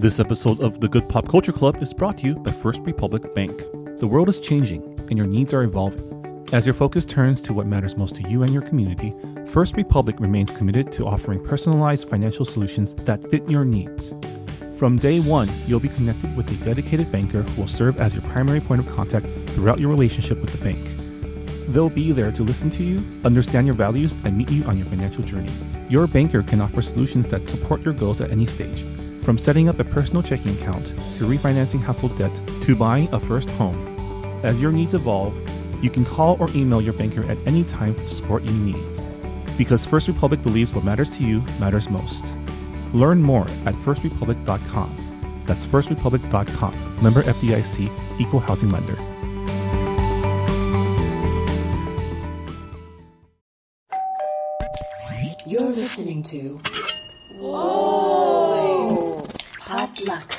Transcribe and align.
This 0.00 0.18
episode 0.18 0.60
of 0.60 0.80
the 0.80 0.88
Good 0.88 1.06
Pop 1.10 1.28
Culture 1.28 1.52
Club 1.52 1.82
is 1.82 1.92
brought 1.92 2.16
to 2.16 2.26
you 2.26 2.36
by 2.36 2.52
First 2.52 2.80
Republic 2.84 3.34
Bank. 3.34 3.54
The 3.98 4.06
world 4.06 4.30
is 4.30 4.40
changing 4.40 4.82
and 5.10 5.18
your 5.18 5.26
needs 5.26 5.52
are 5.52 5.62
evolving. 5.62 6.46
As 6.54 6.66
your 6.66 6.72
focus 6.72 7.04
turns 7.04 7.42
to 7.42 7.52
what 7.52 7.66
matters 7.66 7.98
most 7.98 8.14
to 8.14 8.26
you 8.26 8.42
and 8.42 8.50
your 8.50 8.62
community, 8.62 9.14
First 9.44 9.76
Republic 9.76 10.18
remains 10.18 10.52
committed 10.52 10.90
to 10.92 11.06
offering 11.06 11.44
personalized 11.44 12.08
financial 12.08 12.46
solutions 12.46 12.94
that 12.94 13.30
fit 13.30 13.46
your 13.46 13.66
needs. 13.66 14.14
From 14.78 14.96
day 14.96 15.20
one, 15.20 15.50
you'll 15.66 15.80
be 15.80 15.90
connected 15.90 16.34
with 16.34 16.50
a 16.50 16.64
dedicated 16.64 17.12
banker 17.12 17.42
who 17.42 17.60
will 17.60 17.68
serve 17.68 18.00
as 18.00 18.14
your 18.14 18.22
primary 18.22 18.60
point 18.60 18.80
of 18.80 18.96
contact 18.96 19.26
throughout 19.50 19.80
your 19.80 19.90
relationship 19.90 20.40
with 20.40 20.58
the 20.58 20.64
bank. 20.64 20.96
They'll 21.68 21.90
be 21.90 22.12
there 22.12 22.32
to 22.32 22.42
listen 22.42 22.70
to 22.70 22.82
you, 22.82 23.04
understand 23.22 23.66
your 23.66 23.76
values, 23.76 24.16
and 24.24 24.34
meet 24.34 24.50
you 24.50 24.64
on 24.64 24.78
your 24.78 24.86
financial 24.86 25.24
journey. 25.24 25.52
Your 25.90 26.06
banker 26.06 26.42
can 26.42 26.62
offer 26.62 26.80
solutions 26.80 27.28
that 27.28 27.50
support 27.50 27.82
your 27.82 27.92
goals 27.92 28.22
at 28.22 28.30
any 28.30 28.46
stage, 28.46 28.86
from 29.22 29.38
setting 29.38 29.68
up 29.68 29.78
a 29.78 29.84
personal 29.84 30.22
checking 30.22 30.56
account 30.58 30.86
to 30.86 31.24
refinancing 31.24 31.80
household 31.80 32.16
debt 32.16 32.34
to 32.62 32.74
buying 32.74 33.12
a 33.12 33.20
first 33.20 33.50
home. 33.50 33.76
As 34.42 34.60
your 34.60 34.72
needs 34.72 34.94
evolve, 34.94 35.34
you 35.82 35.90
can 35.90 36.04
call 36.04 36.36
or 36.40 36.48
email 36.54 36.80
your 36.80 36.92
banker 36.92 37.24
at 37.30 37.38
any 37.46 37.64
time 37.64 37.94
for 37.94 38.02
the 38.02 38.14
support 38.14 38.42
you 38.42 38.52
need. 38.52 38.84
Because 39.56 39.84
First 39.84 40.08
Republic 40.08 40.42
believes 40.42 40.72
what 40.72 40.84
matters 40.84 41.10
to 41.10 41.24
you 41.24 41.40
matters 41.58 41.88
most. 41.90 42.24
Learn 42.92 43.22
more 43.22 43.44
at 43.66 43.74
firstrepublic.com. 43.74 45.42
That's 45.46 45.66
firstrepublic.com. 45.66 47.02
Member 47.02 47.22
FDIC, 47.22 48.20
Equal 48.20 48.40
Housing 48.40 48.70
Lender. 48.70 48.96
You're 55.46 55.62
listening 55.62 56.22
to. 56.24 56.60
Whoa! 57.40 57.79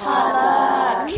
Potluck. 0.02 1.12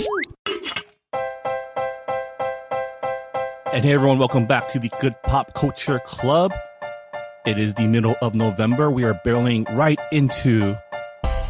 And 3.71 3.85
hey 3.85 3.93
everyone, 3.93 4.19
welcome 4.19 4.45
back 4.45 4.67
to 4.69 4.79
the 4.79 4.89
Good 4.99 5.15
Pop 5.23 5.53
Culture 5.53 5.99
Club. 5.99 6.53
It 7.45 7.57
is 7.57 7.75
the 7.75 7.87
middle 7.87 8.17
of 8.21 8.35
November. 8.35 8.91
We 8.91 9.05
are 9.05 9.13
barreling 9.25 9.73
right 9.77 9.99
into 10.11 10.77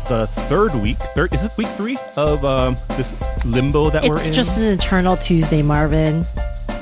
the 0.10 0.28
third 0.28 0.76
week. 0.76 0.98
Third 1.16 1.34
is 1.34 1.44
it 1.44 1.52
week 1.58 1.70
three 1.70 1.98
of 2.16 2.46
um, 2.46 2.78
this 2.90 3.16
limbo 3.46 3.90
that 3.90 4.04
we're 4.04 4.20
in? 4.20 4.28
It's 4.28 4.36
just 4.36 4.56
an 4.58 4.64
eternal 4.66 5.18
Tuesday, 5.18 5.64
Marvin. 5.64 6.26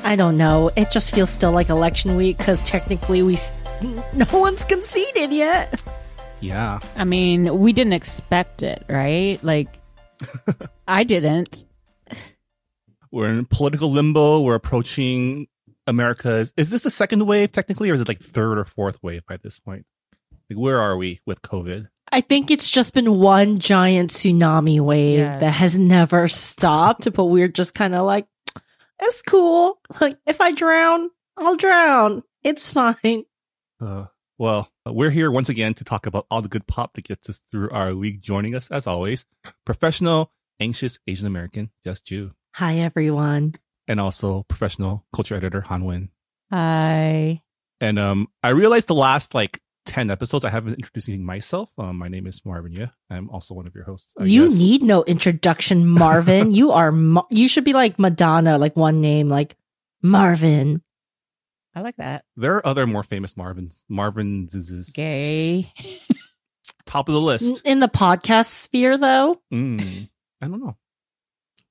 I 0.03 0.17
don't 0.17 0.35
know. 0.37 0.69
It 0.75 0.91
just 0.91 1.15
feels 1.15 1.29
still 1.29 1.53
like 1.53 1.69
election 1.69 2.17
week 2.17 2.37
because 2.37 2.61
technically 2.63 3.23
we, 3.23 3.37
no 4.13 4.25
one's 4.33 4.65
conceded 4.65 5.31
yet. 5.31 5.81
yeah. 6.41 6.79
I 6.97 7.05
mean, 7.05 7.57
we 7.59 7.71
didn't 7.71 7.93
expect 7.93 8.63
it, 8.63 8.83
right? 8.89 9.39
Like, 9.41 9.69
I 10.87 11.03
didn't. 11.03 11.65
We're 13.11 13.27
in 13.27 13.45
political 13.45 13.91
limbo. 13.91 14.41
We're 14.41 14.55
approaching 14.55 15.47
America's. 15.87 16.53
Is 16.57 16.69
this 16.69 16.83
the 16.83 16.89
second 16.89 17.25
wave 17.25 17.51
technically, 17.51 17.89
or 17.89 17.93
is 17.93 18.01
it 18.01 18.07
like 18.07 18.19
third 18.19 18.57
or 18.57 18.65
fourth 18.65 19.01
wave 19.03 19.25
by 19.27 19.37
this 19.37 19.59
point? 19.59 19.85
Like, 20.49 20.57
where 20.57 20.79
are 20.79 20.95
we 20.97 21.19
with 21.25 21.41
COVID? 21.41 21.87
I 22.13 22.21
think 22.21 22.51
it's 22.51 22.69
just 22.69 22.93
been 22.93 23.15
one 23.19 23.59
giant 23.59 24.11
tsunami 24.11 24.79
wave 24.81 25.19
Yes. 25.19 25.39
that 25.41 25.51
has 25.51 25.77
never 25.77 26.27
stopped, 26.27 27.11
but 27.13 27.25
we're 27.25 27.47
just 27.47 27.73
kind 27.73 27.95
of 27.95 28.05
like, 28.05 28.27
it's 29.01 29.21
cool. 29.21 29.79
Like, 29.99 30.17
if 30.25 30.41
I 30.41 30.51
drown, 30.51 31.09
I'll 31.37 31.55
drown. 31.55 32.23
It's 32.43 32.69
fine. 32.71 33.23
Uh, 33.79 34.05
well, 34.37 34.70
we're 34.85 35.09
here 35.11 35.29
once 35.31 35.49
again 35.49 35.73
to 35.75 35.83
talk 35.83 36.05
about 36.05 36.25
all 36.31 36.41
the 36.41 36.47
good 36.49 36.67
pop 36.67 36.93
that 36.93 37.03
gets 37.05 37.29
us 37.29 37.41
through 37.51 37.69
our 37.71 37.93
week. 37.95 38.19
Joining 38.21 38.55
us, 38.55 38.71
as 38.71 38.87
always, 38.87 39.25
professional, 39.65 40.31
anxious 40.59 40.99
Asian 41.07 41.27
American, 41.27 41.69
Just 41.83 42.05
Jew, 42.05 42.31
Hi, 42.55 42.77
everyone. 42.79 43.55
and 43.87 43.99
also 43.99 44.43
professional 44.47 45.05
culture 45.13 45.35
editor 45.35 45.61
Hanh 45.61 45.83
Nguyen. 45.83 46.09
I 46.51 47.41
And 47.79 47.97
um, 47.99 48.27
I 48.43 48.49
realized 48.49 48.87
the 48.87 48.95
last 48.95 49.33
like 49.35 49.61
ten 49.85 50.09
episodes 50.11 50.43
I 50.45 50.49
haven't 50.49 50.71
been 50.71 50.79
introducing 50.79 51.23
myself. 51.23 51.69
Um, 51.77 51.97
my 51.97 52.07
name 52.07 52.27
is 52.27 52.41
Marvin 52.45 52.73
Yueh. 52.73 52.91
I'm 53.09 53.29
also 53.29 53.53
one 53.53 53.67
of 53.67 53.75
your 53.75 53.83
hosts. 53.85 54.13
I 54.19 54.25
you 54.25 54.45
guess. 54.49 54.57
need 54.57 54.83
no 54.83 55.03
introduction, 55.03 55.87
Marvin. 55.87 56.51
you 56.59 56.71
are, 56.71 56.91
Ma- 56.91 57.23
you 57.29 57.47
should 57.47 57.63
be 57.63 57.73
like 57.73 57.97
Madonna, 57.99 58.57
like 58.57 58.75
one 58.75 58.99
name, 59.01 59.29
like 59.29 59.55
Marvin. 60.01 60.81
I 61.73 61.81
like 61.81 61.95
that. 61.97 62.25
There 62.35 62.55
are 62.55 62.67
other 62.67 62.85
more 62.85 63.03
famous 63.03 63.35
Marvins. 63.35 63.83
Marvin's 63.89 64.53
is 64.55 64.89
Gaye. 64.89 65.71
top 66.85 67.07
of 67.07 67.13
the 67.13 67.21
list. 67.21 67.61
In 67.65 67.79
the 67.79 67.87
podcast 67.87 68.47
sphere, 68.47 68.97
though, 68.97 69.41
Mm, 69.53 70.09
I 70.41 70.47
don't 70.47 70.59
know. 70.61 70.75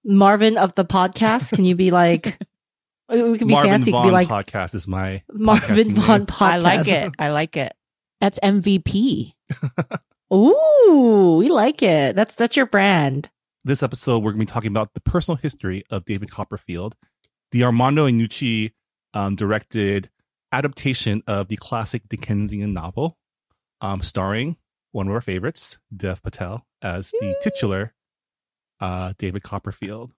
Marvin 0.04 0.56
of 0.56 0.74
the 0.74 0.84
podcast, 0.86 1.52
can 1.54 1.64
you 1.66 1.74
be 1.74 1.90
like, 1.90 2.38
we 3.10 3.36
can 3.38 3.48
be 3.48 3.52
Marvin 3.54 3.70
fancy, 3.72 3.90
Vaughn 3.90 4.04
can 4.04 4.10
be 4.10 4.14
like 4.14 4.28
podcast 4.28 4.74
is 4.74 4.88
my 4.88 5.22
Marvin 5.30 5.88
podcasting 5.88 5.92
Vaughn 5.92 6.26
podcast. 6.26 6.40
I 6.50 6.56
like 6.58 6.88
it. 6.88 7.12
I 7.18 7.28
like 7.30 7.56
it. 7.58 7.74
That's 8.22 8.38
MVP. 8.40 9.32
Ooh, 10.32 11.36
we 11.38 11.48
like 11.50 11.82
it. 11.82 12.16
That's, 12.16 12.34
that's 12.34 12.56
your 12.56 12.66
brand. 12.66 13.28
This 13.64 13.82
episode, 13.82 14.18
we're 14.22 14.30
going 14.32 14.46
to 14.46 14.46
be 14.46 14.52
talking 14.54 14.70
about 14.70 14.94
the 14.94 15.00
personal 15.00 15.36
history 15.36 15.84
of 15.90 16.06
David 16.06 16.30
Copperfield, 16.30 16.96
the 17.50 17.64
Armando 17.64 18.06
Iannucci 18.08 18.72
um, 19.14 19.34
directed 19.34 20.08
adaptation 20.52 21.22
of 21.26 21.48
the 21.48 21.56
classic 21.56 22.08
Dickensian 22.08 22.72
novel, 22.72 23.16
um, 23.80 24.02
starring 24.02 24.56
one 24.92 25.08
of 25.08 25.14
our 25.14 25.20
favorites, 25.20 25.78
Dev 25.94 26.22
Patel, 26.22 26.66
as 26.82 27.12
the 27.20 27.36
titular 27.42 27.94
uh, 28.80 29.12
David 29.18 29.42
Copperfield. 29.42 30.12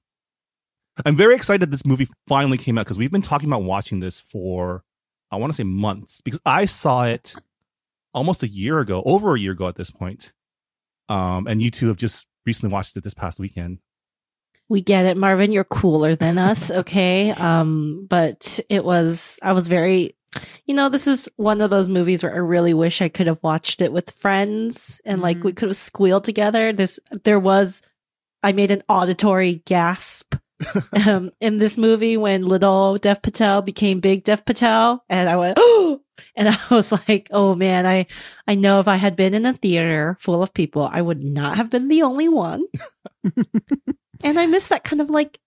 I'm 1.05 1.17
very 1.17 1.35
excited 1.35 1.71
this 1.71 1.87
movie 1.87 2.09
finally 2.27 2.59
came 2.59 2.79
out 2.79 2.85
because 2.85 2.99
we've 2.99 3.11
been 3.11 3.23
talking 3.23 3.49
about 3.49 3.63
watching 3.63 4.01
this 4.01 4.21
for, 4.21 4.85
I 5.31 5.37
want 5.37 5.53
to 5.53 5.57
say 5.57 5.65
months, 5.65 6.21
because 6.21 6.41
I 6.45 6.67
saw 6.67 7.05
it 7.05 7.35
almost 8.15 8.43
a 8.43 8.49
year 8.49 8.79
ago, 8.79 9.03
over 9.07 9.35
a 9.35 9.41
year 9.41 9.53
ago 9.53 9.69
at 9.69 9.77
this 9.77 9.91
point. 9.91 10.33
Um, 11.09 11.47
and 11.47 11.61
you 11.61 11.71
two 11.71 11.89
have 11.89 11.97
just 11.97 12.27
recently 12.47 12.73
watched 12.73 12.97
it 12.97 13.05
this 13.05 13.15
past 13.15 13.41
weekend. 13.41 13.79
We 14.73 14.81
get 14.81 15.05
it, 15.07 15.17
Marvin. 15.19 15.53
You're 15.53 15.65
cooler 15.65 16.17
than 16.17 16.39
us, 16.39 16.71
okay? 16.83 17.31
Um, 17.31 18.07
but 18.09 18.59
it 18.69 18.85
was 18.85 19.39
I 19.43 19.53
was 19.53 19.69
very 19.69 20.17
you 20.65 20.73
know, 20.75 20.89
this 20.89 21.07
is 21.07 21.29
one 21.37 21.61
of 21.61 21.69
those 21.69 21.91
movies 21.91 22.23
where 22.23 22.33
I 22.33 22.39
really 22.39 22.73
wish 22.73 23.03
I 23.03 23.11
could 23.11 23.27
have 23.27 23.43
watched 23.43 23.83
it 23.83 23.93
with 23.93 24.11
friends 24.11 24.99
and 25.05 25.21
like 25.21 25.37
Mhm. 25.39 25.43
we 25.45 25.53
could 25.53 25.69
have 25.69 25.77
squealed 25.77 26.25
together. 26.25 26.73
This 26.73 26.99
there 27.25 27.39
was 27.39 27.83
I 28.43 28.53
made 28.53 28.71
an 28.71 28.83
auditory 28.89 29.63
gasp 29.67 30.37
um, 31.07 31.33
in 31.41 31.59
this 31.59 31.77
movie 31.77 32.17
when 32.17 32.47
little 32.49 32.97
Dev 32.97 33.21
Patel 33.21 33.61
became 33.63 34.01
big 34.01 34.25
Dev 34.25 34.45
Patel 34.47 35.05
and 35.09 35.29
I 35.29 35.37
went, 35.37 35.59
oh, 35.61 36.01
and 36.37 36.49
I 36.71 36.75
was 36.75 36.93
like, 36.93 37.29
oh 37.31 37.55
man, 37.55 37.87
I, 37.87 38.07
I 38.47 38.55
know 38.55 38.81
if 38.81 38.89
I 38.89 38.97
had 38.97 39.17
been 39.17 39.35
in 39.35 39.47
a 39.47 39.53
theater 39.53 40.17
full 40.21 40.43
of 40.43 40.55
people, 40.55 40.89
I 40.91 41.03
would 41.03 41.23
not 41.23 41.57
have 41.57 41.71
been 41.71 41.89
the 41.89 42.03
only 42.03 42.29
one. 42.29 42.65
and 44.25 44.39
I 44.39 44.47
miss 44.47 44.69
that 44.69 44.85
kind 44.85 45.01
of 45.01 45.11
like, 45.11 45.39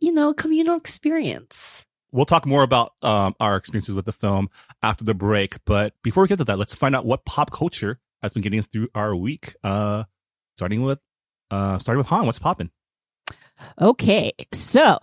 you 0.00 0.12
know, 0.12 0.34
communal 0.34 0.76
experience. 0.76 1.84
We'll 2.12 2.26
talk 2.26 2.46
more 2.46 2.62
about 2.62 2.92
um, 3.02 3.34
our 3.40 3.56
experiences 3.56 3.94
with 3.94 4.04
the 4.04 4.12
film 4.12 4.48
after 4.82 5.02
the 5.02 5.14
break. 5.14 5.56
But 5.64 5.94
before 6.02 6.22
we 6.22 6.28
get 6.28 6.38
to 6.38 6.44
that, 6.44 6.58
let's 6.58 6.74
find 6.74 6.94
out 6.94 7.04
what 7.04 7.24
pop 7.24 7.50
culture 7.50 7.98
has 8.22 8.32
been 8.32 8.42
getting 8.42 8.60
us 8.60 8.68
through 8.68 8.88
our 8.94 9.16
week. 9.16 9.56
Uh, 9.64 10.04
starting 10.56 10.82
with, 10.82 11.00
uh, 11.50 11.78
starting 11.78 11.98
with 11.98 12.06
Han. 12.08 12.26
What's 12.26 12.38
popping? 12.38 12.70
Okay. 13.80 14.32
So 14.52 14.98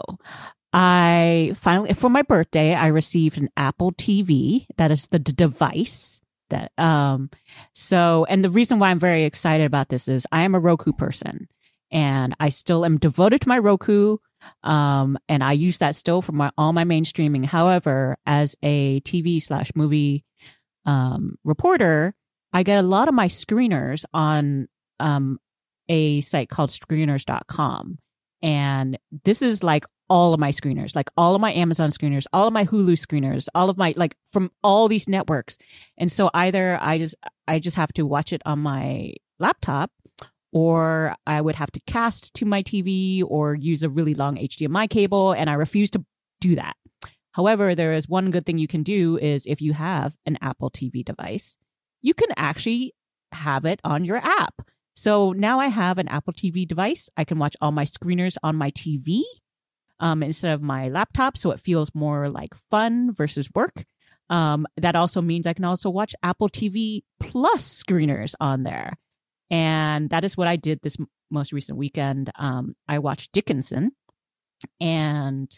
I 0.74 1.54
finally, 1.56 1.94
for 1.94 2.10
my 2.10 2.22
birthday, 2.22 2.74
I 2.74 2.88
received 2.88 3.38
an 3.38 3.50
Apple 3.58 3.92
TV. 3.92 4.68
That 4.78 4.92
is 4.92 5.08
the 5.08 5.20
d- 5.20 5.34
device 5.34 6.22
that, 6.50 6.72
um, 6.78 7.30
so, 7.74 8.26
and 8.30 8.44
the 8.44 8.50
reason 8.50 8.80
why 8.80 8.90
I'm 8.90 9.00
very 9.00 9.24
excited 9.24 9.66
about 9.66 9.90
this 9.90 10.08
is 10.08 10.28
I 10.32 10.44
am 10.44 10.56
a 10.56 10.60
Roku 10.60 10.94
person 10.94 11.48
and 11.92 12.36
I 12.40 12.50
still 12.50 12.86
am 12.86 12.98
devoted 12.98 13.42
to 13.42 13.50
my 13.50 13.58
Roku. 13.58 14.18
Um, 14.64 15.18
and 15.28 15.44
I 15.44 15.52
use 15.54 15.78
that 15.80 15.96
still 15.96 16.22
for 16.22 16.32
my, 16.32 16.52
all 16.58 16.74
my 16.74 16.84
main 16.84 17.06
streaming. 17.06 17.44
However, 17.44 18.18
as 18.26 18.56
a 18.64 19.02
TV 19.02 19.42
slash 19.42 19.72
movie, 19.76 20.26
um, 20.86 21.38
reporter, 21.44 22.16
I 22.54 22.64
get 22.64 22.80
a 22.80 22.88
lot 22.88 23.08
of 23.08 23.14
my 23.14 23.28
screeners 23.28 24.06
on, 24.14 24.68
um, 25.00 25.40
a 25.90 26.22
site 26.22 26.50
called 26.50 26.70
screeners.com. 26.70 27.98
And 28.42 28.98
this 29.24 29.42
is 29.42 29.64
like 29.64 29.86
all 30.12 30.34
of 30.34 30.42
my 30.42 30.52
screeners, 30.52 30.94
like 30.94 31.10
all 31.16 31.36
of 31.36 31.40
my 31.40 31.54
Amazon 31.54 31.90
screeners, 31.90 32.26
all 32.34 32.46
of 32.46 32.52
my 32.52 32.66
Hulu 32.66 32.98
screeners, 32.98 33.48
all 33.56 33.70
of 33.70 33.78
my, 33.78 33.94
like 33.96 34.18
from 34.30 34.52
all 34.62 34.90
these 34.90 35.08
networks. 35.08 35.58
And 35.98 36.12
so 36.12 36.30
either 36.34 36.78
I 36.82 36.98
just, 36.98 37.16
I 37.48 37.60
just 37.60 37.78
have 37.78 37.94
to 37.94 38.06
watch 38.06 38.34
it 38.34 38.42
on 38.46 38.60
my 38.60 39.14
laptop 39.40 39.90
or 40.52 41.16
I 41.26 41.40
would 41.40 41.56
have 41.56 41.72
to 41.72 41.80
cast 41.88 42.34
to 42.34 42.46
my 42.46 42.62
TV 42.62 43.24
or 43.26 43.56
use 43.56 43.84
a 43.84 43.90
really 43.90 44.14
long 44.14 44.36
HDMI 44.36 44.90
cable. 44.90 45.32
And 45.32 45.50
I 45.50 45.54
refuse 45.54 45.90
to 45.92 46.04
do 46.42 46.56
that. 46.58 46.76
However, 47.32 47.74
there 47.74 47.94
is 47.94 48.10
one 48.10 48.32
good 48.32 48.46
thing 48.46 48.58
you 48.58 48.68
can 48.68 48.84
do 48.84 49.18
is 49.18 49.46
if 49.46 49.62
you 49.62 49.72
have 49.72 50.18
an 50.26 50.38
Apple 50.42 50.70
TV 50.70 51.06
device, 51.06 51.56
you 52.02 52.14
can 52.14 52.28
actually 52.36 52.94
have 53.32 53.64
it 53.64 53.80
on 53.86 54.04
your 54.04 54.18
app. 54.18 54.62
So 54.94 55.32
now 55.32 55.62
I 55.62 55.68
have 55.68 55.98
an 55.98 56.10
Apple 56.10 56.34
TV 56.34 56.68
device. 56.68 57.10
I 57.16 57.24
can 57.24 57.40
watch 57.40 57.56
all 57.62 57.72
my 57.72 57.86
screeners 57.86 58.36
on 58.44 58.58
my 58.58 58.72
TV 58.72 59.22
um, 60.02 60.24
instead 60.24 60.54
of 60.54 60.62
my 60.62 60.90
laptop. 60.90 61.38
So 61.38 61.52
it 61.52 61.60
feels 61.60 61.96
more 61.96 62.30
like 62.30 62.54
fun 62.70 63.14
versus 63.14 63.50
work. 63.56 63.86
Um, 64.30 64.66
that 64.78 64.96
also 64.96 65.22
means 65.22 65.46
I 65.46 65.54
can 65.54 65.66
also 65.66 65.90
watch 65.90 66.16
Apple 66.24 66.50
TV 66.50 67.04
Plus 67.20 67.84
screeners 67.84 68.34
on 68.40 68.64
there. 68.64 68.98
And 69.50 70.10
that 70.10 70.24
is 70.24 70.36
what 70.36 70.48
I 70.48 70.56
did 70.56 70.80
this 70.82 70.98
m- 71.00 71.08
most 71.30 71.54
recent 71.54 71.78
weekend. 71.78 72.32
Um, 72.36 72.76
I 72.88 73.00
watched 73.00 73.32
Dickinson 73.32 73.92
and 74.80 75.52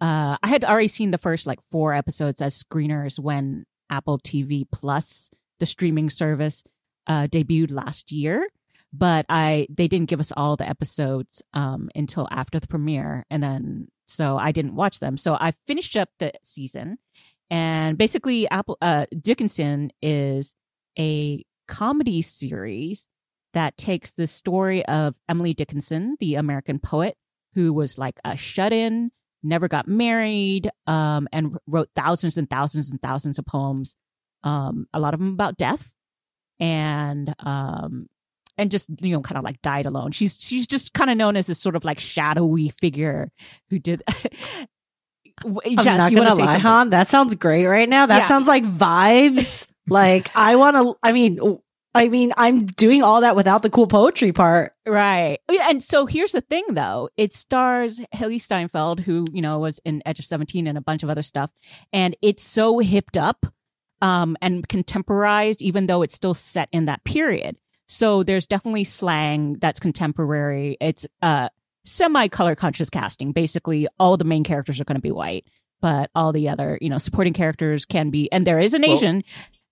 uh, 0.00 0.36
I 0.42 0.48
had 0.48 0.64
already 0.64 0.88
seen 0.88 1.10
the 1.10 1.18
first 1.18 1.46
like 1.46 1.58
four 1.70 1.94
episodes 1.94 2.40
as 2.40 2.62
screeners 2.62 3.18
when 3.18 3.64
Apple 3.90 4.18
TV 4.18 4.64
Plus, 4.70 5.30
the 5.58 5.66
streaming 5.66 6.10
service, 6.10 6.62
uh, 7.06 7.26
debuted 7.26 7.72
last 7.72 8.12
year. 8.12 8.48
But 8.96 9.26
I 9.28 9.66
they 9.68 9.88
didn't 9.88 10.08
give 10.08 10.20
us 10.20 10.32
all 10.36 10.56
the 10.56 10.68
episodes 10.68 11.42
um, 11.52 11.90
until 11.94 12.28
after 12.30 12.58
the 12.60 12.68
premiere, 12.68 13.24
and 13.30 13.42
then 13.42 13.88
so 14.06 14.38
I 14.38 14.52
didn't 14.52 14.76
watch 14.76 15.00
them. 15.00 15.16
So 15.16 15.36
I 15.38 15.52
finished 15.66 15.96
up 15.96 16.08
the 16.18 16.32
season, 16.42 16.98
and 17.50 17.98
basically, 17.98 18.48
Apple 18.48 18.78
uh, 18.80 19.06
Dickinson 19.20 19.90
is 20.00 20.54
a 20.98 21.44
comedy 21.68 22.22
series 22.22 23.06
that 23.54 23.76
takes 23.76 24.12
the 24.12 24.26
story 24.26 24.84
of 24.86 25.16
Emily 25.28 25.54
Dickinson, 25.54 26.16
the 26.20 26.34
American 26.34 26.78
poet, 26.78 27.16
who 27.54 27.72
was 27.72 27.98
like 27.98 28.18
a 28.24 28.36
shut 28.36 28.72
in, 28.72 29.10
never 29.42 29.68
got 29.68 29.88
married, 29.88 30.70
um, 30.86 31.28
and 31.32 31.56
wrote 31.66 31.88
thousands 31.96 32.36
and 32.36 32.48
thousands 32.48 32.90
and 32.90 33.00
thousands 33.00 33.38
of 33.38 33.46
poems, 33.46 33.96
um, 34.42 34.86
a 34.92 35.00
lot 35.00 35.14
of 35.14 35.20
them 35.20 35.32
about 35.32 35.56
death, 35.56 35.90
and 36.60 37.34
um, 37.40 38.08
and 38.58 38.70
just 38.70 38.88
you 39.00 39.14
know, 39.14 39.20
kind 39.20 39.38
of 39.38 39.44
like 39.44 39.60
died 39.62 39.86
alone. 39.86 40.12
She's 40.12 40.38
she's 40.40 40.66
just 40.66 40.92
kind 40.94 41.10
of 41.10 41.16
known 41.16 41.36
as 41.36 41.46
this 41.46 41.58
sort 41.58 41.76
of 41.76 41.84
like 41.84 41.98
shadowy 41.98 42.70
figure 42.80 43.30
who 43.70 43.78
did. 43.78 44.02
I'm 45.44 45.52
not 45.74 46.12
gonna 46.12 46.34
lie, 46.34 46.58
Han. 46.58 46.90
That 46.90 47.08
sounds 47.08 47.34
great 47.34 47.66
right 47.66 47.88
now. 47.88 48.06
That 48.06 48.18
Yeah. 48.22 48.28
sounds 48.28 48.46
like 48.46 48.64
vibes. 48.64 49.66
like 49.88 50.30
I 50.34 50.56
want 50.56 50.76
to. 50.76 50.94
I 51.02 51.12
mean, 51.12 51.58
I 51.94 52.08
mean, 52.08 52.32
I'm 52.36 52.64
doing 52.66 53.02
all 53.02 53.20
that 53.20 53.36
without 53.36 53.62
the 53.62 53.70
cool 53.70 53.86
poetry 53.86 54.32
part. 54.32 54.72
Right. 54.86 55.38
Oh, 55.48 55.58
And 55.68 55.82
so 55.82 56.06
here's 56.06 56.32
the 56.32 56.40
thing 56.40 56.64
though. 56.70 57.10
It 57.16 57.32
stars 57.34 58.00
Hailee 58.14 58.40
Steinfeld, 58.40 59.00
who, 59.00 59.26
you 59.32 59.42
know, 59.42 59.58
was 59.58 59.78
in 59.84 60.02
Edge 60.06 60.18
of 60.18 60.24
17 60.24 60.66
and 60.66 60.78
a 60.78 60.82
bunch 60.82 61.02
of 61.02 61.10
other 61.10 61.22
stuff. 61.22 61.50
And 61.92 62.16
it's 62.22 62.42
so 62.42 62.78
hipped 62.78 63.16
up, 63.18 63.46
um, 64.02 64.36
and 64.42 64.66
contemporized, 64.68 65.60
even 65.62 65.86
though 65.86 66.02
it's 66.02 66.14
still 66.14 66.34
set 66.34 66.68
in 66.72 66.84
that 66.86 67.04
period. 67.04 67.56
So 67.86 68.22
there's 68.22 68.46
definitely 68.46 68.84
slang 68.84 69.54
that's 69.54 69.80
contemporary. 69.80 70.76
It's, 70.80 71.06
uh, 71.22 71.48
semi 71.84 72.28
color 72.28 72.54
conscious 72.54 72.90
casting. 72.90 73.32
Basically, 73.32 73.86
all 73.98 74.16
the 74.16 74.24
main 74.24 74.44
characters 74.44 74.80
are 74.80 74.84
going 74.84 74.96
to 74.96 75.02
be 75.02 75.12
white, 75.12 75.46
but 75.80 76.10
all 76.14 76.32
the 76.32 76.48
other, 76.48 76.78
you 76.80 76.88
know, 76.90 76.98
supporting 76.98 77.32
characters 77.32 77.84
can 77.84 78.10
be, 78.10 78.30
and 78.32 78.46
there 78.46 78.58
is 78.58 78.74
an 78.74 78.82
Well, 78.82 78.96
Asian. 78.96 79.24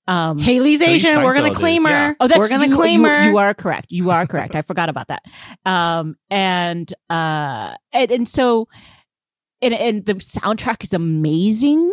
Um, 0.06 0.38
Hailee's 0.38 0.82
Asian. 0.82 1.22
We're 1.22 1.32
gonna 1.34 1.54
claim 1.54 1.84
her. 1.84 1.90
yeah. 1.90 2.14
Oh, 2.20 2.28
that's 2.28 2.38
We're 2.38 2.48
gonna 2.48 2.66
you, 2.68 2.74
claim 2.74 3.00
you, 3.00 3.08
her. 3.08 3.30
You 3.30 3.38
are 3.38 3.54
correct. 3.54 3.86
You 3.90 4.10
are 4.10 4.26
correct. 4.26 4.54
I 4.54 4.60
forgot 4.60 4.90
about 4.90 5.08
that. 5.08 5.22
Um, 5.64 6.16
and 6.28 6.92
uh, 7.08 7.74
and, 7.90 8.10
and 8.10 8.28
so, 8.28 8.68
and 9.62 9.72
and 9.72 10.04
the 10.04 10.14
soundtrack 10.16 10.84
is 10.84 10.92
amazing. 10.92 11.90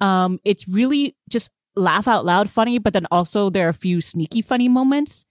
Um, 0.00 0.40
it's 0.44 0.68
really 0.68 1.16
just 1.30 1.50
laugh 1.78 2.08
out 2.08 2.24
loud 2.24 2.50
funny, 2.50 2.78
but 2.78 2.92
then 2.92 3.06
also 3.10 3.50
there 3.50 3.66
are 3.66 3.70
a 3.70 3.74
few 3.74 4.00
sneaky 4.00 4.42
funny 4.42 4.68
moments. 4.68 5.24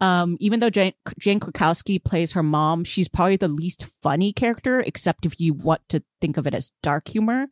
Um, 0.00 0.38
even 0.40 0.60
though 0.60 0.70
Jane, 0.70 0.94
Jane 1.18 1.40
Krakowski 1.40 2.02
plays 2.02 2.32
her 2.32 2.42
mom, 2.42 2.84
she's 2.84 3.06
probably 3.08 3.36
the 3.36 3.48
least 3.48 3.84
funny 4.02 4.32
character, 4.32 4.80
except 4.80 5.26
if 5.26 5.38
you 5.38 5.52
want 5.52 5.82
to 5.90 6.02
think 6.22 6.38
of 6.38 6.46
it 6.46 6.54
as 6.54 6.72
dark 6.82 7.08
humor, 7.08 7.48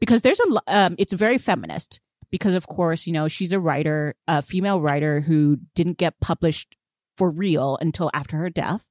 because 0.00 0.22
there's 0.22 0.40
a, 0.40 0.62
um, 0.66 0.96
it's 0.98 1.12
very 1.12 1.38
feminist 1.38 2.00
because 2.32 2.54
of 2.54 2.66
course, 2.66 3.06
you 3.06 3.12
know, 3.12 3.28
she's 3.28 3.52
a 3.52 3.60
writer, 3.60 4.16
a 4.26 4.42
female 4.42 4.80
writer 4.80 5.20
who 5.20 5.58
didn't 5.76 5.96
get 5.98 6.18
published 6.20 6.74
for 7.16 7.30
real 7.30 7.78
until 7.80 8.10
after 8.12 8.36
her 8.38 8.50
death. 8.50 8.84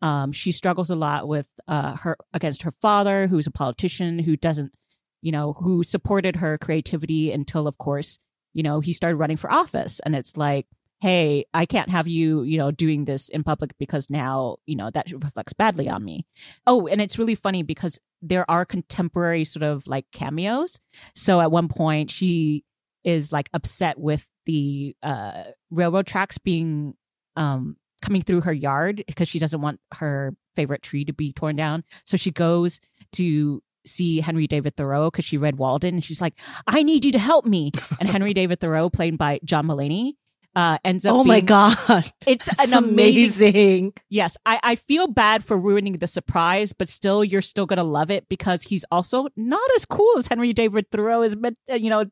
Um, 0.00 0.30
she 0.30 0.52
struggles 0.52 0.90
a 0.90 0.96
lot 0.96 1.26
with 1.26 1.46
uh, 1.66 1.96
her 1.96 2.16
against 2.32 2.62
her 2.62 2.72
father, 2.82 3.26
who's 3.26 3.46
a 3.46 3.50
politician 3.50 4.20
who 4.20 4.36
doesn't, 4.36 4.74
you 5.22 5.32
know, 5.32 5.54
who 5.54 5.82
supported 5.82 6.36
her 6.36 6.58
creativity 6.58 7.32
until, 7.32 7.66
of 7.66 7.78
course, 7.78 8.18
you 8.54 8.62
know, 8.62 8.80
he 8.80 8.92
started 8.92 9.16
running 9.16 9.36
for 9.36 9.52
office, 9.52 10.00
and 10.04 10.16
it's 10.16 10.36
like, 10.36 10.66
hey, 11.00 11.44
I 11.52 11.66
can't 11.66 11.90
have 11.90 12.08
you, 12.08 12.44
you 12.44 12.56
know, 12.56 12.70
doing 12.70 13.04
this 13.04 13.28
in 13.28 13.44
public 13.44 13.76
because 13.78 14.08
now, 14.08 14.56
you 14.64 14.74
know, 14.74 14.90
that 14.90 15.12
reflects 15.12 15.52
badly 15.52 15.86
on 15.86 16.02
me. 16.02 16.24
Oh, 16.66 16.86
and 16.86 17.00
it's 17.00 17.18
really 17.18 17.34
funny 17.34 17.62
because 17.62 18.00
there 18.22 18.50
are 18.50 18.64
contemporary 18.64 19.44
sort 19.44 19.64
of 19.64 19.86
like 19.86 20.06
cameos. 20.12 20.80
So 21.14 21.42
at 21.42 21.50
one 21.50 21.68
point, 21.68 22.10
she 22.10 22.64
is 23.04 23.32
like 23.32 23.50
upset 23.52 23.98
with 23.98 24.26
the 24.46 24.96
uh, 25.02 25.44
railroad 25.70 26.06
tracks 26.06 26.38
being 26.38 26.94
um, 27.36 27.76
coming 28.00 28.22
through 28.22 28.42
her 28.42 28.52
yard 28.52 29.04
because 29.06 29.28
she 29.28 29.38
doesn't 29.38 29.60
want 29.60 29.80
her 29.92 30.34
favorite 30.56 30.82
tree 30.82 31.04
to 31.04 31.12
be 31.12 31.32
torn 31.32 31.56
down. 31.56 31.84
So 32.06 32.16
she 32.16 32.30
goes 32.30 32.80
to 33.12 33.62
see 33.86 34.20
Henry 34.20 34.46
David 34.46 34.76
Thoreau 34.76 35.10
because 35.10 35.24
she 35.24 35.36
read 35.36 35.56
Walden 35.56 35.94
and 35.94 36.04
she's 36.04 36.20
like, 36.20 36.34
I 36.66 36.82
need 36.82 37.04
you 37.04 37.12
to 37.12 37.18
help 37.18 37.46
me. 37.46 37.70
And 38.00 38.08
Henry 38.08 38.34
David 38.34 38.60
Thoreau, 38.60 38.90
played 38.90 39.16
by 39.16 39.40
John 39.44 39.66
Mulaney, 39.66 40.14
uh, 40.56 40.78
ends 40.84 41.06
up 41.06 41.14
Oh 41.14 41.24
my 41.24 41.40
god, 41.40 41.76
It's 42.26 42.48
an 42.48 42.72
amazing 42.72 43.44
amazing. 43.48 43.92
Yes, 44.08 44.36
I, 44.44 44.60
I 44.62 44.76
feel 44.76 45.06
bad 45.06 45.44
for 45.44 45.56
ruining 45.56 45.98
the 45.98 46.06
surprise, 46.06 46.72
but 46.72 46.88
still, 46.88 47.24
you're 47.24 47.42
still 47.42 47.66
gonna 47.66 47.84
love 47.84 48.10
it 48.10 48.28
because 48.28 48.62
he's 48.62 48.84
also 48.90 49.28
not 49.36 49.68
as 49.76 49.84
cool 49.84 50.18
as 50.18 50.26
Henry 50.26 50.52
David 50.52 50.90
Thoreau 50.90 51.22
is 51.22 51.36
meant, 51.36 51.56
uh, 51.70 51.74
you 51.74 51.90
know, 51.90 52.04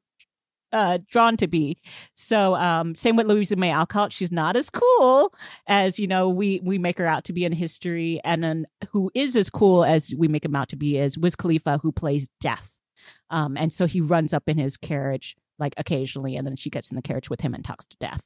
uh, 0.72 0.98
drawn 1.10 1.36
to 1.36 1.46
be. 1.46 1.78
So, 2.14 2.54
um, 2.54 2.94
same 2.94 3.16
with 3.16 3.26
Louisa 3.26 3.56
May 3.56 3.70
Alcott. 3.70 4.12
She's 4.12 4.32
not 4.32 4.56
as 4.56 4.70
cool 4.70 5.32
as 5.66 5.98
you 5.98 6.06
know 6.06 6.28
we 6.28 6.60
we 6.62 6.78
make 6.78 6.98
her 6.98 7.06
out 7.06 7.24
to 7.24 7.32
be 7.32 7.44
in 7.44 7.52
history, 7.52 8.20
and 8.24 8.42
then 8.42 8.66
who 8.90 9.10
is 9.14 9.36
as 9.36 9.50
cool 9.50 9.84
as 9.84 10.12
we 10.16 10.28
make 10.28 10.44
him 10.44 10.54
out 10.56 10.68
to 10.70 10.76
be 10.76 10.98
is 10.98 11.16
Wiz 11.18 11.36
Khalifa, 11.36 11.78
who 11.82 11.92
plays 11.92 12.28
Death. 12.40 12.76
Um, 13.30 13.56
and 13.56 13.72
so 13.72 13.86
he 13.86 14.00
runs 14.00 14.32
up 14.32 14.48
in 14.48 14.58
his 14.58 14.76
carriage 14.76 15.36
like 15.58 15.74
occasionally, 15.76 16.36
and 16.36 16.46
then 16.46 16.56
she 16.56 16.70
gets 16.70 16.90
in 16.90 16.96
the 16.96 17.02
carriage 17.02 17.30
with 17.30 17.40
him 17.42 17.54
and 17.54 17.64
talks 17.64 17.86
to 17.86 17.96
Death. 17.98 18.22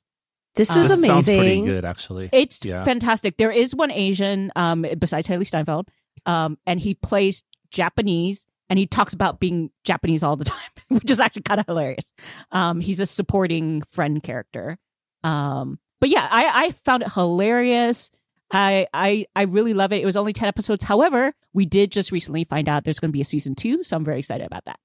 This 0.54 0.74
Uh, 0.74 0.80
is 0.80 0.88
This 0.88 1.00
sounds 1.02 1.26
pretty 1.26 1.40
amazing. 1.40 1.64
good, 1.66 1.84
actually. 1.84 2.28
It's 2.32 2.64
Yeah. 2.64 2.82
fantastic. 2.82 3.36
There 3.36 3.50
is 3.50 3.74
one 3.74 3.90
Asian, 3.90 4.50
um, 4.56 4.86
besides 4.98 5.26
Hailee 5.28 5.46
Steinfeld, 5.46 5.88
um, 6.24 6.56
and 6.66 6.80
he 6.80 6.94
plays 6.94 7.44
Japanese, 7.70 8.46
and 8.68 8.78
he 8.78 8.86
talks 8.86 9.12
about 9.12 9.40
being 9.40 9.70
Japanese 9.84 10.22
all 10.22 10.36
the 10.36 10.44
time, 10.56 10.70
which 10.88 11.10
is 11.10 11.20
actually 11.20 11.42
kind 11.42 11.60
of 11.60 11.66
hilarious. 11.66 12.12
Um, 12.50 12.80
he's 12.80 13.00
a 13.00 13.06
supporting 13.06 13.82
friend 13.82 14.22
character. 14.22 14.78
Um, 15.22 15.78
but 16.00 16.08
yeah, 16.08 16.26
I, 16.30 16.66
I 16.66 16.70
found 16.84 17.02
it 17.02 17.12
hilarious. 17.12 18.10
I, 18.52 18.86
I, 18.94 19.26
I 19.34 19.42
really 19.42 19.74
love 19.74 19.92
it. 19.92 20.02
It 20.02 20.06
was 20.06 20.16
only 20.16 20.32
10 20.32 20.46
episodes. 20.48 20.84
However, 20.84 21.34
we 21.52 21.66
did 21.66 21.90
just 21.90 22.12
recently 22.12 22.44
find 22.44 22.68
out 22.68 22.84
there's 22.84 23.00
going 23.00 23.10
to 23.10 23.16
be 23.16 23.20
a 23.20 23.24
season 23.24 23.54
two. 23.54 23.82
So 23.82 23.96
I'm 23.96 24.04
very 24.04 24.20
excited 24.20 24.46
about 24.46 24.66
that. 24.66 24.78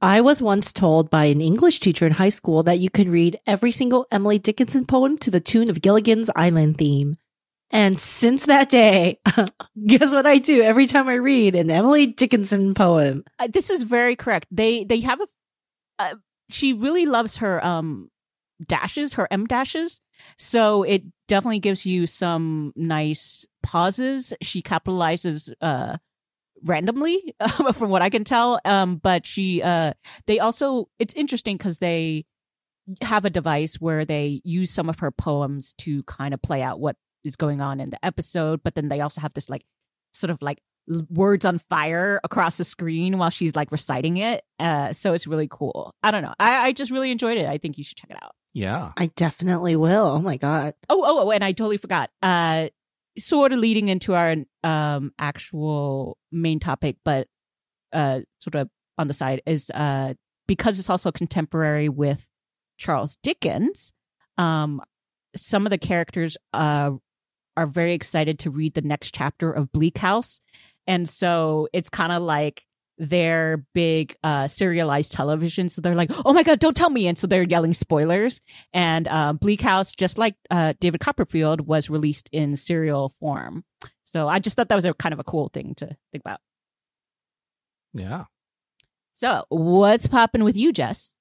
I 0.00 0.20
was 0.20 0.40
once 0.40 0.72
told 0.72 1.10
by 1.10 1.24
an 1.24 1.40
English 1.40 1.80
teacher 1.80 2.06
in 2.06 2.12
high 2.12 2.28
school 2.28 2.62
that 2.62 2.78
you 2.78 2.88
could 2.88 3.08
read 3.08 3.40
every 3.48 3.72
single 3.72 4.06
Emily 4.12 4.38
Dickinson 4.38 4.86
poem 4.86 5.18
to 5.18 5.30
the 5.30 5.40
tune 5.40 5.68
of 5.68 5.82
Gilligan's 5.82 6.30
Island 6.36 6.78
theme. 6.78 7.16
And 7.70 8.00
since 8.00 8.46
that 8.46 8.68
day, 8.70 9.20
guess 9.86 10.12
what 10.12 10.26
I 10.26 10.38
do 10.38 10.62
every 10.62 10.86
time 10.86 11.08
I 11.08 11.14
read 11.14 11.54
an 11.54 11.70
Emily 11.70 12.06
Dickinson 12.06 12.74
poem? 12.74 13.24
uh, 13.38 13.48
this 13.48 13.70
is 13.70 13.82
very 13.82 14.16
correct. 14.16 14.46
They 14.50 14.84
they 14.84 15.00
have 15.00 15.20
a. 15.20 15.26
Uh, 15.98 16.14
she 16.48 16.72
really 16.72 17.04
loves 17.04 17.38
her 17.38 17.64
um 17.64 18.10
dashes, 18.66 19.14
her 19.14 19.28
M 19.30 19.46
dashes. 19.46 20.00
So 20.36 20.82
it 20.82 21.02
definitely 21.28 21.60
gives 21.60 21.84
you 21.84 22.06
some 22.06 22.72
nice 22.74 23.46
pauses. 23.62 24.32
She 24.40 24.62
capitalizes 24.62 25.52
uh 25.60 25.98
randomly, 26.64 27.34
from 27.74 27.90
what 27.90 28.02
I 28.02 28.10
can 28.10 28.24
tell. 28.24 28.58
Um, 28.64 28.96
but 28.96 29.26
she 29.26 29.62
uh 29.62 29.92
they 30.26 30.38
also 30.38 30.88
it's 30.98 31.14
interesting 31.14 31.56
because 31.58 31.78
they 31.78 32.24
have 33.02 33.26
a 33.26 33.30
device 33.30 33.74
where 33.76 34.06
they 34.06 34.40
use 34.44 34.70
some 34.70 34.88
of 34.88 35.00
her 35.00 35.10
poems 35.10 35.74
to 35.78 36.02
kind 36.04 36.32
of 36.32 36.40
play 36.40 36.62
out 36.62 36.80
what 36.80 36.96
is 37.28 37.36
going 37.36 37.60
on 37.60 37.80
in 37.80 37.90
the 37.90 38.04
episode, 38.04 38.62
but 38.62 38.74
then 38.74 38.88
they 38.88 39.00
also 39.00 39.20
have 39.20 39.34
this 39.34 39.48
like 39.48 39.64
sort 40.12 40.30
of 40.30 40.42
like 40.42 40.58
words 41.10 41.44
on 41.44 41.58
fire 41.58 42.20
across 42.24 42.56
the 42.56 42.64
screen 42.64 43.18
while 43.18 43.30
she's 43.30 43.54
like 43.54 43.70
reciting 43.70 44.16
it. 44.16 44.42
Uh, 44.58 44.92
so 44.92 45.12
it's 45.12 45.26
really 45.26 45.48
cool. 45.50 45.94
I 46.02 46.10
don't 46.10 46.22
know. 46.22 46.34
I, 46.38 46.68
I 46.68 46.72
just 46.72 46.90
really 46.90 47.10
enjoyed 47.10 47.36
it. 47.38 47.46
I 47.46 47.58
think 47.58 47.78
you 47.78 47.84
should 47.84 47.98
check 47.98 48.10
it 48.10 48.16
out. 48.22 48.34
Yeah. 48.54 48.92
I 48.96 49.06
definitely 49.14 49.76
will. 49.76 50.06
Oh 50.06 50.20
my 50.20 50.36
God. 50.36 50.74
Oh, 50.88 51.02
oh, 51.04 51.26
oh, 51.26 51.30
and 51.30 51.44
I 51.44 51.52
totally 51.52 51.76
forgot. 51.76 52.10
Uh, 52.22 52.68
sort 53.18 53.52
of 53.52 53.58
leading 53.58 53.88
into 53.88 54.14
our 54.14 54.36
um 54.64 55.12
actual 55.18 56.16
main 56.32 56.60
topic, 56.60 56.96
but 57.04 57.28
uh, 57.92 58.20
sort 58.38 58.54
of 58.54 58.68
on 58.96 59.08
the 59.08 59.14
side 59.14 59.42
is 59.46 59.70
uh 59.70 60.14
because 60.46 60.78
it's 60.78 60.90
also 60.90 61.12
contemporary 61.12 61.88
with 61.88 62.26
Charles 62.78 63.18
Dickens. 63.22 63.92
Um, 64.38 64.80
some 65.36 65.66
of 65.66 65.70
the 65.70 65.78
characters 65.78 66.36
uh, 66.54 66.92
are 67.58 67.66
very 67.66 67.92
excited 67.92 68.38
to 68.40 68.50
read 68.50 68.74
the 68.74 68.82
next 68.82 69.12
chapter 69.12 69.50
of 69.50 69.72
Bleak 69.72 69.98
House. 69.98 70.40
And 70.86 71.08
so 71.08 71.68
it's 71.72 71.90
kind 71.90 72.12
of 72.12 72.22
like 72.22 72.64
their 72.98 73.64
big 73.74 74.16
uh, 74.22 74.46
serialized 74.46 75.12
television. 75.12 75.68
So 75.68 75.80
they're 75.80 75.94
like, 75.94 76.10
oh 76.24 76.32
my 76.32 76.44
God, 76.44 76.60
don't 76.60 76.76
tell 76.76 76.90
me. 76.90 77.08
And 77.08 77.18
so 77.18 77.26
they're 77.26 77.42
yelling 77.42 77.72
spoilers. 77.72 78.40
And 78.72 79.08
uh, 79.08 79.32
Bleak 79.32 79.60
House, 79.60 79.92
just 79.92 80.18
like 80.18 80.36
uh, 80.50 80.74
David 80.80 81.00
Copperfield, 81.00 81.66
was 81.66 81.90
released 81.90 82.28
in 82.32 82.56
serial 82.56 83.12
form. 83.20 83.64
So 84.04 84.28
I 84.28 84.38
just 84.38 84.56
thought 84.56 84.68
that 84.68 84.74
was 84.74 84.84
a 84.84 84.92
kind 84.92 85.12
of 85.12 85.18
a 85.18 85.24
cool 85.24 85.50
thing 85.52 85.74
to 85.76 85.86
think 85.86 86.22
about. 86.24 86.40
Yeah. 87.92 88.24
So 89.12 89.44
what's 89.48 90.06
popping 90.06 90.44
with 90.44 90.56
you, 90.56 90.72
Jess? 90.72 91.14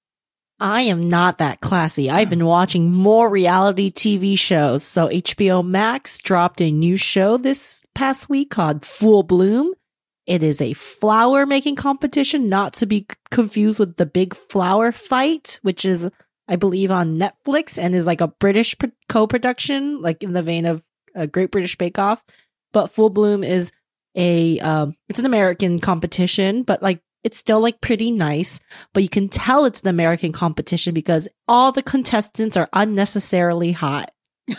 I 0.60 0.82
am 0.82 1.02
not 1.02 1.38
that 1.38 1.60
classy. 1.60 2.10
I've 2.10 2.32
been 2.32 2.46
watching 2.46 2.92
more 2.92 3.30
reality 3.30 3.92
TV 3.92 4.38
shows. 4.38 4.84
So 4.84 5.08
HBO 5.08 5.66
Max 5.66 6.18
dropped 6.18 6.62
a 6.62 6.72
new 6.72 6.98
show 6.98 7.38
this 7.38 7.84
past 7.94 8.28
week 8.28 8.50
called 8.50 8.84
Full 8.84 9.22
Bloom. 9.22 9.74
It 10.26 10.42
is 10.44 10.60
a 10.60 10.74
flower 10.74 11.46
making 11.46 11.76
competition, 11.76 12.50
not 12.50 12.74
to 12.74 12.86
be 12.86 13.06
confused 13.30 13.80
with 13.80 13.98
the 13.98 14.06
big 14.06 14.36
flower 14.36 14.92
fight, 14.92 15.60
which 15.62 15.86
is, 15.86 16.10
I 16.48 16.56
believe, 16.56 16.90
on 16.92 17.20
Netflix 17.20 17.78
and 17.78 17.96
is 17.96 18.08
like 18.08 18.22
a 18.22 18.28
British 18.28 18.76
co-production, 19.08 20.02
like 20.02 20.24
in 20.24 20.34
the 20.34 20.42
vein 20.42 20.66
of 20.66 20.84
a 21.16 21.28
Great 21.28 21.52
British 21.52 21.78
Bake 21.78 22.00
Off. 22.00 22.24
But 22.74 22.88
Full 22.88 23.12
Bloom 23.12 23.44
is 23.44 23.72
a, 24.16 24.60
um, 24.60 24.96
it's 25.08 25.20
an 25.20 25.26
American 25.28 25.80
competition, 25.80 26.64
but 26.64 26.82
like 26.82 27.00
it's 27.24 27.38
still 27.38 27.60
like 27.60 27.82
pretty 27.82 28.12
nice, 28.12 28.60
but 28.94 29.04
you 29.04 29.10
can 29.10 29.30
tell 29.30 29.66
it's 29.66 29.82
an 29.82 29.88
American 29.88 30.32
competition 30.32 30.94
because 30.94 31.28
all 31.48 31.72
the 31.72 31.82
contestants 31.82 32.56
are 32.56 32.70
unnecessarily 32.74 33.72
hot. 33.72 34.12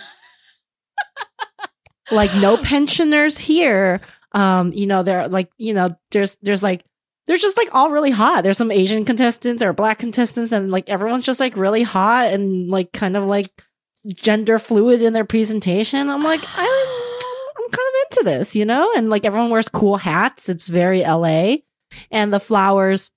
like 2.10 2.34
no 2.36 2.56
pensioners 2.56 3.38
here. 3.38 4.00
Um, 4.32 4.72
you 4.72 4.86
know, 4.86 5.02
they're 5.02 5.28
like, 5.28 5.50
you 5.56 5.72
know, 5.74 5.96
there's 6.10 6.36
there's 6.42 6.62
like 6.62 6.84
they're 7.26 7.36
just 7.36 7.56
like 7.56 7.74
all 7.74 7.90
really 7.90 8.10
hot. 8.10 8.42
There's 8.42 8.58
some 8.58 8.70
Asian 8.70 9.04
contestants 9.04 9.62
or 9.62 9.72
black 9.72 9.98
contestants 9.98 10.52
and 10.52 10.70
like 10.70 10.88
everyone's 10.88 11.24
just 11.24 11.40
like 11.40 11.56
really 11.56 11.82
hot 11.82 12.32
and 12.32 12.68
like 12.68 12.92
kind 12.92 13.16
of 13.16 13.24
like 13.24 13.50
gender 14.08 14.58
fluid 14.58 15.02
in 15.02 15.12
their 15.12 15.24
presentation. 15.24 16.08
I'm 16.08 16.22
like, 16.22 16.40
I 16.42 17.04
I'm 17.58 17.70
kind 17.70 17.88
of 17.88 17.94
into 18.10 18.30
this, 18.36 18.56
you 18.56 18.64
know? 18.64 18.90
And 18.96 19.10
like 19.10 19.24
everyone 19.24 19.50
wears 19.50 19.68
cool 19.68 19.98
hats. 19.98 20.48
It's 20.48 20.68
very 20.68 21.02
LA 21.02 21.56
and 22.10 22.32
the 22.32 22.40
flowers 22.40 23.10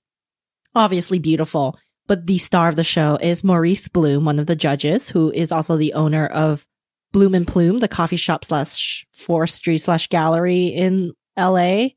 obviously 0.74 1.18
beautiful. 1.18 1.78
But 2.06 2.26
the 2.26 2.38
star 2.38 2.68
of 2.68 2.76
the 2.76 2.84
show 2.84 3.16
is 3.20 3.44
maurice 3.44 3.88
bloom 3.88 4.24
one 4.24 4.38
of 4.38 4.46
the 4.46 4.56
judges 4.56 5.08
who 5.08 5.30
is 5.32 5.52
also 5.52 5.76
the 5.76 5.94
owner 5.94 6.26
of 6.26 6.66
bloom 7.12 7.34
and 7.34 7.46
plume 7.46 7.78
the 7.78 7.88
coffee 7.88 8.16
shop 8.16 8.44
slash 8.44 9.06
forestry 9.12 9.78
slash 9.78 10.08
gallery 10.08 10.66
in 10.66 11.12
la 11.36 11.88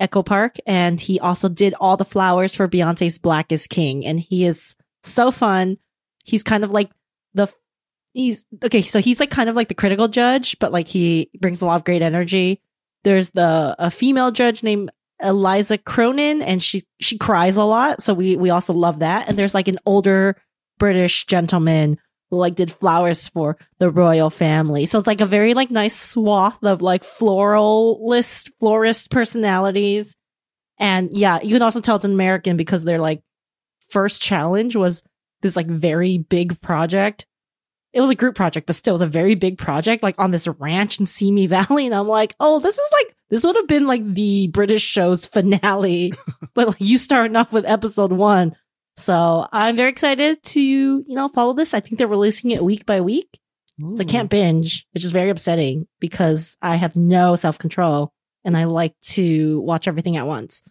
echo 0.00 0.22
park. 0.22 0.56
And 0.66 1.00
he 1.00 1.18
also 1.18 1.48
did 1.48 1.74
all 1.80 1.96
the 1.96 2.04
flowers 2.04 2.54
for 2.54 2.68
beyonce's 2.68 3.18
black 3.18 3.50
is 3.52 3.66
king. 3.66 4.06
And 4.06 4.20
he 4.20 4.44
is 4.44 4.76
so 5.02 5.30
fun. 5.30 5.78
He's 6.24 6.42
kind 6.42 6.64
of 6.64 6.70
like 6.70 6.90
the 7.34 7.48
he's 8.14 8.44
okay 8.64 8.82
so 8.82 9.00
he's 9.00 9.20
like 9.20 9.30
kind 9.30 9.50
of 9.50 9.54
like 9.54 9.68
the 9.68 9.74
critical 9.74 10.08
judge 10.08 10.58
but 10.58 10.72
like 10.72 10.88
he 10.88 11.30
brings 11.38 11.62
a 11.62 11.66
lot 11.66 11.76
of 11.76 11.84
great 11.84 12.02
energy. 12.02 12.60
There's 13.04 13.30
the 13.30 13.76
a 13.78 13.90
female 13.90 14.30
judge 14.30 14.62
named 14.62 14.90
Eliza 15.20 15.78
Cronin 15.78 16.42
and 16.42 16.62
she 16.62 16.84
she 17.00 17.18
cries 17.18 17.56
a 17.56 17.64
lot, 17.64 18.02
so 18.02 18.14
we 18.14 18.36
we 18.36 18.50
also 18.50 18.72
love 18.72 19.00
that. 19.00 19.28
And 19.28 19.38
there's 19.38 19.54
like 19.54 19.68
an 19.68 19.78
older 19.84 20.36
British 20.78 21.26
gentleman 21.26 21.98
who 22.30 22.36
like 22.36 22.54
did 22.54 22.70
flowers 22.70 23.28
for 23.28 23.56
the 23.78 23.90
royal 23.90 24.30
family. 24.30 24.86
So 24.86 24.98
it's 24.98 25.06
like 25.06 25.20
a 25.20 25.26
very 25.26 25.54
like 25.54 25.70
nice 25.70 25.98
swath 25.98 26.62
of 26.62 26.82
like 26.82 27.02
floralist 27.02 28.50
florist 28.58 29.10
personalities. 29.10 30.14
And 30.78 31.16
yeah, 31.16 31.40
you 31.42 31.54
can 31.54 31.62
also 31.62 31.80
tell 31.80 31.96
it's 31.96 32.04
an 32.04 32.12
American 32.12 32.56
because 32.56 32.84
their 32.84 33.00
like 33.00 33.22
first 33.88 34.22
challenge 34.22 34.76
was 34.76 35.02
this 35.42 35.56
like 35.56 35.66
very 35.66 36.18
big 36.18 36.60
project. 36.60 37.26
It 37.92 38.00
was 38.00 38.10
a 38.10 38.14
group 38.14 38.36
project, 38.36 38.66
but 38.66 38.76
still 38.76 38.92
it 38.92 38.94
was 38.94 39.02
a 39.02 39.06
very 39.06 39.34
big 39.34 39.58
project, 39.58 40.02
like 40.02 40.18
on 40.18 40.30
this 40.30 40.46
ranch 40.46 41.00
in 41.00 41.06
Simi 41.06 41.46
Valley. 41.46 41.86
And 41.86 41.94
I'm 41.94 42.06
like, 42.06 42.34
oh, 42.38 42.60
this 42.60 42.76
is 42.76 42.90
like 42.92 43.16
this 43.30 43.44
would 43.44 43.56
have 43.56 43.68
been 43.68 43.86
like 43.86 44.04
the 44.14 44.48
British 44.48 44.82
show's 44.82 45.26
finale, 45.26 46.12
but 46.54 46.68
like 46.68 46.80
you 46.80 46.98
starting 46.98 47.36
off 47.36 47.52
with 47.52 47.66
episode 47.66 48.12
one. 48.12 48.56
So 48.96 49.46
I'm 49.52 49.76
very 49.76 49.90
excited 49.90 50.42
to, 50.42 50.60
you 50.60 51.04
know, 51.14 51.28
follow 51.28 51.52
this. 51.52 51.72
I 51.72 51.80
think 51.80 51.98
they're 51.98 52.08
releasing 52.08 52.50
it 52.50 52.64
week 52.64 52.84
by 52.84 53.00
week. 53.00 53.38
So 53.94 54.00
I 54.00 54.04
can't 54.04 54.28
binge, 54.28 54.88
which 54.90 55.04
is 55.04 55.12
very 55.12 55.30
upsetting 55.30 55.86
because 56.00 56.56
I 56.60 56.74
have 56.74 56.96
no 56.96 57.36
self 57.36 57.58
control 57.58 58.12
and 58.44 58.56
I 58.56 58.64
like 58.64 58.98
to 59.12 59.60
watch 59.60 59.86
everything 59.86 60.16
at 60.16 60.26
once. 60.26 60.64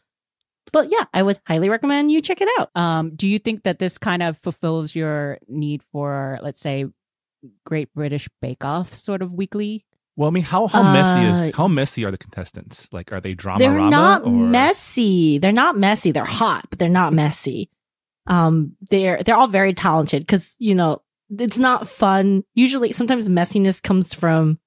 But 0.73 0.91
yeah, 0.91 1.05
I 1.13 1.23
would 1.23 1.39
highly 1.47 1.69
recommend 1.69 2.11
you 2.11 2.21
check 2.21 2.41
it 2.41 2.49
out. 2.59 2.69
Um, 2.75 3.15
do 3.15 3.25
you 3.25 3.39
think 3.39 3.63
that 3.63 3.79
this 3.79 3.97
kind 3.97 4.21
of 4.21 4.37
fulfills 4.39 4.93
your 4.93 5.37
need 5.47 5.83
for, 5.93 6.37
let's 6.43 6.59
say, 6.59 6.85
Great 7.65 7.93
British 7.93 8.27
Bake 8.41 8.65
Off 8.65 8.93
sort 8.93 9.21
of 9.21 9.31
weekly? 9.31 9.85
Well, 10.17 10.27
I 10.27 10.31
mean, 10.33 10.43
how 10.43 10.65
how 10.67 10.91
messy 10.91 11.21
is 11.21 11.53
Uh, 11.53 11.57
how 11.57 11.67
messy 11.67 12.03
are 12.03 12.09
the 12.09 12.17
contestants? 12.17 12.89
Like, 12.91 13.13
are 13.13 13.21
they 13.21 13.35
drama? 13.35 13.59
they're 13.59 13.79
not 13.79 14.25
or... 14.25 14.31
messy. 14.31 15.37
They're 15.37 15.51
not 15.51 15.77
messy. 15.77 16.11
They're 16.11 16.25
hot, 16.25 16.65
but 16.69 16.79
they're 16.79 16.89
not 16.89 17.13
messy. 17.13 17.69
Um, 18.25 18.75
they're 18.89 19.21
they're 19.23 19.37
all 19.37 19.47
very 19.47 19.75
talented 19.75 20.23
because 20.23 20.55
you 20.57 20.73
know 20.73 21.03
it's 21.29 21.59
not 21.59 21.87
fun. 21.87 22.43
Usually, 22.55 22.91
sometimes 22.91 23.29
messiness 23.29 23.81
comes 23.81 24.13
from 24.13 24.59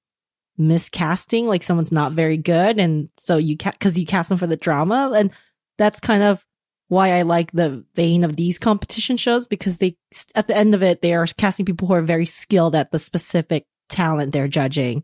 miscasting, 0.57 1.45
like 1.45 1.63
someone's 1.63 1.91
not 1.91 2.13
very 2.13 2.37
good, 2.37 2.79
and 2.79 3.09
so 3.19 3.35
you 3.35 3.57
ca 3.57 3.71
because 3.71 3.99
you 3.99 4.05
cast 4.05 4.29
them 4.29 4.37
for 4.37 4.47
the 4.47 4.55
drama, 4.55 5.11
and 5.13 5.31
that's 5.77 5.99
kind 5.99 6.23
of 6.23 6.45
why 6.87 7.13
I 7.13 7.21
like 7.23 7.51
the 7.51 7.85
vein 7.95 8.23
of 8.23 8.35
these 8.35 8.57
competition 8.57 9.17
shows 9.17 9.47
because 9.47 9.77
they 9.77 9.97
at 10.33 10.47
the 10.47 10.55
end 10.55 10.75
of 10.75 10.83
it 10.83 11.01
they 11.01 11.13
are 11.13 11.25
casting 11.25 11.65
people 11.65 11.87
who 11.87 11.93
are 11.93 12.01
very 12.01 12.25
skilled 12.25 12.75
at 12.75 12.91
the 12.91 12.99
specific 12.99 13.65
talent 13.89 14.31
they're 14.31 14.47
judging, 14.47 15.03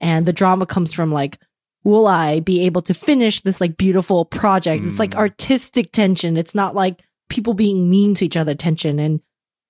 and 0.00 0.26
the 0.26 0.32
drama 0.32 0.66
comes 0.66 0.92
from 0.92 1.12
like 1.12 1.38
will 1.84 2.06
I 2.08 2.40
be 2.40 2.62
able 2.66 2.82
to 2.82 2.92
finish 2.92 3.40
this 3.40 3.60
like 3.62 3.78
beautiful 3.78 4.24
project? 4.26 4.84
It's 4.84 4.98
like 4.98 5.12
Mm. 5.12 5.18
artistic 5.18 5.90
tension. 5.92 6.36
It's 6.36 6.54
not 6.54 6.74
like 6.74 7.02
people 7.30 7.54
being 7.54 7.88
mean 7.88 8.14
to 8.16 8.26
each 8.26 8.36
other 8.36 8.54
tension. 8.54 8.98
And, 8.98 9.20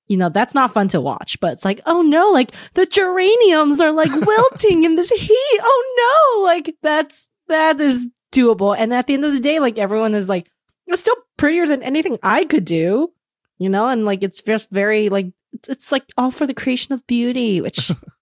you 0.08 0.16
know, 0.16 0.28
that's 0.28 0.54
not 0.54 0.73
fun 0.73 0.88
to 0.88 1.00
watch, 1.02 1.38
but 1.38 1.52
it's 1.52 1.64
like, 1.66 1.80
oh 1.87 2.02
no, 2.02 2.32
like 2.32 2.50
the 2.75 2.87
geraniums 2.87 3.80
are 3.80 3.92
like 3.92 4.11
wilting 4.26 4.82
in 4.85 4.97
this 4.97 5.11
heat. 5.11 5.61
Oh 5.62 6.38
no, 6.40 6.44
like 6.44 6.75
that's, 6.82 7.28
that 7.47 7.78
is 7.80 8.08
doable. 8.32 8.75
And 8.76 8.92
at 8.92 9.06
the 9.06 9.14
end 9.14 9.25
of 9.26 9.32
the 9.35 9.38
day, 9.40 9.61
like 9.61 9.78
everyone 9.78 10.14
is 10.14 10.28
like, 10.28 10.50
it's 10.88 11.02
still 11.02 11.16
prettier 11.37 11.66
than 11.68 11.82
anything 11.85 12.18
I 12.23 12.44
could 12.47 12.64
do, 12.64 13.12
you 13.58 13.68
know? 13.68 13.87
And 13.87 14.04
like, 14.06 14.23
it's 14.25 14.42
just 14.42 14.70
very 14.70 15.08
like, 15.08 15.26
it's, 15.52 15.68
it's 15.68 15.92
like 15.92 16.04
all 16.16 16.30
for 16.32 16.47
the 16.47 16.54
creation 16.54 16.94
of 16.94 17.06
beauty, 17.06 17.61
which 17.61 17.92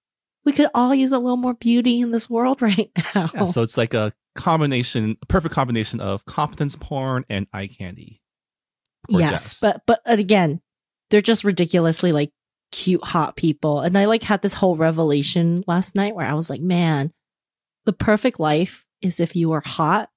we 0.46 0.52
could 0.52 0.68
all 0.72 0.94
use 0.94 1.12
a 1.12 1.18
little 1.18 1.36
more 1.36 1.54
beauty 1.54 2.00
in 2.00 2.12
this 2.12 2.30
world 2.30 2.62
right 2.62 2.90
now. 3.14 3.28
Yeah, 3.34 3.44
so 3.46 3.62
it's 3.62 3.76
like 3.76 3.92
a 3.92 4.12
combination, 4.34 5.16
a 5.20 5.26
perfect 5.26 5.54
combination 5.54 6.00
of 6.00 6.24
competence 6.24 6.76
porn 6.76 7.26
and 7.28 7.46
eye 7.52 7.66
candy. 7.66 8.22
yes, 9.08 9.30
Jess. 9.30 9.60
but 9.60 9.82
but 9.86 10.00
again, 10.06 10.62
they're 11.10 11.20
just 11.20 11.44
ridiculously 11.44 12.12
like 12.12 12.30
cute, 12.72 13.04
hot 13.04 13.36
people. 13.36 13.80
And 13.80 13.98
I 13.98 14.06
like 14.06 14.22
had 14.22 14.40
this 14.40 14.54
whole 14.54 14.76
revelation 14.76 15.64
last 15.66 15.94
night 15.94 16.14
where 16.14 16.26
I 16.26 16.34
was 16.34 16.48
like, 16.48 16.60
man, 16.60 17.12
the 17.84 17.92
perfect 17.92 18.40
life 18.40 18.84
is 19.02 19.20
if 19.20 19.36
you 19.36 19.52
are 19.52 19.62
hot, 19.64 20.10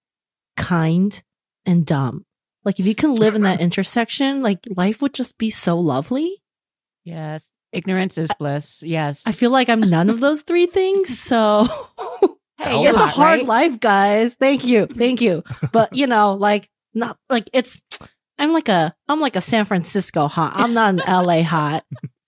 kind, 0.57 1.21
and 1.65 1.85
dumb. 1.85 2.25
Like 2.65 2.79
if 2.79 2.85
you 2.85 2.95
can 2.95 3.15
live 3.15 3.35
in 3.35 3.43
that 3.43 3.61
intersection, 3.61 4.41
like 4.41 4.59
life 4.75 5.01
would 5.01 5.13
just 5.13 5.37
be 5.37 5.49
so 5.49 5.79
lovely. 5.79 6.41
Yes. 7.03 7.49
Ignorance 7.71 8.17
is 8.17 8.29
bliss. 8.39 8.83
Yes. 8.83 9.23
I 9.27 9.31
feel 9.31 9.51
like 9.51 9.69
I'm 9.69 9.81
none 9.81 10.09
of 10.09 10.19
those 10.19 10.41
three 10.41 10.65
things. 10.65 11.19
So 11.29 11.67
hey, 12.57 12.83
it's 12.83 12.95
a 12.97 12.99
hot, 12.99 13.09
hard 13.13 13.39
right? 13.39 13.47
life, 13.47 13.79
guys. 13.79 14.35
Thank 14.35 14.65
you. 14.65 14.85
Thank 14.91 15.21
you. 15.21 15.43
But 15.71 15.95
you 15.95 16.07
know, 16.07 16.33
like 16.33 16.69
not 16.93 17.17
like 17.29 17.49
it's 17.53 17.81
I'm 18.37 18.51
like 18.53 18.67
a 18.69 18.93
I'm 19.07 19.21
like 19.21 19.35
a 19.35 19.41
San 19.41 19.65
Francisco 19.65 20.27
hot. 20.27 20.53
I'm 20.55 20.73
not 20.73 20.95
an 20.95 20.97
LA 21.07 21.43
hot. 21.43 21.85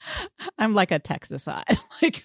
I'm 0.58 0.74
like 0.74 0.92
a 0.92 1.00
Texas 1.00 1.46
hot. 1.46 1.66
like, 2.02 2.24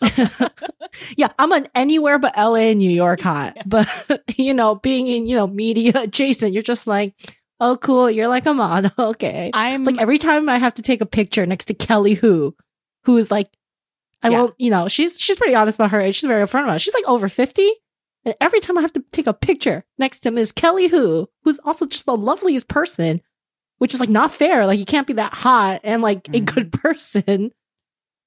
yeah, 1.17 1.29
I'm 1.39 1.53
an 1.53 1.69
anywhere 1.75 2.19
but 2.19 2.37
LA 2.37 2.71
and 2.71 2.79
New 2.79 2.91
York 2.91 3.21
hot. 3.21 3.57
But 3.67 3.89
you 4.37 4.55
know, 4.55 4.77
being 4.77 5.07
in, 5.07 5.27
you 5.27 5.37
know, 5.37 5.47
media 5.47 5.93
adjacent, 6.03 6.53
you're 6.53 6.63
just 6.63 6.87
like, 6.87 7.15
oh 7.61 7.77
cool, 7.77 8.11
you're 8.11 8.29
like 8.29 8.47
a 8.47 8.55
model. 8.55 8.93
Okay. 8.99 9.51
I'm 9.55 9.85
like 9.85 9.99
every 9.99 10.19
time 10.19 10.49
I 10.49 10.59
have 10.59 10.75
to 10.75 10.83
take 10.83 11.01
a 11.01 11.07
picture 11.07 11.45
next 11.47 11.67
to 11.67 11.75
Kelly 11.75 12.15
Hu, 12.15 12.55
who 13.07 13.17
is 13.17 13.31
like 13.31 13.49
I 14.23 14.29
Yeah. 14.31 14.39
won't, 14.41 14.55
you 14.59 14.71
know, 14.71 14.89
she's 14.89 15.19
she's 15.19 15.37
pretty 15.37 15.55
honest 15.55 15.77
about 15.79 15.91
her 15.93 16.01
age. 16.01 16.17
She's 16.17 16.29
very 16.29 16.45
upfront 16.45 16.65
about 16.65 16.77
it. 16.77 16.81
She's 16.81 16.95
like 16.95 17.09
over 17.09 17.29
50. 17.29 17.71
And 18.25 18.35
every 18.41 18.61
time 18.61 18.77
I 18.77 18.81
have 18.81 18.93
to 18.95 19.05
take 19.13 19.27
a 19.29 19.33
picture 19.35 19.85
next 19.99 20.21
to 20.21 20.31
Ms. 20.33 20.51
Kelly 20.53 20.89
Hu, 20.89 21.29
who's 21.45 21.59
also 21.65 21.87
just 21.87 22.07
the 22.07 22.17
loveliest 22.17 22.67
person, 22.67 23.21
which 23.79 23.95
is 23.95 24.01
like 24.01 24.09
not 24.09 24.33
fair. 24.33 24.67
Like 24.67 24.79
you 24.81 24.85
can't 24.85 25.07
be 25.07 25.13
that 25.15 25.33
hot 25.33 25.81
and 25.85 26.03
like 26.03 26.29
a 26.29 26.41
Mhm. 26.41 26.55
good 26.55 26.73
person. 26.73 27.53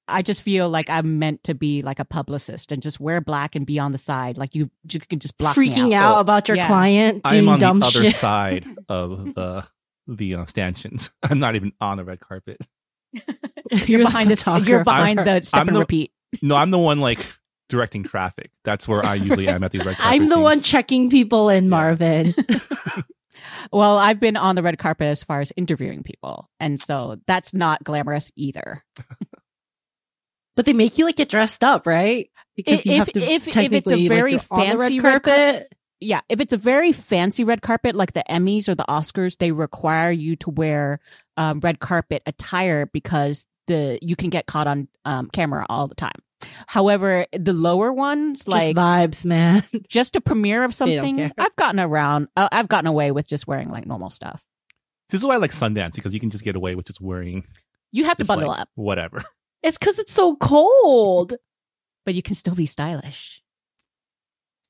I 0.08 0.22
just 0.22 0.42
feel 0.42 0.68
like 0.68 0.88
I'm 0.90 1.18
meant 1.18 1.44
to 1.44 1.54
be 1.54 1.82
like 1.82 1.98
a 2.00 2.04
publicist 2.04 2.72
and 2.72 2.82
just 2.82 2.98
wear 2.98 3.20
black 3.20 3.54
and 3.54 3.64
be 3.66 3.78
on 3.78 3.92
the 3.92 3.98
side. 3.98 4.38
Like 4.38 4.54
you, 4.56 4.70
you 4.90 4.98
can 5.00 5.18
just 5.20 5.36
block 5.38 5.56
me 5.56 5.68
Freaking 5.68 5.92
out. 5.92 6.16
out 6.16 6.20
about 6.20 6.48
your 6.48 6.56
Yeah. 6.56 6.66
client 6.66 7.20
I'm 7.24 7.32
doing 7.32 7.48
on 7.48 7.58
the 7.60 7.66
dumb 7.66 7.82
other 7.82 8.10
side 8.10 8.64
of 8.88 9.34
the 9.34 9.66
the 10.08 10.34
uh, 10.36 10.46
stanchions. 10.46 11.10
I'm 11.22 11.38
not 11.38 11.54
even 11.56 11.72
on 11.80 11.98
the 11.98 12.04
red 12.04 12.18
carpet. 12.20 12.58
You're 13.86 14.04
behind 14.04 14.30
this. 14.30 14.46
You're 14.46 14.84
behind 14.84 15.18
the 15.18 15.40
step 15.42 15.60
I'm 15.60 15.68
and 15.68 15.76
the- 15.76 15.80
repeat. 15.80 16.12
No, 16.42 16.56
I'm 16.56 16.70
the 16.70 16.78
one 16.78 17.00
like 17.00 17.24
directing 17.68 18.02
traffic. 18.04 18.50
That's 18.64 18.86
where 18.86 19.04
I 19.04 19.14
usually 19.14 19.48
am 19.48 19.62
at 19.64 19.72
these 19.72 19.84
red 19.84 19.96
carpet. 19.98 20.14
I'm 20.20 20.28
the 20.28 20.38
one 20.38 20.60
checking 20.62 21.10
people 21.10 21.48
in, 21.48 21.68
Marvin. 21.68 22.34
Well, 23.72 23.98
I've 23.98 24.20
been 24.20 24.36
on 24.36 24.54
the 24.56 24.62
red 24.62 24.78
carpet 24.78 25.06
as 25.06 25.22
far 25.22 25.40
as 25.40 25.52
interviewing 25.56 26.02
people, 26.02 26.50
and 26.58 26.78
so 26.80 27.18
that's 27.26 27.54
not 27.54 27.82
glamorous 27.84 28.30
either. 28.36 28.84
but 30.56 30.66
they 30.66 30.72
make 30.72 30.98
you 30.98 31.04
like 31.04 31.16
get 31.16 31.28
dressed 31.28 31.62
up, 31.64 31.86
right? 31.86 32.28
Because 32.56 32.84
you 32.84 32.92
If- 32.92 32.98
have 32.98 33.12
to 33.12 33.20
if- 33.20 33.28
if 33.28 33.46
it's 33.46 33.56
a 33.56 33.60
technically, 33.60 34.08
like, 34.08 34.08
very 34.08 34.32
on 34.34 34.38
the 34.38 34.44
fancy 34.44 34.76
red 35.00 35.02
red 35.02 35.02
car- 35.02 35.10
carpet. 35.20 35.72
Yeah, 36.00 36.20
if 36.28 36.40
it's 36.40 36.52
a 36.52 36.56
very 36.56 36.92
fancy 36.92 37.44
red 37.44 37.60
carpet 37.60 37.94
like 37.94 38.14
the 38.14 38.24
Emmys 38.28 38.68
or 38.68 38.74
the 38.74 38.86
Oscars, 38.88 39.36
they 39.38 39.52
require 39.52 40.10
you 40.10 40.34
to 40.36 40.50
wear 40.50 40.98
um, 41.36 41.60
red 41.60 41.78
carpet 41.78 42.22
attire 42.26 42.86
because 42.86 43.44
the 43.66 43.98
you 44.00 44.16
can 44.16 44.30
get 44.30 44.46
caught 44.46 44.66
on 44.66 44.88
um, 45.04 45.28
camera 45.30 45.66
all 45.68 45.86
the 45.88 45.94
time. 45.94 46.16
However, 46.66 47.26
the 47.32 47.52
lower 47.52 47.92
ones, 47.92 48.48
like 48.48 48.74
just 48.74 48.76
vibes, 48.76 49.24
man. 49.26 49.62
just 49.88 50.16
a 50.16 50.20
premiere 50.20 50.64
of 50.64 50.74
something. 50.74 51.30
I've 51.36 51.56
gotten 51.56 51.78
around. 51.78 52.28
Uh, 52.36 52.48
I've 52.50 52.68
gotten 52.68 52.86
away 52.86 53.12
with 53.12 53.26
just 53.28 53.46
wearing 53.46 53.70
like 53.70 53.86
normal 53.86 54.08
stuff. 54.10 54.42
This 55.10 55.20
is 55.20 55.26
why 55.26 55.34
I 55.34 55.38
like 55.38 55.50
Sundance 55.50 55.94
because 55.94 56.14
you 56.14 56.20
can 56.20 56.30
just 56.30 56.44
get 56.44 56.56
away 56.56 56.74
with 56.76 56.86
just 56.86 57.00
wearing 57.00 57.44
You 57.92 58.04
have 58.04 58.16
to 58.16 58.20
just, 58.20 58.28
bundle 58.28 58.48
like, 58.48 58.60
up, 58.60 58.68
whatever. 58.74 59.22
It's 59.62 59.76
because 59.76 59.98
it's 59.98 60.14
so 60.14 60.36
cold. 60.36 61.34
but 62.06 62.14
you 62.14 62.22
can 62.22 62.34
still 62.34 62.54
be 62.54 62.64
stylish. 62.64 63.42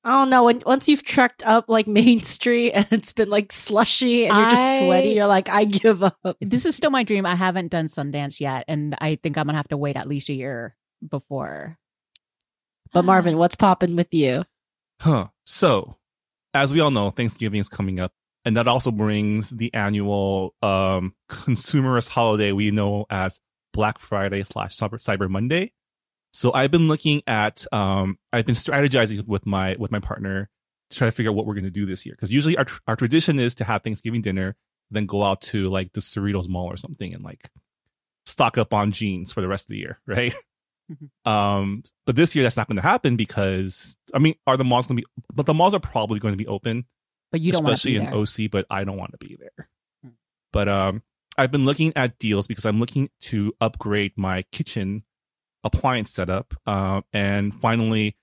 I 0.03 0.13
don't 0.13 0.31
know. 0.31 0.45
When, 0.45 0.63
once 0.65 0.89
you've 0.89 1.03
trekked 1.03 1.45
up 1.45 1.69
like 1.69 1.87
Main 1.89 2.21
Street 2.21 2.73
and 2.73 2.87
it's 2.91 3.13
been 3.13 3.29
like 3.29 3.53
slushy 3.53 4.27
and 4.27 4.37
you're 4.37 4.51
just 4.51 4.79
sweaty, 4.79 5.11
you're 5.11 5.27
like, 5.27 5.49
I 5.51 5.65
give 5.65 6.03
up. 6.03 6.19
This 6.41 6.65
is 6.65 6.75
still 6.75 6.91
my 6.91 7.03
dream. 7.03 7.27
I 7.27 7.35
haven't 7.35 7.69
done 7.69 7.87
Sundance 7.87 8.41
yet, 8.41 8.65
and 8.69 8.97
I 9.01 9.17
think 9.17 9.37
I'm 9.37 9.47
gonna 9.47 9.59
have 9.59 9.69
to 9.69 9.77
wait 9.77 9.97
at 9.97 10.09
least 10.09 10.29
a 10.29 10.35
year 10.35 10.77
before. 11.07 11.79
But 12.93 13.05
Marvin, 13.05 13.37
what's 13.37 13.57
popping 13.57 13.95
with 13.95 14.13
you? 14.13 14.45
Huh. 15.01 15.29
So, 15.45 15.97
as 16.55 16.73
we 16.73 16.81
all 16.81 16.91
know, 16.91 17.11
Thanksgiving 17.11 17.61
is 17.61 17.69
coming 17.69 18.01
up, 18.01 18.13
and 18.45 18.57
that 18.57 18.67
also 18.67 18.91
brings 18.91 19.51
the 19.51 19.73
annual 19.75 20.55
um 20.63 21.15
consumerist 21.29 22.09
holiday 22.09 22.53
we 22.53 22.71
know 22.71 23.07
as 23.11 23.39
Black 23.73 23.99
Friday 23.99 24.43
slash 24.45 24.77
Cyber 24.77 24.95
Cyber 24.95 25.29
Monday. 25.29 25.73
So 26.33 26.53
I've 26.53 26.71
been 26.71 26.89
looking 26.89 27.23
at 27.27 27.67
um 27.73 28.19
I've 28.33 28.47
been 28.47 28.55
strategizing 28.55 29.27
with 29.27 29.47
my 29.47 29.77
with 29.79 29.91
my 29.91 30.01
partner 30.01 30.49
to 30.91 30.99
try 30.99 31.07
to 31.07 31.13
figure 31.13 31.31
out 31.31 31.37
what 31.37 31.47
we're 31.47 31.55
going 31.55 31.65
to 31.65 31.71
do 31.71 31.87
this 31.87 32.05
year 32.05 32.15
because 32.15 32.31
usually 32.31 32.57
our 32.57 32.67
our 32.87 32.97
tradition 32.97 33.39
is 33.39 33.55
to 33.57 33.65
have 33.65 33.83
Thanksgiving 33.83 34.23
dinner, 34.23 34.57
then 34.91 35.07
go 35.07 35.25
out 35.25 35.41
to 35.43 35.69
like 35.71 35.93
the 35.93 36.01
Cerritos 36.01 36.49
Mall 36.49 36.67
or 36.67 36.77
something 36.77 37.13
and 37.15 37.25
like 37.25 37.51
stock 38.27 38.59
up 38.59 38.73
on 38.73 38.93
jeans 38.93 39.33
for 39.33 39.41
the 39.41 39.49
rest 39.49 39.65
of 39.65 39.69
the 39.71 39.79
year, 39.79 40.01
right? 40.07 40.35
Um, 41.25 41.85
but 42.05 42.17
this 42.17 42.35
year 42.35 42.43
that's 42.43 42.57
not 42.57 42.67
going 42.67 42.77
to 42.77 42.83
happen 42.83 43.17
because 43.17 43.97
I 44.13 44.19
mean, 44.19 44.35
are 44.47 44.57
the 44.57 44.65
malls 44.65 44.87
going 44.87 44.99
to 44.99 45.03
be? 45.03 45.25
But 45.33 45.47
the 45.47 45.55
malls 45.55 45.75
are 45.75 45.81
probably 45.81 46.19
going 46.19 46.33
to 46.33 46.39
be 46.39 46.49
open, 46.49 46.85
But 47.31 47.41
you 47.41 47.53
don't 47.53 47.65
especially 47.65 47.93
be 47.93 47.97
in 47.99 48.05
there. 48.05 48.15
OC. 48.15 48.51
But 48.51 48.67
I 48.71 48.85
don't 48.85 48.97
want 48.97 49.13
to 49.13 49.19
be 49.19 49.37
there. 49.39 49.69
Hmm. 50.03 50.11
But 50.53 50.69
um, 50.69 51.03
I've 51.39 51.53
been 51.53 51.65
looking 51.65 51.93
at 51.95 52.19
deals 52.19 52.49
because 52.49 52.67
I'm 52.67 52.81
looking 52.81 53.11
to 53.23 53.53
upgrade 53.61 54.13
my 54.17 54.43
kitchen 54.51 55.03
appliance 55.65 56.11
setup. 56.11 56.55
Um, 56.67 57.05
and 57.13 57.55
finally, 57.55 58.17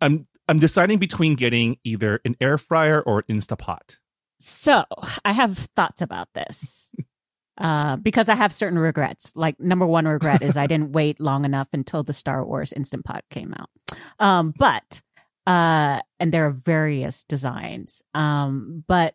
I'm 0.00 0.26
I'm 0.48 0.58
deciding 0.58 0.98
between 0.98 1.34
getting 1.34 1.78
either 1.84 2.20
an 2.24 2.36
air 2.40 2.58
fryer 2.58 3.00
or 3.00 3.24
an 3.28 3.38
Instapot. 3.38 3.98
So 4.40 4.84
I 5.24 5.32
have 5.32 5.56
thoughts 5.56 6.02
about 6.02 6.28
this. 6.34 6.90
Uh, 7.58 7.96
because 7.96 8.30
I 8.30 8.34
have 8.34 8.50
certain 8.50 8.78
regrets. 8.78 9.34
Like 9.36 9.60
number 9.60 9.86
one 9.86 10.08
regret 10.08 10.42
is 10.42 10.56
I 10.56 10.66
didn't 10.66 10.92
wait 10.92 11.20
long 11.20 11.44
enough 11.44 11.68
until 11.74 12.02
the 12.02 12.14
Star 12.14 12.44
Wars 12.44 12.72
Instant 12.72 13.04
Pot 13.04 13.24
came 13.28 13.54
out. 13.54 13.68
Um, 14.18 14.54
but 14.58 15.02
uh, 15.46 16.00
and 16.18 16.32
there 16.32 16.46
are 16.46 16.50
various 16.50 17.24
designs. 17.24 18.00
Um, 18.14 18.84
but 18.88 19.14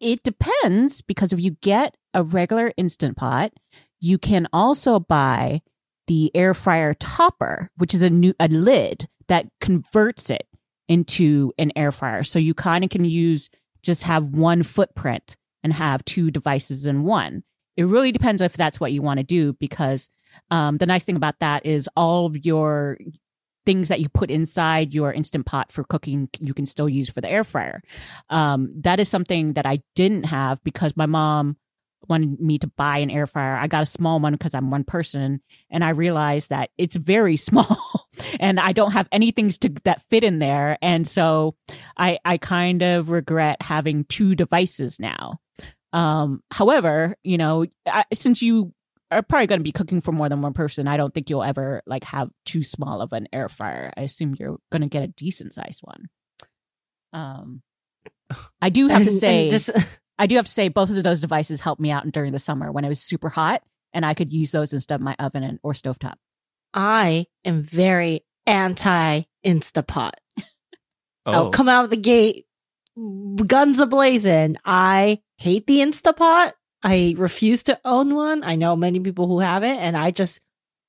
it 0.00 0.22
depends 0.22 1.02
because 1.02 1.32
if 1.32 1.38
you 1.40 1.52
get 1.60 1.96
a 2.14 2.22
regular 2.22 2.72
Instant 2.76 3.16
Pot, 3.16 3.52
you 4.00 4.18
can 4.18 4.48
also 4.52 4.98
buy 4.98 5.62
the 6.06 6.30
air 6.34 6.54
fryer 6.54 6.94
topper, 6.94 7.70
which 7.76 7.94
is 7.94 8.02
a 8.02 8.10
new 8.10 8.34
a 8.38 8.48
lid 8.48 9.08
that 9.28 9.46
converts 9.60 10.30
it 10.30 10.46
into 10.88 11.52
an 11.58 11.72
air 11.76 11.92
fryer. 11.92 12.22
So 12.22 12.38
you 12.38 12.54
kind 12.54 12.84
of 12.84 12.90
can 12.90 13.04
use 13.04 13.50
just 13.82 14.04
have 14.04 14.30
one 14.30 14.62
footprint 14.62 15.36
and 15.62 15.72
have 15.72 16.04
two 16.04 16.30
devices 16.30 16.86
in 16.86 17.02
one. 17.02 17.42
It 17.76 17.84
really 17.84 18.12
depends 18.12 18.40
if 18.40 18.54
that's 18.54 18.80
what 18.80 18.92
you 18.92 19.02
want 19.02 19.18
to 19.18 19.24
do 19.24 19.52
because 19.54 20.08
um, 20.50 20.78
the 20.78 20.86
nice 20.86 21.04
thing 21.04 21.16
about 21.16 21.40
that 21.40 21.66
is 21.66 21.88
all 21.96 22.26
of 22.26 22.44
your 22.44 22.98
things 23.66 23.88
that 23.88 24.00
you 24.00 24.08
put 24.08 24.30
inside 24.30 24.94
your 24.94 25.12
instant 25.12 25.44
pot 25.44 25.72
for 25.72 25.82
cooking 25.82 26.28
you 26.38 26.54
can 26.54 26.66
still 26.66 26.88
use 26.88 27.10
for 27.10 27.20
the 27.20 27.28
air 27.28 27.44
fryer. 27.44 27.82
Um, 28.30 28.72
that 28.82 29.00
is 29.00 29.08
something 29.08 29.54
that 29.54 29.66
I 29.66 29.82
didn't 29.94 30.24
have 30.24 30.62
because 30.62 30.96
my 30.96 31.06
mom 31.06 31.56
wanted 32.08 32.40
me 32.40 32.58
to 32.58 32.66
buy 32.66 32.98
an 32.98 33.10
air 33.10 33.26
fryer. 33.26 33.56
I 33.56 33.66
got 33.66 33.82
a 33.82 33.86
small 33.86 34.20
one 34.20 34.32
because 34.32 34.54
I'm 34.54 34.70
one 34.70 34.84
person 34.84 35.40
and 35.70 35.84
I 35.84 35.90
realized 35.90 36.50
that 36.50 36.70
it's 36.78 36.96
very 36.96 37.36
small 37.36 38.08
and 38.40 38.58
I 38.60 38.72
don't 38.72 38.92
have 38.92 39.08
anything 39.12 39.50
to 39.50 39.68
that 39.84 40.02
fit 40.08 40.24
in 40.24 40.38
there. 40.38 40.78
And 40.82 41.06
so 41.06 41.56
I, 41.96 42.18
I 42.24 42.38
kind 42.38 42.82
of 42.82 43.10
regret 43.10 43.62
having 43.62 44.04
two 44.04 44.34
devices 44.34 44.98
now. 45.00 45.40
Um, 45.92 46.42
however, 46.50 47.16
you 47.22 47.38
know, 47.38 47.66
I, 47.86 48.04
since 48.12 48.42
you 48.42 48.72
are 49.10 49.22
probably 49.22 49.46
going 49.46 49.60
to 49.60 49.64
be 49.64 49.72
cooking 49.72 50.00
for 50.00 50.12
more 50.12 50.28
than 50.28 50.42
one 50.42 50.52
person, 50.52 50.88
I 50.88 50.96
don't 50.96 51.14
think 51.14 51.30
you'll 51.30 51.42
ever 51.44 51.82
like 51.86 52.04
have 52.04 52.30
too 52.44 52.62
small 52.62 53.00
of 53.00 53.12
an 53.12 53.28
air 53.32 53.48
fryer. 53.48 53.92
I 53.96 54.02
assume 54.02 54.34
you're 54.38 54.58
going 54.70 54.82
to 54.82 54.88
get 54.88 55.04
a 55.04 55.08
decent 55.08 55.54
sized 55.54 55.80
one. 55.82 56.06
Um, 57.12 57.62
I 58.60 58.70
do 58.70 58.88
have 58.88 59.04
to 59.04 59.12
say, 59.12 59.44
and 59.44 59.52
this- 59.52 59.70
I 60.18 60.26
do 60.26 60.36
have 60.36 60.46
to 60.46 60.52
say, 60.52 60.68
both 60.68 60.90
of 60.90 61.02
those 61.02 61.20
devices 61.20 61.60
helped 61.60 61.80
me 61.80 61.90
out 61.90 62.10
during 62.10 62.32
the 62.32 62.38
summer 62.38 62.72
when 62.72 62.84
it 62.84 62.88
was 62.88 63.00
super 63.00 63.28
hot, 63.28 63.62
and 63.92 64.04
I 64.04 64.14
could 64.14 64.32
use 64.32 64.50
those 64.50 64.72
instead 64.72 64.96
of 64.96 65.00
my 65.02 65.14
oven 65.18 65.42
and, 65.42 65.58
or 65.62 65.72
stovetop. 65.72 66.14
I 66.72 67.26
am 67.44 67.62
very 67.62 68.24
anti 68.46 69.22
Instapot. 69.44 70.12
Oh, 71.28 71.32
I'll 71.32 71.50
come 71.50 71.68
out 71.68 71.84
of 71.84 71.90
the 71.90 71.96
gate, 71.96 72.46
guns 72.94 73.80
ablazing. 73.80 74.56
I 74.64 75.20
hate 75.38 75.66
the 75.66 75.78
Instapot. 75.78 76.52
I 76.82 77.14
refuse 77.18 77.64
to 77.64 77.80
own 77.84 78.14
one. 78.14 78.44
I 78.44 78.54
know 78.54 78.76
many 78.76 79.00
people 79.00 79.26
who 79.26 79.40
have 79.40 79.64
it, 79.64 79.76
and 79.76 79.96
I 79.96 80.12
just 80.12 80.40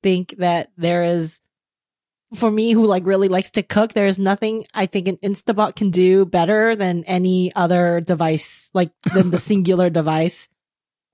think 0.03 0.35
that 0.37 0.71
there 0.77 1.03
is, 1.03 1.39
for 2.35 2.51
me 2.51 2.71
who 2.71 2.85
like 2.85 3.05
really 3.05 3.27
likes 3.27 3.51
to 3.51 3.63
cook, 3.63 3.93
there 3.93 4.05
is 4.05 4.19
nothing 4.19 4.65
I 4.73 4.85
think 4.85 5.07
an 5.07 5.17
Instabot 5.17 5.75
can 5.75 5.91
do 5.91 6.25
better 6.25 6.75
than 6.75 7.03
any 7.05 7.53
other 7.55 8.01
device, 8.01 8.69
like 8.73 8.91
than 9.13 9.31
the 9.31 9.37
singular 9.37 9.89
device, 9.89 10.49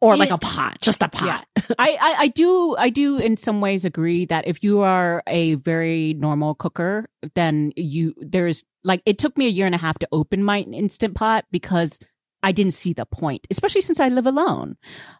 or 0.01 0.17
like 0.17 0.31
a 0.31 0.37
pot, 0.37 0.79
just 0.81 1.01
a 1.01 1.07
pot. 1.07 1.47
I, 1.55 1.63
I, 1.79 2.15
I 2.19 2.27
do 2.27 2.75
I 2.77 2.89
do 2.89 3.17
in 3.19 3.37
some 3.37 3.61
ways 3.61 3.85
agree 3.85 4.25
that 4.25 4.47
if 4.47 4.63
you 4.63 4.81
are 4.81 5.23
a 5.27 5.55
very 5.55 6.13
normal 6.15 6.55
cooker, 6.55 7.05
then 7.35 7.71
you 7.75 8.13
there's 8.19 8.63
like 8.83 9.01
it 9.05 9.17
took 9.17 9.37
me 9.37 9.45
a 9.45 9.49
year 9.49 9.65
and 9.65 9.75
a 9.75 9.79
half 9.79 9.99
to 9.99 10.07
open 10.11 10.43
my 10.43 10.59
instant 10.61 11.15
pot 11.15 11.45
because 11.51 11.99
I 12.41 12.51
didn't 12.51 12.73
see 12.73 12.91
the 12.91 13.05
point, 13.05 13.47
especially 13.49 13.81
since 13.81 14.01
I 14.01 14.09
live 14.09 14.25
alone. 14.25 14.75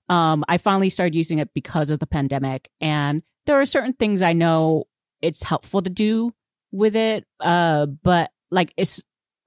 Um, 0.10 0.44
I 0.50 0.58
finally 0.58 0.90
started 0.90 1.16
using 1.16 1.40
it 1.40 1.54
because 1.54 1.90
of 1.90 2.00
the 2.00 2.08
pandemic, 2.08 2.70
and 2.82 3.22
there 3.46 3.62
are 3.62 3.66
certain 3.66 3.94
things 3.94 4.22
I 4.22 4.34
know 4.34 4.86
it's 5.24 5.42
helpful 5.42 5.82
to 5.82 5.90
do 5.90 6.34
with 6.72 6.96
it. 6.96 7.26
Uh, 7.40 7.88
but 7.88 8.32
like 8.52 8.74
it's 8.78 9.02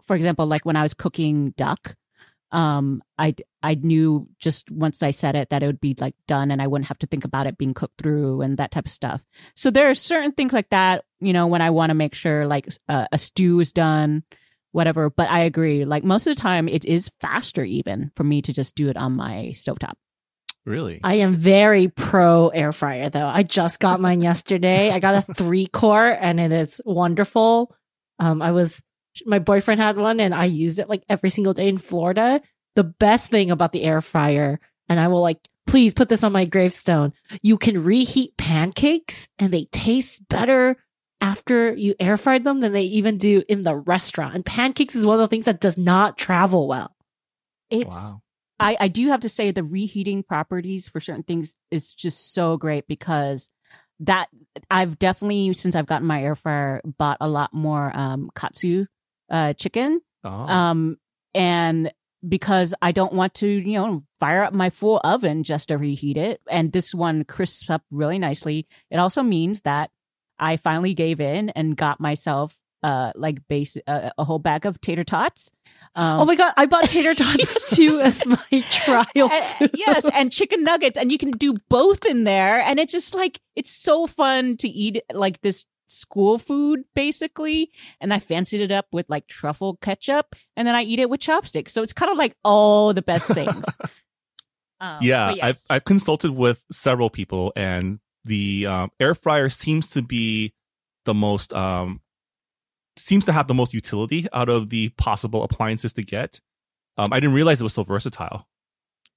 for 0.07 0.17
example, 0.17 0.47
like 0.47 0.65
when 0.65 0.77
I 0.77 0.83
was 0.83 0.95
cooking 0.95 1.51
duck, 1.57 1.95
um, 2.53 3.03
I 3.19 3.35
I 3.63 3.75
knew 3.75 4.29
just 4.39 4.71
once 4.71 5.03
I 5.03 5.11
said 5.11 5.35
it 5.35 5.51
that 5.51 5.63
it 5.63 5.67
would 5.67 5.81
be 5.81 5.97
like 6.01 6.15
done, 6.27 6.51
and 6.51 6.63
I 6.63 6.67
wouldn't 6.67 6.89
have 6.89 6.99
to 6.99 7.07
think 7.07 7.25
about 7.25 7.47
it 7.47 7.59
being 7.59 7.75
cooked 7.75 8.01
through 8.01 8.41
and 8.41 8.57
that 8.59 8.71
type 8.71 8.87
of 8.87 8.93
stuff. 8.93 9.25
So 9.55 9.71
there 9.71 9.91
are 9.91 9.95
certain 9.95 10.33
things 10.33 10.53
like 10.53 10.71
that, 10.71 11.05
you 11.21 11.33
know, 11.33 11.47
when 11.47 11.61
I 11.63 11.71
want 11.71 11.91
to 11.91 11.95
make 11.95 12.15
sure 12.15 12.47
like 12.47 12.69
uh, 12.89 13.07
a 13.13 13.19
stew 13.19 13.61
is 13.61 13.73
done, 13.73 14.23
whatever. 14.73 15.11
But 15.11 15.29
I 15.29 15.41
agree, 15.41 15.85
like 15.85 16.05
most 16.05 16.27
of 16.27 16.35
the 16.35 16.41
time, 16.41 16.69
it 16.69 16.85
is 16.85 17.11
faster 17.21 17.65
even 17.65 18.13
for 18.15 18.25
me 18.25 18.43
to 18.43 18.53
just 18.53 18.77
do 18.77 18.89
it 18.89 18.97
on 18.97 19.13
my 19.13 19.53
stovetop. 19.53 19.95
Really? 20.67 21.01
I 21.03 21.15
am 21.15 21.37
very 21.37 21.89
pro 21.89 22.49
air 22.49 22.73
fryer 22.73 23.09
though. 23.09 23.27
I 23.27 23.43
just 23.43 23.81
got 23.81 24.01
mine 24.01 24.21
yesterday. 24.21 24.91
I 24.91 24.99
got 24.99 25.29
a 25.29 25.35
three 25.35 25.67
core 25.67 26.07
and 26.07 26.39
it 26.39 26.53
is 26.53 26.81
wonderful. 26.85 27.75
Um, 28.19 28.43
I 28.43 28.51
was, 28.51 28.83
my 29.25 29.39
boyfriend 29.39 29.81
had 29.81 29.97
one 29.97 30.21
and 30.21 30.35
I 30.35 30.45
used 30.45 30.79
it 30.79 30.89
like 30.89 31.05
every 31.09 31.31
single 31.31 31.55
day 31.55 31.69
in 31.69 31.79
Florida. 31.79 32.43
The 32.75 32.85
best 32.85 33.31
thing 33.31 33.51
about 33.51 33.73
the 33.73 33.85
air 33.85 34.03
fryer, 34.03 34.61
and 34.89 35.01
I 35.01 35.09
will 35.09 35.23
like 35.23 35.39
please 35.67 35.95
put 35.95 36.09
this 36.09 36.23
on 36.23 36.33
my 36.33 36.45
gravestone. 36.45 37.13
You 37.43 37.59
can 37.59 37.83
reheat 37.83 38.37
pancakes 38.37 39.29
and 39.39 39.53
they 39.53 39.65
taste 39.67 40.29
better 40.29 40.77
after 41.21 41.75
you 41.75 41.95
air 41.99 42.17
fried 42.17 42.45
them 42.45 42.61
than 42.61 42.73
they 42.73 42.83
even 42.83 43.19
do 43.19 43.43
in 43.49 43.63
the 43.63 43.75
restaurant. 43.75 44.35
And 44.35 44.45
pancakes 44.45 44.95
is 44.95 45.07
one 45.07 45.15
of 45.15 45.21
the 45.21 45.29
things 45.29 45.47
that 45.47 45.61
does 45.61 45.77
not 45.77 46.19
travel 46.19 46.69
well. 46.69 46.95
It's 47.71 47.97
Wow. 47.97 48.23
I, 48.59 48.77
I 48.81 48.89
do 48.89 49.09
have 49.09 49.21
to 49.21 49.29
say 49.29 49.51
the 49.51 49.63
reheating 49.63 50.23
properties 50.23 50.89
for 50.89 51.01
certain 51.01 51.23
things 51.23 51.55
is 51.71 51.93
just 51.93 52.33
so 52.33 52.57
great 52.57 52.87
because 52.87 53.51
that 54.01 54.29
I've 54.71 54.99
definitely 54.99 55.53
since 55.55 55.75
I've 55.75 55.87
gotten 55.87 56.07
my 56.07 56.23
air 56.23 56.35
fryer 56.35 56.81
bought 56.85 57.19
a 57.21 57.29
lot 57.29 57.53
more 57.55 57.91
um 57.97 58.31
katsu 58.35 58.87
uh 59.31 59.53
chicken 59.55 60.01
Oh. 60.25 60.31
um 60.31 60.97
and 61.35 61.93
because 62.27 62.75
I 62.83 62.93
don't 62.93 63.13
want 63.13 63.35
to 63.35 63.49
you 63.49 63.73
know 63.75 64.03
fire 64.19 64.43
up 64.45 64.53
my 64.53 64.71
full 64.71 65.01
oven 65.05 65.45
just 65.45 65.69
to 65.69 65.79
reheat 65.79 66.17
it 66.17 66.41
and 66.51 66.73
this 66.73 66.95
one 66.95 67.25
crisps 67.25 67.71
up 67.71 67.83
really 67.91 68.19
nicely 68.19 68.67
it 68.91 68.97
also 68.99 69.23
means 69.23 69.61
that 69.63 69.91
I 70.39 70.57
finally 70.57 70.93
gave 70.95 71.21
in 71.21 71.51
and 71.51 71.77
got 71.77 72.01
myself 72.01 72.57
uh 72.87 73.11
like 73.15 73.39
base 73.49 73.77
uh, 73.87 74.11
a 74.17 74.25
whole 74.25 74.39
bag 74.39 74.67
of 74.67 74.81
tater 74.81 75.05
tots 75.05 75.51
um, 75.97 76.21
oh 76.21 76.25
my 76.27 76.37
god, 76.37 76.53
I 76.57 76.67
bought 76.67 76.85
tater 76.85 77.15
tots 77.23 77.75
too 77.75 78.01
as 78.03 78.27
my 78.27 78.37
trial. 78.71 79.07
and- 79.17 79.71
yes, 79.75 80.09
and 80.13 80.31
chicken 80.31 80.63
nuggets, 80.63 80.99
and 80.99 81.11
you 81.11 81.17
can 81.19 81.31
do 81.31 81.55
both 81.71 82.05
in 82.05 82.25
there, 82.25 82.61
and 82.61 82.79
it's 82.79 82.93
just 82.93 83.15
like 83.15 83.41
it's 83.57 83.71
so 83.71 84.07
fun 84.07 84.57
to 84.59 84.69
eat 84.69 85.01
like 85.13 85.41
this 85.41 85.65
school 85.89 86.39
food 86.39 86.85
basically. 86.95 87.71
And 88.01 88.13
I 88.13 88.19
fancied 88.19 88.61
it 88.61 88.71
up 88.71 88.87
with 88.93 89.07
like 89.09 89.27
truffle 89.27 89.77
ketchup, 89.81 90.37
and 90.57 90.69
then 90.69 90.75
I 90.75 90.83
eat 90.83 90.99
it 90.99 91.09
with 91.09 91.21
chopsticks. 91.21 91.73
So 91.73 91.83
it's 91.83 91.95
kind 91.95 92.13
of 92.13 92.19
like 92.19 92.37
all 92.45 92.93
the 92.93 93.03
best 93.03 93.27
things. 93.29 93.65
Um, 94.79 94.99
yeah, 95.01 95.31
yes. 95.31 95.39
I've 95.71 95.77
I've 95.77 95.85
consulted 95.87 96.33
with 96.33 96.63
several 96.71 97.09
people, 97.09 97.51
and 97.57 97.99
the 98.27 98.67
um, 98.67 98.91
air 99.01 99.15
fryer 99.15 99.49
seems 99.49 99.89
to 99.93 100.03
be 100.03 100.53
the 101.07 101.15
most 101.15 101.55
um 101.55 102.03
seems 102.97 103.25
to 103.27 103.33
have 103.33 103.47
the 103.47 103.55
most 103.55 103.75
utility 103.75 104.27
out 104.33 104.49
of 104.49 104.71
the 104.71 104.91
possible 104.91 105.43
appliances 105.43 105.93
to 105.95 106.03
get. 106.03 106.41
Um, 106.97 107.13
I 107.13 107.21
didn't 107.21 107.35
realize 107.35 107.61
it 107.61 107.65
was 107.65 107.75
so 107.75 107.85
versatile. 107.85 108.49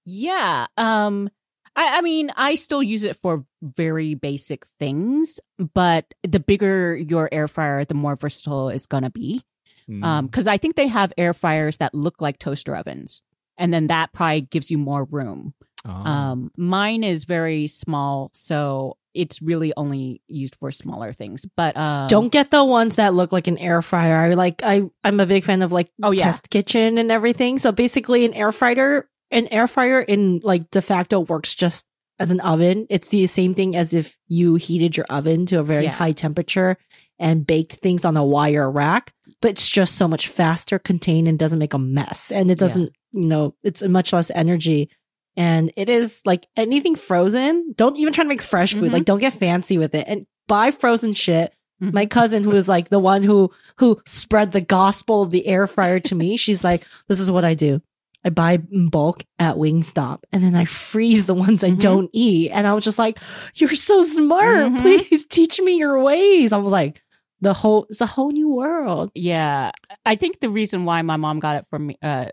Yeah. 0.06 0.68
Um 0.78 1.30
I, 1.76 2.00
I 2.00 2.02
mean, 2.02 2.32
I 2.36 2.56
still 2.56 2.84
use 2.84 3.04
it 3.04 3.16
for 3.16 3.46
very 3.62 4.16
basic 4.16 4.66
things, 4.80 5.40
but 5.74 6.14
the 6.24 6.40
bigger 6.40 6.96
your 6.96 7.30
air 7.32 7.48
fryer, 7.48 7.86
the 7.86 7.94
more 7.94 8.16
versatile 8.16 8.70
it's 8.70 8.88
gonna 8.88 9.12
be. 9.12 9.44
Mm. 9.90 10.04
Um, 10.04 10.30
cause 10.30 10.48
I 10.48 10.58
think 10.58 10.76
they 10.76 10.88
have 10.88 11.14
air 11.18 11.34
fryers 11.34 11.78
that 11.78 11.96
look 11.96 12.22
like 12.22 12.38
toaster 12.38 12.76
ovens. 12.76 13.22
And 13.58 13.74
then 13.74 13.88
that 13.88 14.14
probably 14.14 14.42
gives 14.42 14.72
you 14.72 14.78
more 14.78 15.04
room. 15.06 15.54
Oh. 15.86 15.92
Um, 15.92 16.52
mine 16.58 17.04
is 17.04 17.26
very 17.26 17.68
small, 17.68 18.30
so 18.34 18.98
it's 19.20 19.42
really 19.42 19.74
only 19.78 20.22
used 20.28 20.56
for 20.56 20.72
smaller 20.72 21.14
things. 21.14 21.46
But 21.58 21.76
um, 21.78 22.08
Don't 22.08 22.30
get 22.32 22.52
the 22.52 22.64
ones 22.64 22.96
that 22.96 23.14
look 23.14 23.32
like 23.32 23.48
an 23.48 23.58
air 23.58 23.82
fryer. 23.82 24.16
I 24.16 24.34
like 24.34 24.62
I 24.64 24.84
I'm 25.04 25.20
a 25.20 25.26
big 25.26 25.44
fan 25.44 25.62
of 25.62 25.72
like 25.72 25.92
Oh, 26.02 26.12
yeah. 26.12 26.24
test 26.24 26.50
kitchen 26.50 26.98
and 26.98 27.12
everything. 27.12 27.58
So 27.60 27.72
basically 27.72 28.26
an 28.26 28.34
air 28.34 28.52
fryer 28.52 29.08
an 29.32 29.48
air 29.52 29.68
fryer 29.68 30.00
in 30.02 30.40
like 30.44 30.72
de 30.72 30.82
facto 30.82 31.20
works 31.20 31.54
just 31.54 31.86
as 32.18 32.32
an 32.32 32.40
oven. 32.42 32.88
It's 32.90 33.10
the 33.10 33.28
same 33.28 33.54
thing 33.54 33.76
as 33.76 33.94
if 33.94 34.18
you 34.28 34.56
heated 34.56 34.98
your 34.98 35.06
oven 35.10 35.46
to 35.48 35.60
a 35.60 35.64
very 35.64 35.84
Yeah. 35.84 35.92
high 35.92 36.12
temperature 36.14 36.78
and 37.20 37.46
baked 37.46 37.74
things 37.76 38.06
on 38.06 38.18
a 38.18 38.26
wire 38.26 38.70
rack, 38.72 39.14
but 39.42 39.52
it's 39.52 39.70
just 39.70 39.96
so 39.96 40.08
much 40.08 40.28
faster 40.28 40.80
contained 40.80 41.28
and 41.28 41.38
doesn't 41.38 41.60
make 41.60 41.74
a 41.74 41.80
mess. 41.80 42.32
And 42.32 42.50
it 42.50 42.58
doesn't, 42.60 42.92
you 43.12 43.26
know, 43.28 43.56
it's 43.64 43.82
much 43.84 44.14
less 44.14 44.32
energy. 44.34 44.90
And 45.40 45.72
it 45.78 45.90
is 45.90 46.22
like 46.26 46.46
anything 46.58 46.96
frozen. 46.96 47.74
Don't 47.76 47.96
even 47.98 48.12
try 48.14 48.24
to 48.26 48.28
make 48.28 48.42
fresh 48.42 48.74
food. 48.74 48.90
Mhm. 48.90 48.94
Like 48.94 49.06
don't 49.06 49.20
get 49.20 49.34
fancy 49.34 49.78
with 49.78 49.96
it 49.96 50.06
and 50.08 50.26
buy 50.48 50.72
frozen 50.72 51.14
shit 51.14 51.54
Mhm. 51.82 51.94
my 51.94 52.06
cousin 52.06 52.44
who 52.44 52.52
is 52.58 52.68
like 52.68 52.90
the 52.90 53.00
one 53.00 53.24
who 53.24 53.52
who 53.78 54.02
spread 54.06 54.52
the 54.52 54.60
gospel 54.60 55.22
of 55.22 55.30
the 55.32 55.48
air 55.48 55.66
fryer 55.66 56.00
to 56.02 56.14
me 56.16 56.36
she's 56.36 56.62
like 56.62 56.84
this 57.08 57.22
is 57.22 57.32
what 57.32 57.46
i 57.46 57.54
do 57.54 57.82
i 58.26 58.30
buy 58.30 58.60
in 58.72 58.90
bulk 58.90 59.24
at 59.38 59.56
wingstop 59.56 60.20
and 60.34 60.44
then 60.44 60.56
i 60.58 60.66
freeze 60.66 61.26
the 61.26 61.34
ones 61.36 61.64
i 61.64 61.70
Mhm. 61.72 61.80
don't 61.80 62.10
eat 62.12 62.50
and 62.52 62.68
i 62.68 62.74
was 62.74 62.84
just 62.84 63.00
like 63.00 63.18
you're 63.56 63.76
so 63.76 64.02
smart 64.04 64.74
Mhm. 64.74 64.80
please 64.82 65.26
teach 65.28 65.62
me 65.62 65.78
your 65.78 66.02
ways 66.04 66.52
i 66.52 66.58
was 66.58 66.74
like 66.74 67.02
the 67.40 67.54
whole 67.54 67.86
it's 67.90 68.02
a 68.02 68.06
whole 68.08 68.32
new 68.32 68.50
world 68.50 69.10
Yeah, 69.16 69.72
I 70.06 70.16
think 70.16 70.42
the 70.42 70.50
reason 70.50 70.84
why 70.84 71.02
my 71.04 71.16
mom 71.16 71.40
got 71.40 71.56
it 71.56 71.66
for 71.70 71.80
me 71.80 71.96
uh, 72.04 72.26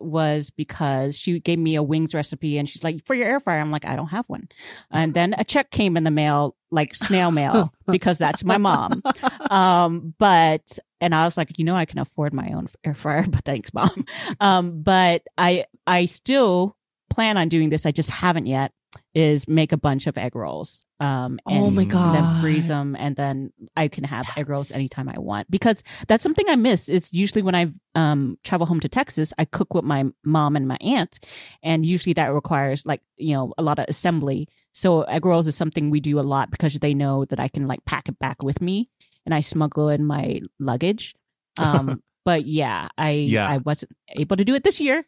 was 0.00 0.50
because 0.50 1.16
she 1.18 1.40
gave 1.40 1.58
me 1.58 1.74
a 1.74 1.82
wings 1.82 2.14
recipe, 2.14 2.58
and 2.58 2.68
she's 2.68 2.84
like, 2.84 3.04
"For 3.06 3.14
your 3.14 3.26
air 3.26 3.40
fryer," 3.40 3.60
I'm 3.60 3.70
like, 3.70 3.84
"I 3.84 3.96
don't 3.96 4.08
have 4.08 4.26
one." 4.28 4.48
And 4.90 5.14
then 5.14 5.34
a 5.38 5.44
check 5.44 5.70
came 5.70 5.96
in 5.96 6.04
the 6.04 6.10
mail, 6.10 6.56
like 6.70 6.94
snail 6.94 7.30
mail, 7.30 7.72
because 7.86 8.18
that's 8.18 8.44
my 8.44 8.58
mom. 8.58 9.02
Um, 9.50 10.14
but 10.18 10.78
and 11.00 11.14
I 11.14 11.24
was 11.24 11.36
like, 11.36 11.58
you 11.58 11.64
know, 11.64 11.76
I 11.76 11.84
can 11.86 11.98
afford 11.98 12.34
my 12.34 12.50
own 12.54 12.68
air 12.84 12.94
fryer, 12.94 13.24
but 13.28 13.44
thanks, 13.44 13.72
mom. 13.72 14.04
Um, 14.40 14.82
but 14.82 15.22
I 15.38 15.66
I 15.86 16.06
still 16.06 16.76
plan 17.08 17.36
on 17.36 17.48
doing 17.48 17.70
this. 17.70 17.86
I 17.86 17.90
just 17.92 18.10
haven't 18.10 18.46
yet. 18.46 18.72
Is 19.12 19.48
make 19.48 19.72
a 19.72 19.76
bunch 19.76 20.06
of 20.06 20.16
egg 20.16 20.36
rolls. 20.36 20.84
Um, 21.00 21.40
and, 21.48 21.64
oh 21.64 21.70
my 21.70 21.84
god 21.84 22.14
then 22.14 22.40
freeze 22.42 22.68
them 22.68 22.94
and 22.94 23.16
then 23.16 23.52
I 23.74 23.88
can 23.88 24.04
have 24.04 24.28
egg 24.36 24.50
rolls 24.50 24.70
anytime 24.70 25.08
I 25.08 25.18
want 25.18 25.50
because 25.50 25.82
that's 26.06 26.22
something 26.22 26.44
I 26.48 26.56
miss. 26.56 26.88
It's 26.88 27.12
usually 27.12 27.42
when 27.42 27.54
I 27.54 27.68
um 27.94 28.38
travel 28.44 28.66
home 28.66 28.80
to 28.80 28.88
Texas, 28.88 29.32
I 29.38 29.46
cook 29.46 29.74
with 29.74 29.82
my 29.84 30.04
mom 30.24 30.56
and 30.56 30.68
my 30.68 30.76
aunt 30.80 31.18
and 31.62 31.84
usually 31.86 32.12
that 32.12 32.34
requires 32.34 32.84
like, 32.86 33.00
you 33.16 33.32
know, 33.32 33.52
a 33.58 33.62
lot 33.62 33.78
of 33.78 33.86
assembly. 33.88 34.46
So 34.74 35.02
egg 35.02 35.24
rolls 35.24 35.48
is 35.48 35.56
something 35.56 35.90
we 35.90 36.00
do 36.00 36.20
a 36.20 36.22
lot 36.22 36.50
because 36.50 36.74
they 36.74 36.94
know 36.94 37.24
that 37.24 37.40
I 37.40 37.48
can 37.48 37.66
like 37.66 37.84
pack 37.86 38.08
it 38.08 38.18
back 38.18 38.42
with 38.44 38.60
me 38.60 38.86
and 39.24 39.34
I 39.34 39.40
smuggle 39.40 39.88
in 39.88 40.04
my 40.04 40.40
luggage. 40.60 41.14
Um 41.58 42.02
but 42.24 42.44
yeah, 42.44 42.88
I 42.98 43.12
Yeah. 43.12 43.48
I 43.48 43.56
wasn't 43.58 43.92
able 44.10 44.36
to 44.36 44.44
do 44.44 44.54
it 44.54 44.62
this 44.64 44.80
year. 44.80 45.04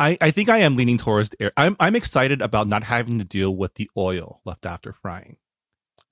I, 0.00 0.16
I 0.20 0.30
think 0.32 0.48
I 0.48 0.58
am 0.58 0.76
leaning 0.76 0.98
towards 0.98 1.30
the 1.30 1.42
air. 1.44 1.52
I'm 1.56 1.76
I'm 1.78 1.94
excited 1.94 2.40
about 2.42 2.66
not 2.66 2.82
having 2.82 3.18
to 3.18 3.24
deal 3.24 3.54
with 3.54 3.74
the 3.74 3.88
oil 3.96 4.40
left 4.44 4.66
after 4.66 4.92
frying. 4.92 5.36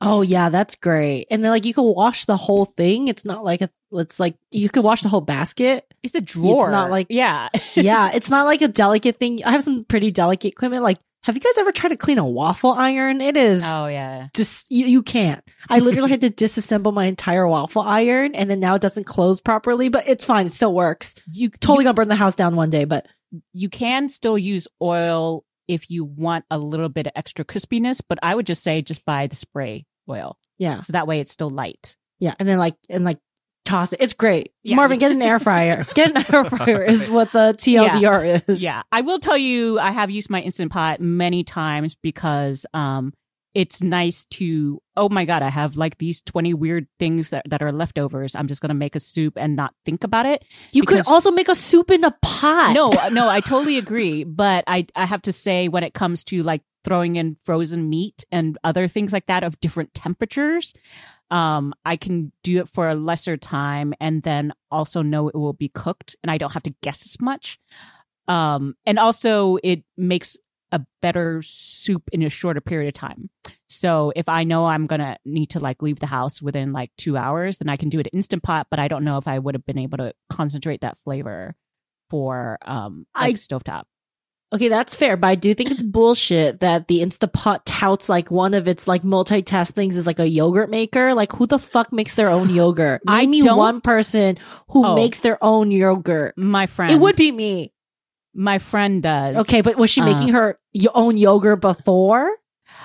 oh 0.01 0.23
yeah 0.23 0.49
that's 0.49 0.77
great 0.77 1.27
and 1.29 1.43
then 1.43 1.51
like 1.51 1.65
you 1.65 1.75
can 1.75 1.83
wash 1.83 2.25
the 2.27 2.37
whole 2.37 2.65
thing 2.65 3.09
it's 3.09 3.25
not 3.25 3.43
like 3.43 3.61
a 3.63 3.69
it's 3.91 4.21
like 4.21 4.37
you 4.53 4.69
could 4.69 4.85
wash 4.85 5.03
the 5.03 5.09
whole 5.09 5.21
basket 5.21 5.85
It's 6.05 6.15
a 6.15 6.21
drawer. 6.21 6.67
It's 6.67 6.73
not 6.73 6.91
like- 6.91 7.09
yeah. 7.11 7.49
yeah, 7.75 8.11
it's 8.15 8.31
not 8.31 8.47
like 8.47 8.63
a 8.63 8.69
delicate 8.69 9.17
thing. 9.19 9.43
I 9.45 9.51
have 9.51 9.65
some 9.65 9.83
pretty 9.85 10.13
delicate 10.13 10.53
equipment. 10.53 10.85
Like, 10.85 10.99
have 11.25 11.35
you 11.35 11.41
guys 11.41 11.59
ever 11.59 11.73
tried 11.73 11.89
to 11.89 11.97
clean 11.97 12.19
a 12.19 12.25
waffle 12.25 12.71
iron? 12.71 13.21
It 13.21 13.37
is 13.37 13.63
oh 13.65 13.87
yeah. 13.89 14.29
just 14.37 14.71
you, 14.71 14.87
you 14.87 15.03
can't. 15.03 15.43
I 15.69 15.81
literally 15.81 16.11
had 16.11 16.21
to 16.21 16.31
disassemble 16.31 16.93
my 16.95 17.07
entire 17.07 17.49
waffle 17.49 17.83
iron, 17.83 18.37
and 18.37 18.49
then 18.49 18.61
now 18.61 18.77
it 18.77 18.83
doesn't 18.83 19.05
close 19.05 19.41
properly. 19.41 19.89
But 19.89 20.07
it's 20.07 20.25
fine; 20.25 20.47
it 20.47 20.53
still 20.53 20.73
works. 20.73 21.17
You 21.33 21.49
Totally 21.51 21.85
gonna 21.85 21.95
burn 21.95 22.09
the 22.09 22.15
house 22.15 22.37
down 22.37 22.55
one 22.55 22.71
day, 22.71 22.85
but 22.85 23.07
you 23.53 23.69
can 23.69 24.09
still 24.09 24.39
use 24.39 24.67
oil 24.81 25.45
if 25.67 25.91
you 25.91 26.05
want 26.05 26.45
a 26.51 26.59
little 26.59 26.89
bit 26.89 27.07
of 27.07 27.13
extra 27.15 27.45
crispiness, 27.45 28.01
but 28.09 28.19
I 28.23 28.35
would 28.35 28.47
just 28.47 28.63
say 28.63 28.81
just 28.83 29.05
buy 29.05 29.27
the 29.27 29.37
spray 29.37 29.85
oil. 30.09 30.39
yeah, 30.59 30.81
So 30.81 30.93
that 30.95 31.07
way 31.07 31.21
it's 31.21 31.33
still 31.33 31.51
light. 31.51 31.97
yeah, 32.19 32.35
and 32.39 32.49
then 32.49 32.59
like 32.59 32.75
and 32.89 33.05
like 33.05 33.19
toss 33.67 33.93
it. 33.93 34.01
It's 34.01 34.15
great. 34.15 34.53
Yeah. 34.63 34.77
Marvin, 34.77 34.99
get 34.99 35.13
an 35.13 35.21
air 35.21 35.39
fryer. 35.39 35.85
Get 35.95 36.17
an 36.17 36.25
air 36.35 36.45
fryer 36.45 36.83
is 36.85 37.11
what 37.11 37.33
the 37.33 37.53
TLDR 37.53 38.49
is. 38.49 38.63
Yeah. 38.63 38.83
I 38.91 39.03
will 39.03 39.19
tell 39.19 39.37
you, 39.37 39.79
I 39.79 39.91
have 39.91 40.11
used 40.11 40.31
my 40.31 40.41
Instant 40.41 40.73
Pot 40.73 41.01
many 41.01 41.45
times 41.45 41.95
because, 41.95 42.65
um, 42.73 43.13
it's 43.59 43.83
nice 43.83 44.25
to, 44.27 44.81
oh 44.97 45.09
my 45.09 45.25
God, 45.25 45.43
I 45.43 45.49
have 45.49 45.77
like 45.77 45.99
these 45.99 46.21
20 46.21 46.55
weird 46.55 46.87
things 47.01 47.31
that, 47.31 47.43
that 47.51 47.61
are 47.61 47.73
leftovers. 47.73 48.37
I'm 48.37 48.47
just 48.47 48.61
going 48.61 48.69
to 48.69 48.75
make 48.75 48.95
a 48.95 49.01
soup 49.01 49.35
and 49.37 49.57
not 49.57 49.75
think 49.85 50.05
about 50.05 50.27
it. 50.27 50.45
you 50.71 50.85
could 50.85 51.05
also 51.09 51.33
make 51.33 51.49
a 51.49 51.57
soup 51.57 51.91
in 51.91 52.05
a 52.05 52.17
pot. 52.23 52.73
No, 52.73 52.91
no, 53.13 53.29
I 53.29 53.41
totally 53.41 53.77
agree. 53.77 54.23
But 54.23 54.63
I, 54.69 54.87
I 54.95 55.07
have 55.07 55.23
to 55.23 55.33
say, 55.33 55.67
when 55.67 55.83
it 55.83 55.93
comes 55.93 56.23
to 56.27 56.45
like 56.45 56.63
throwing 56.85 57.17
in 57.17 57.37
frozen 57.43 57.91
meat 57.91 58.25
and 58.31 58.57
other 58.63 58.87
things 58.87 59.13
like 59.13 59.27
that 59.27 59.43
of 59.43 59.59
different 59.59 59.93
temperatures, 59.93 60.73
um, 61.33 61.75
I 61.85 61.97
can 61.97 62.31
do 62.45 62.61
it 62.61 62.69
for 62.69 62.89
a 62.89 62.95
lesser 62.95 63.37
time 63.37 63.93
and 63.99 64.23
then 64.23 64.53
also 64.71 65.03
know 65.03 65.29
it 65.29 65.35
will 65.35 65.53
be 65.53 65.69
cooked 65.69 66.15
and 66.23 66.31
I 66.31 66.39
don't 66.39 66.53
have 66.53 66.63
to 66.63 66.75
guess 66.81 67.05
as 67.05 67.21
much. 67.21 67.59
Um, 68.29 68.77
and 68.87 69.01
also 69.01 69.59
it 69.65 69.83
makes 69.97 70.37
a 70.73 70.81
better 71.01 71.41
soup 71.43 72.09
in 72.13 72.23
a 72.23 72.29
shorter 72.29 72.61
period 72.61 72.89
of 72.89 72.95
time. 72.95 73.31
So 73.69 74.13
if 74.17 74.29
I 74.29 74.45
know 74.45 74.67
I'm 74.67 74.87
gonna 74.87 75.17
need 75.25 75.51
to 75.51 75.61
like 75.61 75.83
leave 75.83 76.01
the 76.01 76.07
house 76.07 76.43
within 76.43 76.73
like 76.73 76.91
two 76.99 77.17
hours, 77.17 77.59
then 77.59 77.69
I 77.69 77.77
can 77.77 77.89
do 77.89 78.01
it 78.01 78.09
instant 78.13 78.43
pot. 78.43 78.67
But 78.71 78.79
I 78.79 78.89
don't 78.89 79.05
know 79.05 79.19
if 79.19 79.27
I 79.29 79.39
would 79.39 79.55
have 79.55 79.65
been 79.67 79.79
able 79.79 79.99
to 79.99 80.13
concentrate 80.31 80.81
that 80.83 80.99
flavor 81.05 81.55
for 82.11 82.59
um 82.63 83.07
like 83.17 83.35
I- 83.35 83.39
stovetop. 83.39 83.85
Okay, 84.51 84.69
that's 84.69 84.95
fair, 84.95 85.19
but 85.19 85.27
I 85.27 85.35
do 85.35 85.53
think 85.53 85.71
it's 85.71 85.83
bullshit 85.83 86.61
that 86.61 86.89
the 86.89 87.01
Instapot 87.01 87.61
touts 87.67 88.09
like 88.09 88.31
one 88.31 88.55
of 88.55 88.67
its 88.67 88.89
like 88.89 89.03
multitask 89.03 89.73
things 89.75 89.95
is 89.99 90.07
like 90.07 90.19
a 90.19 90.27
yogurt 90.27 90.71
maker. 90.71 91.13
Like, 91.13 91.33
who 91.33 91.47
the 91.47 91.59
fuck 91.59 91.93
makes 91.93 92.15
their 92.15 92.31
own 92.31 92.49
yogurt? 92.49 93.03
I 93.07 93.21
Name 93.21 93.31
me 93.31 93.41
don't- 93.43 93.59
one 93.59 93.83
person 93.83 94.39
who 94.71 94.87
Oh. 94.87 94.95
makes 94.95 95.21
their 95.21 95.37
own 95.45 95.71
yogurt. 95.71 96.39
My 96.39 96.65
friend, 96.65 96.91
It 96.91 96.99
would 96.99 97.15
be 97.17 97.31
me. 97.31 97.75
My 98.35 98.59
friend 98.59 99.03
does. 99.03 99.37
Okay, 99.37 99.61
but 99.61 99.77
was 99.77 99.91
she 99.91 100.01
Uh, 100.01 100.07
making 100.07 100.29
her 100.29 100.59
own 100.95 101.17
yogurt 101.17 101.61
before 101.61 102.31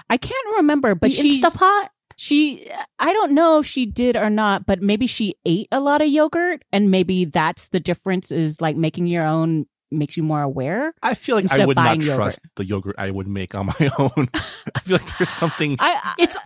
I 0.10 0.18
can't 0.18 0.58
remember, 0.58 0.96
but 0.96 1.10
the 1.12 1.16
she's 1.16 1.44
Instapot? 1.44 1.90
she. 2.16 2.68
I 3.00 3.12
don't 3.14 3.34
know 3.34 3.60
if 3.60 3.66
she 3.66 3.86
did 3.86 4.16
or 4.16 4.30
not, 4.30 4.66
but 4.66 4.82
maybe 4.82 5.08
she 5.08 5.36
ate 5.46 5.68
a 5.72 5.80
lot 5.80 6.02
of 6.02 6.08
yogurt, 6.08 6.64
and 6.72 6.90
maybe 6.90 7.26
that's 7.26 7.68
the 7.70 7.80
difference. 7.80 8.32
Is 8.32 8.62
like 8.62 8.78
making 8.78 9.08
your 9.08 9.26
own 9.26 9.66
makes 9.94 10.18
you 10.18 10.24
more 10.24 10.42
aware. 10.42 10.94
I 11.02 11.14
feel 11.14 11.36
like 11.36 11.52
I 11.52 11.66
would 11.66 11.78
not 11.78 11.98
yogurt. 11.98 12.16
trust 12.16 12.40
the 12.56 12.66
yogurt 12.66 12.96
I 12.98 13.12
would 13.12 13.28
make 13.28 13.56
on 13.56 13.68
my 13.68 13.90
own. 14.00 14.28
I 14.76 14.80
feel 14.80 14.98
like 14.98 15.18
there's 15.18 15.30
something. 15.30 15.76
I 15.80 16.16
It's 16.20 16.38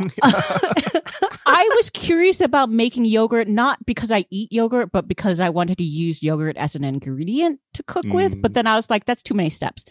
I 1.49 1.69
was 1.77 1.89
curious 1.91 2.41
about 2.41 2.69
making 2.69 3.05
yogurt, 3.05 3.47
not 3.47 3.85
because 3.85 4.11
I 4.11 4.25
eat 4.29 4.51
yogurt, 4.51 4.91
but 4.91 5.07
because 5.07 5.39
I 5.39 5.49
wanted 5.49 5.77
to 5.77 5.83
use 5.83 6.21
yogurt 6.21 6.57
as 6.57 6.75
an 6.75 6.83
ingredient 6.83 7.59
to 7.73 7.83
cook 7.83 8.05
with. 8.07 8.35
Mm. 8.35 8.41
But 8.41 8.53
then 8.53 8.67
I 8.67 8.75
was 8.75 8.89
like, 8.89 9.05
that's 9.05 9.23
too 9.23 9.33
many 9.33 9.49
steps. 9.49 9.85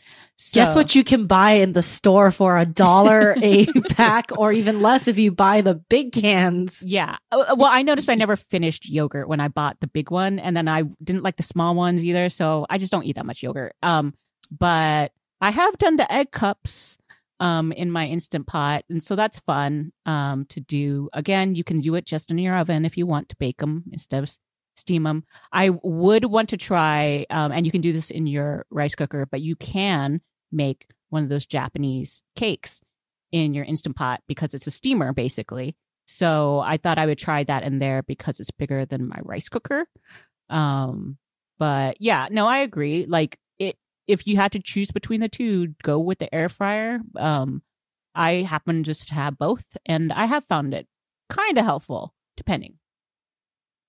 Guess 0.53 0.75
what 0.75 0.95
you 0.95 1.03
can 1.03 1.27
buy 1.27 1.53
in 1.53 1.73
the 1.73 1.81
store 1.81 2.31
for 2.31 2.59
a 2.59 2.67
dollar 2.67 3.35
a 3.43 3.67
pack, 3.91 4.31
or 4.37 4.53
even 4.53 4.83
less 4.83 5.09
if 5.09 5.17
you 5.17 5.33
buy 5.33 5.63
the 5.63 5.75
big 5.75 6.13
cans. 6.13 6.83
Yeah. 6.85 7.17
Uh, 7.33 7.55
Well, 7.57 7.71
I 7.73 7.83
noticed 7.83 8.11
I 8.11 8.17
never 8.17 8.37
finished 8.37 8.89
yogurt 8.91 9.27
when 9.29 9.41
I 9.41 9.49
bought 9.49 9.81
the 9.81 9.87
big 9.87 10.11
one, 10.11 10.39
and 10.39 10.55
then 10.55 10.69
I 10.69 10.83
didn't 11.03 11.23
like 11.23 11.37
the 11.37 11.43
small 11.43 11.75
ones 11.75 12.05
either. 12.05 12.29
So 12.29 12.67
I 12.69 12.77
just 12.77 12.93
don't 12.93 13.05
eat 13.05 13.17
that 13.17 13.25
much 13.27 13.43
yogurt. 13.47 13.75
Um, 13.83 14.15
but 14.51 15.13
I 15.41 15.51
have 15.51 15.79
done 15.79 15.97
the 15.97 16.11
egg 16.13 16.31
cups 16.31 16.99
um 17.39 17.73
in 17.73 17.91
my 17.91 18.07
instant 18.07 18.47
pot, 18.47 18.85
and 18.89 19.03
so 19.03 19.15
that's 19.15 19.39
fun 19.41 19.93
um 20.07 20.47
to 20.47 20.61
do. 20.61 21.09
Again, 21.13 21.55
you 21.55 21.65
can 21.65 21.81
do 21.81 21.95
it 21.95 22.07
just 22.07 22.31
in 22.31 22.39
your 22.39 22.57
oven 22.57 22.85
if 22.85 22.97
you 22.97 23.07
want 23.07 23.29
to 23.29 23.37
bake 23.37 23.59
them 23.59 23.85
instead 23.93 24.23
of 24.23 24.37
steam 24.77 25.05
them. 25.05 25.25
I 25.53 25.71
would 25.71 26.27
want 26.27 26.51
to 26.51 26.57
try, 26.57 27.27
um, 27.31 27.53
and 27.53 27.65
you 27.67 27.73
can 27.73 27.81
do 27.81 27.93
this 27.93 28.11
in 28.11 28.27
your 28.27 28.67
rice 28.71 28.95
cooker, 28.95 29.27
but 29.27 29.41
you 29.41 29.57
can 29.57 30.21
make 30.53 30.87
one 31.09 31.23
of 31.23 31.29
those 31.29 31.47
Japanese 31.47 32.23
cakes 32.35 32.81
in 33.33 33.55
your 33.55 33.65
instant 33.65 33.97
pot 33.97 34.23
because 34.27 34.55
it's 34.55 34.67
a 34.67 34.71
steamer 34.71 35.13
basically. 35.13 35.77
So 36.07 36.61
I 36.61 36.77
thought 36.77 36.99
I 36.99 37.07
would 37.07 37.19
try 37.19 37.43
that 37.45 37.65
in 37.65 37.79
there 37.79 38.03
because 38.03 38.39
it's 38.39 38.51
bigger 38.51 38.87
than 38.87 39.09
my 39.09 39.19
rice 39.23 39.49
cooker. 39.49 39.87
Um, 40.49 41.19
but 41.59 41.97
yeah, 42.01 42.29
no, 42.31 42.47
I 42.47 42.59
agree. 42.59 43.07
Like 43.07 43.39
it, 43.59 43.77
if 44.07 44.27
you 44.27 44.37
had 44.37 44.53
to 44.53 44.61
choose 44.61 44.91
between 44.91 45.21
the 45.21 45.29
two, 45.29 45.75
go 45.83 45.99
with 45.99 46.19
the 46.19 46.33
air 46.35 46.49
fryer. 46.49 47.01
Um, 47.17 47.63
I 48.15 48.43
happen 48.43 48.85
just 48.85 49.09
to 49.09 49.15
have 49.15 49.39
both, 49.39 49.65
and 49.85 50.13
I 50.13 50.25
have 50.27 50.45
found 50.45 50.75
it 50.75 50.87
kind 51.29 51.59
of 51.59 51.65
helpful, 51.65 52.15
depending. 52.37 52.75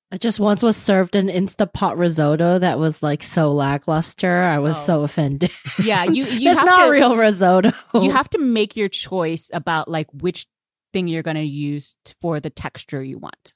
I 0.10 0.18
just 0.18 0.40
once 0.40 0.64
was 0.64 0.78
served 0.78 1.18
an 1.18 1.28
Instapot 1.28 1.98
risotto 1.98 2.60
that 2.60 2.80
was 2.80 3.04
like 3.04 3.22
so 3.24 3.52
lackluster. 3.54 4.42
I 4.42 4.60
was 4.60 4.78
Oh. 4.78 4.80
so 4.80 5.04
offended. 5.04 5.52
Yeah, 5.84 6.04
you 6.06 6.24
you 6.26 6.50
it's 6.52 6.60
have 6.60 6.66
not 6.66 6.86
to 6.86 6.92
real 6.92 7.18
risotto. 7.18 7.74
you 7.94 8.12
have 8.12 8.30
to 8.30 8.38
make 8.38 8.78
your 8.78 8.88
choice 8.88 9.50
about 9.54 9.90
like 9.90 10.08
which 10.14 10.48
thing 10.94 11.10
you're 11.10 11.24
going 11.24 11.36
to 11.36 11.44
use 11.44 11.98
for 12.22 12.40
the 12.40 12.50
texture 12.50 13.04
you 13.04 13.18
want. 13.18 13.54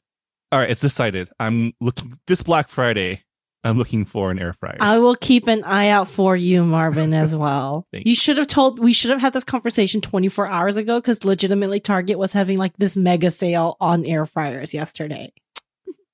All 0.52 0.60
right, 0.60 0.70
it's 0.70 0.82
decided. 0.82 1.30
I'm 1.40 1.72
looking 1.80 2.20
this 2.28 2.44
Black 2.44 2.68
Friday. 2.68 3.24
I'm 3.64 3.78
looking 3.78 4.06
for 4.06 4.32
an 4.32 4.40
air 4.40 4.54
fryer. 4.54 4.78
I 4.80 4.98
will 4.98 5.16
keep 5.16 5.48
an 5.48 5.64
eye 5.64 5.90
out 5.90 6.08
for 6.08 6.36
you, 6.36 6.64
Marvin, 6.64 7.14
as 7.14 7.36
well. 7.36 7.86
Thank 7.92 8.08
you 8.08 8.16
should 8.16 8.38
have 8.38 8.48
told, 8.48 8.80
we 8.80 8.94
should 8.94 9.12
have 9.12 9.22
had 9.22 9.34
this 9.34 9.44
conversation 9.44 10.02
24 10.02 10.48
hours 10.48 10.78
ago 10.78 11.00
because 11.00 11.24
legitimately 11.24 11.80
Target 11.80 12.18
was 12.18 12.34
having 12.34 12.58
like 12.58 12.74
this 12.78 12.98
mega 12.98 13.30
sale 13.30 13.78
on 13.80 14.06
air 14.06 14.26
fryers 14.26 14.74
yesterday. 14.74 15.32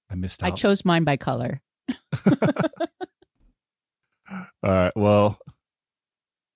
I 0.09 0.15
missed 0.15 0.43
out. 0.43 0.47
I 0.47 0.55
chose 0.55 0.83
mine 0.83 1.03
by 1.03 1.17
color. 1.17 1.61
All 4.29 4.45
right. 4.63 4.91
Well, 4.95 5.39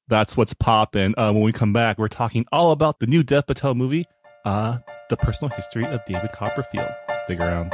that's 0.08 0.36
what's 0.36 0.54
popping. 0.54 1.13
Uh, 1.17 1.32
when 1.32 1.43
we 1.43 1.54
come 1.54 1.71
back, 1.71 1.97
we're 1.97 2.10
talking 2.10 2.45
all 2.51 2.71
about 2.71 2.99
the 2.99 3.08
new 3.08 3.23
Dev 3.23 3.47
Patel 3.47 3.75
movie, 3.75 4.06
uh, 4.43 4.80
The 5.10 5.15
Personal 5.15 5.56
History 5.56 5.86
of 5.86 6.04
David 6.06 6.34
Copperfield. 6.34 6.89
Stick 7.25 7.39
around. 7.39 7.73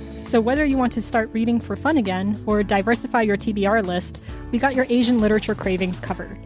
So 0.31 0.39
whether 0.39 0.63
you 0.63 0.77
want 0.77 0.93
to 0.93 1.01
start 1.01 1.29
reading 1.33 1.59
for 1.59 1.75
fun 1.75 1.97
again 1.97 2.41
or 2.45 2.63
diversify 2.63 3.23
your 3.23 3.35
TBR 3.35 3.85
list, 3.85 4.23
we 4.51 4.59
got 4.59 4.75
your 4.75 4.85
Asian 4.87 5.19
literature 5.19 5.53
cravings 5.53 5.99
covered. 5.99 6.39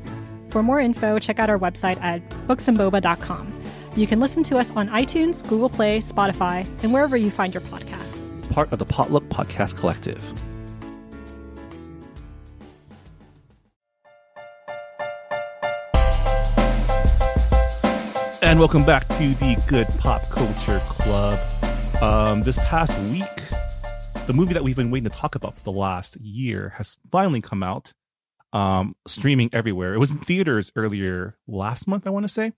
For 0.49 0.63
more 0.63 0.79
info, 0.79 1.19
check 1.19 1.37
out 1.37 1.51
our 1.51 1.59
website 1.59 2.01
at 2.01 2.27
booksandboba.com. 2.47 3.61
You 3.95 4.07
can 4.07 4.19
listen 4.19 4.41
to 4.41 4.57
us 4.57 4.71
on 4.71 4.89
iTunes, 4.89 5.47
Google 5.47 5.69
Play, 5.69 5.99
Spotify, 5.99 6.65
and 6.81 6.91
wherever 6.91 7.15
you 7.15 7.29
find 7.29 7.53
your 7.53 7.61
podcasts. 7.61 8.27
Part 8.51 8.71
of 8.71 8.79
the 8.79 8.85
Potluck 8.85 9.25
Podcast 9.25 9.77
Collective. 9.77 10.33
And 18.41 18.57
welcome 18.57 18.83
back 18.83 19.07
to 19.09 19.27
the 19.35 19.63
Good 19.67 19.85
Pop 19.99 20.27
Culture 20.31 20.81
Club. 20.87 21.39
Um, 22.01 22.41
this 22.41 22.57
past 22.67 22.97
week, 23.11 23.23
the 24.25 24.33
movie 24.33 24.53
that 24.53 24.63
we've 24.63 24.75
been 24.75 24.89
waiting 24.89 25.09
to 25.09 25.15
talk 25.15 25.35
about 25.35 25.55
for 25.55 25.63
the 25.63 25.71
last 25.71 26.17
year 26.17 26.73
has 26.77 26.97
finally 27.11 27.41
come 27.41 27.61
out, 27.61 27.93
um, 28.53 28.95
streaming 29.05 29.49
everywhere. 29.53 29.93
It 29.93 29.99
was 29.99 30.11
in 30.11 30.17
theaters 30.17 30.71
earlier 30.75 31.37
last 31.47 31.87
month, 31.87 32.07
I 32.07 32.09
want 32.09 32.23
to 32.23 32.29
say. 32.29 32.53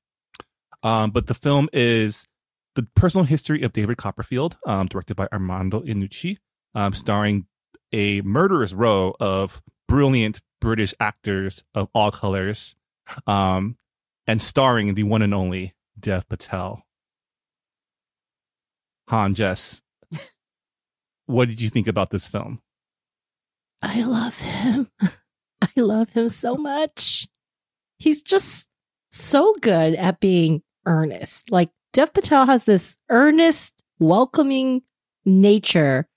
Um, 0.83 1.11
but 1.11 1.27
the 1.27 1.33
film 1.33 1.67
is 1.73 2.27
The 2.75 2.87
Personal 2.95 3.25
History 3.25 3.63
of 3.63 3.73
David 3.73 3.97
Copperfield, 3.97 4.57
um, 4.65 4.87
directed 4.87 5.15
by 5.15 5.27
Armando 5.33 5.81
Iannucci, 5.81 6.37
um, 6.73 6.93
starring 6.93 7.47
a 7.91 8.21
murderous 8.21 8.73
row 8.73 9.13
of 9.19 9.61
brilliant 9.87 10.41
British 10.61 10.93
actors 10.99 11.63
of 11.75 11.89
all 11.93 12.11
colors, 12.11 12.75
um, 13.25 13.75
and 14.25 14.41
starring 14.41 14.93
the 14.93 15.03
one 15.03 15.21
and 15.21 15.33
only 15.33 15.73
Dev 15.99 16.29
Patel. 16.29 16.83
Han, 19.09 19.33
Jess, 19.33 19.81
what 21.27 21.47
did 21.49 21.61
you 21.61 21.69
think 21.69 21.87
about 21.87 22.09
this 22.09 22.27
film? 22.27 22.61
I 23.81 24.01
love 24.03 24.39
him. 24.39 24.89
I 25.61 25.69
love 25.75 26.09
him 26.09 26.29
so 26.29 26.55
much. 26.55 27.27
He's 27.99 28.21
just 28.21 28.67
so 29.11 29.53
good 29.61 29.95
at 29.95 30.19
being 30.19 30.63
earnest. 30.85 31.51
Like 31.51 31.69
Dev 31.93 32.13
Patel 32.13 32.45
has 32.45 32.63
this 32.63 32.97
earnest, 33.09 33.73
welcoming 33.99 34.81
nature 35.25 36.07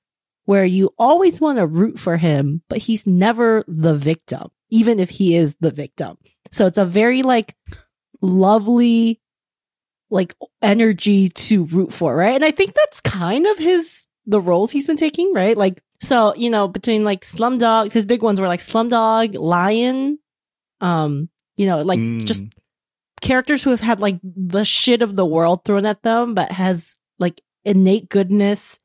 where 0.44 0.64
you 0.64 0.94
always 0.98 1.40
want 1.40 1.58
to 1.58 1.66
root 1.66 1.98
for 1.98 2.16
him, 2.16 2.62
but 2.68 2.78
he's 2.78 3.06
never 3.06 3.64
the 3.68 3.94
victim, 3.94 4.48
even 4.70 4.98
if 4.98 5.10
he 5.10 5.36
is 5.36 5.56
the 5.60 5.70
victim. 5.70 6.18
So 6.50 6.66
it's 6.66 6.78
a 6.78 6.84
very 6.84 7.22
like 7.22 7.54
lovely 8.20 9.20
like 10.10 10.34
energy 10.60 11.28
to 11.28 11.64
root 11.66 11.92
for, 11.92 12.14
right? 12.16 12.34
And 12.34 12.44
I 12.44 12.50
think 12.50 12.74
that's 12.74 13.00
kind 13.00 13.46
of 13.46 13.58
his 13.58 14.06
the 14.26 14.40
roles 14.40 14.70
he's 14.70 14.86
been 14.86 14.96
taking, 14.96 15.32
right? 15.34 15.56
Like 15.56 15.82
so, 16.02 16.34
you 16.34 16.48
know, 16.50 16.66
between 16.68 17.04
like 17.04 17.22
Slumdog, 17.22 17.92
his 17.92 18.04
big 18.06 18.22
ones 18.22 18.40
were 18.40 18.48
like 18.48 18.60
Slumdog, 18.60 19.34
Lion, 19.38 20.18
um, 20.80 21.28
you 21.56 21.66
know, 21.66 21.82
like 21.82 21.98
Mm. 21.98 22.24
just 22.24 22.44
characters 23.20 23.62
who 23.62 23.70
have 23.70 23.80
had 23.80 24.00
like 24.00 24.18
the 24.22 24.64
shit 24.64 25.02
of 25.02 25.16
the 25.16 25.26
world 25.26 25.64
thrown 25.64 25.84
at 25.86 26.02
them, 26.02 26.34
but 26.34 26.52
has 26.52 26.94
like 27.18 27.40
innate 27.64 28.08
goodness, 28.08 28.78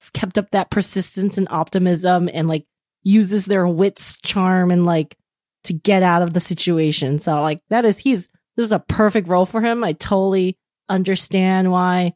has 0.00 0.10
kept 0.10 0.38
up 0.38 0.50
that 0.52 0.70
persistence 0.70 1.36
and 1.36 1.46
optimism 1.50 2.30
and 2.32 2.48
like 2.48 2.64
uses 3.02 3.44
their 3.46 3.66
wits, 3.68 4.16
charm, 4.22 4.70
and 4.70 4.86
like 4.86 5.16
to 5.64 5.72
get 5.74 6.02
out 6.02 6.22
of 6.22 6.32
the 6.32 6.40
situation. 6.40 7.18
So 7.18 7.40
like 7.42 7.60
that 7.68 7.84
is 7.84 7.98
he's 7.98 8.28
this 8.56 8.64
is 8.64 8.72
a 8.72 8.78
perfect 8.78 9.28
role 9.28 9.46
for 9.46 9.60
him. 9.60 9.84
I 9.84 9.92
totally 9.92 10.56
understand 10.88 11.70
why 11.70 12.14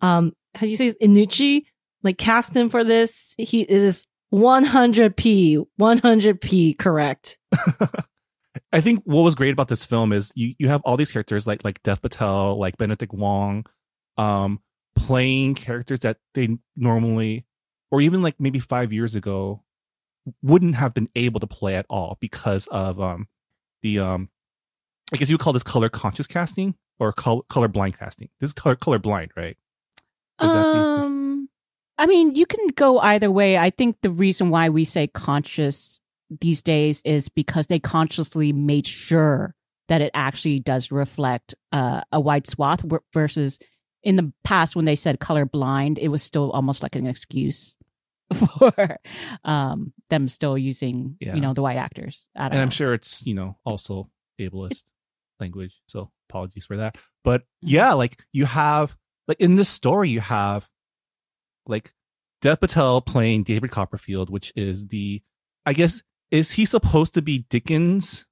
um 0.00 0.32
how 0.54 0.60
do 0.60 0.68
you 0.68 0.76
say 0.76 0.92
Inuchi 1.02 1.62
like 2.02 2.18
cast 2.18 2.54
him 2.54 2.68
for 2.68 2.84
this. 2.84 3.34
He 3.38 3.62
is 3.62 4.06
100p 4.32 5.66
100p 5.78 6.78
correct. 6.78 7.38
I 8.72 8.80
think 8.80 9.02
what 9.04 9.22
was 9.22 9.34
great 9.34 9.52
about 9.52 9.68
this 9.68 9.84
film 9.84 10.12
is 10.12 10.32
you, 10.34 10.54
you 10.58 10.68
have 10.68 10.80
all 10.84 10.96
these 10.96 11.12
characters 11.12 11.46
like 11.46 11.64
like 11.64 11.82
Dev 11.82 12.00
Patel, 12.02 12.58
like 12.58 12.76
Benedict 12.76 13.12
Wong, 13.12 13.66
um, 14.16 14.60
playing 14.94 15.54
characters 15.54 16.00
that 16.00 16.18
they 16.34 16.58
normally, 16.76 17.46
or 17.90 18.00
even 18.00 18.22
like 18.22 18.36
maybe 18.38 18.58
five 18.58 18.92
years 18.92 19.14
ago, 19.14 19.62
wouldn't 20.42 20.76
have 20.76 20.94
been 20.94 21.08
able 21.16 21.40
to 21.40 21.46
play 21.46 21.74
at 21.76 21.86
all 21.88 22.16
because 22.20 22.66
of 22.68 23.00
um 23.00 23.28
the 23.82 23.98
um 23.98 24.28
I 25.12 25.16
guess 25.16 25.28
you 25.28 25.34
would 25.34 25.40
call 25.40 25.52
this 25.52 25.64
color 25.64 25.88
conscious 25.88 26.26
casting 26.26 26.76
or 26.98 27.12
color 27.12 27.42
color 27.48 27.68
blind 27.68 27.98
casting. 27.98 28.28
This 28.38 28.48
is 28.48 28.54
color 28.54 28.76
color 28.76 28.98
blind, 28.98 29.32
right? 29.36 29.56
Is 30.40 30.52
Um, 30.54 31.48
I 32.00 32.06
mean, 32.06 32.34
you 32.34 32.46
can 32.46 32.68
go 32.68 32.98
either 32.98 33.30
way. 33.30 33.58
I 33.58 33.68
think 33.68 33.98
the 34.00 34.10
reason 34.10 34.48
why 34.48 34.70
we 34.70 34.86
say 34.86 35.06
conscious 35.06 36.00
these 36.40 36.62
days 36.62 37.02
is 37.04 37.28
because 37.28 37.66
they 37.66 37.78
consciously 37.78 38.54
made 38.54 38.86
sure 38.86 39.54
that 39.88 40.00
it 40.00 40.10
actually 40.14 40.60
does 40.60 40.90
reflect 40.90 41.54
uh, 41.72 42.00
a 42.10 42.18
wide 42.18 42.46
swath 42.46 42.82
versus 43.12 43.58
in 44.02 44.16
the 44.16 44.32
past 44.44 44.74
when 44.74 44.86
they 44.86 44.94
said 44.96 45.20
color 45.20 45.44
blind, 45.44 45.98
it 45.98 46.08
was 46.08 46.22
still 46.22 46.50
almost 46.52 46.82
like 46.82 46.96
an 46.96 47.06
excuse 47.06 47.76
for 48.58 48.98
um, 49.44 49.92
them 50.08 50.26
still 50.28 50.56
using, 50.56 51.18
Yeah. 51.20 51.34
you 51.34 51.42
know, 51.42 51.52
the 51.52 51.60
white 51.60 51.76
actors. 51.76 52.26
And 52.34 52.54
I'm 52.54 52.70
sure 52.70 52.94
it's 52.94 53.26
you 53.26 53.34
know 53.34 53.58
also 53.66 54.08
ableist 54.40 54.84
language, 55.38 55.74
so 55.86 56.10
apologies 56.30 56.64
for 56.64 56.78
that. 56.78 56.96
But 57.24 57.42
yeah, 57.60 57.92
like 57.92 58.24
you 58.32 58.46
have 58.46 58.96
like 59.28 59.38
in 59.38 59.56
this 59.56 59.68
story, 59.68 60.08
you 60.08 60.20
have 60.20 60.70
like 61.66 61.92
Dev 62.40 62.60
Patel 62.60 63.00
playing 63.00 63.42
David 63.44 63.70
Copperfield, 63.70 64.30
which 64.30 64.52
is 64.56 64.88
the 64.88 65.22
I 65.66 65.72
guess 65.72 66.02
is 66.30 66.52
he 66.52 66.64
supposed 66.64 67.14
to 67.14 67.22
be 67.22 67.44
Dickens 67.50 68.26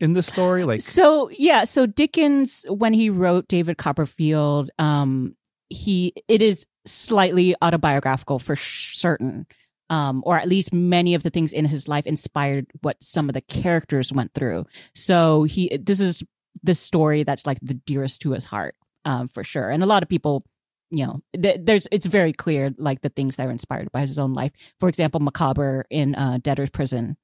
in 0.00 0.12
this 0.12 0.26
story? 0.26 0.64
Like 0.64 0.80
so 0.80 1.30
yeah 1.30 1.64
so 1.64 1.86
dickens 1.86 2.64
when 2.68 2.92
he 2.92 3.10
wrote 3.10 3.48
david 3.48 3.78
copperfield 3.78 4.70
um 4.78 5.34
he 5.68 6.12
it 6.28 6.42
is 6.42 6.66
slightly 6.86 7.54
autobiographical 7.62 8.38
for 8.38 8.56
certain 8.56 9.46
um 9.90 10.22
or 10.26 10.38
at 10.38 10.48
least 10.48 10.72
many 10.72 11.14
of 11.14 11.22
the 11.22 11.30
things 11.30 11.52
in 11.52 11.64
his 11.64 11.88
life 11.88 12.06
inspired 12.06 12.66
what 12.82 13.02
some 13.02 13.28
of 13.28 13.34
the 13.34 13.40
characters 13.40 14.12
went 14.12 14.32
through 14.34 14.64
so 14.94 15.44
he 15.44 15.76
this 15.78 16.00
is 16.00 16.22
the 16.62 16.74
story 16.74 17.22
that's 17.22 17.46
like 17.46 17.58
the 17.60 17.74
dearest 17.74 18.20
to 18.20 18.32
his 18.32 18.44
heart 18.44 18.76
um 19.04 19.28
for 19.28 19.42
sure 19.42 19.70
and 19.70 19.82
a 19.82 19.86
lot 19.86 20.02
of 20.02 20.08
people 20.08 20.44
you 20.90 21.04
know 21.04 21.20
th- 21.40 21.60
there's 21.62 21.88
it's 21.90 22.06
very 22.06 22.32
clear 22.32 22.72
like 22.78 23.00
the 23.00 23.08
things 23.08 23.36
that 23.36 23.46
are 23.46 23.50
inspired 23.50 23.90
by 23.92 24.00
his 24.00 24.18
own 24.18 24.34
life 24.34 24.52
for 24.78 24.88
example 24.88 25.20
Micawber 25.20 25.84
in 25.90 26.14
uh 26.14 26.38
debtor's 26.40 26.70
prison 26.70 27.16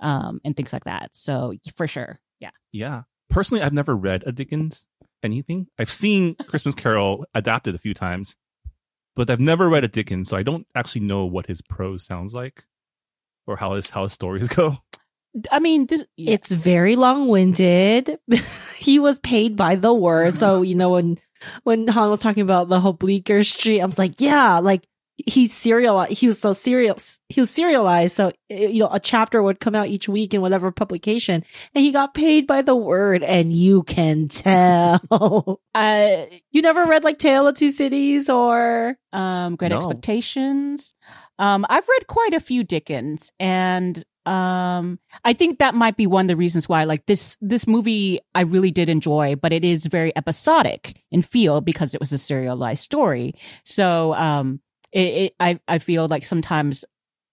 um 0.00 0.40
and 0.44 0.56
things 0.56 0.72
like 0.72 0.84
that 0.84 1.10
so 1.12 1.54
for 1.76 1.86
sure 1.86 2.18
yeah 2.40 2.50
yeah, 2.72 3.02
personally, 3.28 3.62
I've 3.62 3.72
never 3.72 3.96
read 3.96 4.22
a 4.26 4.32
Dickens 4.32 4.86
anything. 5.22 5.66
I've 5.78 5.90
seen 5.90 6.34
Christmas 6.46 6.74
Carol 6.74 7.24
adapted 7.34 7.74
a 7.74 7.78
few 7.78 7.94
times, 7.94 8.36
but 9.16 9.30
I've 9.30 9.40
never 9.40 9.68
read 9.68 9.84
a 9.84 9.88
Dickens, 9.88 10.30
so 10.30 10.36
I 10.36 10.42
don't 10.42 10.66
actually 10.74 11.02
know 11.02 11.24
what 11.24 11.46
his 11.46 11.62
prose 11.62 12.04
sounds 12.04 12.34
like 12.34 12.64
or 13.46 13.56
how 13.56 13.74
his 13.74 13.90
how 13.90 14.04
his 14.04 14.12
stories 14.12 14.48
go. 14.48 14.78
I 15.52 15.60
mean, 15.60 15.86
this, 15.86 16.04
yeah. 16.16 16.32
It's 16.32 16.50
very 16.50 16.96
long 16.96 17.28
winded. 17.28 18.18
he 18.76 18.98
was 18.98 19.20
paid 19.20 19.56
by 19.56 19.76
the 19.76 19.94
word. 19.94 20.38
So, 20.38 20.62
you 20.62 20.74
know, 20.74 20.90
when 20.90 21.18
when 21.64 21.86
Hanh 21.86 22.10
was 22.10 22.20
talking 22.20 22.42
about 22.42 22.68
the 22.68 22.80
whole 22.80 22.92
Bleecker 22.92 23.42
Street, 23.44 23.80
I 23.80 23.86
was 23.86 23.98
like, 23.98 24.20
yeah, 24.20 24.58
like 24.58 24.84
he's 25.26 25.52
serial 25.52 26.00
he 26.04 26.26
was 26.26 26.40
so 26.40 26.52
serial 26.52 26.96
he 27.28 27.40
was 27.40 27.50
serialized 27.50 28.16
so 28.16 28.32
you 28.48 28.78
know 28.78 28.88
a 28.90 28.98
chapter 28.98 29.42
would 29.42 29.60
come 29.60 29.74
out 29.74 29.88
each 29.88 30.08
week 30.08 30.32
in 30.32 30.40
whatever 30.40 30.70
publication 30.70 31.44
and 31.74 31.84
he 31.84 31.92
got 31.92 32.14
paid 32.14 32.46
by 32.46 32.62
the 32.62 32.74
word 32.74 33.22
and 33.22 33.52
you 33.52 33.82
can 33.82 34.28
tell 34.28 35.60
uh, 35.74 36.24
you 36.52 36.62
never 36.62 36.84
read 36.84 37.04
like 37.04 37.18
tale 37.18 37.46
of 37.46 37.54
two 37.54 37.70
cities 37.70 38.30
or 38.30 38.96
um, 39.12 39.56
Great 39.56 39.70
No. 39.70 39.76
Expectations. 39.76 40.94
Um, 41.38 41.64
I've 41.68 41.88
read 41.88 42.06
quite 42.06 42.34
a 42.34 42.40
few 42.40 42.64
Dickens, 42.64 43.32
and 43.40 44.04
um, 44.26 44.98
I 45.24 45.32
think 45.32 45.58
that 45.58 45.74
might 45.74 45.96
be 45.96 46.06
one 46.06 46.24
of 46.24 46.28
the 46.28 46.36
reasons 46.36 46.68
why, 46.68 46.84
like 46.84 47.06
this, 47.06 47.36
this 47.40 47.66
movie, 47.66 48.20
I 48.34 48.42
really 48.42 48.70
did 48.70 48.88
enjoy, 48.88 49.36
but 49.36 49.52
it 49.52 49.64
is 49.64 49.86
very 49.86 50.16
episodic 50.16 51.02
in 51.10 51.22
feel 51.22 51.60
because 51.60 51.94
it 51.94 52.00
was 52.00 52.12
a 52.12 52.18
serialized 52.18 52.82
story. 52.82 53.34
So, 53.64 54.14
um, 54.14 54.60
it, 54.92 55.08
it 55.08 55.34
I, 55.40 55.60
I 55.68 55.78
feel 55.78 56.08
like 56.08 56.24
sometimes 56.24 56.84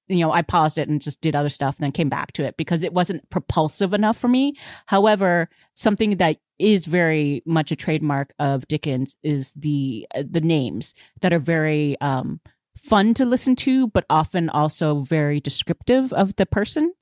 you 0.08 0.20
know, 0.20 0.32
I 0.32 0.42
paused 0.42 0.78
it 0.78 0.88
and 0.88 1.02
just 1.02 1.22
did 1.22 1.36
other 1.36 1.50
stuff 1.50 1.76
and 1.76 1.84
then 1.84 1.92
came 1.92 2.10
back 2.10 2.32
to 2.34 2.44
it 2.44 2.58
because 2.58 2.84
it 2.84 2.94
wasn't 2.94 3.30
propulsive 3.30 3.94
enough 3.94 4.18
for 4.18 4.28
me. 4.28 4.54
However, 4.86 5.50
something 5.74 6.18
that 6.18 6.38
is 6.60 6.86
very 6.86 7.44
much 7.46 7.72
a 7.72 7.76
trademark 7.76 8.34
of 8.40 8.68
Dickens 8.68 9.16
is 9.22 9.54
the 9.54 10.08
uh, 10.16 10.24
the 10.30 10.42
names 10.42 10.94
that 11.22 11.34
are 11.34 11.40
very 11.40 12.00
um 12.02 12.40
fun 12.80 13.14
to 13.16 13.26
listen 13.26 13.56
to 13.58 13.88
but 13.88 14.06
often 14.10 14.50
also 14.50 15.02
very 15.02 15.40
descriptive 15.40 16.14
of 16.14 16.36
the 16.36 16.46
person. 16.46 16.94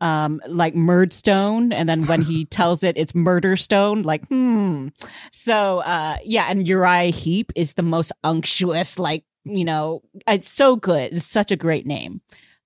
Um 0.00 0.40
like 0.48 0.74
Murdstone 0.74 1.72
and 1.72 1.88
then 1.88 2.04
when 2.06 2.22
he 2.22 2.44
tells 2.58 2.82
it 2.82 2.96
it's 2.96 3.12
Murderstone 3.12 4.04
like 4.04 4.26
hmm. 4.28 4.88
So 5.32 5.78
uh 5.80 6.18
yeah 6.24 6.46
and 6.48 6.66
Uriah 6.66 7.10
Heep 7.10 7.52
is 7.54 7.74
the 7.74 7.82
most 7.82 8.12
unctuous 8.24 8.98
like 8.98 9.24
you 9.46 9.64
know, 9.64 10.02
it's 10.26 10.48
so 10.48 10.76
good. 10.76 11.12
It's 11.12 11.24
such 11.24 11.50
a 11.52 11.56
great 11.56 11.86
name. 11.86 12.20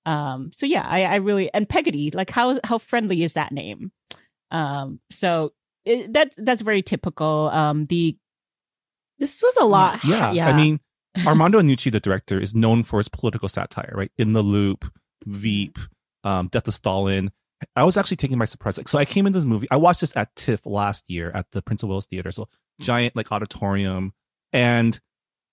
Um, 0.07 0.51
so 0.55 0.67
yeah, 0.67 0.87
I, 0.89 1.05
I 1.05 1.17
really 1.17 1.53
and 1.53 1.69
Peggotty, 1.69 2.11
like 2.11 2.31
how 2.31 2.59
how 2.65 2.79
friendly 2.79 3.23
is 3.23 3.35
that 3.35 3.53
name? 3.53 3.93
Um, 4.51 5.01
so 5.11 5.53
it, 5.85 6.13
that's 6.13 6.35
that's 6.39 6.63
very 6.63 6.83
typical. 6.83 7.51
Um, 7.53 7.85
the 7.87 8.17
this 9.19 9.43
was 9.43 9.57
a 9.59 9.67
lot 9.67 10.03
Yeah. 10.05 10.33
yeah 10.33 10.49
I 10.49 10.55
mean, 10.55 10.81
Armando 11.27 11.61
Iannucci, 11.61 11.91
the 11.91 12.01
director, 12.01 12.41
is 12.41 12.55
known 12.55 12.83
for 12.83 12.99
his 12.99 13.09
political 13.09 13.49
satire, 13.49 13.93
right? 13.95 14.13
In 14.19 14.33
the 14.33 14.43
Loop, 14.43 14.85
Veep, 15.27 15.79
um, 16.25 16.49
Death 16.49 16.69
of 16.69 16.75
Stalin. 16.75 17.31
I 17.77 17.85
was 17.85 17.97
actually 17.97 18.17
taken 18.17 18.39
by 18.39 18.47
surprise. 18.47 18.79
Like, 18.79 18.89
so 18.89 18.99
I 18.99 19.05
came 19.05 19.27
into 19.27 19.39
this 19.39 19.45
movie. 19.45 19.67
I 19.71 19.77
watched 19.77 20.01
this 20.01 20.17
at 20.17 20.35
TIFF 20.35 20.65
last 20.65 21.11
year 21.11 21.31
at 21.35 21.47
the 21.53 21.61
Prince 21.61 21.83
of 21.83 21.91
Wales 21.91 22.07
Theater. 22.07 22.31
So 22.31 22.49
giant 22.81 23.17
like 23.17 23.31
auditorium, 23.33 24.15
and 24.53 24.99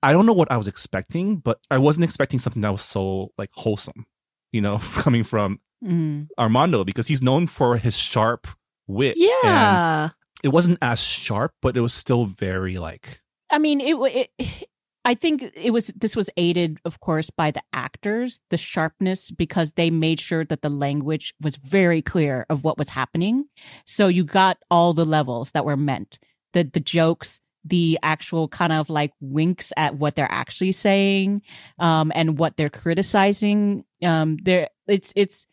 I 0.01 0.13
don't 0.13 0.25
know 0.25 0.33
what 0.33 0.51
I 0.51 0.57
was 0.57 0.67
expecting, 0.67 1.37
but 1.37 1.59
I 1.69 1.79
wasn't 1.79 2.05
expecting 2.05 2.39
something 2.39 2.61
that 2.61 2.71
was 2.71 2.83
so 2.83 3.31
like 3.37 3.49
wholesome, 3.53 4.05
you 4.53 4.61
know, 4.61 4.77
coming 4.93 5.23
from 5.23 5.59
mm, 5.83 6.27
Armando 6.39 6.85
because 6.85 7.07
he's 7.07 7.21
known 7.21 7.47
for 7.47 7.77
his 7.77 7.97
sharp 7.97 8.47
wit. 8.87 9.17
Yeah 9.17 10.11
it 10.43 10.49
wasn't 10.49 10.77
as 10.81 11.01
sharp, 11.01 11.53
but 11.61 11.75
it 11.75 11.81
was 11.81 11.93
still 11.93 12.25
very 12.25 12.77
like 12.77 13.21
I 13.49 13.59
mean, 13.59 13.79
it, 13.81 13.95
it. 14.39 14.67
I 15.07 15.13
think 15.13 15.53
it 15.55 15.71
was. 15.71 15.87
This 15.95 16.17
was 16.17 16.29
aided, 16.35 16.79
of 16.83 16.99
course, 16.99 17.29
by 17.29 17.49
the 17.49 17.63
actors, 17.71 18.41
the 18.49 18.57
sharpness, 18.57 19.31
because 19.31 19.71
they 19.71 19.89
made 19.89 20.19
sure 20.19 20.43
that 20.43 20.61
the 20.61 20.69
language 20.69 21.33
was 21.39 21.55
very 21.55 22.01
clear 22.01 22.45
of 22.49 22.65
what 22.65 22.77
was 22.77 22.89
happening. 22.89 23.45
So 23.85 24.09
you 24.09 24.25
got 24.25 24.57
all 24.69 24.93
the 24.93 25.05
levels 25.05 25.51
that 25.51 25.63
were 25.63 25.77
meant. 25.77 26.19
The 26.51 26.63
the 26.63 26.81
jokes, 26.81 27.39
the 27.63 27.97
actual 28.03 28.49
kind 28.49 28.73
of 28.73 28.89
like 28.89 29.13
winks 29.21 29.71
at 29.77 29.95
what 29.95 30.17
they're 30.17 30.29
actually 30.29 30.73
saying, 30.73 31.41
um, 31.79 32.11
and 32.13 32.37
what 32.37 32.57
they're 32.57 32.69
criticizing. 32.69 33.85
Um, 34.03 34.35
there, 34.43 34.67
it's 34.87 35.13
it's. 35.15 35.47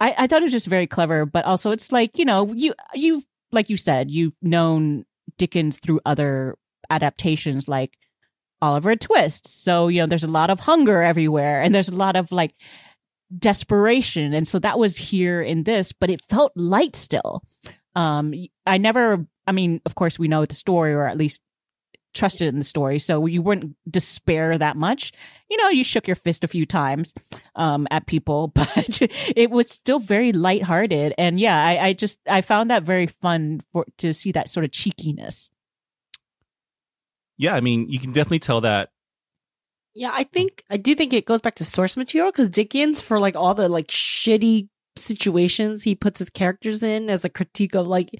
I, 0.00 0.14
I 0.18 0.26
thought 0.26 0.42
it 0.42 0.50
was 0.50 0.52
just 0.52 0.66
very 0.66 0.86
clever, 0.86 1.24
but 1.24 1.46
also 1.46 1.70
it's 1.70 1.92
like 1.92 2.18
you 2.18 2.26
know 2.26 2.52
you 2.52 2.74
you've 2.92 3.24
like 3.52 3.70
you 3.70 3.78
said 3.78 4.10
you've 4.10 4.36
known 4.42 5.06
Dickens 5.38 5.78
through 5.78 6.00
other 6.04 6.56
adaptations 6.90 7.68
like 7.68 7.96
Oliver 8.60 8.96
Twist. 8.96 9.46
So, 9.62 9.88
you 9.88 10.00
know, 10.00 10.06
there's 10.06 10.24
a 10.24 10.28
lot 10.28 10.50
of 10.50 10.60
hunger 10.60 11.02
everywhere 11.02 11.62
and 11.62 11.74
there's 11.74 11.88
a 11.88 11.94
lot 11.94 12.16
of 12.16 12.32
like 12.32 12.54
desperation. 13.36 14.32
And 14.32 14.46
so 14.46 14.58
that 14.58 14.78
was 14.78 14.96
here 14.96 15.42
in 15.42 15.64
this, 15.64 15.92
but 15.92 16.10
it 16.10 16.22
felt 16.28 16.52
light 16.56 16.96
still. 16.96 17.42
Um, 17.94 18.34
I 18.66 18.78
never, 18.78 19.26
I 19.46 19.52
mean, 19.52 19.80
of 19.84 19.94
course 19.94 20.18
we 20.18 20.28
know 20.28 20.44
the 20.44 20.54
story 20.54 20.92
or 20.92 21.06
at 21.06 21.18
least 21.18 21.42
trusted 22.14 22.48
in 22.48 22.58
the 22.58 22.64
story. 22.64 22.98
So 22.98 23.26
you 23.26 23.42
wouldn't 23.42 23.76
despair 23.88 24.58
that 24.58 24.76
much. 24.76 25.12
You 25.48 25.56
know, 25.58 25.68
you 25.68 25.84
shook 25.84 26.06
your 26.06 26.16
fist 26.16 26.42
a 26.42 26.48
few 26.48 26.66
times, 26.66 27.14
um, 27.54 27.86
at 27.90 28.06
people, 28.06 28.48
but 28.54 29.00
it 29.36 29.50
was 29.50 29.70
still 29.70 29.98
very 29.98 30.32
lighthearted. 30.32 31.14
And 31.18 31.38
yeah, 31.38 31.62
I, 31.62 31.88
I 31.88 31.92
just, 31.92 32.18
I 32.26 32.40
found 32.40 32.70
that 32.70 32.82
very 32.82 33.06
fun 33.06 33.62
for, 33.72 33.86
to 33.98 34.12
see 34.14 34.32
that 34.32 34.48
sort 34.48 34.64
of 34.64 34.72
cheekiness. 34.72 35.50
Yeah. 37.38 37.54
I 37.54 37.60
mean, 37.60 37.88
you 37.88 37.98
can 37.98 38.12
definitely 38.12 38.40
tell 38.40 38.60
that 38.60 38.90
Yeah, 39.94 40.10
I 40.12 40.24
think 40.24 40.64
I 40.68 40.76
do 40.76 40.94
think 40.94 41.12
it 41.12 41.26
goes 41.26 41.40
back 41.40 41.54
to 41.56 41.64
source 41.64 41.96
material 41.96 42.30
because 42.30 42.50
Dickens, 42.50 43.00
for 43.00 43.18
like 43.18 43.36
all 43.36 43.54
the 43.54 43.68
like 43.68 43.86
shitty 43.88 44.68
situations 44.96 45.84
he 45.84 45.94
puts 45.94 46.18
his 46.18 46.28
characters 46.28 46.82
in 46.82 47.08
as 47.08 47.24
a 47.24 47.28
critique 47.28 47.74
of 47.74 47.86
like 47.86 48.10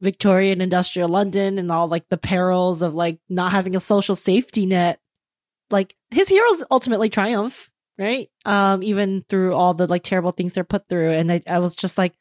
Victorian 0.00 0.60
industrial 0.60 1.08
London 1.08 1.58
and 1.58 1.70
all 1.70 1.88
like 1.88 2.08
the 2.08 2.16
perils 2.16 2.82
of 2.82 2.94
like 2.94 3.18
not 3.28 3.52
having 3.52 3.76
a 3.76 3.80
social 3.80 4.16
safety 4.16 4.66
net. 4.66 5.00
Like 5.70 5.96
his 6.10 6.28
heroes 6.28 6.62
ultimately 6.70 7.08
triumph, 7.08 7.70
right? 7.98 8.28
Um, 8.44 8.82
even 8.82 9.24
through 9.28 9.54
all 9.54 9.74
the 9.74 9.86
like 9.86 10.02
terrible 10.02 10.32
things 10.32 10.52
they're 10.52 10.64
put 10.64 10.88
through. 10.88 11.12
And 11.12 11.32
I, 11.32 11.42
I 11.46 11.58
was 11.58 11.74
just 11.74 11.96
like, 11.96 12.14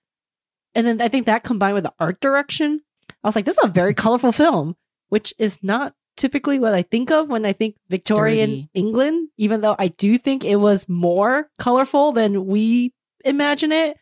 and 0.75 0.87
then 0.87 1.01
I 1.01 1.07
think 1.07 1.25
that 1.25 1.43
combined 1.43 1.75
with 1.75 1.83
the 1.83 1.93
art 1.99 2.21
direction, 2.21 2.81
I 3.23 3.27
was 3.27 3.35
like, 3.35 3.45
this 3.45 3.57
is 3.57 3.63
a 3.63 3.67
very 3.67 3.93
colorful 3.93 4.31
film, 4.31 4.75
which 5.09 5.33
is 5.37 5.59
not 5.61 5.93
typically 6.17 6.59
what 6.59 6.73
I 6.73 6.81
think 6.83 7.11
of 7.11 7.29
when 7.29 7.45
I 7.45 7.53
think 7.53 7.75
Victorian 7.89 8.49
Dirty. 8.49 8.69
England, 8.73 9.29
even 9.37 9.61
though 9.61 9.75
I 9.79 9.87
do 9.89 10.17
think 10.17 10.43
it 10.45 10.57
was 10.57 10.87
more 10.87 11.49
colorful 11.57 12.11
than 12.11 12.45
we 12.47 12.93
imagine 13.25 13.71
it. 13.71 13.97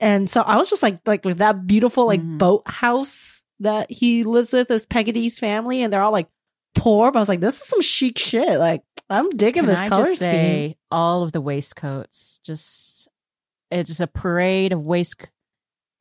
And 0.00 0.30
so 0.30 0.42
I 0.42 0.56
was 0.58 0.70
just 0.70 0.82
like, 0.82 1.00
like 1.06 1.24
with 1.24 1.38
that 1.38 1.66
beautiful 1.66 2.06
like 2.06 2.20
Mhm. 2.22 2.38
boathouse 2.38 3.42
that 3.60 3.90
he 3.90 4.22
lives 4.22 4.52
with 4.52 4.70
as 4.70 4.86
Peggotty's 4.86 5.40
family, 5.40 5.82
and 5.82 5.92
they're 5.92 6.02
all 6.02 6.12
like 6.12 6.28
poor. 6.76 7.10
But 7.10 7.18
I 7.18 7.22
was 7.22 7.28
like, 7.28 7.40
this 7.40 7.60
is 7.60 7.66
some 7.66 7.80
chic 7.80 8.16
shit. 8.16 8.60
Like 8.60 8.82
I'm 9.10 9.28
digging 9.30 9.62
Can 9.62 9.66
this 9.70 9.80
I 9.80 9.88
color 9.88 10.04
just 10.04 10.16
scheme. 10.18 10.30
say 10.30 10.76
all 10.92 11.24
of 11.24 11.32
the 11.32 11.40
waistcoats? 11.40 12.38
Just 12.44 13.08
it's 13.72 13.88
just 13.88 14.00
a 14.00 14.06
parade 14.06 14.72
of 14.72 14.86
waist. 14.86 15.16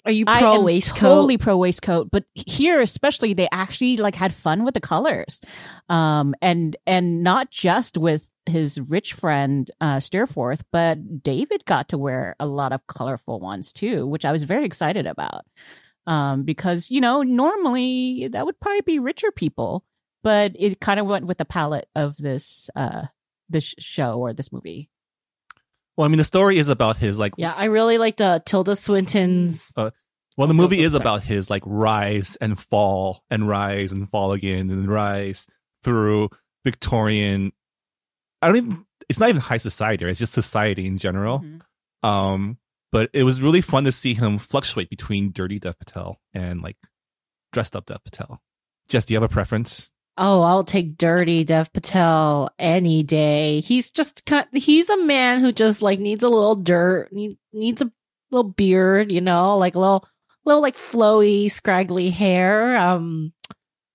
Are 0.08 0.12
you 0.12 0.24
I 0.26 0.40
pro 0.40 0.54
am 0.54 0.64
waistcoat? 0.64 1.00
totally 1.00 1.38
pro 1.38 1.58
waistcoat, 1.58 2.10
but 2.12 2.24
here 2.34 2.80
especially 2.80 3.34
they 3.34 3.50
actually 3.52 3.98
like 3.98 4.16
had 4.16 4.34
fun 4.34 4.64
with 4.64 4.74
the 4.74 4.80
colors, 4.80 5.42
um, 5.90 6.34
and 6.42 6.78
and 6.88 7.24
not 7.24 7.52
just 7.52 7.98
with 7.98 8.30
his 8.46 8.80
rich 8.80 9.12
friend 9.12 9.70
uh, 9.82 10.00
Steerforth, 10.00 10.64
but 10.72 11.22
David 11.22 11.66
got 11.66 11.90
to 11.90 11.98
wear 11.98 12.38
a 12.40 12.46
lot 12.46 12.72
of 12.72 12.88
colorful 12.88 13.42
ones 13.42 13.74
too, 13.74 14.08
which 14.08 14.24
I 14.24 14.32
was 14.32 14.46
very 14.46 14.64
excited 14.64 15.06
about. 15.06 15.44
Um, 16.08 16.44
because 16.44 16.90
you 16.90 17.02
know 17.02 17.22
normally 17.22 18.30
that 18.32 18.46
would 18.46 18.62
probably 18.62 18.80
be 18.82 19.00
richer 19.00 19.30
people, 19.32 19.84
but 20.24 20.54
it 20.58 20.80
kind 20.80 21.02
of 21.02 21.06
went 21.06 21.26
with 21.26 21.38
the 21.38 21.44
palette 21.44 21.90
of 21.96 22.16
this 22.16 22.70
uh 22.78 23.08
this 23.50 23.76
show 23.78 24.20
or 24.20 24.32
this 24.34 24.54
movie. 24.54 24.90
Well, 25.98 26.06
I 26.06 26.10
mean, 26.10 26.20
the 26.20 26.24
story 26.24 26.58
is 26.58 26.70
about 26.70 26.98
his 26.98 27.18
like. 27.18 27.34
Yeah, 27.38 27.54
I 27.54 27.66
really 27.66 27.98
liked 27.98 28.22
uh, 28.22 28.40
Tilda 28.46 28.76
Swinton's. 28.76 29.74
Well, 29.76 30.48
the 30.48 30.54
movie 30.54 30.82
is 30.82 30.94
about 30.94 31.24
his 31.24 31.50
like 31.50 31.64
rise 31.66 32.38
and 32.40 32.60
fall 32.60 33.24
and 33.32 33.48
rise 33.48 33.92
and 33.92 34.08
fall 34.08 34.34
again 34.34 34.70
and 34.70 34.88
rise 34.88 35.48
through 35.84 36.30
Victorian. 36.64 37.52
I 38.42 38.48
don't 38.48 38.58
even. 38.58 38.86
It's 39.10 39.20
not 39.20 39.30
even 39.30 39.42
high 39.42 39.58
society. 39.58 40.06
Right? 40.06 40.12
It's 40.12 40.20
just 40.20 40.34
society 40.34 40.86
in 40.86 40.98
general. 41.00 41.40
Mhm. 41.40 41.62
Um, 42.08 42.58
but 42.92 43.10
it 43.14 43.24
was 43.24 43.42
really 43.42 43.62
fun 43.62 43.84
to 43.86 43.92
see 43.92 44.14
him 44.14 44.38
fluctuate 44.38 44.90
between 44.92 45.32
dirty 45.32 45.58
Dev 45.60 45.80
Patel 45.80 46.22
and 46.34 46.62
like 46.62 46.78
dressed 47.52 47.76
up 47.76 47.88
Dev 47.88 48.04
Patel. 48.04 48.42
Jess, 48.88 49.06
do 49.06 49.14
you 49.14 49.20
have 49.20 49.30
a 49.30 49.34
preference? 49.34 49.92
Oh, 50.18 50.42
I'll 50.42 50.64
take 50.64 50.98
dirty 50.98 51.44
Dev 51.44 51.72
Patel 51.74 52.50
any 52.58 53.04
day. 53.04 53.60
He's 53.60 53.92
just 53.92 54.26
kind 54.26 54.48
he's 54.52 54.90
a 54.90 55.04
man 55.04 55.40
who 55.40 55.52
just 55.52 55.82
like 55.82 56.00
needs 56.00 56.24
a 56.24 56.30
little 56.30 56.56
dirt, 56.56 57.14
need, 57.14 57.38
needs 57.54 57.82
a 57.84 57.92
little 58.32 58.50
beard, 58.52 59.12
you 59.12 59.22
know, 59.22 59.58
like 59.58 59.76
a 59.76 59.80
little 59.80 60.08
little 60.44 60.62
like 60.62 60.76
flowy, 60.76 61.52
scraggly 61.52 62.10
hair. 62.10 62.78
Um 62.78 63.34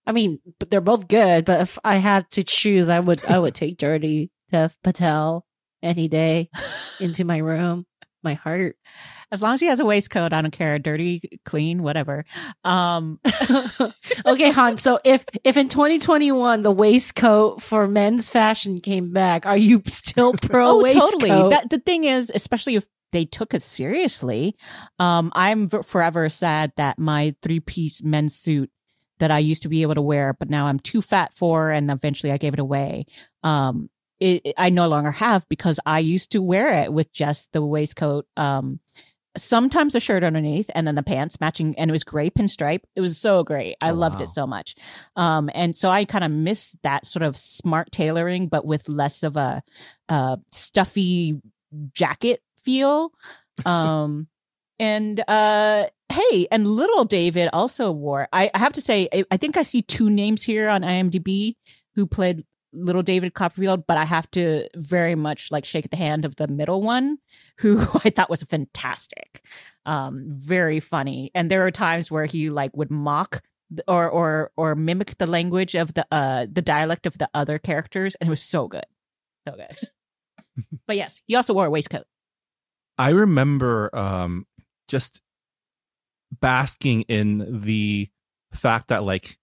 I 0.07 0.13
mean, 0.13 0.41
but 0.59 0.71
they're 0.71 0.81
both 0.81 1.09
good, 1.09 1.45
but 1.45 1.61
if 1.61 1.79
I 1.85 1.97
had 1.97 2.31
to 2.33 2.45
choose, 2.45 2.89
I 2.89 3.01
would 3.01 3.25
I 3.27 3.39
would 3.39 3.55
take 3.55 3.79
dirty 3.79 4.31
Dev 4.51 4.77
Patel 4.83 5.45
any 5.83 6.07
day 6.07 6.51
into 7.01 7.25
my 7.25 7.39
room, 7.39 7.85
my 8.23 8.35
heart. 8.35 8.77
As 9.33 9.41
long 9.41 9.55
as 9.55 9.61
he 9.61 9.67
has 9.67 9.81
a 9.81 9.85
waistcoat, 9.87 10.35
I 10.35 10.43
don't 10.43 10.51
care. 10.51 10.79
Dirty, 10.79 11.41
clean, 11.47 11.83
whatever. 11.83 12.27
Um, 12.65 13.19
okay, 13.25 14.53
Hanh. 14.53 14.79
So 14.79 15.01
if 15.05 15.25
if 15.43 15.57
in 15.57 15.71
2021 15.71 16.61
the 16.63 16.71
waistcoat 16.71 17.63
for 17.63 17.87
men's 17.87 18.29
fashion 18.29 18.79
came 18.81 19.11
back, 19.11 19.47
are 19.47 19.57
you 19.57 19.83
still 19.87 20.33
pro 20.43 20.69
oh, 20.69 20.83
waistcoat? 20.83 21.13
totally. 21.13 21.49
That 21.51 21.71
the 21.71 21.79
thing 21.79 22.05
is, 22.05 22.31
especially 22.35 22.75
if 22.75 22.87
they 23.13 23.25
took 23.25 23.55
it 23.55 23.63
seriously, 23.63 24.55
um, 24.99 25.33
I'm 25.35 25.69
forever 25.69 26.29
sad 26.29 26.73
that 26.77 26.99
my 26.99 27.35
three 27.43 27.61
piece 27.61 28.03
men's 28.03 28.37
suit 28.37 28.71
that 29.19 29.31
I 29.31 29.39
used 29.39 29.63
to 29.63 29.69
be 29.71 29.81
able 29.81 29.95
to 29.95 30.03
wear, 30.03 30.35
but 30.35 30.51
now 30.51 30.67
I'm 30.67 30.79
too 30.79 31.01
fat 31.01 31.33
for, 31.35 31.71
and 31.71 31.91
eventually 31.91 32.33
I 32.33 32.37
gave 32.37 32.53
it 32.53 32.59
away. 32.59 33.07
Um, 33.43 33.89
it- 34.21 34.55
I 34.59 34.71
no 34.71 34.89
longer 34.89 35.11
have 35.11 35.49
because 35.49 35.81
I 35.87 36.01
used 36.01 36.33
to 36.33 36.43
wear 36.43 36.83
it 36.83 36.93
with 36.93 37.13
just 37.13 37.53
the 37.53 37.65
waistcoat. 37.65 38.27
Um, 38.37 38.81
sometimes 39.37 39.95
a 39.95 40.01
shirt 40.01 40.23
underneath 40.23 40.71
and 40.75 40.87
then 40.87 40.95
the 40.95 41.03
pants 41.03 41.41
matching 41.41 41.79
and 41.79 41.91
it 41.91 41.93
was 41.93 42.05
gray 42.05 42.29
pinstripe. 42.31 42.81
It 42.95 43.01
was 43.01 43.17
so 43.19 43.43
great. 43.45 43.77
I 43.83 43.91
Oh, 43.91 43.95
loved 43.95 44.17
wow. 44.19 44.25
it 44.25 44.31
so 44.31 44.47
much. 44.47 44.75
Um 45.17 45.49
and 45.55 45.75
so 45.75 45.89
i 45.89 46.05
kind 46.05 46.25
of 46.25 46.31
miss 46.31 46.77
that 46.83 47.07
sort 47.07 47.23
of 47.23 47.37
smart 47.37 47.91
tailoring 47.93 48.49
but 48.49 48.65
with 48.67 48.89
less 48.89 49.23
of 49.23 49.37
a 49.37 49.63
uh 50.09 50.37
stuffy 50.53 51.41
jacket 51.95 52.43
feel. 52.65 53.13
Um 53.67 54.29
and 54.79 55.23
uh 55.29 55.87
hey 56.11 56.47
and 56.51 56.67
little 56.67 57.05
david 57.05 57.51
also 57.53 57.93
wore 57.93 58.27
i, 58.33 58.51
I 58.55 58.59
have 58.59 58.73
to 58.73 58.81
say 58.81 59.09
I, 59.13 59.25
I 59.31 59.37
think 59.37 59.59
i 59.59 59.63
see 59.63 59.83
two 59.83 60.09
names 60.09 60.43
here 60.43 60.69
on 60.71 60.81
imdb 60.83 61.57
who 61.95 62.07
played 62.07 62.45
little 62.73 63.03
david 63.03 63.35
copperfield 63.35 63.87
but 63.87 63.97
i 63.97 64.05
have 64.05 64.31
to 64.31 64.67
very 64.77 65.15
much 65.15 65.53
like 65.53 65.65
shake 65.65 65.91
the 65.91 65.97
hand 65.97 66.25
of 66.25 66.37
the 66.37 66.49
middle 66.49 66.83
one 66.83 67.19
who 67.59 67.81
i 68.05 68.11
thought 68.11 68.31
was 68.31 68.43
fantastic. 68.43 69.43
Um 69.87 70.25
very 70.29 70.81
funny. 70.81 71.31
And 71.35 71.51
there 71.51 71.67
are 71.67 71.71
times 71.71 72.11
where 72.11 72.27
he 72.27 72.51
like 72.51 72.77
would 72.77 72.91
mock 72.91 73.43
or 73.89 74.09
or 74.09 74.53
or 74.57 74.75
mimic 74.75 75.17
the 75.19 75.27
language 75.27 75.75
of 75.75 75.95
the 75.95 76.07
uh 76.13 76.47
the 76.51 76.63
dialect 76.63 77.07
of 77.07 77.19
the 77.19 77.31
other 77.35 77.59
characters 77.59 78.15
and 78.17 78.29
it 78.29 78.31
was 78.31 78.43
so 78.43 78.69
good. 78.69 78.87
So 79.49 79.57
good. 79.57 79.77
But 80.87 80.97
yes 80.97 81.21
he 81.27 81.35
also 81.35 81.55
wore 81.55 81.67
a 81.67 81.71
waistcoat. 81.71 82.07
I 82.99 83.11
remember 83.11 83.95
um 83.97 84.47
just 84.89 85.23
basking 86.41 87.03
in 87.03 87.63
the 87.63 88.09
fact 88.53 88.89
that 88.89 89.03
like 89.03 89.39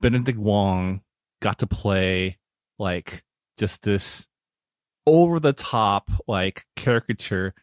Benedict 0.00 0.38
Wong 0.38 1.02
got 1.44 1.58
to 1.58 1.66
play 1.66 2.38
like 2.78 3.22
just 3.58 3.82
this 3.82 4.26
over 5.06 5.38
the 5.38 5.52
top 5.52 6.10
like 6.26 6.64
caricature. 6.74 7.54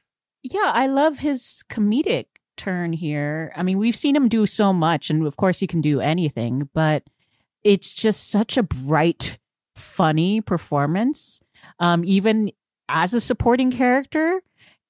Yeah, 0.43 0.71
I 0.71 0.85
love 0.85 1.19
his 1.19 1.63
comedic 1.69 2.25
turn 2.57 2.93
here. 2.93 3.51
I 3.55 3.63
mean, 3.63 3.79
we've 3.79 3.95
seen 3.95 4.15
him 4.15 4.29
do 4.29 4.45
so 4.45 4.71
much, 4.71 5.09
and 5.09 5.25
of 5.25 5.35
course, 5.35 5.59
he 5.59 5.65
can 5.65 5.81
do 5.81 5.99
anything, 5.99 6.69
but 6.75 7.03
it's 7.63 7.93
just 7.93 8.29
such 8.29 8.55
a 8.55 8.63
bright, 8.63 9.39
funny 9.75 10.41
performance, 10.41 11.41
um, 11.79 12.05
even 12.05 12.51
as 12.87 13.15
a 13.15 13.19
supporting 13.19 13.71
character. 13.71 14.41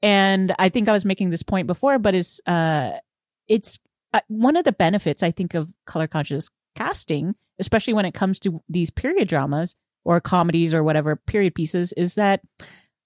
And 0.04 0.54
I 0.60 0.68
think 0.68 0.90
I 0.90 0.94
was 0.94 1.06
making 1.06 1.30
this 1.30 1.44
point 1.44 1.66
before, 1.66 1.98
but 1.98 2.14
is 2.14 2.42
uh, 2.46 2.92
it's 3.48 3.80
uh, 4.14 4.20
one 4.28 4.58
of 4.58 4.66
the 4.66 4.74
benefits 4.74 5.24
I 5.24 5.32
think 5.32 5.54
of 5.54 5.74
color 5.86 6.08
conscious 6.08 6.50
casting, 6.76 7.36
especially 7.62 7.94
when 7.94 8.06
it 8.06 8.14
comes 8.14 8.40
to 8.40 8.62
these 8.68 8.90
period 8.90 9.30
dramas 9.30 9.76
or 10.04 10.20
comedies 10.20 10.74
or 10.74 10.84
whatever 10.84 11.16
period 11.16 11.56
pieces, 11.56 11.94
is 11.94 12.16
that 12.16 12.42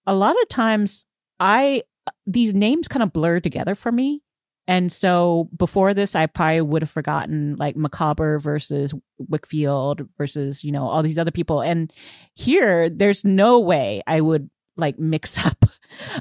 a 0.08 0.16
lot 0.16 0.36
of 0.41 0.49
times 0.49 1.06
I 1.39 1.84
these 2.26 2.53
names 2.53 2.88
kind 2.88 3.03
of 3.03 3.14
blur 3.14 3.39
together 3.39 3.76
for 3.76 3.91
me. 3.91 4.22
And 4.68 4.91
so 4.91 5.49
before 5.56 5.93
this, 5.93 6.16
I 6.16 6.26
probably 6.26 6.62
would 6.62 6.82
have 6.82 6.89
forgotten 6.89 7.56
like 7.58 7.76
Micawber 7.76 8.39
versus 8.39 8.93
Wickfield 9.20 10.08
versus, 10.18 10.64
you 10.64 10.72
know, 10.72 10.88
all 10.88 11.03
these 11.03 11.20
other 11.20 11.32
people. 11.32 11.62
And 11.62 11.93
here, 12.34 12.89
there's 12.89 13.24
no 13.24 13.60
way 13.60 14.01
I 14.08 14.22
would 14.22 14.49
like 14.76 14.97
mix 14.97 15.38
up 15.45 15.66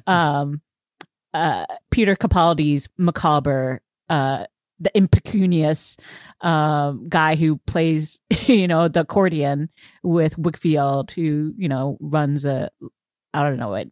um, 0.06 0.60
uh, 1.32 1.66
Peter 1.90 2.16
Capaldi's 2.16 2.88
Micawber, 2.98 3.80
uh, 4.08 4.44
the 4.80 4.96
impecunious 4.96 5.96
um, 6.40 7.08
guy 7.08 7.36
who 7.36 7.58
plays, 7.66 8.20
you 8.46 8.68
know, 8.68 8.88
the 8.88 9.00
accordion 9.00 9.68
with 10.02 10.36
Wickfield, 10.36 11.10
who, 11.12 11.54
you 11.56 11.68
know, 11.68 11.96
runs 12.00 12.44
a, 12.44 12.70
I 13.32 13.42
don't 13.42 13.58
know, 13.58 13.74
a, 13.74 13.86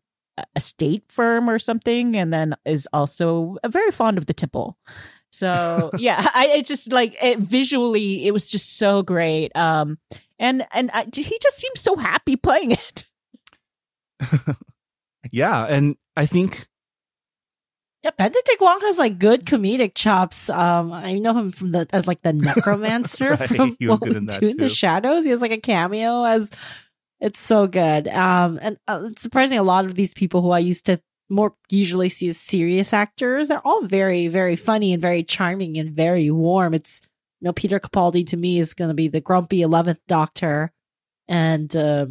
a 0.54 0.60
state 0.60 1.04
firm 1.08 1.48
or 1.48 1.58
something, 1.58 2.16
and 2.16 2.32
then 2.32 2.56
is 2.64 2.88
also 2.92 3.56
very 3.66 3.90
fond 3.90 4.18
of 4.18 4.26
the 4.26 4.34
tipple. 4.34 4.76
So 5.30 5.90
yeah, 5.98 6.26
I 6.34 6.46
it's 6.56 6.68
just 6.68 6.92
like 6.92 7.16
it, 7.22 7.38
visually, 7.38 8.26
it 8.26 8.32
was 8.32 8.48
just 8.48 8.78
so 8.78 9.02
great. 9.02 9.56
Um, 9.56 9.98
and 10.38 10.66
and 10.72 10.90
I, 10.92 11.04
he 11.12 11.38
just 11.40 11.58
seems 11.58 11.80
so 11.80 11.96
happy 11.96 12.36
playing 12.36 12.72
it. 12.72 13.04
Yeah, 15.30 15.64
and 15.64 15.96
I 16.16 16.26
think 16.26 16.66
Yeah, 18.02 18.10
Benedict 18.18 18.60
Wong 18.60 18.80
has 18.80 18.98
like 18.98 19.18
good 19.18 19.46
comedic 19.46 19.92
chops. 19.94 20.50
Um, 20.50 20.92
I 20.92 21.12
know 21.14 21.34
him 21.38 21.52
from 21.52 21.70
the 21.70 21.86
as 21.92 22.06
like 22.06 22.22
the 22.22 22.32
necromancer 22.32 23.30
Right, 23.30 23.48
from 23.48 23.76
he 23.78 23.86
was 23.86 24.00
What 24.00 24.12
in 24.12 24.26
Do 24.26 24.48
in 24.48 24.56
the. 24.56 24.68
Shadows. 24.68 25.24
He 25.24 25.30
has 25.30 25.40
like 25.40 25.52
a 25.52 25.60
cameo 25.60 26.24
as 26.24 26.50
it's 27.20 27.40
so 27.40 27.68
good. 27.68 28.08
Um, 28.08 28.58
and 28.60 28.76
uh, 28.88 29.02
it's 29.04 29.22
surprising 29.22 29.58
a 29.58 29.62
lot 29.62 29.84
of 29.84 29.94
these 29.94 30.14
people 30.14 30.42
who 30.42 30.50
I 30.50 30.58
used 30.58 30.86
to 30.86 31.00
more 31.30 31.54
usually 31.70 32.08
see 32.08 32.28
as 32.28 32.36
serious 32.36 32.92
actors, 32.92 33.48
they're 33.48 33.66
all 33.66 33.86
very, 33.86 34.28
very 34.28 34.56
funny 34.56 34.92
and 34.92 35.00
very 35.00 35.22
charming 35.22 35.78
and 35.78 35.90
very 35.90 36.30
warm. 36.30 36.74
It's 36.74 37.02
you 37.40 37.46
know 37.46 37.52
Peter 37.52 37.80
Capaldi 37.80 38.26
to 38.26 38.36
me 38.36 38.58
is 38.58 38.74
going 38.74 38.88
to 38.88 38.94
be 38.94 39.08
the 39.08 39.20
grumpy 39.20 39.62
eleventh 39.62 40.00
Doctor, 40.08 40.72
and 41.28 41.74
uh, 41.76 42.06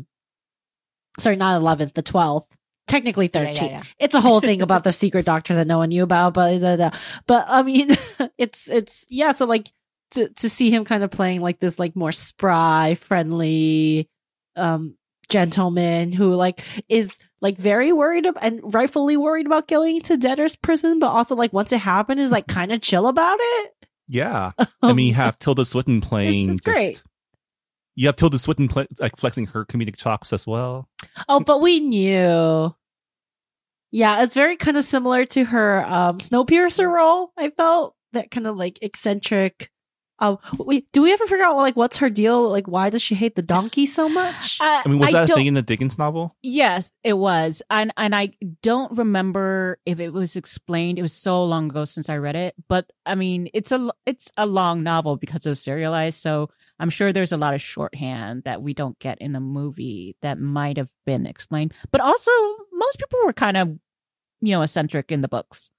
sorry, 1.20 1.36
not 1.36 1.56
eleventh, 1.56 1.94
the 1.94 2.02
twelfth. 2.02 2.58
Technically 2.92 3.30
Yeah, 3.34 3.42
yeah, 3.52 3.64
yeah. 3.64 3.84
it's 4.00 4.14
a 4.16 4.22
whole 4.22 4.42
thing 4.42 4.62
about 4.68 4.84
the 4.84 4.92
secret 4.92 5.26
doctor 5.26 5.56
that 5.56 5.66
no 5.68 5.78
one 5.80 5.90
knew 5.90 6.04
about 6.04 6.34
but 6.34 6.62
uh, 6.64 6.92
but 7.26 7.46
i 7.48 7.64
mean 7.64 7.96
it's 8.38 8.70
it's 8.70 9.06
yeah 9.10 9.32
so 9.32 9.46
like 9.46 9.72
to 10.12 10.28
to 10.30 10.50
see 10.50 10.70
him 10.70 10.84
kind 10.86 11.04
of 11.04 11.10
playing 11.10 11.40
like 11.42 11.60
this 11.60 11.80
like 11.80 11.96
more 11.96 12.12
spry, 12.12 12.96
friendly, 12.96 14.10
um, 14.58 14.96
gentleman 15.30 16.12
who 16.12 16.36
like 16.36 16.62
is 16.90 17.18
like 17.40 17.58
very 17.58 17.94
worried 17.94 18.26
ab- 18.28 18.38
and 18.42 18.60
rightfully 18.74 19.16
worried 19.16 19.46
about 19.46 19.70
going 19.70 20.02
to 20.02 20.18
debtor's 20.18 20.58
prison, 20.58 21.00
but 21.00 21.08
also 21.08 21.34
like 21.36 21.54
once 21.54 21.72
it 21.72 21.78
happened 21.80 22.20
is 22.20 22.30
like 22.30 22.46
kind 22.48 22.74
of 22.74 22.82
chill 22.82 23.08
about 23.08 23.38
it. 23.40 23.72
Yeah. 24.10 24.52
I 24.82 24.92
mean, 24.92 25.08
you 25.08 25.14
have 25.14 25.40
Tilda 25.40 25.64
Swinton 25.64 26.02
playing. 26.02 26.50
it's 26.52 26.62
great. 26.62 26.94
just- 26.96 27.06
you 27.96 28.08
have 28.08 28.16
Tilda 28.18 28.38
Swinton 28.40 28.68
play, 28.68 28.88
like 29.00 29.16
flexing 29.18 29.48
her 29.48 29.64
comedic 29.66 29.96
chops 29.96 30.34
as 30.34 30.46
well. 30.46 30.90
Oh, 31.30 31.40
but 31.40 31.62
we 31.62 31.80
knew. 31.80 32.76
Yeah, 33.92 34.24
it's 34.24 34.34
very 34.34 34.56
kind 34.56 34.78
of 34.78 34.84
similar 34.84 35.26
to 35.28 35.46
her 35.46 35.86
um 35.86 36.20
Snowpiercer 36.20 36.90
role. 36.90 37.32
I 37.38 37.50
felt 37.50 37.96
that 38.14 38.32
kind 38.32 38.48
of 38.48 38.58
like 38.58 38.80
eccentric. 38.82 39.70
Um, 40.20 40.38
we 40.60 40.86
do 40.94 41.02
we 41.02 41.12
ever 41.12 41.26
figure 41.26 41.44
out 41.44 41.56
like 41.56 41.76
what's 41.76 41.98
her 41.98 42.10
deal? 42.10 42.48
Like, 42.48 42.68
why 42.68 42.92
does 42.92 43.02
she 43.02 43.16
hate 43.16 43.36
the 43.36 43.42
donkey 43.42 43.88
so 43.88 44.08
much? 44.08 44.60
I, 44.62 44.84
I 44.86 44.88
mean, 44.88 45.00
was 45.00 45.12
that 45.14 45.32
a 45.32 45.34
thing 45.34 45.48
in 45.48 45.56
the 45.56 45.64
Dickens 45.64 45.98
novel? 45.98 46.36
Yes, 46.44 46.92
it 47.04 47.14
was. 47.14 47.64
And 47.72 47.92
and 47.98 48.14
I 48.14 48.34
don't 48.62 48.96
remember 48.96 49.80
if 49.84 50.00
it 50.00 50.14
was 50.14 50.36
explained. 50.36 51.00
It 51.00 51.02
was 51.02 51.14
so 51.14 51.44
long 51.44 51.72
ago 51.72 51.86
since 51.86 52.08
I 52.08 52.18
read 52.18 52.36
it. 52.36 52.54
But 52.70 52.92
I 53.04 53.16
mean, 53.16 53.50
it's 53.56 53.72
a 53.72 53.92
it's 54.06 54.32
a 54.38 54.46
long 54.46 54.84
novel 54.84 55.18
because 55.18 55.48
of 55.48 55.58
serialized, 55.58 56.22
so 56.22 56.52
I'm 56.80 56.92
sure 56.92 57.12
there's 57.12 57.32
a 57.32 57.38
lot 57.38 57.56
of 57.56 57.62
shorthand 57.62 58.44
that 58.44 58.62
we 58.62 58.76
don't 58.76 59.00
get 59.00 59.18
in 59.20 59.32
the 59.32 59.40
movie 59.40 60.18
that 60.22 60.40
might 60.40 60.78
have 60.78 60.92
been 61.04 61.26
explained. 61.26 61.74
But 61.92 62.02
also 62.02 62.32
most 62.82 62.98
people 62.98 63.20
were 63.26 63.34
kind 63.34 63.58
of, 63.58 63.70
you 64.42 64.52
know, 64.52 64.62
eccentric 64.62 65.12
in 65.12 65.22
the 65.22 65.28
books. 65.28 65.72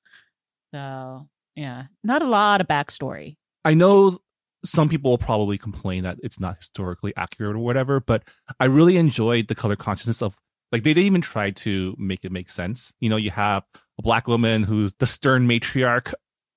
So, 0.75 1.29
yeah, 1.57 1.85
not 2.03 2.23
a 2.23 2.27
lot 2.27 2.61
of 2.61 2.69
backstory. 2.69 3.37
I 3.65 3.75
know 3.75 4.21
some 4.65 4.89
people 4.89 5.11
will 5.11 5.19
probably 5.19 5.59
complain 5.59 6.05
that 6.05 6.19
it's 6.23 6.41
not 6.41 6.57
historically 6.59 7.13
accurate 7.17 7.57
or 7.57 7.59
whatever, 7.59 8.01
but 8.01 8.23
I 8.61 8.67
really 8.67 8.97
enjoyed 8.97 9.49
the 9.49 9.55
color 9.55 9.77
consciousness 9.77 10.23
of 10.23 10.39
like 10.71 10.85
they 10.85 10.95
didn't 10.95 11.07
even 11.07 11.21
try 11.21 11.51
to 11.51 11.95
make 11.99 12.25
it 12.25 12.33
make 12.33 12.49
sense. 12.49 12.93
You 13.01 13.11
know, 13.11 13.17
you 13.17 13.31
have 13.31 13.65
a 13.99 14.03
black 14.03 14.27
woman 14.27 14.63
who's 14.63 14.95
the 14.95 15.07
stern 15.07 15.49
matriarch, 15.49 16.15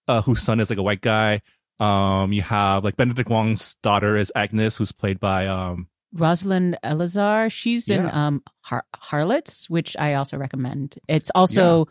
uh, 0.07 0.21
whose 0.21 0.41
son 0.41 0.59
is 0.59 0.69
like 0.69 0.79
a 0.79 0.83
white 0.83 1.01
guy. 1.01 1.41
Um, 1.79 2.31
you 2.31 2.41
have 2.43 2.83
like 2.83 2.95
Benedict 2.95 3.29
Wong's 3.29 3.75
daughter 3.83 4.15
is 4.15 4.31
Agnes, 4.35 4.77
who's 4.77 4.93
played 4.93 5.19
by 5.19 5.47
um 5.47 5.89
Rosalind 6.15 6.77
Eleazar. 6.81 7.49
She's 7.49 7.89
in 7.89 8.03
Yeah. 8.03 8.25
um 8.27 8.41
Har- 8.61 8.85
Harlots, 8.95 9.69
which 9.69 9.95
I 9.99 10.13
also 10.15 10.37
recommend. 10.37 10.95
It's 11.07 11.29
also, 11.35 11.87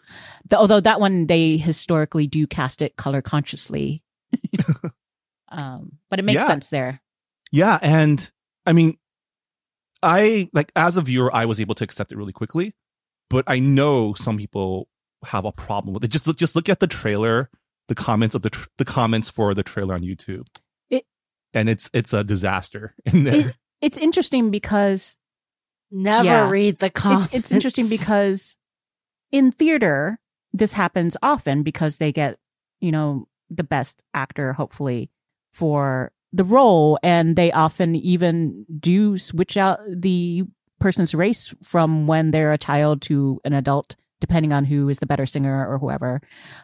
the, 0.49 0.59
although 0.59 0.81
that 0.81 0.99
one 0.99 1.27
they 1.27 1.57
historically 1.59 2.27
do 2.27 2.47
cast 2.47 2.83
it 2.83 2.97
color 2.97 3.21
consciously, 3.23 4.03
um, 5.51 5.99
but 6.11 6.19
it 6.19 6.25
makes 6.25 6.37
Yeah. 6.41 6.47
sense 6.47 6.69
there. 6.69 7.01
Yeah, 7.53 7.79
and 7.83 8.31
I 8.67 8.73
mean, 8.73 8.97
I 10.03 10.49
like 10.53 10.73
as 10.75 10.97
a 10.97 11.03
viewer, 11.03 11.35
I 11.35 11.45
was 11.45 11.61
able 11.61 11.75
to 11.77 11.85
accept 11.85 12.13
it 12.13 12.19
really 12.19 12.33
quickly, 12.33 12.75
but 13.31 13.45
I 13.47 13.59
know 13.59 14.15
some 14.15 14.37
people 14.37 14.89
have 15.27 15.45
a 15.45 15.53
problem 15.53 15.95
with 15.95 16.05
it. 16.05 16.09
Just 16.11 16.27
look, 16.27 16.37
just 16.37 16.57
look 16.57 16.69
at 16.69 16.81
the 16.81 16.87
trailer, 16.87 17.51
the 17.89 17.95
comments 17.95 18.35
of 18.35 18.43
the 18.43 18.51
tr- 18.51 18.69
the 18.79 18.85
comments 18.85 19.31
for 19.31 19.55
the 19.55 19.63
trailer 19.63 19.95
on 19.95 20.01
YouTube, 20.03 20.47
It- 20.91 21.07
and 21.53 21.69
it's 21.69 21.91
it's 21.95 22.13
a 22.13 22.25
disaster 22.25 22.95
in 23.05 23.25
there. 23.25 23.49
It, 23.51 23.57
it's 23.81 23.99
interesting 23.99 24.51
because 24.51 25.17
Never 25.91 26.25
Yeah. 26.25 26.49
read 26.49 26.79
the 26.79 26.91
comments. 26.91 27.27
it's, 27.27 27.35
it's 27.35 27.53
interesting 27.53 27.89
because 27.89 28.57
in 29.31 29.53
theater 29.53 30.19
this 30.53 30.73
happens 30.73 31.17
often 31.23 31.63
because 31.63 31.99
they 31.99 32.11
get 32.13 32.39
you 32.81 32.91
know 32.91 33.29
the 33.51 33.63
best 33.65 34.03
actor 34.13 34.53
hopefully 34.55 35.11
for 35.53 36.11
the 36.33 36.45
role 36.45 36.99
and 37.05 37.37
they 37.37 37.53
often 37.53 37.95
even 37.95 38.65
do 38.81 39.17
switch 39.19 39.57
out 39.57 39.79
the 39.89 40.43
person's 40.81 41.15
race 41.15 41.55
from 41.63 42.07
when 42.09 42.33
they're 42.33 42.53
a 42.53 42.59
child 42.59 43.01
to 43.03 43.41
an 43.45 43.53
adult 43.53 43.95
depending 44.21 44.53
on 44.53 44.65
who 44.65 44.89
is 44.89 44.99
the 44.99 45.07
better 45.07 45.27
singer 45.27 45.65
or 45.69 45.79
whoever 45.79 46.21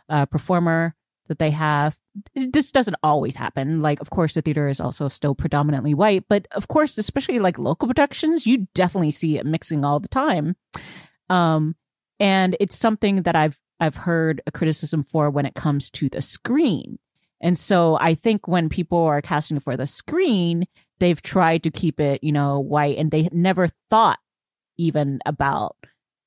uh, 0.08 0.26
performer 0.26 0.94
that 1.31 1.39
they 1.39 1.51
have. 1.53 1.97
This 2.35 2.72
doesn't 2.72 2.97
always 3.05 3.37
happen. 3.37 3.78
Like 3.78 4.01
of 4.01 4.11
course 4.11 4.35
the 4.35 4.43
theater 4.43 4.68
is 4.68 4.81
also 4.81 5.07
still 5.07 5.35
predominantly 5.35 5.95
white 5.95 6.24
but 6.28 6.47
of 6.51 6.66
course 6.66 6.99
especially 6.99 7.39
like 7.39 7.57
local 7.57 7.87
productions 7.87 8.47
you 8.47 8.66
definitely 8.74 9.12
see 9.12 9.39
it 9.39 9.47
mixing 9.47 9.85
all 9.85 10.01
the 10.01 10.09
time. 10.09 10.57
Um 11.31 11.76
and 12.18 12.57
it's 12.59 12.76
something 12.76 13.22
that 13.22 13.37
i've 13.37 13.59
i've 13.78 13.97
heard 13.97 14.43
a 14.47 14.51
criticism 14.51 15.05
for 15.05 15.31
when 15.31 15.47
it 15.47 15.55
comes 15.55 15.89
to 15.91 16.09
the 16.09 16.20
screen. 16.20 16.99
And 17.41 17.57
so 17.57 17.97
i 18.01 18.14
think 18.14 18.49
when 18.49 18.68
people 18.68 18.99
are 18.99 19.22
casting 19.22 19.61
for 19.61 19.76
the 19.76 19.87
screen 19.87 20.66
they've 20.99 21.22
tried 21.22 21.62
to 21.62 21.70
keep 21.70 22.01
it 22.01 22.24
you 22.24 22.33
know 22.33 22.59
white 22.59 22.99
and 22.99 23.12
they 23.12 23.28
never 23.31 23.68
thought 23.89 24.18
even 24.78 25.20
about 25.24 25.76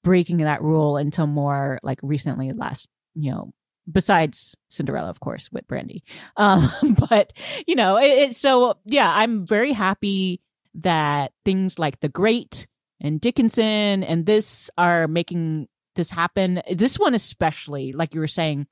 breaking 0.01 0.37
that 0.37 0.61
rule 0.61 0.95
until 0.95 1.27
more 1.27 1.77
like 1.83 1.99
recently 2.01 2.53
last 2.53 2.87
you 3.15 3.31
know 3.31 3.53
besides 3.91 4.55
Cinderella, 4.69 5.09
of 5.09 5.19
course, 5.19 5.51
with 5.51 5.67
Brandy. 5.67 6.03
Um, 6.37 6.71
but 7.09 7.33
you 7.67 7.75
know, 7.75 7.97
it, 7.97 8.29
it, 8.29 8.35
so 8.35 8.77
yeah, 8.85 9.11
I'm 9.15 9.45
very 9.45 9.71
happy 9.71 10.41
that 10.75 11.31
things 11.45 11.77
like 11.77 11.99
The 11.99 12.09
Great 12.09 12.67
and 12.99 13.19
Dickinson 13.21 14.03
and 14.03 14.25
this 14.25 14.69
are 14.77 15.07
making 15.07 15.67
this 15.95 16.09
happen. 16.09 16.61
This 16.71 16.97
one 16.97 17.13
especially, 17.13 17.91
like 17.93 18.13
you 18.13 18.19
were 18.19 18.27
saying, 18.27 18.67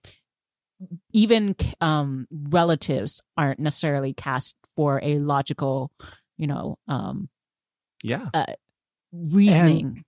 even 1.13 1.55
um, 1.79 2.27
relatives 2.31 3.21
aren't 3.37 3.59
necessarily 3.59 4.13
cast 4.13 4.55
for 4.75 4.99
a 5.03 5.19
logical, 5.19 5.91
you 6.37 6.47
know, 6.47 6.77
um, 6.87 7.29
yeah, 8.03 8.29
uh, 8.33 8.45
reasoning. 9.11 10.03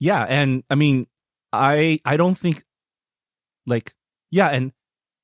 yeah, 0.00 0.24
and 0.28 0.64
I 0.68 0.74
mean, 0.74 1.06
I 1.52 2.00
I 2.04 2.16
don't 2.16 2.36
think 2.36 2.64
like 3.66 3.94
yeah, 4.30 4.48
and 4.48 4.72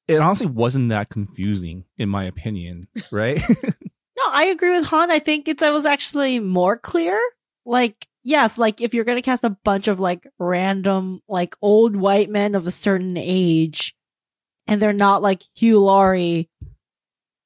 it 0.09 0.21
honestly 0.21 0.47
wasn't 0.47 0.91
that 0.91 1.11
confusing 1.11 1.85
in 1.97 2.09
my 2.09 2.25
opinion, 2.25 2.89
right? 3.13 3.41
No, 4.17 4.23
I 4.27 4.45
agree 4.45 4.77
with 4.77 4.87
Hanh. 4.87 5.11
I 5.11 5.19
think 5.19 5.49
it's 5.49 5.63
I 5.63 5.71
was 5.71 5.87
actually 5.87 6.39
more 6.39 6.77
clear. 6.77 7.19
Like, 7.67 8.07
yes, 8.23 8.59
like 8.59 8.81
if 8.81 8.95
you're 8.95 9.05
gonna 9.05 9.23
cast 9.23 9.45
a 9.45 9.57
bunch 9.65 9.89
of 9.89 10.01
like 10.01 10.27
random 10.39 11.21
like 11.29 11.57
old 11.61 11.97
white 11.97 12.31
men 12.31 12.55
of 12.55 12.67
a 12.67 12.71
certain 12.71 13.17
age, 13.17 13.95
and 14.67 14.81
they're 14.81 14.93
not 14.93 15.23
like 15.23 15.43
Hugh 15.57 15.81
Laurie 15.81 16.49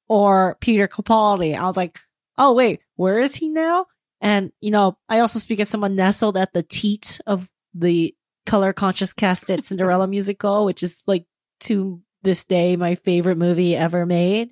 or 0.07 0.57
Peter 0.59 0.87
Capaldi, 0.87 1.55
I 1.55 1.65
was 1.65 1.77
like, 1.77 1.99
oh 2.37 2.53
wait, 2.53 2.81
where 2.95 3.19
is 3.19 3.35
he 3.35 3.49
now? 3.49 3.87
And 4.21 4.51
you 4.61 4.71
know, 4.71 4.97
I 5.07 5.19
also 5.19 5.39
speak 5.39 5.59
as 5.59 5.69
someone 5.69 5.95
nestled 5.95 6.37
at 6.37 6.53
the 6.53 6.63
teat 6.63 7.19
of 7.25 7.49
the 7.73 8.15
color 8.45 8.73
conscious 8.73 9.13
casted 9.13 9.65
Cinderella 9.65 10.07
musical, 10.15 10.65
which 10.65 10.83
is 10.83 11.01
like 11.07 11.25
to 11.61 12.01
this 12.21 12.45
day 12.45 12.75
my 12.75 12.95
favorite 12.95 13.37
movie 13.37 13.75
ever 13.75 14.05
made, 14.05 14.51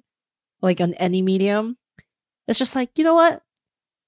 like 0.61 0.79
on 0.81 0.93
any 0.95 1.21
medium. 1.21 1.77
It's 2.47 2.59
just 2.59 2.75
like, 2.75 2.97
you 2.97 3.03
know 3.03 3.15
what? 3.15 3.41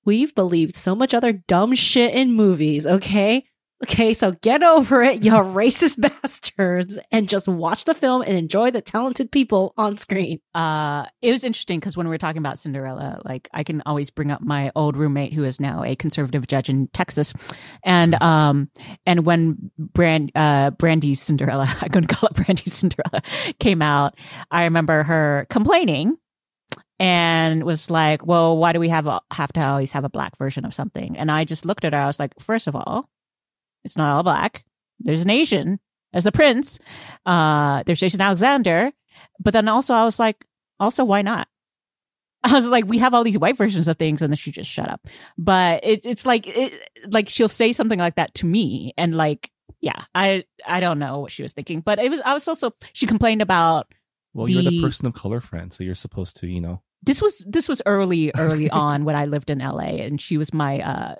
We've 0.05 0.33
believed 0.33 0.75
so 0.75 0.95
much 0.95 1.13
other 1.13 1.33
dumb 1.33 1.75
shit 1.75 2.13
in 2.13 2.33
movies, 2.33 2.85
okay? 2.85 3.45
Okay, 3.81 4.13
so 4.13 4.33
get 4.33 4.61
over 4.61 5.01
it, 5.03 5.23
you 5.23 5.31
racist 5.59 6.01
bastards, 6.01 6.97
and 7.11 7.29
just 7.29 7.47
watch 7.47 7.85
the 7.85 7.93
film 7.93 8.21
and 8.23 8.37
enjoy 8.37 8.71
the 8.71 8.81
talented 8.81 9.31
people 9.31 9.73
on 9.77 9.97
screen. 9.97 10.39
uh 10.53 11.05
it 11.21 11.31
was 11.31 11.43
interesting 11.45 11.79
because 11.79 11.95
when 11.95 12.07
we 12.07 12.13
were 12.13 12.17
talking 12.17 12.39
about 12.39 12.59
cinderella 12.59 13.21
like 13.25 13.47
i 13.53 13.63
can 13.63 13.81
always 13.85 14.09
bring 14.09 14.31
up 14.31 14.41
my 14.41 14.71
old 14.75 14.97
roommate 14.97 15.33
who 15.33 15.43
is 15.43 15.59
now 15.59 15.83
a 15.83 15.95
conservative 15.95 16.45
judge 16.47 16.69
in 16.69 16.87
texas. 16.89 17.33
And 17.83 18.21
um 18.21 18.69
and 19.05 19.25
when 19.25 19.71
brand 19.77 20.31
uh 20.35 20.71
brandy's 20.71 21.21
cinderella 21.21 21.67
i'm 21.81 21.89
gonna 21.89 22.07
call 22.07 22.29
it 22.29 22.35
brandy's 22.35 22.73
cinderella 22.73 23.21
came 23.59 23.81
out 23.81 24.15
i 24.51 24.63
remember 24.65 25.03
her 25.03 25.47
complaining 25.49 26.17
and 26.99 27.63
was 27.63 27.89
like 27.89 28.25
well 28.25 28.57
why 28.57 28.73
do 28.73 28.79
we 28.79 28.89
have 28.89 29.07
a, 29.07 29.21
have 29.31 29.53
to 29.53 29.61
always 29.61 29.91
have 29.93 30.03
a 30.03 30.09
black 30.09 30.37
version 30.37 30.65
of 30.65 30.73
something? 30.73 31.17
And 31.17 31.31
i 31.31 31.45
just 31.45 31.65
looked 31.65 31.85
at 31.85 31.93
her 31.93 31.99
i 31.99 32.07
was 32.07 32.19
like 32.19 32.33
first 32.39 32.67
of 32.67 32.75
all 32.75 33.09
it's 33.83 33.97
not 33.97 34.15
all 34.15 34.23
black 34.23 34.63
there's 34.99 35.23
an 35.23 35.29
asian 35.29 35.79
as 36.13 36.23
the 36.23 36.31
prince 36.31 36.79
uh 37.25 37.83
there's 37.85 37.99
jason 37.99 38.21
alexander 38.21 38.91
but 39.41 39.53
then 39.53 39.67
also 39.69 39.93
I 39.93 40.03
was 40.03 40.19
like, 40.19 40.45
also 40.81 41.05
why 41.05 41.21
not? 41.21 41.47
I 42.43 42.53
was 42.53 42.67
like, 42.67 42.85
we 42.85 42.97
have 42.99 43.13
all 43.13 43.23
these 43.23 43.37
white 43.37 43.55
versions 43.57 43.87
of 43.87 43.97
things, 43.97 44.21
and 44.21 44.31
then 44.31 44.37
she 44.37 44.51
just 44.51 44.69
shut 44.69 44.89
up. 44.89 45.07
But 45.37 45.81
it's 45.83 46.05
it's 46.05 46.25
like 46.25 46.45
it 46.47 46.73
like 47.07 47.29
she'll 47.29 47.47
say 47.49 47.71
something 47.73 47.99
like 47.99 48.15
that 48.15 48.33
to 48.35 48.45
me, 48.45 48.93
and 48.97 49.15
like 49.15 49.49
yeah, 49.81 50.03
I 50.13 50.43
I 50.65 50.79
don't 50.81 50.99
know 50.99 51.19
what 51.19 51.31
she 51.31 51.41
was 51.43 51.53
thinking, 51.53 51.79
but 51.81 51.99
it 51.99 52.09
was 52.09 52.19
I 52.21 52.33
was 52.33 52.47
also 52.49 52.73
she 52.93 53.07
complained 53.07 53.41
about 53.41 53.87
well, 54.33 54.49
you're 54.49 54.61
the 54.63 54.71
The- 54.71 54.81
person 54.81 55.07
of 55.07 55.13
color 55.13 55.39
friend, 55.41 55.71
so 55.73 55.83
you're 55.85 55.95
supposed 55.95 56.35
to, 56.37 56.47
you 56.47 56.59
know. 56.61 56.81
this 57.03 57.21
was 57.21 57.45
this 57.47 57.67
was 57.69 57.81
early 57.85 58.31
early 58.35 58.69
on 58.87 59.05
when 59.05 59.15
I 59.15 59.25
lived 59.25 59.49
in 59.49 59.59
LA, 59.59 59.99
and 60.03 60.19
she 60.19 60.37
was 60.37 60.53
my 60.53 60.81
uh 60.81 61.15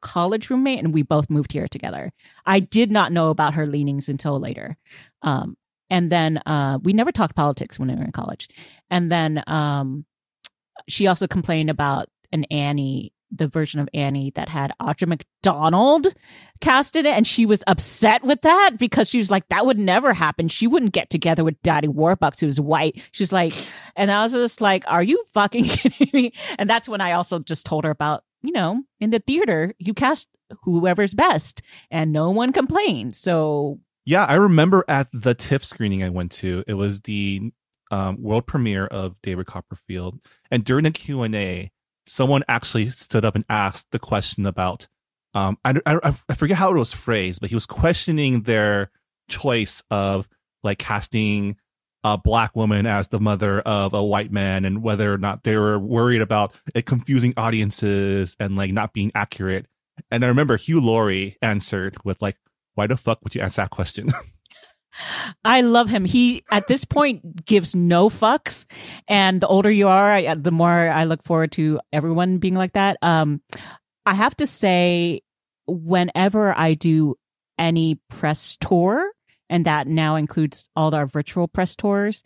college 0.00 0.50
roommate, 0.50 0.78
and 0.78 0.92
we 0.94 1.02
both 1.02 1.30
moved 1.30 1.52
here 1.52 1.68
together. 1.68 2.12
I 2.46 2.60
did 2.60 2.90
not 2.90 3.12
know 3.12 3.30
about 3.30 3.54
her 3.54 3.66
leanings 3.66 4.08
until 4.08 4.38
later. 4.38 4.76
Um, 5.22 5.56
and 5.90 6.10
then 6.10 6.38
uh, 6.46 6.78
we 6.82 6.92
never 6.92 7.12
talked 7.12 7.34
politics 7.34 7.78
when 7.78 7.88
we 7.88 7.96
were 7.96 8.04
in 8.04 8.12
college. 8.12 8.48
And 8.90 9.10
then 9.10 9.42
um, 9.46 10.06
she 10.88 11.06
also 11.08 11.26
complained 11.26 11.68
about 11.68 12.08
an 12.32 12.44
Annie, 12.44 13.12
the 13.32 13.48
version 13.48 13.80
of 13.80 13.88
Annie 13.92 14.32
that 14.34 14.48
had 14.48 14.72
Audra 14.80 15.08
McDonald 15.08 16.08
cast 16.60 16.96
in 16.96 17.06
it, 17.06 17.16
and 17.16 17.26
she 17.26 17.44
was 17.46 17.62
upset 17.66 18.22
with 18.22 18.42
that 18.42 18.72
because 18.78 19.08
she 19.08 19.18
was 19.18 19.30
like, 19.30 19.48
"That 19.48 19.66
would 19.66 19.78
never 19.78 20.12
happen. 20.12 20.48
She 20.48 20.66
wouldn't 20.66 20.92
get 20.92 21.10
together 21.10 21.44
with 21.44 21.60
Daddy 21.62 21.88
Warbucks, 21.88 22.40
who's 22.40 22.60
white." 22.60 23.00
She's 23.12 23.32
like, 23.32 23.52
and 23.96 24.10
I 24.10 24.22
was 24.24 24.32
just 24.32 24.60
like, 24.60 24.84
"Are 24.86 25.02
you 25.02 25.24
fucking 25.32 25.64
kidding 25.68 26.10
me?" 26.12 26.32
And 26.58 26.68
that's 26.68 26.88
when 26.88 27.00
I 27.00 27.12
also 27.12 27.38
just 27.38 27.66
told 27.66 27.84
her 27.84 27.90
about, 27.90 28.24
you 28.42 28.52
know, 28.52 28.82
in 29.00 29.10
the 29.10 29.18
theater, 29.18 29.74
you 29.78 29.94
cast 29.94 30.28
whoever's 30.64 31.14
best, 31.14 31.62
and 31.90 32.12
no 32.12 32.30
one 32.30 32.52
complained. 32.52 33.16
So 33.16 33.80
Yeah, 34.04 34.24
I 34.24 34.34
remember 34.34 34.84
at 34.88 35.08
the 35.12 35.34
TIFF 35.34 35.64
screening 35.64 36.02
I 36.02 36.08
went 36.08 36.32
to, 36.32 36.64
it 36.66 36.74
was 36.74 37.02
the 37.02 37.52
um, 37.90 38.22
world 38.22 38.46
premiere 38.46 38.86
of 38.86 39.20
David 39.22 39.46
Copperfield, 39.46 40.20
and 40.50 40.64
during 40.64 40.84
the 40.84 40.90
Q 40.90 41.22
and 41.22 41.34
A, 41.34 41.70
someone 42.06 42.42
actually 42.48 42.88
stood 42.90 43.24
up 43.24 43.34
and 43.34 43.44
asked 43.48 43.90
the 43.90 43.98
question 43.98 44.46
about, 44.46 44.88
um, 45.34 45.58
I, 45.64 45.74
I 45.86 46.14
I 46.28 46.34
forget 46.34 46.56
how 46.56 46.70
it 46.70 46.76
was 46.76 46.92
phrased, 46.92 47.40
but 47.40 47.50
he 47.50 47.56
was 47.56 47.66
questioning 47.66 48.42
their 48.42 48.90
choice 49.28 49.82
of 49.90 50.28
like 50.62 50.78
casting 50.78 51.56
a 52.02 52.16
black 52.16 52.56
woman 52.56 52.86
as 52.86 53.08
the 53.08 53.20
mother 53.20 53.60
of 53.60 53.92
a 53.92 54.02
white 54.02 54.32
man 54.32 54.64
and 54.64 54.82
whether 54.82 55.12
or 55.12 55.18
not 55.18 55.42
they 55.42 55.56
were 55.56 55.78
worried 55.78 56.22
about 56.22 56.54
it 56.74 56.86
confusing 56.86 57.34
audiences 57.36 58.36
and 58.40 58.56
like 58.56 58.72
not 58.72 58.92
being 58.92 59.12
accurate. 59.14 59.66
And 60.10 60.24
I 60.24 60.28
remember 60.28 60.56
Hugh 60.56 60.80
Laurie 60.80 61.36
answered 61.42 61.94
with 62.04 62.20
like, 62.22 62.36
why 62.74 62.86
the 62.86 62.96
fuck 62.96 63.22
would 63.22 63.34
you 63.34 63.42
ask 63.42 63.56
that 63.56 63.70
question? 63.70 64.08
I 65.44 65.60
love 65.60 65.88
him. 65.88 66.04
He 66.04 66.42
at 66.50 66.66
this 66.66 66.84
point 66.84 67.44
gives 67.44 67.74
no 67.74 68.08
fucks, 68.08 68.66
and 69.06 69.40
the 69.40 69.46
older 69.46 69.70
you 69.70 69.88
are, 69.88 70.12
I, 70.12 70.34
the 70.34 70.50
more 70.50 70.68
I 70.68 71.04
look 71.04 71.22
forward 71.22 71.52
to 71.52 71.80
everyone 71.92 72.38
being 72.38 72.54
like 72.54 72.72
that. 72.72 72.96
Um, 73.02 73.40
I 74.04 74.14
have 74.14 74.36
to 74.38 74.46
say, 74.46 75.22
whenever 75.66 76.56
I 76.56 76.74
do 76.74 77.14
any 77.58 78.00
press 78.08 78.56
tour, 78.60 79.12
and 79.50 79.66
that 79.66 79.86
now 79.86 80.14
includes 80.14 80.70
all 80.76 80.94
our 80.94 81.06
virtual 81.06 81.48
press 81.48 81.74
tours, 81.74 82.22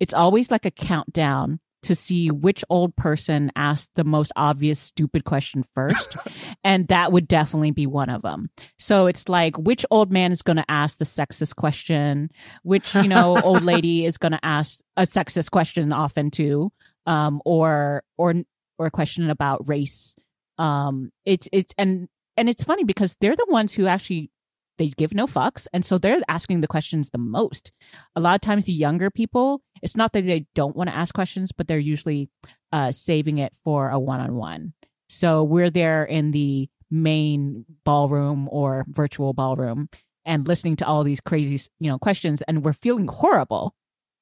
it's 0.00 0.12
always 0.12 0.50
like 0.50 0.66
a 0.66 0.70
countdown 0.70 1.60
to 1.84 1.94
see 1.94 2.30
which 2.30 2.64
old 2.68 2.96
person 2.96 3.52
asked 3.54 3.90
the 3.94 4.04
most 4.04 4.32
obvious 4.36 4.80
stupid 4.80 5.24
question 5.24 5.64
first. 5.74 6.16
and 6.64 6.88
that 6.88 7.12
would 7.12 7.28
definitely 7.28 7.70
be 7.70 7.86
one 7.86 8.08
of 8.08 8.22
them. 8.22 8.50
So 8.78 9.06
it's 9.06 9.28
like, 9.28 9.56
which 9.56 9.86
old 9.90 10.10
man 10.10 10.32
is 10.32 10.42
going 10.42 10.56
to 10.56 10.70
ask 10.70 10.98
the 10.98 11.04
sexist 11.04 11.56
question? 11.56 12.30
Which, 12.62 12.94
you 12.94 13.06
know, 13.06 13.40
old 13.44 13.62
lady 13.62 14.06
is 14.06 14.18
going 14.18 14.32
to 14.32 14.44
ask 14.44 14.80
a 14.96 15.02
sexist 15.02 15.50
question 15.50 15.92
often 15.92 16.30
too. 16.30 16.72
Um, 17.06 17.42
or, 17.44 18.02
or, 18.16 18.34
or 18.78 18.86
a 18.86 18.90
question 18.90 19.28
about 19.28 19.68
race. 19.68 20.16
Um, 20.56 21.12
it's, 21.26 21.48
it's, 21.52 21.74
and, 21.76 22.08
and 22.38 22.48
it's 22.48 22.64
funny 22.64 22.84
because 22.84 23.16
they're 23.20 23.36
the 23.36 23.46
ones 23.50 23.74
who 23.74 23.86
actually 23.86 24.30
they 24.78 24.88
give 24.88 25.14
no 25.14 25.26
fucks. 25.26 25.66
And 25.72 25.84
so 25.84 25.98
they're 25.98 26.20
asking 26.28 26.60
the 26.60 26.66
questions 26.66 27.10
the 27.10 27.18
most. 27.18 27.72
A 28.16 28.20
lot 28.20 28.34
of 28.34 28.40
times 28.40 28.64
the 28.64 28.72
younger 28.72 29.10
people 29.10 29.62
it's 29.82 29.96
not 29.96 30.12
that 30.12 30.24
they 30.24 30.46
don't 30.54 30.76
want 30.76 30.88
to 30.88 30.96
ask 30.96 31.14
questions 31.14 31.52
but 31.52 31.68
they're 31.68 31.78
usually 31.78 32.30
uh, 32.72 32.90
saving 32.90 33.38
it 33.38 33.54
for 33.62 33.90
a 33.90 33.98
one-on-one. 33.98 34.72
So 35.08 35.44
we're 35.44 35.70
there 35.70 36.04
in 36.04 36.30
the 36.30 36.68
main 36.90 37.64
ballroom 37.84 38.48
or 38.50 38.84
virtual 38.88 39.32
ballroom 39.32 39.88
and 40.24 40.48
listening 40.48 40.76
to 40.76 40.86
all 40.86 41.04
these 41.04 41.20
crazy 41.20 41.70
you 41.80 41.90
know 41.90 41.98
questions 41.98 42.42
and 42.42 42.64
we're 42.64 42.72
feeling 42.72 43.08
horrible 43.08 43.74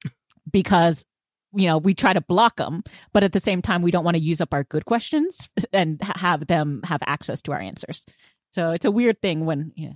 because 0.51 1.05
you 1.53 1.67
know 1.67 1.77
we 1.77 1.93
try 1.93 2.13
to 2.13 2.21
block 2.21 2.57
them 2.57 2.83
but 3.11 3.23
at 3.23 3.31
the 3.31 3.39
same 3.39 3.61
time 3.61 3.81
we 3.81 3.91
don't 3.91 4.03
want 4.03 4.17
to 4.17 4.23
use 4.23 4.41
up 4.41 4.53
our 4.53 4.63
good 4.63 4.85
questions 4.85 5.49
and 5.73 6.01
have 6.01 6.47
them 6.47 6.81
have 6.83 7.01
access 7.05 7.41
to 7.41 7.51
our 7.51 7.59
answers. 7.59 8.05
So 8.51 8.71
it's 8.71 8.85
a 8.85 8.91
weird 8.91 9.21
thing 9.21 9.45
when 9.45 9.71
yeah 9.75 9.93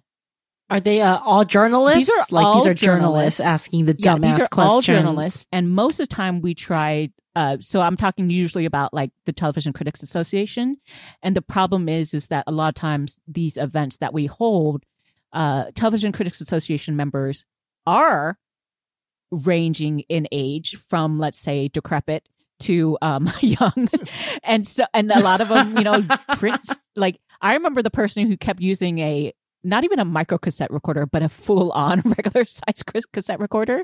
Are 0.69 0.79
they 0.79 1.01
uh, 1.01 1.19
all 1.19 1.45
journalists? 1.45 1.99
These 1.99 2.09
are 2.09 2.25
like 2.31 2.45
all 2.45 2.55
these 2.55 2.67
are 2.67 2.73
journalists, 2.73 3.37
journalists. 3.37 3.39
asking 3.39 3.85
the 3.85 3.95
yeah, 3.97 4.15
dumbass 4.15 4.21
these 4.21 4.45
are 4.45 4.47
questions. 4.49 4.57
all 4.57 4.81
journalists, 4.81 5.47
and 5.51 5.71
most 5.71 5.99
of 5.99 6.09
the 6.09 6.15
time 6.15 6.41
we 6.41 6.53
try. 6.53 7.09
Uh, 7.35 7.57
so 7.61 7.81
I'm 7.81 7.95
talking 7.95 8.29
usually 8.31 8.65
about 8.65 8.93
like 8.93 9.11
the 9.25 9.31
Television 9.31 9.71
Critics 9.71 10.03
Association, 10.03 10.77
and 11.21 11.35
the 11.35 11.41
problem 11.41 11.87
is 11.87 12.13
is 12.13 12.27
that 12.29 12.43
a 12.47 12.51
lot 12.51 12.69
of 12.69 12.75
times 12.75 13.19
these 13.27 13.57
events 13.57 13.97
that 13.97 14.13
we 14.13 14.25
hold, 14.25 14.83
uh, 15.31 15.65
Television 15.75 16.11
Critics 16.11 16.41
Association 16.41 16.95
members 16.95 17.45
are 17.85 18.37
ranging 19.31 20.01
in 20.01 20.27
age 20.31 20.75
from 20.89 21.19
let's 21.19 21.37
say 21.37 21.67
decrepit 21.67 22.27
to 22.59 22.97
um 23.01 23.29
young 23.41 23.89
and 24.43 24.65
so 24.65 24.85
and 24.93 25.11
a 25.11 25.19
lot 25.19 25.41
of 25.41 25.49
them 25.49 25.77
you 25.77 25.83
know 25.83 26.01
prints 26.37 26.75
like 26.95 27.19
i 27.41 27.53
remember 27.53 27.81
the 27.81 27.91
person 27.91 28.25
who 28.27 28.37
kept 28.37 28.61
using 28.61 28.99
a 28.99 29.33
not 29.63 29.83
even 29.83 29.99
a 29.99 30.05
micro 30.05 30.37
cassette 30.37 30.71
recorder 30.71 31.05
but 31.05 31.23
a 31.23 31.29
full 31.29 31.71
on 31.71 32.01
regular 32.05 32.45
size 32.45 32.83
cassette 33.11 33.39
recorder. 33.39 33.83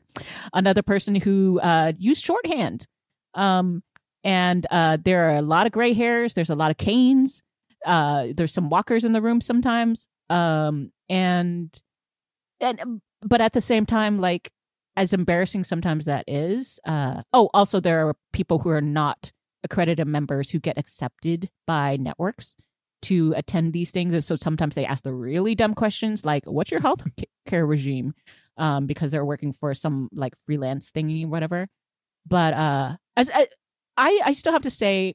Another 0.53 0.81
person 0.81 1.15
who 1.15 1.59
uh 1.61 1.93
used 1.97 2.23
shorthand. 2.23 2.87
Um 3.33 3.83
and 4.23 4.65
uh 4.71 4.97
there 5.03 5.29
are 5.29 5.37
a 5.37 5.41
lot 5.41 5.65
of 5.65 5.71
gray 5.71 5.93
hairs. 5.93 6.33
There's 6.33 6.49
a 6.49 6.55
lot 6.55 6.71
of 6.71 6.77
canes. 6.77 7.41
Uh 7.85 8.27
there's 8.35 8.53
some 8.53 8.69
walkers 8.69 9.03
in 9.03 9.13
the 9.13 9.21
room 9.21 9.41
sometimes. 9.41 10.07
Um 10.29 10.91
and 11.09 11.79
and 12.61 13.01
but 13.21 13.41
at 13.41 13.53
the 13.53 13.61
same 13.61 13.85
time 13.85 14.19
like 14.19 14.51
as 14.95 15.11
embarrassing 15.11 15.63
sometimes 15.63 16.05
that 16.05 16.23
is 16.27 16.79
uh 16.85 17.21
oh 17.33 17.49
also 17.53 17.79
there 17.79 18.07
are 18.07 18.15
people 18.31 18.59
who 18.59 18.69
are 18.69 18.81
not 18.81 19.31
accredited 19.63 20.07
members 20.07 20.51
who 20.51 20.59
get 20.59 20.77
accepted 20.77 21.49
by 21.65 21.97
networks 21.97 22.55
to 23.03 23.33
attend 23.35 23.73
these 23.73 23.91
things. 23.91 24.13
And 24.13 24.23
so 24.23 24.35
sometimes 24.35 24.75
they 24.75 24.85
ask 24.85 25.03
the 25.03 25.13
really 25.13 25.55
dumb 25.55 25.73
questions 25.73 26.25
like 26.25 26.45
what's 26.45 26.71
your 26.71 26.81
health 26.81 27.03
care 27.45 27.65
regime? 27.65 28.13
Um 28.57 28.85
because 28.85 29.11
they're 29.11 29.25
working 29.25 29.53
for 29.53 29.73
some 29.73 30.09
like 30.13 30.33
freelance 30.45 30.91
thingy 30.91 31.27
whatever. 31.27 31.67
But 32.25 32.53
uh 32.53 32.97
as 33.15 33.29
I, 33.33 33.47
I 33.97 34.21
i 34.25 34.31
still 34.31 34.53
have 34.53 34.63
to 34.63 34.71
say 34.71 35.13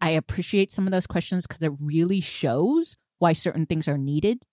i 0.00 0.10
appreciate 0.10 0.72
some 0.72 0.86
of 0.86 0.90
those 0.90 1.06
questions 1.06 1.46
because 1.46 1.62
it 1.62 1.72
really 1.78 2.20
shows 2.20 2.96
why 3.18 3.32
certain 3.32 3.66
things 3.66 3.88
are 3.88 3.98
needed. 3.98 4.44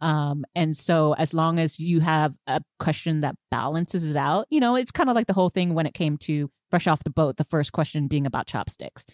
Um, 0.00 0.44
and 0.54 0.76
so 0.76 1.14
as 1.14 1.34
long 1.34 1.58
as 1.58 1.78
you 1.80 2.00
have 2.00 2.36
a 2.46 2.60
question 2.78 3.20
that 3.20 3.36
balances 3.50 4.08
it 4.08 4.16
out, 4.16 4.46
you 4.50 4.60
know, 4.60 4.76
it's 4.76 4.92
kind 4.92 5.10
of 5.10 5.16
like 5.16 5.26
the 5.26 5.32
whole 5.32 5.50
thing 5.50 5.74
when 5.74 5.86
it 5.86 5.94
came 5.94 6.16
to 6.18 6.50
fresh 6.70 6.86
off 6.86 7.04
the 7.04 7.10
boat, 7.10 7.36
the 7.36 7.44
first 7.44 7.72
question 7.72 8.08
being 8.08 8.26
about 8.26 8.46
chopsticks. 8.46 9.06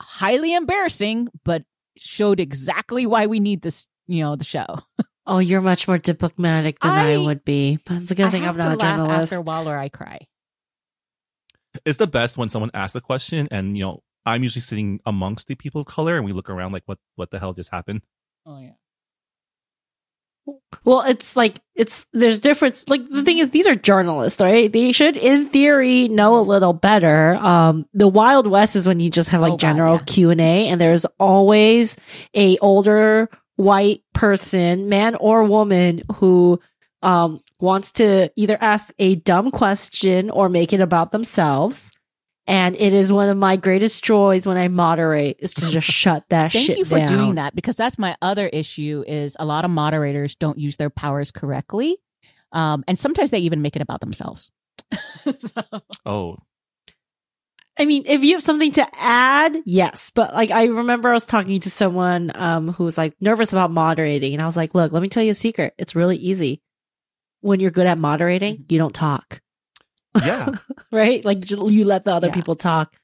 Highly 0.00 0.54
embarrassing, 0.54 1.28
but 1.44 1.62
showed 1.96 2.40
exactly 2.40 3.06
why 3.06 3.26
we 3.26 3.40
need 3.40 3.62
this, 3.62 3.86
you 4.06 4.22
know, 4.22 4.36
the 4.36 4.44
show. 4.44 4.66
Oh, 5.28 5.40
you're 5.40 5.60
much 5.60 5.88
more 5.88 5.98
diplomatic 5.98 6.78
than 6.78 6.92
I, 6.92 7.14
I- 7.14 7.18
would 7.18 7.44
be. 7.44 7.80
But 7.84 8.02
it's 8.02 8.12
a 8.12 8.14
good 8.14 8.26
I 8.26 8.30
thing 8.30 8.42
I'm 8.42 8.46
have 8.46 8.56
not 8.56 8.68
to 8.68 8.74
a 8.74 8.76
laugh 8.76 8.96
journalist. 8.98 9.22
after 9.32 9.36
a 9.38 9.40
while 9.42 9.68
or 9.68 9.76
I 9.76 9.88
cry. 9.88 10.20
it's 11.84 11.98
the 11.98 12.06
best 12.06 12.36
when 12.36 12.48
someone 12.48 12.70
asks 12.72 12.94
a 12.94 13.00
question 13.00 13.48
and 13.50 13.76
you 13.76 13.82
know 13.84 14.02
I'm 14.24 14.44
usually 14.44 14.60
sitting 14.62 15.00
amongst 15.04 15.48
the 15.48 15.56
people 15.56 15.80
of 15.80 15.88
color 15.88 16.16
and 16.16 16.24
we 16.24 16.32
look 16.32 16.48
around 16.48 16.70
like 16.70 16.84
what 16.86 16.98
what 17.16 17.32
the 17.32 17.40
hell 17.40 17.54
just 17.54 17.70
happened. 17.72 18.02
Oh 18.46 18.60
yeah. 18.60 18.74
Well, 20.84 21.02
it's 21.02 21.36
like 21.36 21.58
it's 21.74 22.06
there's 22.12 22.38
difference. 22.40 22.84
Like 22.88 23.08
the 23.08 23.22
thing 23.22 23.38
is, 23.38 23.50
these 23.50 23.66
are 23.66 23.74
journalists, 23.74 24.40
right? 24.40 24.72
They 24.72 24.92
should, 24.92 25.16
in 25.16 25.46
theory, 25.48 26.08
know 26.08 26.38
a 26.38 26.40
little 26.40 26.72
better. 26.72 27.34
Um, 27.36 27.86
the 27.92 28.06
Wild 28.08 28.46
West 28.46 28.76
is 28.76 28.86
when 28.86 29.00
you 29.00 29.10
just 29.10 29.30
have 29.30 29.40
like 29.40 29.54
Oh, 29.54 29.56
general. 29.56 29.98
Q 30.00 30.30
and 30.30 30.40
A, 30.40 30.68
and 30.68 30.80
there's 30.80 31.04
always 31.18 31.96
a 32.34 32.56
older 32.58 33.28
white 33.56 34.02
person, 34.12 34.88
man 34.88 35.16
or 35.16 35.42
woman, 35.44 36.02
who 36.16 36.60
um 37.02 37.40
wants 37.60 37.92
to 37.92 38.30
either 38.36 38.56
ask 38.60 38.92
a 38.98 39.16
dumb 39.16 39.50
question 39.50 40.30
or 40.30 40.48
make 40.48 40.72
it 40.72 40.80
about 40.80 41.10
themselves. 41.12 41.90
And 42.48 42.76
it 42.76 42.92
is 42.92 43.12
one 43.12 43.28
of 43.28 43.36
my 43.36 43.56
greatest 43.56 44.04
joys 44.04 44.46
when 44.46 44.56
I 44.56 44.68
moderate 44.68 45.36
is 45.40 45.52
to 45.54 45.68
just 45.68 45.86
shut 45.90 46.24
that 46.30 46.52
Thank 46.52 46.66
shit 46.66 46.76
Thank 46.76 46.78
you 46.78 46.84
for 46.84 46.98
down. 46.98 47.08
doing 47.08 47.34
that 47.36 47.54
because 47.56 47.74
that's 47.76 47.98
my 47.98 48.16
other 48.22 48.46
issue 48.48 49.02
is 49.06 49.36
a 49.40 49.44
lot 49.44 49.64
of 49.64 49.70
moderators 49.70 50.34
don't 50.36 50.58
use 50.58 50.76
their 50.76 50.90
powers 50.90 51.30
correctly. 51.32 51.96
Um, 52.52 52.84
and 52.86 52.96
sometimes 52.98 53.32
they 53.32 53.40
even 53.40 53.62
make 53.62 53.74
it 53.76 53.82
about 53.82 54.00
themselves. 54.00 54.50
So- 55.38 55.80
Oh, 56.04 56.36
I 57.78 57.84
mean, 57.84 58.04
if 58.06 58.24
you 58.24 58.34
have 58.34 58.42
something 58.42 58.72
to 58.72 58.86
add, 58.94 59.58
yes. 59.66 60.10
But 60.14 60.32
like, 60.32 60.50
I 60.50 60.64
remember 60.66 61.10
I 61.10 61.14
was 61.14 61.26
talking 61.26 61.60
to 61.60 61.70
someone 61.70 62.30
um, 62.34 62.72
who 62.72 62.84
was 62.84 62.96
like 62.96 63.14
nervous 63.20 63.52
about 63.52 63.70
moderating, 63.70 64.32
and 64.32 64.40
I 64.42 64.46
was 64.46 64.56
like, 64.56 64.74
"Look, 64.74 64.92
let 64.92 65.02
me 65.02 65.10
tell 65.10 65.22
you 65.22 65.32
a 65.32 65.34
secret. 65.34 65.74
It's 65.76 65.94
really 65.94 66.16
easy. 66.16 66.62
When 67.42 67.60
you're 67.60 67.70
good 67.70 67.86
at 67.86 67.98
moderating, 67.98 68.64
you 68.70 68.78
don't 68.78 68.94
talk, 68.94 69.42
yeah. 70.24 70.50
right? 70.92 71.24
Like 71.24 71.50
you 71.50 71.68
you 71.70 71.84
let 71.84 72.04
the 72.04 72.12
other 72.14 72.28
Yeah. 72.28 72.34
people 72.34 72.54
talk. 72.56 72.94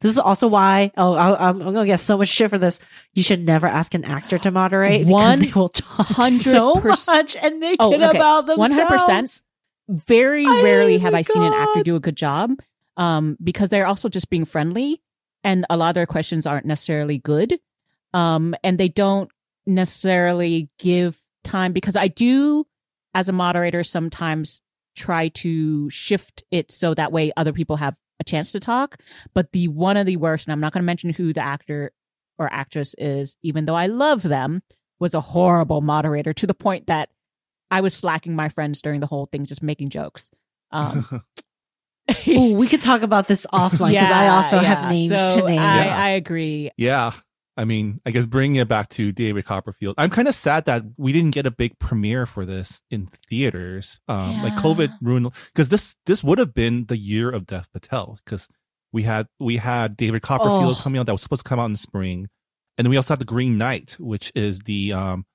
This 0.00 0.12
is 0.12 0.18
also 0.18 0.46
why. 0.46 0.92
Oh, 0.96 1.14
I, 1.14 1.48
I'm, 1.48 1.60
I'm 1.60 1.74
gonna 1.74 1.86
get 1.86 1.98
so 2.00 2.16
much 2.18 2.28
shit 2.28 2.50
for 2.50 2.58
this. 2.58 2.78
You 3.14 3.22
should 3.24 3.44
never 3.44 3.66
ask 3.66 3.94
an 3.94 4.04
actor 4.04 4.38
to 4.38 4.50
moderate 4.52 5.00
because 5.00 5.12
One 5.12 5.40
they 5.40 5.50
will 5.52 5.68
talk 5.68 6.06
hundred 6.06 6.40
so 6.42 6.74
much 7.08 7.34
and 7.34 7.58
make 7.58 7.78
Oh, 7.80 7.92
it 7.92 8.00
okay. 8.00 8.16
about 8.16 8.46
themselves. 8.46 9.42
100%. 9.88 10.06
Very 10.06 10.44
Oh 10.46 10.62
rarely 10.62 10.98
have 10.98 11.14
I 11.14 11.22
seen 11.22 11.42
an 11.42 11.52
actor 11.52 11.82
do 11.82 11.96
a 11.96 12.00
good 12.00 12.16
job 12.16 12.52
um, 12.96 13.36
because 13.42 13.70
they're 13.70 13.86
also 13.86 14.08
just 14.08 14.28
being 14.30 14.44
friendly. 14.44 15.00
and 15.42 15.64
a 15.70 15.76
lot 15.76 15.88
of 15.88 15.94
their 15.94 16.06
questions 16.06 16.46
aren't 16.46 16.66
necessarily 16.66 17.18
good. 17.18 17.58
Um, 18.14 18.54
and 18.62 18.76
they 18.78 18.88
don't 18.88 19.30
necessarily 19.66 20.68
give 20.78 21.18
time 21.44 21.72
because 21.72 21.96
I 21.96 22.08
do, 22.08 22.66
as 23.14 23.28
a 23.28 23.32
moderator, 23.32 23.82
sometimes 23.82 24.60
try 24.98 25.28
to 25.28 25.88
shift 25.90 26.44
it 26.50 26.70
so 26.70 26.94
that 26.94 27.12
way 27.12 27.32
other 27.36 27.52
people 27.52 27.76
have 27.76 27.96
a 28.20 28.24
chance 28.24 28.52
to 28.52 28.60
talk. 28.60 29.00
But 29.34 29.52
the 29.52 29.68
one 29.68 29.96
of 29.96 30.06
the 30.06 30.16
worst, 30.16 30.46
and 30.46 30.52
I'm 30.52 30.60
not 30.60 30.72
going 30.72 30.82
to 30.82 30.86
mention 30.86 31.10
who 31.10 31.32
the 31.32 31.40
actor 31.40 31.92
or 32.38 32.52
actress 32.52 32.94
is, 32.98 33.36
even 33.42 33.64
though 33.64 33.74
I 33.74 33.86
love 33.86 34.22
them, 34.22 34.62
was 34.98 35.14
a 35.14 35.20
horrible 35.20 35.80
moderator 35.80 36.32
to 36.32 36.46
the 36.46 36.54
point 36.54 36.86
that 36.86 37.10
I 37.70 37.80
was 37.80 37.94
slacking 37.94 38.34
my 38.34 38.48
friends 38.48 38.82
during 38.82 39.00
the 39.00 39.06
whole 39.06 39.26
thing, 39.26 39.46
just 39.46 39.62
making 39.62 39.90
jokes. 39.90 40.30
Um, 40.70 41.22
Ooh, 42.28 42.54
we 42.54 42.66
could 42.66 42.80
talk 42.80 43.02
about 43.02 43.28
this 43.28 43.46
offline 43.52 43.90
because 43.90 44.10
I 44.10 44.28
also 44.28 44.58
have 44.58 44.90
names 44.90 45.14
So 45.14 45.40
to 45.40 45.46
name. 45.46 45.58
I, 45.58 45.84
Yeah. 45.84 46.02
I 46.02 46.08
agree. 46.10 46.70
Yeah. 46.76 47.12
I 47.58 47.64
mean, 47.64 47.98
I 48.06 48.10
guess 48.12 48.24
bringing 48.26 48.56
it 48.56 48.68
back 48.68 48.88
to 48.90 49.10
David 49.12 49.44
Copperfield, 49.44 49.96
I'm 49.98 50.10
kind 50.10 50.28
of 50.28 50.34
sad 50.34 50.64
that 50.66 50.84
we 50.96 51.12
didn't 51.12 51.32
get 51.34 51.44
a 51.44 51.50
big 51.50 51.78
premiere 51.80 52.24
for 52.24 52.46
this 52.46 52.80
in 52.90 53.08
theaters. 53.28 53.98
Um, 54.08 54.42
like 54.44 54.54
COVID 54.54 54.90
ruined 55.02 55.32
because 55.52 55.68
this 55.68 55.96
this 56.06 56.22
would 56.24 56.38
have 56.38 56.54
been 56.54 56.86
the 56.86 56.96
year 56.96 57.28
of 57.28 57.46
Dev 57.46 57.66
Patel 57.72 58.18
because 58.24 58.48
we 58.92 59.02
had 59.02 59.26
we 59.40 59.56
had 59.58 59.96
David 59.96 60.22
Copperfield 60.22 60.76
Oh. 60.78 60.80
coming 60.80 61.00
out 61.00 61.06
that 61.06 61.12
was 61.12 61.22
supposed 61.22 61.44
to 61.44 61.48
come 61.48 61.58
out 61.58 61.66
in 61.66 61.72
the 61.72 61.78
spring, 61.78 62.28
and 62.78 62.84
then 62.86 62.90
we 62.90 62.96
also 62.96 63.12
had 63.14 63.18
the 63.18 63.24
Green 63.24 63.58
Knight, 63.58 63.96
which 63.98 64.30
is 64.36 64.60
the 64.60 64.92
um 64.92 65.26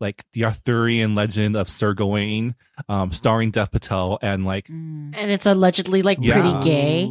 like 0.00 0.24
the 0.32 0.44
Arthurian 0.44 1.14
legend 1.14 1.56
of 1.56 1.68
Sir 1.68 1.92
Gawain, 1.94 2.54
um, 2.88 3.10
starring 3.12 3.50
Dev 3.52 3.70
Patel 3.70 4.18
and 4.20 4.44
like 4.44 4.66
Mm. 4.66 5.12
and 5.16 5.30
it's 5.30 5.46
allegedly 5.46 6.02
like 6.02 6.18
Yeah. 6.20 6.34
pretty 6.40 6.58
gay. 6.60 7.10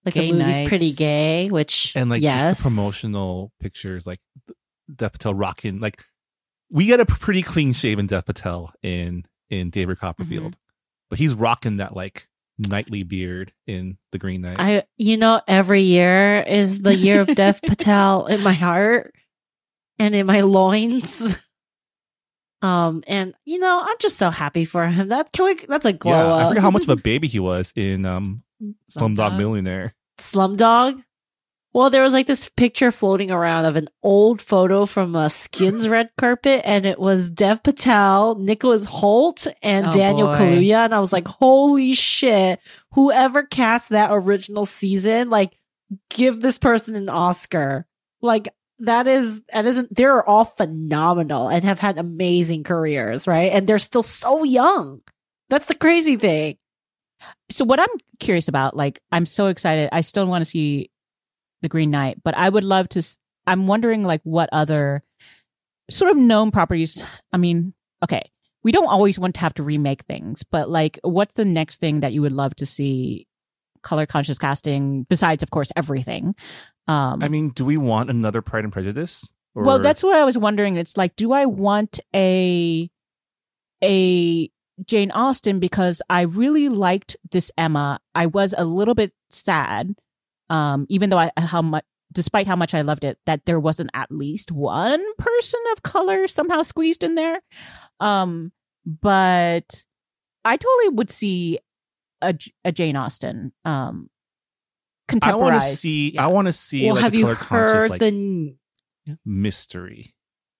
Ooh. 0.00 0.06
Like 0.06 0.14
Gay 0.14 0.32
the 0.32 0.38
movie's 0.38 0.68
pretty 0.68 0.92
gay, 0.92 1.50
which 1.50 1.92
and 1.94 2.08
like 2.08 2.22
yes. 2.22 2.40
just 2.40 2.62
the 2.62 2.70
promotional 2.70 3.52
pictures, 3.60 4.06
like 4.06 4.20
Dev 4.94 5.12
Patel 5.12 5.34
rocking. 5.34 5.78
Like 5.78 6.02
we 6.70 6.86
get 6.86 7.00
a 7.00 7.06
pretty 7.06 7.42
clean 7.42 7.72
shaven 7.72 8.06
Dev 8.06 8.24
Patel 8.24 8.72
in 8.82 9.24
in 9.50 9.70
David 9.70 9.98
Copperfield, 9.98 10.56
but 11.10 11.18
he's 11.18 11.34
rocking 11.34 11.78
that 11.78 11.94
like 11.94 12.28
knightly 12.68 13.02
beard 13.02 13.52
in 13.66 13.98
the 14.12 14.18
Green 14.18 14.42
Knight. 14.42 14.56
I, 14.58 14.84
you 14.96 15.16
know, 15.16 15.40
every 15.48 15.82
year 15.82 16.40
is 16.40 16.82
the 16.82 16.94
year 16.94 17.20
of 17.20 17.34
Dev 17.34 17.60
Patel 17.66 18.26
in 18.26 18.42
my 18.42 18.52
heart 18.52 19.14
and 19.98 20.14
in 20.14 20.26
my 20.26 20.40
loins. 20.40 21.38
Um, 22.62 23.02
and 23.06 23.32
you 23.46 23.58
know, 23.58 23.80
I'm 23.82 23.96
just 24.00 24.18
so 24.18 24.28
happy 24.28 24.66
for 24.66 24.86
him. 24.86 25.08
That 25.08 25.32
can 25.32 25.46
we, 25.46 25.54
that's 25.54 25.86
a 25.86 25.94
glow 25.94 26.12
yeah, 26.12 26.34
up. 26.34 26.44
I 26.44 26.48
forget 26.50 26.62
how 26.62 26.70
much 26.70 26.82
of 26.82 26.90
a 26.90 26.96
baby 27.02 27.26
he 27.26 27.40
was 27.40 27.72
in 27.74 28.04
um 28.04 28.42
Slumdog 28.60 28.74
Slumdog? 28.90 29.38
Millionaire. 29.38 29.94
Slumdog. 30.18 31.02
Well, 31.72 31.88
there 31.88 32.02
was 32.02 32.12
like 32.12 32.26
this 32.26 32.48
picture 32.48 32.90
floating 32.90 33.30
around 33.30 33.64
of 33.64 33.76
an 33.76 33.88
old 34.02 34.42
photo 34.42 34.86
from 34.86 35.14
a 35.14 35.30
Skins 35.30 35.88
red 35.88 36.10
carpet, 36.18 36.62
and 36.64 36.84
it 36.84 36.98
was 36.98 37.30
Dev 37.30 37.62
Patel, 37.62 38.34
Nicholas 38.34 38.86
Hoult, 38.86 39.46
and 39.62 39.86
Oh, 39.86 39.92
Daniel 39.92 40.28
boy. 40.28 40.34
Kaluuya, 40.34 40.84
and 40.84 40.94
I 40.94 40.98
was 40.98 41.12
like, 41.12 41.28
"Holy 41.28 41.94
shit! 41.94 42.58
Whoever 42.94 43.44
cast 43.44 43.90
that 43.90 44.10
original 44.12 44.66
season, 44.66 45.30
like, 45.30 45.56
give 46.08 46.40
this 46.40 46.58
person 46.58 46.96
an 46.96 47.08
Oscar. 47.08 47.86
Like, 48.20 48.48
that 48.80 49.06
is 49.06 49.40
that 49.52 49.64
isn't. 49.64 49.94
They're 49.94 50.28
all 50.28 50.46
phenomenal 50.46 51.48
and 51.48 51.62
have 51.62 51.78
had 51.78 51.98
amazing 51.98 52.64
careers, 52.64 53.28
right? 53.28 53.52
And 53.52 53.68
they're 53.68 53.78
still 53.78 54.02
so 54.02 54.42
young. 54.42 55.02
That's 55.48 55.66
the 55.66 55.74
crazy 55.76 56.16
thing. 56.16 56.56
So 57.50 57.64
what 57.64 57.80
I'm 57.80 57.88
curious 58.18 58.48
about, 58.48 58.76
like, 58.76 59.00
I'm 59.12 59.26
so 59.26 59.46
excited. 59.46 59.88
I 59.92 60.00
still 60.00 60.26
want 60.26 60.42
to 60.42 60.50
see 60.50 60.90
the 61.62 61.68
Green 61.68 61.90
Knight, 61.90 62.22
but 62.22 62.36
I 62.36 62.48
would 62.48 62.64
love 62.64 62.88
to. 62.90 63.02
I'm 63.46 63.66
wondering, 63.66 64.04
like, 64.04 64.20
what 64.24 64.48
other 64.52 65.02
sort 65.90 66.10
of 66.10 66.16
known 66.16 66.50
properties. 66.50 67.02
I 67.32 67.36
mean, 67.36 67.74
okay, 68.02 68.22
we 68.62 68.72
don't 68.72 68.86
always 68.88 69.18
want 69.18 69.34
to 69.34 69.40
have 69.40 69.54
to 69.54 69.62
remake 69.62 70.02
things, 70.02 70.42
but 70.42 70.70
like, 70.70 70.98
what's 71.02 71.34
the 71.34 71.44
next 71.44 71.80
thing 71.80 72.00
that 72.00 72.12
you 72.12 72.22
would 72.22 72.32
love 72.32 72.54
to 72.56 72.66
see? 72.66 73.26
Color 73.82 74.04
conscious 74.04 74.38
casting, 74.38 75.04
besides, 75.08 75.42
of 75.42 75.50
course, 75.50 75.72
everything. 75.74 76.34
Um, 76.86 77.22
I 77.22 77.28
mean, 77.28 77.48
do 77.48 77.64
we 77.64 77.78
want 77.78 78.10
another 78.10 78.42
Pride 78.42 78.64
and 78.64 78.72
Prejudice? 78.72 79.32
Or- 79.54 79.64
well, 79.64 79.78
that's 79.78 80.02
what 80.02 80.16
I 80.16 80.24
was 80.24 80.36
wondering. 80.36 80.76
It's 80.76 80.98
like, 80.98 81.16
do 81.16 81.32
I 81.32 81.46
want 81.46 81.98
a 82.14 82.90
a 83.82 84.50
Jane 84.86 85.10
Austen 85.10 85.60
because 85.60 86.02
I 86.08 86.22
really 86.22 86.68
liked 86.68 87.16
this 87.30 87.50
Emma. 87.56 88.00
I 88.14 88.26
was 88.26 88.54
a 88.56 88.64
little 88.64 88.94
bit 88.94 89.12
sad, 89.30 89.94
um, 90.48 90.86
even 90.88 91.10
though 91.10 91.18
I 91.18 91.30
how 91.36 91.62
much, 91.62 91.84
despite 92.12 92.46
how 92.46 92.56
much 92.56 92.74
I 92.74 92.80
loved 92.82 93.04
it, 93.04 93.18
that 93.26 93.44
there 93.46 93.60
wasn't 93.60 93.90
at 93.94 94.10
least 94.10 94.50
one 94.52 95.02
person 95.18 95.60
of 95.72 95.82
color 95.82 96.26
somehow 96.26 96.62
squeezed 96.62 97.04
in 97.04 97.14
there. 97.14 97.40
Um, 98.00 98.52
but 98.86 99.84
I 100.44 100.56
totally 100.56 100.88
would 100.90 101.10
see 101.10 101.58
a, 102.22 102.34
a 102.64 102.72
Jane 102.72 102.96
Austen. 102.96 103.52
Um, 103.64 104.08
I 105.22 105.34
want 105.34 105.56
to 105.56 105.60
see. 105.60 106.12
Yeah. 106.12 106.24
I 106.24 106.26
want 106.28 106.46
to 106.46 106.52
see 106.52 106.86
well, 106.86 106.94
like 106.94 107.04
have 107.04 107.14
a 107.14 107.16
you 107.16 107.24
color 107.24 107.34
conscious 107.34 107.72
heard 107.72 107.90
like 107.90 108.00
the 108.00 108.56
mystery 109.24 110.14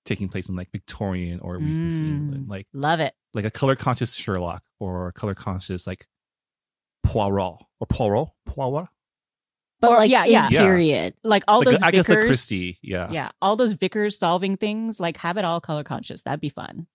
taking 0.05 0.29
place 0.29 0.49
in 0.49 0.57
like 0.57 0.71
Victorian 0.73 1.41
or 1.41 1.57
Regency 1.59 2.03
Mm. 2.03 2.21
England, 2.21 2.49
like 2.49 2.67
Love 2.73 3.01
it. 3.01 3.15
Like 3.35 3.45
a 3.45 3.51
color 3.51 3.77
conscious 3.77 4.13
Sherlock 4.15 4.63
or 4.79 5.09
a 5.09 5.13
color 5.13 5.35
conscious 5.35 5.87
like 5.87 6.07
Poirot 7.05 7.63
or 7.81 7.87
Poirot 7.89 8.29
Poirot 8.47 8.89
but 9.81 9.91
Or- 9.93 9.97
like 9.99 10.11
yeah, 10.11 10.25
in 10.27 10.33
yeah. 10.33 10.49
Yeah. 10.51 10.61
period. 10.63 11.15
Like 11.25 11.43
all 11.49 11.61
like 11.61 11.69
those 11.69 11.83
Agatha 11.83 12.13
Vickers- 12.13 12.27
Christie. 12.27 12.79
Yeah, 12.83 13.11
yeah 13.11 13.31
all 13.41 13.57
those 13.57 13.73
vicars 13.73 14.19
solving 14.19 14.57
things 14.57 15.01
like 15.01 15.17
have 15.19 15.39
it 15.39 15.45
all 15.45 15.61
color 15.61 15.85
conscious 15.85 16.23
that'd 16.23 16.41
be 16.41 16.51
fun 16.51 16.87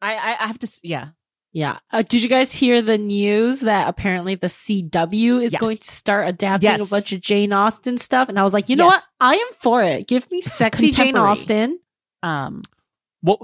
i 0.00 0.14
i, 0.14 0.36
I 0.40 0.46
have 0.46 0.58
to 0.60 0.80
yeah 0.82 1.08
Yeah. 1.52 1.78
Uh, 1.92 2.02
did 2.02 2.22
you 2.22 2.28
guys 2.28 2.52
hear 2.52 2.80
the 2.82 2.98
news 2.98 3.60
that 3.60 3.88
apparently 3.88 4.34
the 4.34 4.46
CW 4.48 5.42
is 5.42 5.52
Yes. 5.52 5.60
going 5.60 5.76
to 5.76 5.84
start 5.90 6.28
adapting 6.28 6.68
Yes. 6.70 6.86
a 6.86 6.90
bunch 6.90 7.12
of 7.12 7.20
Jane 7.22 7.52
Austen 7.52 7.96
stuff? 7.98 8.28
And 8.28 8.38
I 8.38 8.42
was 8.44 8.52
like, 8.52 8.68
you 8.68 8.76
know 8.76 8.88
Yes. 8.88 9.00
what? 9.00 9.06
I 9.20 9.34
am 9.36 9.48
for 9.60 9.82
it. 9.82 10.06
Give 10.06 10.30
me 10.30 10.40
sexy 10.60 10.90
Jane 10.90 11.16
Austen. 11.16 11.78
um 12.22 12.60
Well, 13.22 13.40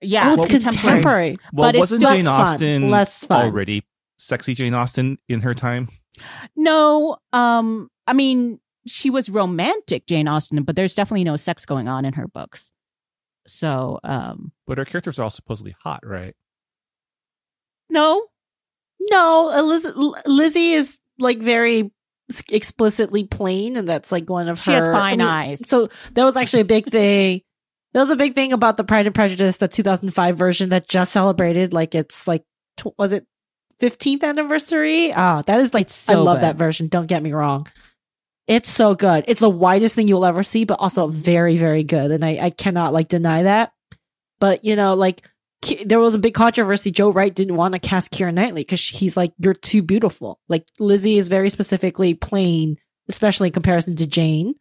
yeah 0.00 0.30
oh, 0.30 0.34
it's 0.34 0.52
well, 0.52 0.60
contemporary. 0.60 1.36
well, 1.52 1.68
But 1.68 1.74
it's 1.74 1.80
wasn't 1.80 2.02
less 2.02 2.16
Jane. 2.16 2.26
Austen 2.26 2.90
Less 2.90 3.24
fun. 3.24 3.46
already 3.46 3.84
sexy 4.18 4.54
Jane 4.54 4.74
Austen 4.74 5.18
in 5.28 5.40
her 5.42 5.54
time? 5.54 5.88
no 6.56 7.16
um 7.32 7.88
i 8.08 8.12
mean 8.12 8.58
she 8.88 9.08
was 9.08 9.28
romantic 9.28 10.04
jane 10.06 10.26
austen 10.26 10.64
but 10.64 10.74
there's 10.74 10.96
definitely 10.96 11.22
no 11.22 11.36
sex 11.36 11.64
going 11.64 11.86
on 11.86 12.04
in 12.04 12.12
her 12.14 12.26
books 12.26 12.72
so 13.46 14.00
um 14.02 14.50
But 14.66 14.78
her 14.78 14.84
characters 14.84 15.18
are 15.20 15.22
all 15.22 15.30
supposedly 15.30 15.76
hot, 15.84 16.00
right? 16.04 16.34
no 17.88 18.24
No, 19.10 19.50
Eliz- 19.50 19.92
Lizzie 20.26 20.72
is 20.72 20.98
like 21.18 21.38
very 21.38 21.90
explicitly 22.50 23.24
plain, 23.24 23.76
and 23.76 23.88
that's 23.88 24.12
like 24.12 24.28
one 24.28 24.48
of 24.48 24.60
she 24.60 24.70
her. 24.72 24.76
has 24.76 24.88
fine 24.88 25.20
I 25.20 25.24
mean, 25.24 25.26
eyes 25.56 25.68
So 25.68 25.88
that 26.14 26.24
was 26.24 26.36
actually 26.36 26.60
a 26.60 26.64
big 26.66 26.90
thing. 26.90 27.40
That 27.94 28.00
was 28.00 28.10
a 28.10 28.16
big 28.16 28.34
thing 28.34 28.52
about 28.52 28.76
the 28.76 28.84
Pride 28.84 29.06
and 29.06 29.14
Prejudice, 29.14 29.56
the 29.56 29.68
2005 29.68 30.36
version 30.36 30.70
that 30.70 30.88
just 30.88 31.12
celebrated 31.12 31.72
like 31.72 31.94
it's 31.94 32.26
like 32.26 32.44
tw- 32.76 32.98
was 32.98 33.12
it 33.12 33.26
15th 33.80 34.22
anniversary? 34.22 35.12
Oh, 35.14 35.42
that 35.46 35.60
is 35.60 35.72
like 35.72 35.88
so 35.88 36.12
I 36.12 36.16
love 36.16 36.38
good. 36.38 36.44
that 36.44 36.56
version. 36.56 36.88
Don't 36.88 37.06
get 37.06 37.22
me 37.22 37.32
wrong. 37.32 37.66
It's 38.46 38.70
so 38.70 38.94
good. 38.94 39.24
It's 39.28 39.40
the 39.40 39.50
widest 39.50 39.94
thing 39.94 40.08
you'll 40.08 40.24
ever 40.24 40.42
see, 40.42 40.64
but 40.64 40.80
also 40.80 41.06
very 41.08 41.56
very 41.56 41.84
good, 41.84 42.10
and 42.10 42.24
I 42.24 42.38
I 42.40 42.50
cannot 42.50 42.92
like 42.92 43.08
deny 43.08 43.44
that. 43.44 43.72
But 44.40 44.64
you 44.64 44.76
know, 44.76 44.94
like 44.94 45.22
there 45.84 45.98
was 45.98 46.14
a 46.14 46.18
big 46.18 46.34
controversy. 46.34 46.90
Joe 46.90 47.10
Wright 47.10 47.34
didn't 47.34 47.56
want 47.56 47.72
to 47.72 47.78
cast 47.78 48.12
Keira 48.12 48.32
Knightley 48.32 48.62
because 48.62 48.86
he's 48.86 49.16
like, 49.16 49.32
you're 49.38 49.54
too 49.54 49.82
beautiful. 49.82 50.38
Like 50.48 50.66
Lizzie 50.78 51.18
is 51.18 51.28
very 51.28 51.50
specifically 51.50 52.14
plain, 52.14 52.76
especially 53.08 53.48
in 53.48 53.52
comparison 53.54 53.96
to 53.96 54.06
Jane. 54.06 54.54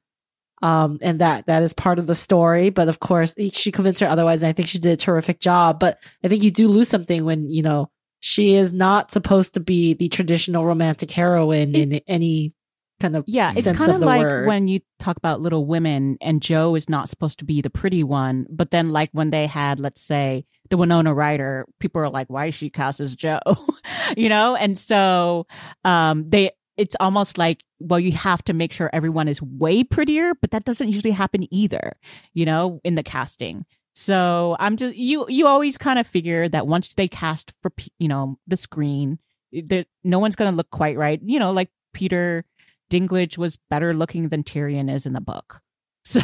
Um, 0.61 0.97
and 1.01 1.19
that, 1.19 1.45
that 1.45 1.63
is 1.63 1.73
part 1.73 1.99
of 1.99 2.07
the 2.07 2.15
story. 2.15 2.69
But 2.69 2.89
of 2.89 2.99
course, 2.99 3.35
she 3.51 3.71
convinced 3.71 3.99
her 3.99 4.07
otherwise. 4.07 4.43
And 4.43 4.49
I 4.49 4.53
think 4.53 4.67
she 4.67 4.79
did 4.79 4.93
a 4.93 4.97
terrific 4.97 5.39
job. 5.39 5.79
But 5.79 5.99
I 6.23 6.27
think 6.27 6.43
you 6.43 6.51
do 6.51 6.67
lose 6.67 6.89
something 6.89 7.25
when, 7.25 7.49
you 7.49 7.61
know, 7.61 7.89
she 8.19 8.55
is 8.55 8.73
not 8.73 9.11
supposed 9.11 9.53
to 9.53 9.59
be 9.59 9.93
the 9.93 10.09
traditional 10.09 10.65
romantic 10.65 11.11
heroine 11.11 11.75
in 11.75 11.93
any 12.07 12.53
kind 12.99 13.15
of 13.15 13.23
yeah 13.27 13.51
it's 13.55 13.71
kind 13.71 13.89
of 13.89 13.95
of 13.95 13.99
the 14.01 14.05
like 14.05 14.21
word. 14.21 14.47
when 14.47 14.67
you 14.67 14.79
talk 14.99 15.17
about 15.17 15.41
little 15.41 15.65
women 15.65 16.17
and 16.19 16.41
Jo 16.41 16.75
is 16.75 16.89
not 16.89 17.09
supposed 17.09 17.39
to 17.39 17.45
be 17.45 17.61
the 17.61 17.69
pretty 17.69 18.03
one 18.03 18.47
but 18.49 18.71
then 18.71 18.89
like 18.89 19.09
when 19.11 19.29
they 19.29 19.45
had 19.45 19.79
let's 19.79 20.01
say 20.01 20.45
the 20.69 20.77
winona 20.77 21.13
ryder 21.13 21.65
people 21.79 22.01
are 22.01 22.09
like 22.09 22.27
why 22.29 22.47
is 22.47 22.55
she 22.55 22.69
cast 22.69 22.99
as 22.99 23.15
Jo 23.15 23.39
you 24.17 24.29
know 24.29 24.55
and 24.55 24.77
so 24.77 25.45
um 25.83 26.27
they 26.27 26.51
it's 26.77 26.95
almost 26.99 27.37
like 27.37 27.63
well 27.79 27.99
you 27.99 28.11
have 28.11 28.43
to 28.43 28.53
make 28.53 28.71
sure 28.71 28.89
everyone 28.93 29.27
is 29.27 29.41
way 29.41 29.83
prettier 29.83 30.33
but 30.41 30.51
that 30.51 30.63
doesn't 30.63 30.87
usually 30.89 31.11
happen 31.11 31.51
either 31.53 31.93
you 32.33 32.45
know 32.45 32.79
in 32.83 32.95
the 32.95 33.03
casting 33.03 33.65
so 33.95 34.55
i'm 34.59 34.77
just 34.77 34.95
you 34.95 35.25
you 35.29 35.47
always 35.47 35.77
kind 35.77 35.99
of 35.99 36.05
figure 36.07 36.47
that 36.47 36.67
once 36.67 36.93
they 36.93 37.07
cast 37.07 37.53
for 37.61 37.71
you 37.99 38.07
know 38.07 38.37
the 38.47 38.55
screen 38.57 39.19
that 39.51 39.87
no 40.03 40.19
one's 40.19 40.35
going 40.35 40.51
to 40.51 40.55
look 40.55 40.69
quite 40.69 40.97
right 40.97 41.19
you 41.23 41.39
know 41.39 41.51
like 41.51 41.69
peter 41.93 42.45
Dinklage 42.89 43.37
was 43.37 43.59
better 43.69 43.93
looking 43.93 44.29
than 44.29 44.43
Tyrion 44.43 44.89
is 44.89 45.05
in 45.05 45.11
the 45.13 45.19
book. 45.21 45.59
So 46.05 46.21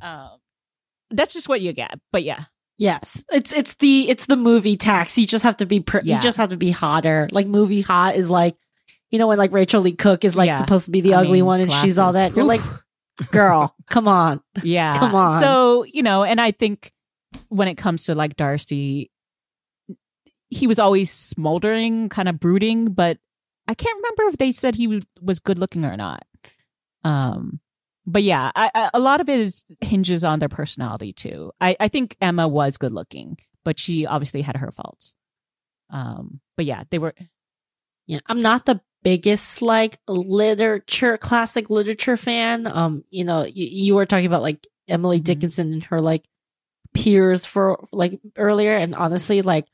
um, 0.00 0.30
that's 1.10 1.34
just 1.34 1.46
what 1.48 1.60
you 1.60 1.72
get. 1.74 2.00
But 2.10 2.24
yeah, 2.24 2.44
Yes, 2.76 3.22
it's 3.30 3.52
it's 3.52 3.74
the 3.74 4.08
it's 4.08 4.26
the 4.26 4.36
movie 4.36 4.76
tax. 4.76 5.16
You 5.16 5.26
just 5.26 5.44
have 5.44 5.58
to 5.58 5.66
be 5.66 5.80
pr- 5.80 5.98
Yeah. 6.02 6.16
you 6.16 6.22
just 6.22 6.38
have 6.38 6.48
to 6.50 6.56
be 6.56 6.70
hotter. 6.70 7.28
Like 7.30 7.46
movie 7.46 7.82
hot 7.82 8.16
is 8.16 8.28
like, 8.28 8.56
you 9.14 9.18
know 9.20 9.28
when 9.28 9.38
like 9.38 9.52
Rachael 9.52 9.80
Leigh 9.82 9.92
Cook 9.92 10.24
is 10.24 10.34
like 10.34 10.48
Yeah. 10.48 10.58
supposed 10.58 10.86
to 10.86 10.90
be 10.90 11.00
the 11.00 11.14
I 11.14 11.20
ugly 11.20 11.34
mean, 11.38 11.46
one 11.46 11.60
and 11.60 11.70
she's 11.72 11.98
all 11.98 12.10
glasses. 12.10 12.34
that. 12.34 12.36
You're 12.36 12.44
like, 12.48 12.60
girl, 13.30 13.72
come 13.88 14.08
on. 14.08 14.40
yeah. 14.64 14.98
Come 14.98 15.14
on. 15.14 15.40
So 15.40 15.84
you 15.84 16.02
know, 16.02 16.24
and 16.24 16.40
I 16.40 16.50
think 16.50 16.92
when 17.48 17.68
it 17.68 17.76
comes 17.76 18.04
to 18.06 18.14
like 18.16 18.34
Darcy, 18.36 19.10
he 20.50 20.66
was 20.66 20.78
always 20.80 21.10
smoldering, 21.12 22.08
kind 22.08 22.28
of 22.28 22.40
brooding, 22.40 22.86
but 22.92 23.18
I 23.68 23.74
can't 23.74 23.96
remember 23.96 24.24
if 24.32 24.38
they 24.38 24.50
said 24.52 24.74
he 24.74 24.86
was- 24.88 25.06
was 25.20 25.38
good 25.40 25.58
looking 25.58 25.84
or 25.84 25.96
not. 25.96 26.24
Um, 27.04 27.60
but 28.06 28.22
yeah, 28.22 28.50
I, 28.54 28.70
I, 28.74 28.90
a 28.94 28.98
lot 28.98 29.20
of 29.20 29.28
it 29.28 29.40
is 29.40 29.64
hinges 29.80 30.24
on 30.24 30.38
their 30.38 30.48
personality 30.48 31.12
too. 31.12 31.52
I, 31.60 31.76
I 31.80 31.88
think 31.88 32.16
Emma 32.20 32.46
was 32.48 32.76
good 32.76 32.92
looking, 32.92 33.38
but 33.64 33.78
she 33.78 34.06
obviously 34.06 34.42
had 34.42 34.56
her 34.58 34.70
faults. 34.70 35.14
Um, 35.90 36.40
but 36.56 36.66
yeah, 36.66 36.82
they 36.90 36.98
were. 36.98 37.14
Yeah, 38.06 38.18
I'm 38.26 38.40
not 38.40 38.66
the 38.66 38.80
biggest 39.04 39.62
like 39.62 39.98
literature, 40.08 41.16
classic 41.18 41.70
literature 41.70 42.16
fan. 42.16 42.66
Um, 42.66 43.04
you 43.10 43.24
know, 43.24 43.44
you, 43.44 43.66
you 43.70 43.94
were 43.94 44.06
talking 44.06 44.26
about 44.26 44.42
like 44.42 44.66
Emily 44.88 45.20
Mhm. 45.20 45.24
Dickinson 45.24 45.72
and 45.74 45.84
her 45.84 46.00
like 46.00 46.24
peers 46.94 47.44
for 47.44 47.86
like 47.92 48.18
earlier, 48.36 48.76
and 48.76 48.94
honestly, 48.94 49.42
like 49.42 49.66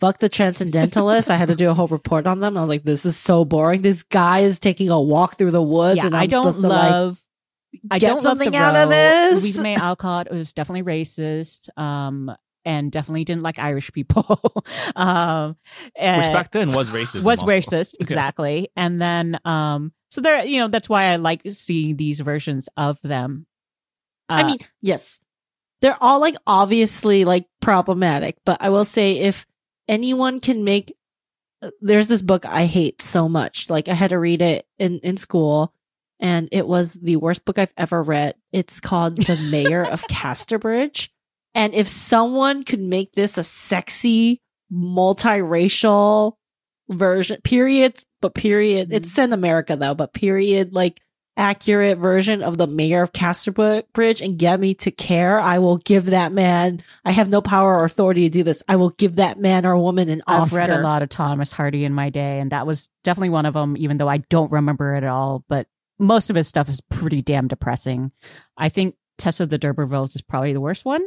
fuck 0.00 0.18
the 0.18 0.28
transcendentalists. 0.28 1.30
I 1.30 1.36
had 1.36 1.48
to 1.48 1.54
do 1.56 1.70
a 1.70 1.74
whole 1.74 1.88
report 1.88 2.26
on 2.26 2.40
them. 2.40 2.56
I 2.56 2.60
was 2.60 2.68
like, 2.68 2.84
this 2.84 3.06
is 3.06 3.16
so 3.16 3.44
boring. 3.46 3.80
This 3.82 4.02
guy 4.02 4.40
is 4.40 4.58
taking 4.58 4.90
a 4.90 5.00
walk 5.00 5.36
through 5.38 5.52
the 5.52 5.62
woods, 5.62 5.98
Yeah, 5.98 6.06
and 6.06 6.16
I'm 6.16 6.22
I 6.22 6.26
don't 6.26 6.52
supposed 6.52 6.60
to 6.62 6.68
like 6.68 6.90
love. 6.90 7.20
I 7.90 7.98
get 7.98 8.08
don't 8.08 8.16
love 8.16 8.22
something 8.38 8.50
the 8.52 8.58
out 8.58 8.76
of 8.76 8.88
this. 8.90 9.42
Louisa 9.42 9.62
May 9.62 9.74
Alcott 9.76 10.30
was 10.30 10.52
definitely 10.52 10.82
racist, 10.82 11.68
um, 11.78 12.34
and 12.66 12.92
definitely 12.92 13.24
didn't 13.24 13.42
like 13.42 13.58
Irish 13.58 13.90
people. 13.92 14.26
um, 14.96 15.56
Which 15.94 16.02
uh, 16.04 16.32
back 16.32 16.50
then 16.50 16.72
was 16.72 16.90
racist. 16.90 17.22
was 17.24 17.42
racist, 17.42 17.94
exactly. 18.00 18.68
And 18.76 19.00
then, 19.00 19.40
um, 19.46 19.92
so 20.10 20.20
there, 20.20 20.44
you 20.44 20.58
know, 20.58 20.68
that's 20.68 20.88
why 20.88 21.04
I 21.04 21.16
like 21.16 21.40
seeing 21.50 21.96
these 21.96 22.20
versions 22.20 22.68
of 22.76 23.00
them. 23.02 23.46
I 24.28 24.42
Uh, 24.42 24.46
mean, 24.48 24.58
yes, 24.82 25.20
they're 25.80 25.96
all 26.02 26.20
like 26.20 26.36
obviously 26.46 27.24
like 27.24 27.46
problematic, 27.60 28.36
but 28.44 28.58
I 28.60 28.68
will 28.70 28.84
say 28.84 29.18
if 29.18 29.46
anyone 29.88 30.40
can 30.40 30.64
make, 30.64 30.94
uh, 31.62 31.70
there's 31.80 32.08
this 32.08 32.22
book 32.22 32.44
I 32.44 32.66
hate 32.66 33.00
so 33.00 33.28
much. 33.28 33.70
Like 33.70 33.88
I 33.88 33.94
had 33.94 34.10
to 34.10 34.18
read 34.18 34.42
it 34.42 34.66
in 34.78 34.98
in 35.00 35.16
school, 35.16 35.72
and 36.18 36.48
it 36.50 36.66
was 36.66 36.94
the 36.94 37.16
worst 37.16 37.44
book 37.44 37.58
I've 37.58 37.72
ever 37.76 38.02
read. 38.02 38.34
It's 38.52 38.80
called 38.80 39.16
The 39.16 39.36
Mayor 39.50 39.84
of 39.84 40.02
Casterbridge, 40.08 41.10
and 41.56 41.74
if 41.74 41.88
someone 41.88 42.64
could 42.64 42.80
make 42.80 43.14
this 43.14 43.38
a 43.38 43.42
sexy 43.42 44.42
multiracial 44.70 46.34
version, 46.90 47.40
period, 47.40 48.04
but 48.20 48.34
period, 48.34 48.92
it's 48.92 49.12
mm-hmm. 49.14 49.22
in 49.22 49.32
America 49.32 49.74
though, 49.74 49.94
but 49.94 50.12
period, 50.12 50.74
like 50.74 51.00
accurate 51.38 51.96
version 51.96 52.42
of 52.42 52.58
the 52.58 52.66
mayor 52.66 53.02
of 53.02 53.12
Casterbridge 53.12 54.20
and 54.20 54.38
get 54.38 54.60
me 54.60 54.74
to 54.74 54.90
care, 54.90 55.40
I 55.40 55.58
will 55.58 55.78
give 55.78 56.06
that 56.06 56.30
man. 56.30 56.82
I 57.06 57.12
have 57.12 57.30
no 57.30 57.40
power 57.40 57.78
or 57.78 57.84
authority 57.86 58.24
to 58.24 58.28
do 58.28 58.42
this. 58.42 58.62
I 58.68 58.76
will 58.76 58.90
give 58.90 59.16
that 59.16 59.38
man 59.40 59.64
or 59.64 59.78
woman 59.78 60.10
an 60.10 60.20
I've 60.26 60.42
Oscar. 60.42 60.58
read 60.58 60.70
a 60.70 60.82
lot 60.82 61.02
of 61.02 61.08
Thomas 61.08 61.52
Hardy 61.52 61.84
in 61.84 61.94
my 61.94 62.10
day, 62.10 62.38
and 62.38 62.52
that 62.52 62.66
was 62.66 62.90
definitely 63.02 63.30
one 63.30 63.46
of 63.46 63.54
them, 63.54 63.78
even 63.78 63.96
though 63.96 64.08
I 64.08 64.18
don't 64.18 64.52
remember 64.52 64.94
it 64.94 65.04
at 65.04 65.08
all. 65.08 65.42
But 65.48 65.68
most 65.98 66.28
of 66.28 66.36
his 66.36 66.48
stuff 66.48 66.68
is 66.68 66.82
pretty 66.82 67.22
damn 67.22 67.48
depressing. 67.48 68.12
I 68.58 68.68
think 68.68 68.96
Tessa 69.16 69.44
of 69.44 69.48
the 69.48 69.56
D'Urbervilles 69.56 70.14
is 70.14 70.20
probably 70.20 70.52
the 70.52 70.60
worst 70.60 70.84
one. 70.84 71.02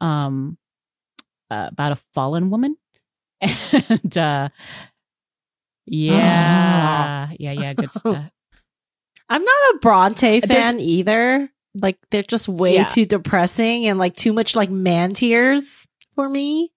Um, 0.00 0.58
uh, 1.50 1.68
about 1.72 1.92
a 1.92 1.96
fallen 2.14 2.50
woman. 2.50 2.76
And, 3.88 4.16
uh, 4.18 4.48
yeah, 5.86 7.30
yeah, 7.38 7.52
yeah, 7.52 7.72
good 7.74 7.90
stuff. 7.90 8.30
I'm 9.28 9.42
not 9.44 9.74
a 9.74 9.78
Bronte 9.80 10.40
There's- 10.40 10.46
fan 10.46 10.80
either. 10.80 11.50
Like 11.80 11.98
they're 12.10 12.22
just 12.22 12.48
way 12.48 12.74
Yeah. 12.76 12.86
too 12.88 13.04
depressing 13.04 13.86
and 13.86 13.98
like 13.98 14.16
too 14.16 14.32
much 14.32 14.56
like 14.56 14.70
man 14.70 15.12
tears 15.12 15.86
for 16.14 16.26
me. 16.28 16.72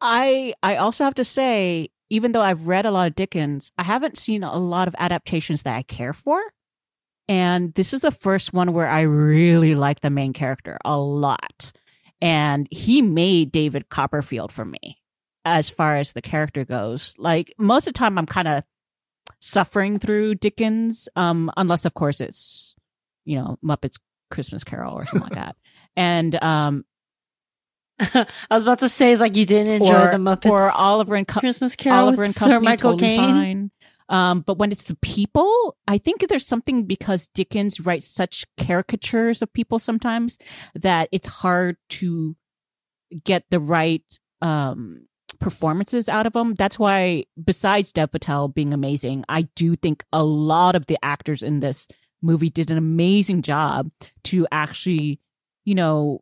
I 0.00 0.54
I 0.62 0.76
also 0.76 1.04
have 1.04 1.14
to 1.16 1.24
say, 1.24 1.90
even 2.08 2.32
though 2.32 2.40
I've 2.40 2.66
read 2.66 2.86
a 2.86 2.90
lot 2.90 3.08
of 3.08 3.14
Dickens, 3.14 3.72
I 3.76 3.82
haven't 3.82 4.16
seen 4.16 4.42
a 4.42 4.56
lot 4.56 4.88
of 4.88 4.94
adaptations 4.98 5.62
that 5.62 5.74
I 5.76 5.82
care 5.82 6.14
for. 6.14 6.40
And 7.28 7.74
this 7.74 7.92
is 7.92 8.00
the 8.00 8.10
first 8.10 8.54
one 8.54 8.72
where 8.72 8.88
I 8.88 9.02
really 9.02 9.74
like 9.74 10.00
the 10.00 10.08
main 10.10 10.32
character 10.32 10.78
a 10.84 10.96
lot. 10.96 11.72
And 12.20 12.66
he 12.70 13.02
made 13.02 13.52
David 13.52 13.88
Copperfield 13.88 14.50
for 14.52 14.64
me 14.64 14.98
as 15.44 15.68
far 15.68 15.96
as 15.96 16.12
the 16.12 16.22
character 16.22 16.64
goes. 16.64 17.14
Like 17.18 17.52
most 17.58 17.86
of 17.86 17.94
the 17.94 17.98
time 17.98 18.18
I'm 18.18 18.26
kind 18.26 18.48
of 18.48 18.64
suffering 19.40 19.98
through 19.98 20.36
Dickens, 20.36 21.08
um, 21.16 21.50
unless 21.56 21.84
of 21.84 21.94
course 21.94 22.20
it's, 22.20 22.74
you 23.24 23.36
know, 23.36 23.58
Muppets 23.64 23.98
Christmas 24.30 24.64
Carol 24.64 24.94
or 24.94 25.04
something 25.06 25.28
like 25.28 25.34
that. 25.44 25.56
And 25.96 26.42
um 26.42 26.84
I 28.00 28.26
was 28.50 28.62
about 28.62 28.80
to 28.80 28.88
say, 28.90 29.12
it's 29.12 29.20
like 29.22 29.36
you 29.36 29.46
didn't 29.46 29.80
enjoy 29.82 30.08
or, 30.08 30.10
the 30.10 30.18
Muppets 30.18 30.50
or 30.50 30.70
Oliver 30.70 31.14
and 31.14 31.26
Co- 31.26 31.40
Christmas 31.40 31.76
Carol 31.76 32.06
Oliver 32.06 32.24
and 32.24 32.34
Sir 32.34 32.60
Michael 32.60 32.92
totally 32.92 33.16
Caine. 33.16 33.30
fine. 33.34 33.70
Um, 34.08 34.42
but 34.42 34.58
when 34.58 34.70
it's 34.70 34.84
the 34.84 34.96
people, 34.96 35.76
I 35.88 35.98
think 35.98 36.26
there's 36.28 36.46
something 36.46 36.84
because 36.84 37.28
Dickens 37.28 37.80
writes 37.80 38.06
such 38.06 38.44
caricatures 38.56 39.42
of 39.42 39.52
people 39.52 39.78
sometimes 39.78 40.38
that 40.74 41.08
it's 41.10 41.28
hard 41.28 41.76
to 41.90 42.36
get 43.24 43.44
the 43.50 43.60
right 43.60 44.04
um, 44.42 45.06
performances 45.40 46.08
out 46.08 46.26
of 46.26 46.32
them. 46.32 46.54
That's 46.54 46.78
why, 46.78 47.24
besides 47.42 47.92
Dev 47.92 48.12
Patel 48.12 48.48
being 48.48 48.72
amazing, 48.72 49.24
I 49.28 49.42
do 49.54 49.76
think 49.76 50.04
a 50.12 50.22
lot 50.22 50.76
of 50.76 50.86
the 50.86 50.98
actors 51.02 51.42
in 51.42 51.60
this 51.60 51.88
movie 52.22 52.50
did 52.50 52.70
an 52.70 52.78
amazing 52.78 53.42
job 53.42 53.90
to 54.24 54.46
actually, 54.50 55.20
you 55.64 55.74
know, 55.74 56.20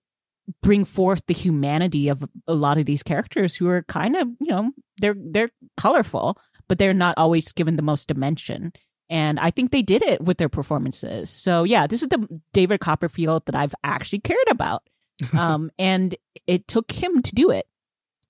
bring 0.62 0.84
forth 0.84 1.22
the 1.26 1.34
humanity 1.34 2.08
of 2.08 2.24
a 2.46 2.54
lot 2.54 2.78
of 2.78 2.84
these 2.84 3.02
characters 3.02 3.56
who 3.56 3.68
are 3.68 3.82
kind 3.84 4.16
of, 4.16 4.28
you 4.40 4.48
know, 4.48 4.70
they're 4.98 5.16
they're 5.18 5.50
colorful, 5.76 6.38
but 6.68 6.78
they're 6.78 6.94
not 6.94 7.14
always 7.16 7.52
given 7.52 7.76
the 7.76 7.82
most 7.82 8.08
dimension. 8.08 8.72
And 9.10 9.38
I 9.38 9.50
think 9.50 9.70
they 9.70 9.82
did 9.82 10.02
it 10.02 10.22
with 10.22 10.38
their 10.38 10.48
performances. 10.48 11.30
So 11.30 11.64
yeah, 11.64 11.86
this 11.86 12.02
is 12.02 12.08
the 12.08 12.40
David 12.52 12.80
Copperfield 12.80 13.46
that 13.46 13.54
I've 13.54 13.74
actually 13.82 14.20
cared 14.20 14.48
about. 14.50 14.82
Um, 15.32 15.70
and 15.78 16.16
it 16.48 16.66
took 16.66 16.90
him 16.90 17.22
to 17.22 17.34
do 17.36 17.50
it. 17.50 17.68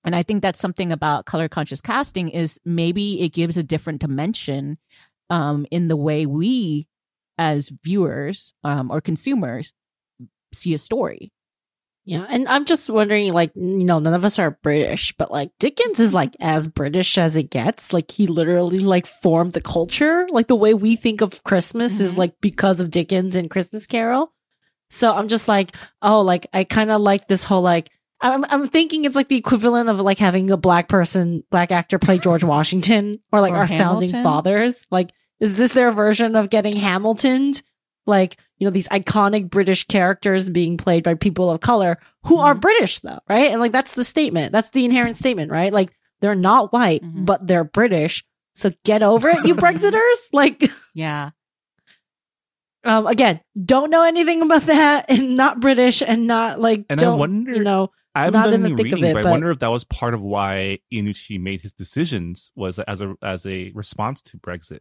And 0.03 0.15
I 0.15 0.21
think 0.21 0.43
that's 0.43 0.59
something 0.59 0.91
about 0.91 1.25
color 1.25 1.49
conscious 1.49 1.81
casting 1.81 2.29
is 2.29 2.59
maybe 2.63 3.21
it 3.21 3.29
gives 3.29 3.57
a 3.57 3.63
different 3.63 4.01
dimension 4.01 4.77
um, 5.31 5.65
in 5.71 5.87
the 5.87 5.95
way 5.95 6.27
we 6.27 6.87
as 7.39 7.71
viewers 7.83 8.53
um, 8.63 8.91
or 8.91 9.01
consumers 9.01 9.73
see 10.53 10.75
a 10.75 10.77
story. 10.77 11.31
Yeah, 12.07 12.25
and 12.29 12.47
I'm 12.47 12.65
just 12.65 12.87
wondering, 12.87 13.33
like, 13.33 13.51
you 13.55 13.83
know, 13.83 13.97
none 13.97 14.13
of 14.13 14.23
us 14.23 14.37
are 14.37 14.51
British, 14.61 15.11
but 15.17 15.31
like 15.31 15.49
Dickens 15.59 15.99
is 15.99 16.13
like 16.13 16.35
as 16.39 16.67
British 16.67 17.17
as 17.17 17.35
it 17.35 17.49
gets. 17.49 17.93
Like 17.93 18.11
he 18.11 18.27
literally 18.27 18.77
like 18.79 19.07
formed 19.07 19.53
the 19.53 19.61
culture. 19.61 20.27
Like 20.29 20.45
the 20.45 20.55
way 20.55 20.75
we 20.75 20.95
think 20.97 21.21
of 21.21 21.43
Christmas 21.43 21.99
is 21.99 22.13
Mhm. 22.13 22.17
like 22.17 22.33
because 22.41 22.79
of 22.79 22.91
Dickens 22.91 23.35
and 23.35 23.49
Christmas 23.49 23.87
Carol. 23.87 24.31
So 24.91 25.11
I'm 25.13 25.27
just 25.27 25.47
like, 25.47 25.75
oh, 26.03 26.21
like 26.21 26.45
I 26.53 26.63
kind 26.63 26.91
of 26.91 27.01
like 27.01 27.27
this 27.27 27.43
whole 27.43 27.63
like. 27.63 27.89
I'm 28.21 28.45
I'm 28.49 28.67
thinking 28.67 29.03
it's 29.03 29.15
like 29.15 29.27
the 29.27 29.35
equivalent 29.35 29.89
of 29.89 29.99
like 29.99 30.19
having 30.19 30.49
a 30.51 30.57
black 30.57 30.87
person, 30.87 31.43
black 31.51 31.71
actor 31.71 31.97
play 31.99 32.17
George 32.17 32.43
Washington 32.55 33.15
or 33.31 33.41
like 33.41 33.51
Or 33.51 33.57
our 33.57 33.67
founding 33.67 34.11
fathers. 34.11 34.85
Like, 34.91 35.11
is 35.39 35.57
this 35.57 35.73
their 35.73 35.91
version 35.91 36.35
of 36.35 36.49
getting 36.51 36.75
Hamiltoned? 36.77 37.61
Like, 38.05 38.37
you 38.57 38.65
know, 38.67 38.71
these 38.71 38.87
iconic 38.89 39.49
British 39.49 39.85
characters 39.85 40.49
being 40.49 40.77
played 40.77 41.03
by 41.03 41.13
people 41.15 41.49
of 41.51 41.59
color 41.61 41.99
who 42.25 42.37
are 42.39 42.55
Mhm. 42.55 42.61
British 42.61 42.99
though, 42.99 43.19
right? 43.27 43.51
And 43.51 43.59
like 43.59 43.71
that's 43.71 43.93
the 43.95 44.03
statement. 44.03 44.51
That's 44.51 44.69
the 44.69 44.85
inherent 44.85 45.17
statement, 45.17 45.51
right? 45.51 45.73
Like 45.73 45.91
they're 46.21 46.35
not 46.35 46.71
white, 46.71 47.03
Mhm. 47.03 47.25
but 47.25 47.45
they're 47.47 47.63
British. 47.63 48.23
So 48.53 48.71
get 48.83 49.03
over 49.03 49.27
it, 49.29 49.45
you 49.45 49.55
Brexiters. 49.55 50.15
Like, 50.31 50.71
Yeah. 50.93 51.31
um, 52.83 53.07
again, 53.07 53.41
don't 53.63 53.89
know 53.89 54.03
anything 54.03 54.41
about 54.41 54.63
that 54.63 55.05
and 55.09 55.35
not 55.35 55.59
British 55.59 56.01
and 56.01 56.27
not 56.27 56.59
like, 56.61 56.85
And 56.89 56.99
I 56.99 57.03
don't, 57.03 57.19
wonder- 57.19 57.55
you 57.55 57.63
know, 57.63 57.89
I 58.17 58.25
haven't 58.25 58.39
Not 58.39 58.45
done 58.45 58.53
in 58.53 58.61
the 58.61 58.67
any 58.69 58.75
thick 58.77 58.85
of 58.93 58.97
reading, 58.99 59.09
it, 59.09 59.13
but, 59.15 59.23
but- 59.23 59.27
I 59.27 59.31
wonder 59.31 59.51
if 59.51 59.59
that 59.59 59.67
was 59.71 59.83
part 59.83 60.13
of 60.13 60.21
why 60.21 60.79
Iannucci 60.93 61.37
made 61.41 61.63
his 61.63 61.73
decisions 61.73 62.51
was 62.55 62.79
as 62.79 63.01
a 63.01 63.15
as 63.21 63.45
a 63.45 63.71
response 63.75 64.21
to 64.21 64.37
Brexit. 64.37 64.79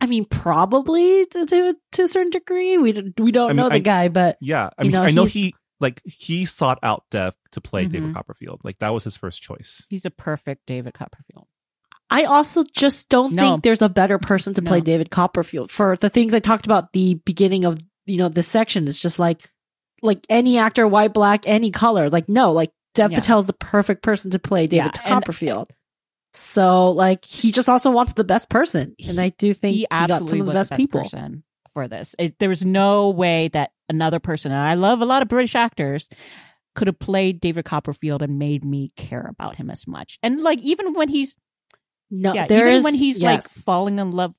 I 0.00 0.06
mean, 0.06 0.24
probably 0.24 1.26
to, 1.26 1.46
to, 1.46 1.76
to 1.92 2.02
a 2.02 2.08
certain 2.08 2.30
degree. 2.30 2.78
We, 2.78 2.92
don't- 2.92 3.18
we 3.20 3.32
don't 3.32 3.46
I 3.50 3.52
mean, 3.52 3.56
know 3.56 3.68
the 3.68 3.74
I- 3.76 3.78
guy, 3.80 4.08
but 4.08 4.38
Yeah, 4.40 4.70
I 4.78 4.82
You 4.84 4.90
mean, 4.90 5.00
know, 5.00 5.02
I 5.06 5.10
know 5.10 5.24
he 5.24 5.54
like 5.80 6.00
he 6.04 6.44
sought 6.44 6.78
out 6.82 7.04
Dev 7.10 7.34
to 7.52 7.60
play 7.60 7.86
David 7.86 8.10
Mhm. 8.10 8.14
Copperfield. 8.14 8.60
Like 8.64 8.78
that 8.78 8.92
was 8.92 9.04
his 9.04 9.16
first 9.16 9.42
choice. 9.42 9.86
He's 9.88 10.04
a 10.04 10.10
perfect 10.10 10.66
David 10.66 10.94
Copperfield. 10.94 11.46
I 12.10 12.24
also 12.24 12.64
just 12.74 13.08
don't 13.10 13.34
No. 13.34 13.42
think 13.52 13.62
there's 13.64 13.82
a 13.82 13.88
better 13.88 14.18
person 14.18 14.54
to 14.54 14.62
play 14.62 14.80
David 14.80 15.10
Copperfield 15.10 15.70
for 15.70 15.94
the 15.96 16.08
things 16.08 16.32
I 16.32 16.38
talked 16.40 16.64
about 16.66 16.92
the 16.92 17.14
beginning 17.24 17.64
of 17.64 17.78
you 18.06 18.16
know 18.18 18.28
this 18.28 18.48
section. 18.48 18.88
It's 18.88 19.00
just 19.00 19.18
like 19.18 19.48
like 20.02 20.24
any 20.28 20.58
actor, 20.58 20.86
white, 20.86 21.12
black, 21.12 21.42
any 21.46 21.70
color. 21.70 22.08
Like 22.08 22.28
no, 22.28 22.52
like 22.52 22.72
Dev 22.94 23.12
Yeah. 23.12 23.18
Patel's 23.20 23.46
the 23.46 23.52
perfect 23.52 24.02
person 24.02 24.30
to 24.30 24.38
play 24.38 24.66
David 24.66 24.92
Yeah, 24.96 25.02
and- 25.04 25.12
Copperfield. 25.14 25.72
So 26.32 26.90
like 26.90 27.24
he 27.24 27.52
just 27.52 27.68
also 27.68 27.90
wants 27.90 28.12
the 28.12 28.24
best 28.24 28.48
person, 28.48 28.94
and 29.06 29.20
I 29.20 29.30
do 29.30 29.52
think 29.52 29.74
he 29.74 29.80
he, 29.80 29.86
got 29.90 30.28
some 30.28 30.40
of 30.40 30.46
the 30.46 30.52
best, 30.52 30.70
the 30.70 30.74
best 30.74 30.80
people. 30.80 31.02
person 31.02 31.42
for 31.72 31.88
this. 31.88 32.14
It, 32.18 32.38
there 32.38 32.48
was 32.48 32.64
no 32.64 33.10
way 33.10 33.48
that 33.48 33.72
another 33.88 34.20
person, 34.20 34.52
and 34.52 34.60
I 34.60 34.74
love 34.74 35.00
a 35.00 35.06
lot 35.06 35.22
of 35.22 35.28
British 35.28 35.54
actors, 35.54 36.08
could 36.74 36.86
have 36.86 36.98
played 36.98 37.40
David 37.40 37.64
Copperfield 37.64 38.22
and 38.22 38.38
made 38.38 38.64
me 38.64 38.92
care 38.96 39.26
about 39.28 39.56
him 39.56 39.68
as 39.68 39.86
much. 39.86 40.18
And 40.22 40.42
like 40.42 40.60
even 40.60 40.94
when 40.94 41.08
he's 41.08 41.36
No, 42.10 42.32
yeah, 42.34 42.44
even 42.44 42.68
is 42.68 42.84
when 42.84 42.94
he's 42.94 43.20
like 43.20 43.42
falling 43.42 43.98
in 43.98 44.12
love, 44.12 44.34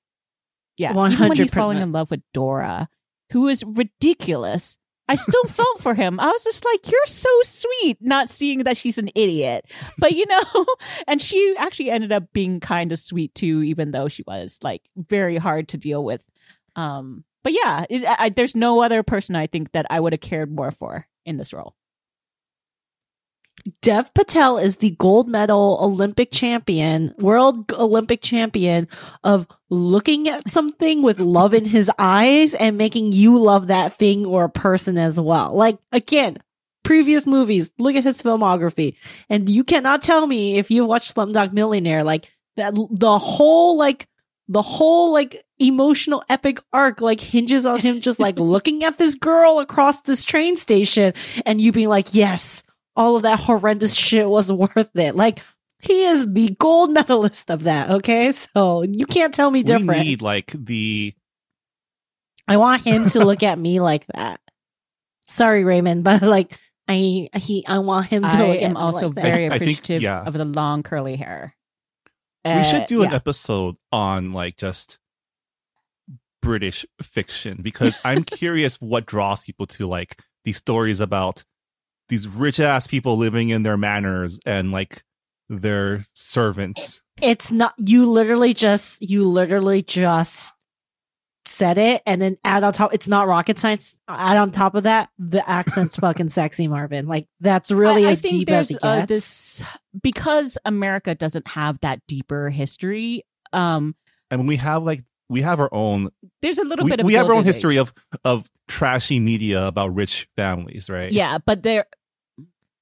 yeah, 0.78 0.92
even 0.92 1.30
when 1.30 1.38
he's 1.38 1.52
100%. 1.52 1.54
falling 1.54 1.82
in 1.82 1.92
love 1.92 2.10
with 2.10 2.22
Dora, 2.34 2.88
who 3.32 3.48
is 3.48 3.64
ridiculous. 3.64 4.78
I 5.10 5.16
still 5.16 5.44
felt 5.46 5.82
for 5.82 5.96
him. 5.96 6.20
I 6.20 6.28
was 6.28 6.44
just 6.44 6.64
like, 6.64 6.90
"You're 6.90 7.06
so 7.08 7.30
sweet," 7.44 7.98
not 8.00 8.30
seeing 8.30 8.64
that 8.64 8.78
she's 8.78 9.00
an 9.00 9.10
idiot. 9.16 9.66
But 9.98 10.12
you 10.12 10.26
know, 10.28 10.66
and 11.08 11.20
she 11.22 11.56
actually 11.58 11.90
ended 11.90 12.12
up 12.12 12.32
being 12.32 12.60
kind 12.60 12.92
of 12.92 13.00
sweet 13.00 13.34
too, 13.34 13.64
even 13.64 13.92
though 13.92 14.08
she 14.08 14.24
was 14.28 14.60
like 14.64 14.84
very 14.96 15.38
hard 15.38 15.68
to 15.70 15.78
deal 15.78 16.04
with. 16.04 16.24
Um, 16.76 17.26
but 17.44 17.54
yeah, 17.54 17.86
it, 17.90 18.06
I, 18.06 18.30
there's 18.30 18.56
no 18.56 18.82
other 18.82 19.02
person 19.02 19.36
I 19.36 19.48
think 19.48 19.72
that 19.72 19.88
I 19.90 20.00
would 20.00 20.14
have 20.14 20.22
cared 20.22 20.52
more 20.52 20.72
for 20.72 21.08
in 21.26 21.38
this 21.38 21.54
role. 21.54 21.76
Dev 23.82 24.14
Patel 24.14 24.58
is 24.58 24.78
the 24.78 24.92
gold 24.92 25.28
medal 25.28 25.78
Olympic 25.82 26.32
champion, 26.32 27.14
world 27.18 27.72
Olympic 27.74 28.22
champion 28.22 28.88
of 29.24 29.48
looking 29.70 30.28
at 30.28 30.50
something 30.52 31.02
with 31.02 31.20
love 31.20 31.54
in 31.54 31.66
his 31.66 31.92
eyes 31.98 32.54
and 32.54 32.78
making 32.78 33.12
you 33.12 33.38
love 33.38 33.68
that 33.68 33.94
thing 33.94 34.26
or 34.26 34.50
person 34.50 34.98
as 34.98 35.20
well. 35.20 35.54
Like 35.54 35.78
again, 35.92 36.38
previous 36.84 37.26
movies, 37.26 37.72
look 37.78 37.96
at 37.96 38.04
his 38.04 38.22
filmography 38.22 38.96
and 39.30 39.50
you 39.50 39.64
cannot 39.64 40.02
tell 40.02 40.26
me 40.26 40.58
if 40.58 40.72
you 40.72 40.86
watch 40.86 41.14
Slumdog 41.14 41.54
Millionaire, 41.54 42.04
like 42.04 42.32
that 42.58 42.74
the 42.92 43.18
whole 43.18 43.78
like 43.78 44.08
the 44.48 44.62
whole 44.64 45.14
like 45.14 45.44
emotional 45.60 46.24
epic 46.28 46.60
arc 46.74 47.02
like 47.02 47.20
hinges 47.20 47.66
on 47.66 47.80
him 47.80 48.02
just 48.02 48.20
like 48.20 48.38
looking 48.40 48.84
at 48.84 48.98
this 48.98 49.16
girl 49.16 49.60
across 49.60 50.02
this 50.02 50.26
train 50.26 50.58
station 50.58 51.14
and 51.46 51.62
you 51.62 51.72
being 51.72 51.88
like, 51.90 52.14
yes, 52.14 52.64
all 53.00 53.16
of 53.16 53.24
that 53.24 53.40
horrendous 53.40 53.96
shit 53.96 54.30
was 54.30 54.52
worth 54.52 54.96
it. 54.96 55.16
Like 55.16 55.40
he 55.82 56.04
is 56.06 56.28
the 56.32 56.50
gold 56.60 56.92
medalist 56.92 57.50
of 57.50 57.64
that. 57.64 57.90
Okay, 57.90 58.32
so 58.32 58.84
you 58.84 59.06
can't 59.08 59.34
tell 59.34 59.50
me 59.50 59.64
different. 59.64 60.00
We 60.02 60.04
need 60.04 60.22
like 60.22 60.52
the 60.52 61.16
I 62.48 62.58
want 62.58 62.84
him 62.84 63.10
to 63.12 63.24
look 63.26 63.42
at 63.44 63.58
me 63.58 63.80
like 63.80 64.06
that. 64.14 64.40
Sorry, 65.26 65.64
Raymond, 65.64 66.04
but 66.04 66.22
like 66.22 66.60
I 66.88 67.30
he 67.36 67.64
I 67.68 67.80
want 67.80 68.08
him 68.08 68.24
to 68.24 68.28
I 68.38 68.48
look 68.48 68.58
at 68.58 68.64
am 68.64 68.74
me 68.74 68.80
also 68.80 69.08
like 69.08 69.16
that. 69.16 69.22
very 69.24 69.46
I 69.50 69.50
think- 69.58 69.62
appreciative 69.62 70.02
yeah. 70.02 70.24
of 70.26 70.34
the 70.34 70.46
long 70.46 70.84
curly 70.84 71.16
hair. 71.16 71.56
we 72.44 72.52
Uh, 72.52 72.64
should 72.64 72.86
do 72.88 73.04
an 73.04 73.12
yeah. 73.12 73.16
episode 73.16 73.76
on 73.92 74.30
like 74.30 74.58
just 74.58 75.00
British 76.42 76.86
fiction 77.02 77.60
because 77.62 78.00
I'm 78.04 78.24
curious 78.24 78.78
what 78.78 79.06
draws 79.06 79.44
people 79.44 79.68
to 79.68 79.88
like 79.88 80.18
these 80.46 80.58
stories 80.58 81.00
about 81.00 81.44
these 82.10 82.28
rich 82.28 82.60
ass 82.60 82.88
people 82.88 83.18
living 83.18 83.50
in 83.50 83.64
their 83.64 83.78
manors 83.78 84.40
and 84.46 84.72
like 84.72 85.04
their 85.48 86.04
servants. 86.14 87.02
It's 87.22 87.52
not 87.52 87.74
you 87.78 88.10
literally 88.10 88.54
just 88.54 89.02
you 89.02 89.24
literally 89.24 89.82
just 89.82 90.54
said 91.46 91.78
it 91.78 92.02
and 92.06 92.22
then 92.22 92.38
add 92.44 92.64
on 92.64 92.72
top 92.72 92.94
it's 92.94 93.08
not 93.08 93.28
rocket 93.28 93.58
science 93.58 93.96
add 94.08 94.38
on 94.38 94.52
top 94.52 94.76
of 94.76 94.84
that 94.84 95.10
the 95.18 95.50
accent's 95.50 95.96
fucking 95.98 96.30
sexy 96.30 96.68
marvin 96.68 97.08
like 97.08 97.28
that's 97.40 97.72
really 97.72 98.06
I, 98.06 98.10
I 98.10 98.12
as 98.12 98.22
think 98.22 98.32
deep 98.32 98.50
as 98.50 98.68
there's 98.68 98.78
it 98.78 98.84
uh, 98.84 99.06
this 99.08 99.64
because 100.02 100.58
America 100.66 101.16
doesn't 101.16 101.48
have 101.50 101.80
that 101.82 102.02
deeper 102.08 102.50
history. 102.50 103.26
Um, 103.54 103.96
And 104.32 104.48
we 104.48 104.58
have 104.58 104.84
like 104.84 105.04
we 105.30 105.42
have 105.42 105.60
our 105.60 105.74
own 105.74 106.10
there's 106.42 106.58
a 106.58 106.64
little 106.64 106.86
we, 106.86 106.92
bit 106.92 107.00
of 107.00 107.06
we 107.06 107.14
have 107.14 107.28
our 107.28 107.34
own 107.34 107.44
history 107.44 107.76
Age. 107.76 107.82
of 107.82 107.94
of 108.24 108.50
trashy 108.68 109.20
media 109.20 109.66
about 109.66 109.94
rich 109.94 110.28
families, 110.36 110.90
right? 110.90 111.12
yeah, 111.12 111.38
but 111.44 111.64
there 111.64 111.86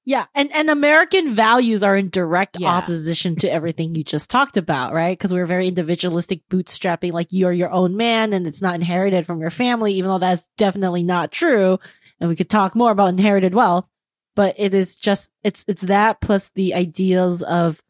Yeah, 0.08 0.24
and 0.34 0.50
and 0.54 0.70
American 0.70 1.34
values 1.34 1.82
are 1.82 1.94
in 1.94 2.08
direct 2.08 2.56
Yeah. 2.58 2.68
opposition 2.70 3.36
to 3.36 3.52
everything 3.52 3.94
you 3.94 4.02
just 4.02 4.30
talked 4.30 4.56
about, 4.56 4.94
right? 4.94 5.12
Because 5.12 5.34
we're 5.34 5.44
very 5.44 5.68
individualistic, 5.68 6.40
bootstrapping, 6.48 7.12
like 7.12 7.26
you're 7.30 7.52
your 7.52 7.70
own 7.70 7.94
man, 7.94 8.32
and 8.32 8.46
it's 8.46 8.62
not 8.62 8.74
inherited 8.74 9.26
from 9.26 9.42
your 9.42 9.50
family, 9.50 9.92
even 9.92 10.08
though 10.10 10.18
that's 10.18 10.48
definitely 10.56 11.02
not 11.02 11.30
true. 11.30 11.78
And 12.20 12.30
we 12.30 12.36
could 12.36 12.48
talk 12.48 12.74
more 12.74 12.90
about 12.90 13.08
inherited 13.10 13.54
wealth, 13.54 13.86
but 14.34 14.54
it 14.58 14.72
is 14.72 14.96
just 14.96 15.28
it's 15.44 15.62
it's 15.68 15.82
that 15.82 16.22
plus 16.22 16.52
the 16.54 16.72
ideals 16.72 17.42
of, 17.42 17.82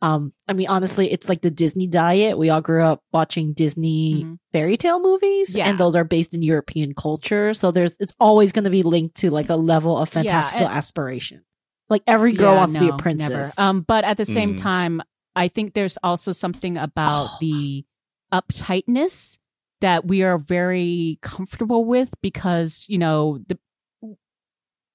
um, 0.00 0.32
I 0.48 0.54
mean, 0.54 0.68
honestly, 0.68 1.12
it's 1.12 1.28
like 1.28 1.42
the 1.42 1.50
Disney 1.50 1.86
diet. 1.88 2.38
We 2.38 2.48
all 2.48 2.62
grew 2.62 2.84
up 2.84 3.02
watching 3.12 3.52
Disney 3.52 4.24
Mhm. 4.24 4.38
fairy 4.50 4.78
tale 4.78 4.98
movies, 5.02 5.54
Yeah. 5.54 5.68
and 5.68 5.78
those 5.78 5.94
are 5.94 6.04
based 6.04 6.32
in 6.32 6.40
European 6.40 6.94
culture. 6.94 7.52
So 7.52 7.70
there's 7.70 7.98
it's 8.00 8.14
always 8.18 8.50
going 8.52 8.64
to 8.64 8.70
be 8.70 8.82
linked 8.82 9.16
to 9.16 9.30
like 9.30 9.50
a 9.50 9.56
level 9.56 9.98
of 9.98 10.08
Yeah, 10.08 10.22
fantastical 10.22 10.68
and- 10.68 10.74
aspiration. 10.74 11.42
Like 11.88 12.02
every 12.06 12.32
girl 12.32 12.52
Yeah, 12.52 12.58
wants 12.58 12.72
to 12.74 12.80
be 12.80 12.88
a 12.88 12.92
no, 12.92 12.98
princess. 12.98 13.30
never. 13.30 13.52
Um, 13.58 13.80
but 13.82 14.04
at 14.04 14.16
the 14.16 14.24
same 14.24 14.54
Mm. 14.54 14.58
time, 14.62 15.02
I 15.36 15.48
think 15.48 15.74
there's 15.74 15.98
also 16.02 16.32
something 16.32 16.76
about 16.76 17.28
the 17.40 17.84
uptightness 18.32 19.38
that 19.80 20.06
we 20.06 20.22
are 20.22 20.38
very 20.38 21.18
comfortable 21.22 21.84
with 21.84 22.10
because 22.22 22.86
you 22.88 22.98
know 22.98 23.38
the 23.46 23.58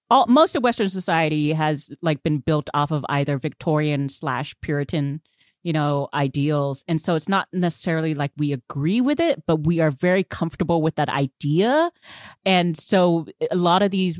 all 0.09 0.25
most 0.27 0.55
of 0.55 0.63
Western 0.63 0.89
society 0.89 1.53
has 1.53 1.89
like 2.01 2.21
been 2.23 2.39
built 2.39 2.69
off 2.73 2.91
of 2.91 3.05
either 3.07 3.37
Victorian 3.37 4.09
slash 4.09 4.53
Puritan, 4.61 5.21
you 5.63 5.71
know, 5.71 6.09
ideals, 6.13 6.83
and 6.87 6.99
so 6.99 7.15
it's 7.15 7.29
not 7.29 7.47
necessarily 7.53 8.13
like 8.13 8.31
we 8.35 8.51
agree 8.51 8.99
with 8.99 9.19
it, 9.21 9.43
but 9.47 9.65
we 9.65 9.79
are 9.79 9.91
very 9.91 10.23
comfortable 10.23 10.81
with 10.81 10.95
that 10.95 11.07
idea, 11.09 11.91
and 12.45 12.77
so 12.77 13.25
a 13.49 13.55
lot 13.55 13.81
of 13.81 13.91
these 13.91 14.19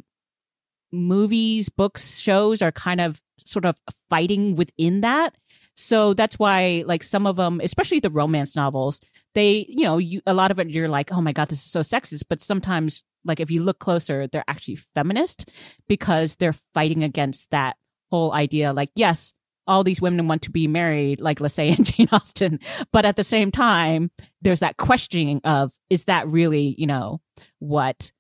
movies, 0.92 1.70
books, 1.70 2.20
shows 2.20 2.62
are 2.62 2.72
kind 2.72 3.02
of 3.02 3.22
sort 3.38 3.66
of 3.66 3.76
fighting 4.10 4.56
within 4.56 5.02
that. 5.02 5.36
So 5.76 6.14
that's 6.14 6.38
why, 6.38 6.84
like 6.86 7.02
some 7.04 7.26
of 7.26 7.38
them, 7.38 7.62
especially 7.64 8.00
the 8.00 8.10
romance 8.10 8.56
novels, 8.56 9.02
they, 9.34 9.66
you 9.70 9.84
know, 9.84 9.98
you, 9.98 10.22
a 10.28 10.34
lot 10.34 10.52
of 10.52 10.60
it, 10.60 10.70
you're 10.70 10.90
like, 10.90 11.12
oh 11.12 11.22
my 11.22 11.32
God, 11.32 11.50
this 11.50 11.60
is 11.60 11.72
so 11.72 11.80
sexist. 11.80 12.24
But 12.30 12.42
sometimes, 12.42 13.04
like, 13.24 13.40
if 13.40 13.50
you 13.50 13.64
look 13.64 13.80
closer, 13.80 14.28
they're 14.28 14.44
actually 14.48 14.76
feminist 14.76 15.50
because 15.88 16.36
they're 16.36 16.56
fighting 16.74 17.04
against 17.04 17.50
that 17.52 17.78
whole 18.12 18.34
idea. 18.34 18.74
Like, 18.74 18.92
yes, 18.96 19.34
all 19.68 19.84
these 19.84 20.02
women 20.02 20.28
want 20.28 20.42
to 20.44 20.52
be 20.52 20.68
married, 20.68 21.22
like, 21.22 21.40
let's 21.40 21.54
say 21.54 21.70
in 21.78 21.84
Jane 21.84 22.10
Austen. 22.12 22.60
But 22.92 23.06
at 23.06 23.16
the 23.16 23.24
same 23.24 23.52
time, 23.52 24.12
there's 24.42 24.60
that 24.60 24.78
questioning 24.78 25.42
of, 25.44 25.72
is 25.90 26.06
that 26.06 26.28
really, 26.28 26.76
you 26.78 26.88
know, 26.88 27.22
what 27.60 28.12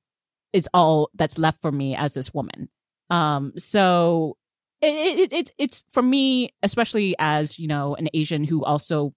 is 0.54 0.68
all 0.74 1.10
that's 1.14 1.38
left 1.38 1.62
for 1.62 1.72
me 1.72 1.95
as 1.95 2.14
this 2.14 2.34
woman? 2.34 2.70
Um, 3.10 3.54
so 3.58 4.38
it, 4.82 5.32
it, 5.32 5.34
it, 5.34 5.52
it's 5.58 5.84
for 5.91 6.02
me, 6.02 6.54
especially 6.64 7.16
as, 7.20 7.60
you 7.60 7.68
know, 7.68 7.95
an 7.95 8.10
Asian 8.14 8.43
who 8.43 8.64
also 8.64 9.14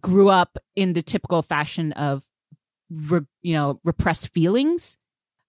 grew 0.00 0.28
up 0.28 0.58
in 0.74 0.92
the 0.94 1.02
typical 1.02 1.42
fashion 1.42 1.92
of, 1.92 2.22
re, 2.90 3.20
you 3.42 3.54
know, 3.54 3.80
repressed 3.84 4.32
feelings. 4.32 4.96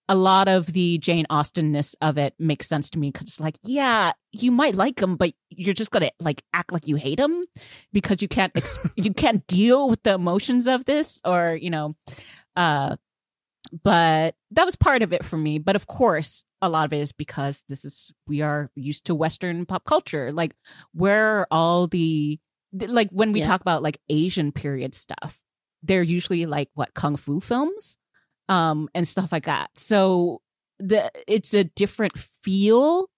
A 0.06 0.14
lot 0.14 0.48
of 0.48 0.66
the 0.66 0.98
Jane 0.98 1.24
Austenness 1.30 1.96
of 2.02 2.18
it 2.18 2.34
makes 2.38 2.68
sense 2.68 2.90
to 2.90 2.98
me 2.98 3.10
because 3.10 3.26
it's 3.26 3.40
like, 3.40 3.58
yeah, 3.62 4.12
you 4.32 4.50
might 4.50 4.74
like 4.74 5.00
him, 5.00 5.16
but 5.16 5.32
you're 5.48 5.72
just 5.72 5.90
gonna 5.90 6.10
like 6.20 6.42
act 6.52 6.72
like 6.72 6.86
you 6.86 6.96
hate 6.96 7.18
him 7.18 7.46
because 7.90 8.20
you 8.20 8.28
can't 8.28 8.52
ex- 8.54 8.86
you 8.96 9.14
can't 9.14 9.46
deal 9.46 9.88
with 9.88 10.02
the 10.02 10.12
emotions 10.12 10.66
of 10.66 10.84
this, 10.84 11.22
or 11.24 11.58
you 11.58 11.70
know, 11.70 11.96
uh, 12.54 12.96
but 13.82 14.34
that 14.50 14.64
was 14.64 14.76
part 14.76 15.02
of 15.02 15.12
it 15.12 15.24
for 15.24 15.36
me. 15.36 15.58
But 15.58 15.76
of 15.76 15.86
course, 15.86 16.44
a 16.62 16.68
lot 16.68 16.84
of 16.86 16.92
it 16.92 17.00
is 17.00 17.12
because 17.12 17.62
this 17.68 17.84
is 17.84 18.12
we 18.26 18.40
are 18.42 18.70
used 18.74 19.06
to 19.06 19.14
Western 19.14 19.66
pop 19.66 19.84
culture. 19.84 20.32
Like, 20.32 20.54
where 20.92 21.40
are 21.40 21.46
all 21.50 21.86
the 21.86 22.38
like 22.72 23.08
when 23.10 23.32
we 23.32 23.40
Yeah. 23.40 23.46
talk 23.46 23.60
about 23.60 23.82
like 23.82 24.00
Asian 24.08 24.52
period 24.52 24.94
stuff, 24.94 25.40
they're 25.82 26.02
usually 26.02 26.46
like 26.46 26.68
what 26.74 26.94
kung 26.94 27.16
fu 27.16 27.40
films, 27.40 27.96
um, 28.48 28.88
and 28.94 29.06
stuff 29.08 29.32
like 29.32 29.46
that. 29.46 29.70
So 29.76 30.40
the 30.78 31.10
it's 31.26 31.54
a 31.54 31.64
different 31.64 32.18
feel, 32.42 33.08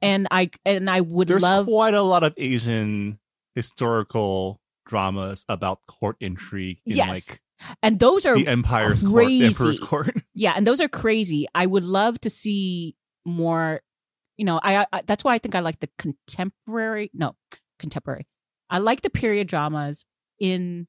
and 0.00 0.26
I 0.30 0.50
and 0.64 0.88
I 0.88 1.00
would 1.00 1.28
There's 1.28 1.42
love 1.42 1.66
quite 1.66 1.94
a 1.94 2.02
lot 2.02 2.22
of 2.24 2.34
Asian 2.36 3.18
historical 3.54 4.60
dramas 4.86 5.44
about 5.48 5.80
court 5.86 6.16
intrigue 6.20 6.78
in 6.86 6.96
Yes. 6.96 7.08
like 7.08 7.40
and 7.82 7.98
those 7.98 8.26
are 8.26 8.34
the 8.34 8.46
Empire's 8.46 9.02
court. 9.02 9.26
Emperor's 9.30 9.80
court. 9.80 10.16
Yeah, 10.34 10.54
and 10.56 10.66
those 10.66 10.80
are 10.80 10.88
crazy. 10.88 11.46
I 11.54 11.66
would 11.66 11.84
love 11.84 12.20
to 12.22 12.30
see 12.30 12.96
more. 13.24 13.80
You 14.36 14.46
know, 14.46 14.58
I, 14.62 14.86
I 14.92 15.02
that's 15.06 15.24
why 15.24 15.34
I 15.34 15.38
think 15.38 15.54
I 15.54 15.60
like 15.60 15.80
the 15.80 15.90
contemporary. 15.98 17.10
No, 17.14 17.36
contemporary. 17.78 18.26
I 18.70 18.78
like 18.78 19.02
the 19.02 19.10
period 19.10 19.46
dramas 19.46 20.06
in 20.40 20.86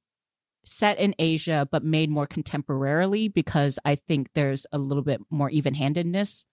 set 0.66 0.98
in 0.98 1.14
Asia, 1.20 1.68
but 1.70 1.84
made 1.84 2.10
more 2.10 2.26
contemporarily 2.26 3.32
because 3.32 3.78
I 3.84 3.96
think 3.96 4.30
there's 4.34 4.66
a 4.72 4.78
little 4.78 5.04
bit 5.04 5.22
more 5.30 5.50
even 5.50 5.74
handedness 5.74 6.46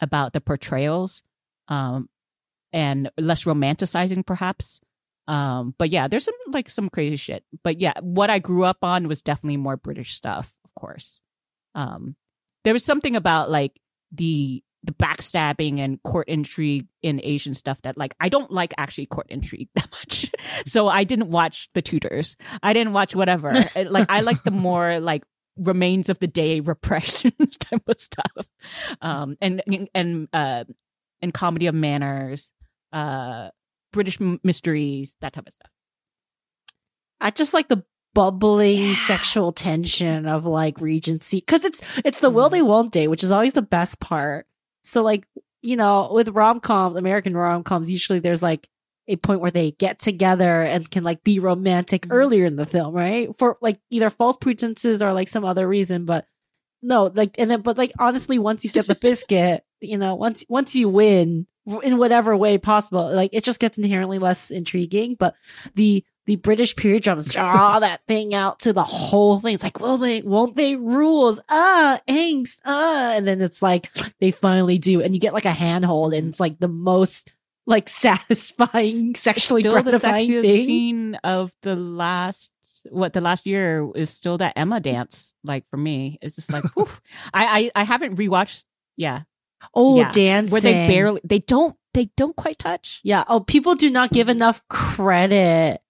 about 0.00 0.32
the 0.32 0.40
portrayals, 0.40 1.22
um, 1.68 2.08
and 2.72 3.10
less 3.18 3.44
romanticizing 3.44 4.24
perhaps. 4.24 4.80
Um, 5.28 5.74
but 5.78 5.90
yeah, 5.90 6.08
there's 6.08 6.24
some 6.24 6.34
like 6.52 6.70
some 6.70 6.88
crazy 6.88 7.16
shit. 7.16 7.44
But 7.62 7.80
yeah, 7.80 7.92
what 8.00 8.30
I 8.30 8.38
grew 8.38 8.64
up 8.64 8.78
on 8.82 9.06
was 9.06 9.22
definitely 9.22 9.58
more 9.58 9.76
British 9.76 10.14
stuff, 10.14 10.52
of 10.64 10.74
course. 10.74 11.20
Um, 11.74 12.16
there 12.64 12.72
was 12.72 12.84
something 12.84 13.14
about 13.14 13.50
like 13.50 13.78
the 14.10 14.64
the 14.84 14.92
backstabbing 14.92 15.80
and 15.80 16.02
court 16.02 16.28
intrigue 16.28 16.86
in 17.02 17.20
Asian 17.22 17.52
stuff 17.52 17.82
that 17.82 17.98
like 17.98 18.14
I 18.20 18.28
don't 18.28 18.50
like 18.50 18.72
actually 18.78 19.06
court 19.06 19.26
intrigue 19.28 19.68
that 19.74 19.90
much. 19.90 20.30
so 20.66 20.88
I 20.88 21.04
didn't 21.04 21.30
watch 21.30 21.68
the 21.74 21.82
Tudors. 21.82 22.36
I 22.62 22.72
didn't 22.72 22.94
watch 22.94 23.14
whatever. 23.14 23.52
like 23.76 24.06
I 24.08 24.22
like 24.22 24.42
the 24.44 24.50
more 24.50 24.98
like 25.00 25.24
remains 25.56 26.08
of 26.08 26.18
the 26.20 26.26
day 26.26 26.60
repression 26.72 27.32
type 27.58 27.86
of 27.86 28.00
stuff. 28.00 28.48
Um 29.02 29.36
and 29.40 29.62
and 29.94 30.28
uh 30.32 30.64
and 31.20 31.34
comedy 31.34 31.66
of 31.66 31.74
manners, 31.74 32.50
uh 32.92 33.50
British 33.98 34.18
mysteries, 34.44 35.16
that 35.20 35.32
type 35.32 35.46
of 35.46 35.52
stuff. 35.52 35.70
I 37.20 37.30
just 37.30 37.54
like 37.54 37.68
the 37.68 37.82
bubbling 38.14 38.94
sexual 38.94 39.52
tension 39.52 40.26
of 40.26 40.46
like 40.46 40.80
Regency 40.80 41.38
because 41.40 41.64
it's 41.64 41.80
it's 42.04 42.20
the 42.20 42.30
will 42.30 42.48
they 42.48 42.62
won't 42.62 42.92
they, 42.92 43.08
which 43.08 43.22
is 43.24 43.32
always 43.32 43.52
the 43.52 43.62
best 43.62 44.00
part. 44.00 44.46
So 44.82 45.02
like 45.02 45.26
you 45.62 45.76
know 45.76 46.10
with 46.12 46.28
rom 46.28 46.60
coms, 46.60 46.96
American 46.96 47.36
rom 47.36 47.64
coms, 47.64 47.90
usually 47.90 48.20
there's 48.20 48.42
like 48.42 48.68
a 49.08 49.16
point 49.16 49.40
where 49.40 49.50
they 49.50 49.72
get 49.72 49.98
together 49.98 50.62
and 50.62 50.90
can 50.90 51.02
like 51.02 51.24
be 51.24 51.38
romantic 51.38 52.02
Mhm. 52.06 52.12
earlier 52.12 52.44
in 52.44 52.56
the 52.56 52.66
film, 52.66 52.94
right? 52.94 53.28
For 53.38 53.56
like 53.60 53.80
either 53.90 54.10
false 54.10 54.36
pretenses 54.36 55.02
or 55.02 55.12
like 55.12 55.28
some 55.28 55.44
other 55.44 55.66
reason, 55.66 56.04
but 56.04 56.26
no, 56.82 57.10
like 57.14 57.34
and 57.38 57.50
then 57.50 57.62
but 57.62 57.78
like 57.78 57.92
honestly, 57.98 58.38
once 58.38 58.64
you 58.64 58.70
get 58.70 58.86
the 58.86 58.94
biscuit, 59.00 59.64
you 59.80 59.98
know, 59.98 60.14
once 60.14 60.44
once 60.48 60.76
you 60.76 60.88
win 60.88 61.46
in 61.82 61.98
whatever 61.98 62.36
way 62.36 62.58
possible, 62.58 63.12
like 63.14 63.30
it 63.32 63.44
just 63.44 63.60
gets 63.60 63.78
inherently 63.78 64.18
less 64.18 64.50
intriguing. 64.50 65.14
But 65.14 65.34
the 65.74 66.04
the 66.28 66.36
British 66.36 66.76
period 66.76 67.02
dramas 67.02 67.26
draw 67.32 67.78
that 67.78 68.02
thing 68.06 68.34
out 68.34 68.60
to 68.60 68.74
the 68.74 68.84
whole 68.84 69.40
thing. 69.40 69.54
It's 69.54 69.64
like, 69.64 69.80
will 69.80 69.96
they, 69.96 70.20
won't 70.20 70.56
they 70.56 70.76
rules? 70.76 71.40
Ah, 71.48 72.00
angst, 72.06 72.58
ah. 72.66 73.14
And 73.14 73.26
then 73.26 73.40
it's 73.40 73.62
like, 73.62 73.90
they 74.20 74.30
finally 74.30 74.76
do. 74.76 75.00
And 75.00 75.14
you 75.14 75.20
get 75.20 75.32
like 75.32 75.46
a 75.46 75.52
handhold 75.52 76.12
and 76.12 76.28
it's 76.28 76.38
like 76.38 76.58
the 76.58 76.68
most 76.68 77.32
like 77.66 77.88
satisfying, 77.88 79.14
sexually 79.14 79.62
still 79.62 79.72
gratifying 79.72 80.28
sexiest 80.28 80.42
thing. 80.42 80.66
scene 80.66 81.14
of 81.24 81.50
the 81.62 81.76
last 81.76 82.50
what 82.90 83.12
the 83.12 83.20
last 83.20 83.46
year 83.46 83.88
is 83.94 84.10
still 84.10 84.38
that 84.38 84.52
Emma 84.56 84.80
dance. 84.80 85.32
Like 85.42 85.64
for 85.70 85.78
me, 85.78 86.18
it's 86.20 86.36
just 86.36 86.52
like. 86.52 86.64
I, 87.32 87.70
I 87.74 87.80
I 87.80 87.84
haven't 87.84 88.16
rewatched. 88.16 88.64
Yeah, 88.96 89.22
Oh, 89.74 89.96
yeah. 89.98 90.12
dancing. 90.12 90.52
where 90.52 90.60
they 90.60 90.86
barely 90.86 91.20
they 91.24 91.38
don't 91.40 91.76
they 91.94 92.10
don't 92.16 92.36
quite 92.36 92.58
touch. 92.58 93.00
Yeah. 93.02 93.24
Oh, 93.28 93.40
people 93.40 93.74
do 93.74 93.90
not 93.90 94.10
give 94.12 94.28
enough 94.28 94.62
credit. 94.68 95.80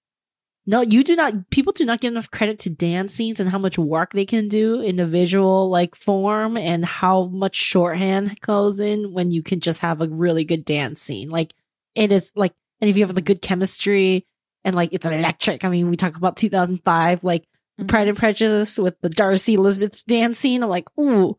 No, 0.66 0.83
you 0.83 1.03
do 1.03 1.16
not. 1.16 1.49
People 1.51 1.73
do 1.73 1.85
not 1.87 2.01
give 2.01 2.12
enough 2.12 2.31
credit 2.31 2.59
to 2.61 2.71
dance 2.71 3.14
scenes 3.14 3.41
and 3.41 3.49
how 3.49 3.59
much 3.59 3.79
work 3.79 4.12
they 4.12 4.27
can 4.27 4.49
do 4.49 4.81
in 4.81 5.01
a 5.01 5.07
visual 5.07 5.71
like 5.71 5.95
form 5.95 6.57
and 6.59 6.85
how 6.85 7.25
much 7.27 7.57
shorthand 7.57 8.39
goes 8.43 8.79
in 8.79 9.12
when 9.12 9.31
you 9.31 9.43
can 9.43 9.61
just 9.61 9.79
have 9.81 10.01
a 10.03 10.09
really 10.09 10.45
good 10.45 10.64
dance 10.66 11.01
scene. 11.01 11.31
Like 11.31 11.55
it 11.95 12.12
is 12.12 12.31
like, 12.35 12.53
and 12.81 12.91
if 12.91 12.97
you 12.99 13.07
have 13.07 13.14
the 13.14 13.23
good 13.23 13.41
chemistry 13.41 14.27
and 14.62 14.77
like 14.77 14.91
it's 14.93 15.07
electric. 15.07 15.64
I 15.64 15.69
mean, 15.71 15.89
we 15.89 15.97
talk 15.97 16.16
about 16.16 16.37
2005, 16.37 17.25
like 17.25 17.47
Mhm. 17.81 17.89
Pride 17.89 18.09
and 18.09 18.16
Prejudice 18.19 18.77
with 18.77 19.01
the 19.01 19.09
Darcy 19.09 19.55
Elizabeth 19.55 20.05
dance 20.05 20.39
scene. 20.39 20.62
I'm 20.62 20.69
like, 20.69 20.89
ooh. 20.99 21.37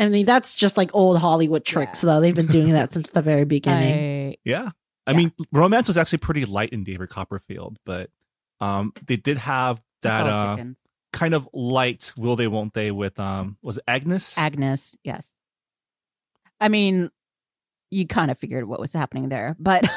I 0.00 0.08
mean, 0.08 0.26
that's 0.26 0.54
just 0.54 0.76
like 0.76 0.90
old 0.94 1.18
Hollywood 1.18 1.64
tricks, 1.64 2.00
though. 2.02 2.20
They've 2.20 2.34
been 2.34 2.46
doing 2.46 2.72
that 2.72 2.92
since 2.94 3.10
the 3.10 3.22
very 3.22 3.44
beginning. 3.44 4.32
I, 4.32 4.36
Yeah. 4.44 4.70
I 5.06 5.12
Yeah. 5.12 5.16
mean, 5.16 5.32
romance 5.52 5.88
was 5.88 5.96
actually 5.98 6.18
pretty 6.18 6.44
light 6.44 6.70
in 6.70 6.84
David 6.84 7.08
Copperfield, 7.08 7.78
but 7.84 8.10
um, 8.60 8.92
they 9.06 9.16
did 9.16 9.38
have 9.38 9.80
that 10.02 10.26
uh, 10.26 10.56
kind 11.12 11.34
of 11.34 11.48
light 11.52 12.12
will 12.16 12.36
they 12.36 12.46
won't 12.46 12.74
they 12.74 12.90
with 12.90 13.18
um 13.18 13.56
was 13.62 13.78
it 13.78 13.84
Agnes? 13.88 14.36
Agnes, 14.38 14.96
yes. 15.02 15.32
I 16.60 16.68
mean, 16.68 17.10
you 17.90 18.06
kind 18.06 18.30
of 18.30 18.38
figured 18.38 18.68
what 18.68 18.78
was 18.80 18.92
happening 18.92 19.28
there, 19.30 19.56
but 19.58 19.88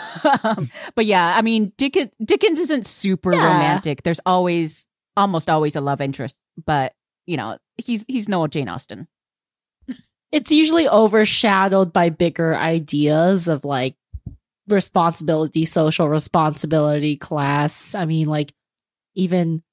um, 0.43 0.69
but 0.95 1.05
yeah, 1.05 1.33
I 1.35 1.41
mean, 1.41 1.73
Dickens 1.77 2.11
Dickens 2.23 2.57
isn't 2.59 2.85
super 2.85 3.33
Yeah. 3.33 3.45
romantic. 3.45 4.03
There's 4.03 4.21
always 4.25 4.87
almost 5.17 5.49
always 5.49 5.75
a 5.75 5.81
love 5.81 6.01
interest, 6.01 6.39
but 6.65 6.93
you 7.27 7.35
know, 7.37 7.57
he's 7.77 8.05
he's 8.07 8.29
no 8.29 8.47
Jane 8.47 8.69
Austen. 8.69 9.07
It's 10.31 10.51
usually 10.51 10.87
overshadowed 10.87 11.91
by 11.91 12.09
bigger 12.09 12.55
ideas 12.55 13.47
of 13.47 13.65
like 13.65 13.95
responsibility, 14.67 15.65
social 15.65 16.07
responsibility, 16.07 17.17
class. 17.17 17.93
I 17.95 18.05
mean, 18.05 18.27
like 18.27 18.53
even 19.15 19.63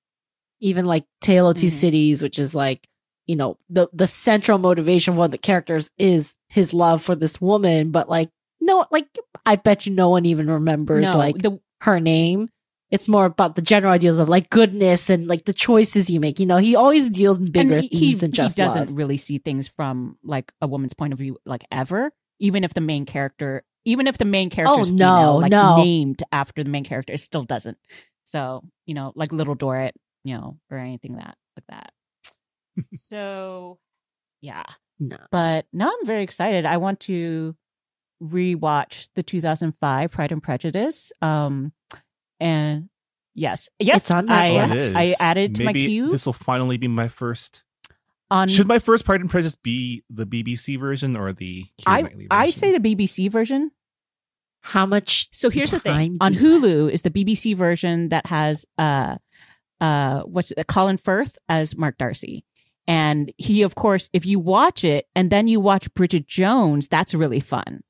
even 0.60 0.84
like 0.84 1.04
Tale 1.20 1.50
of 1.50 1.56
2 1.56 1.66
Mhm. 1.66 1.70
Cities, 1.70 2.22
which 2.22 2.38
is 2.38 2.54
like 2.54 2.88
you 3.26 3.36
know 3.36 3.56
the 3.68 3.88
the 3.92 4.06
central 4.06 4.58
motivation 4.58 5.12
of 5.12 5.18
one 5.18 5.26
of 5.26 5.30
the 5.30 5.38
characters 5.38 5.90
is 5.98 6.34
his 6.48 6.74
love 6.74 7.02
for 7.02 7.14
this 7.14 7.40
woman, 7.40 7.90
but 7.90 8.08
like 8.08 8.30
no, 8.60 8.86
like 8.90 9.06
I 9.46 9.56
bet 9.56 9.86
you 9.86 9.92
no 9.94 10.08
one 10.08 10.26
even 10.26 10.50
remembers 10.50 11.04
no, 11.04 11.16
like 11.18 11.38
the 11.38 11.60
her 11.82 12.00
name. 12.00 12.50
It's 12.90 13.08
more 13.08 13.26
about 13.26 13.54
the 13.54 13.62
general 13.62 13.92
ideas 13.92 14.18
of 14.18 14.28
like 14.28 14.48
goodness 14.48 15.10
and 15.10 15.26
like 15.26 15.44
the 15.44 15.52
choices 15.52 16.08
you 16.08 16.20
make. 16.20 16.38
You 16.40 16.46
know, 16.46 16.56
he 16.56 16.74
always 16.74 17.10
deals 17.10 17.36
in 17.38 17.50
bigger 17.50 17.74
and 17.74 17.82
he, 17.82 17.88
themes 17.88 18.00
he, 18.00 18.14
than 18.14 18.32
just 18.32 18.56
he 18.56 18.62
doesn't 18.62 18.86
love. 18.88 18.96
really 18.96 19.18
see 19.18 19.38
things 19.38 19.68
from 19.68 20.16
like 20.24 20.52
a 20.62 20.66
woman's 20.66 20.94
point 20.94 21.12
of 21.12 21.18
view, 21.18 21.36
like 21.44 21.64
ever. 21.70 22.10
Even 22.38 22.64
if 22.64 22.72
the 22.72 22.80
main 22.80 23.04
character, 23.04 23.64
even 23.84 24.06
if 24.06 24.16
the 24.16 24.24
main 24.24 24.48
character 24.48 24.80
is 24.80 24.88
Oh, 24.88 24.92
no, 24.92 25.16
female, 25.16 25.40
like 25.40 25.50
no. 25.50 25.76
named 25.76 26.22
after 26.32 26.62
the 26.64 26.70
main 26.70 26.84
character, 26.84 27.12
it 27.12 27.20
still 27.20 27.44
doesn't. 27.44 27.76
So 28.24 28.62
you 28.86 28.94
know, 28.94 29.12
like 29.16 29.32
Little 29.32 29.56
Dorrit, 29.56 29.92
you 30.24 30.34
know, 30.36 30.58
or 30.70 30.78
anything 30.78 31.16
that 31.16 31.36
like 31.56 31.66
that. 31.68 31.92
so, 32.94 33.78
yeah. 34.40 34.64
No. 35.00 35.16
But 35.30 35.66
now 35.72 35.88
I'm 35.88 36.06
very 36.06 36.22
excited. 36.22 36.64
I 36.64 36.76
want 36.78 37.00
to 37.00 37.54
rewatch 38.22 39.08
the 39.14 39.22
2005 39.22 40.10
Pride 40.10 40.32
and 40.32 40.42
Prejudice. 40.42 41.12
Um, 41.22 41.72
and 42.40 42.88
yes, 43.34 43.68
yes, 43.78 44.02
It's 44.04 44.10
on 44.10 44.28
I 44.28 44.50
Oh, 44.50 44.54
Netflix. 44.68 44.94
I 44.94 45.14
added 45.20 45.54
to 45.56 45.64
Maybe 45.64 45.80
my 45.82 45.86
queue 45.86 46.10
This 46.10 46.26
will 46.26 46.32
finally 46.32 46.76
be 46.76 46.88
my 46.88 47.08
first. 47.08 47.64
on 48.30 48.48
Should 48.48 48.66
my 48.68 48.78
first 48.78 49.04
Pride 49.04 49.20
and 49.20 49.30
Prejudice 49.30 49.56
be 49.56 50.02
the 50.10 50.26
BBC 50.26 50.78
version 50.78 51.16
or 51.16 51.32
the 51.32 51.64
Keira 51.80 51.84
I 51.86 52.00
Knightley 52.02 52.26
version? 52.26 52.28
I 52.30 52.50
say 52.50 52.76
the 52.76 52.94
BBC 52.94 53.30
version. 53.30 53.70
How 54.60 54.86
much? 54.86 55.28
So 55.32 55.50
here's 55.50 55.70
the 55.70 55.78
thing: 55.80 56.18
on 56.20 56.34
Hulu 56.34 56.90
is 56.90 57.02
the 57.02 57.10
BBC 57.10 57.54
version 57.56 58.08
that 58.08 58.26
has 58.26 58.66
uh 58.76 59.16
uh 59.80 60.22
what's 60.22 60.50
it, 60.50 60.66
Colin 60.66 60.98
Firth 60.98 61.36
as 61.48 61.76
Mark 61.76 61.96
Darcy, 61.96 62.44
and 62.88 63.32
he 63.36 63.62
of 63.62 63.76
course 63.76 64.10
if 64.12 64.26
you 64.26 64.40
watch 64.40 64.82
it 64.82 65.06
and 65.14 65.30
then 65.30 65.46
you 65.46 65.60
watch 65.60 65.94
Bridget 65.94 66.26
Jones, 66.26 66.88
that's 66.88 67.14
really 67.14 67.38
fun. 67.40 67.82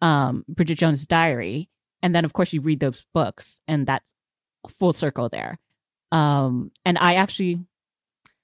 Um, 0.00 0.44
Bridget 0.48 0.76
Jones' 0.78 1.04
Diary, 1.06 1.68
and 2.04 2.14
then 2.14 2.24
of 2.24 2.32
course 2.34 2.52
you 2.52 2.60
read 2.60 2.78
those 2.78 3.02
books, 3.12 3.58
and 3.66 3.86
that's 3.88 4.12
full 4.78 4.92
circle 4.92 5.28
there. 5.28 5.58
Um, 6.12 6.70
and 6.84 6.96
I 6.98 7.14
actually 7.14 7.58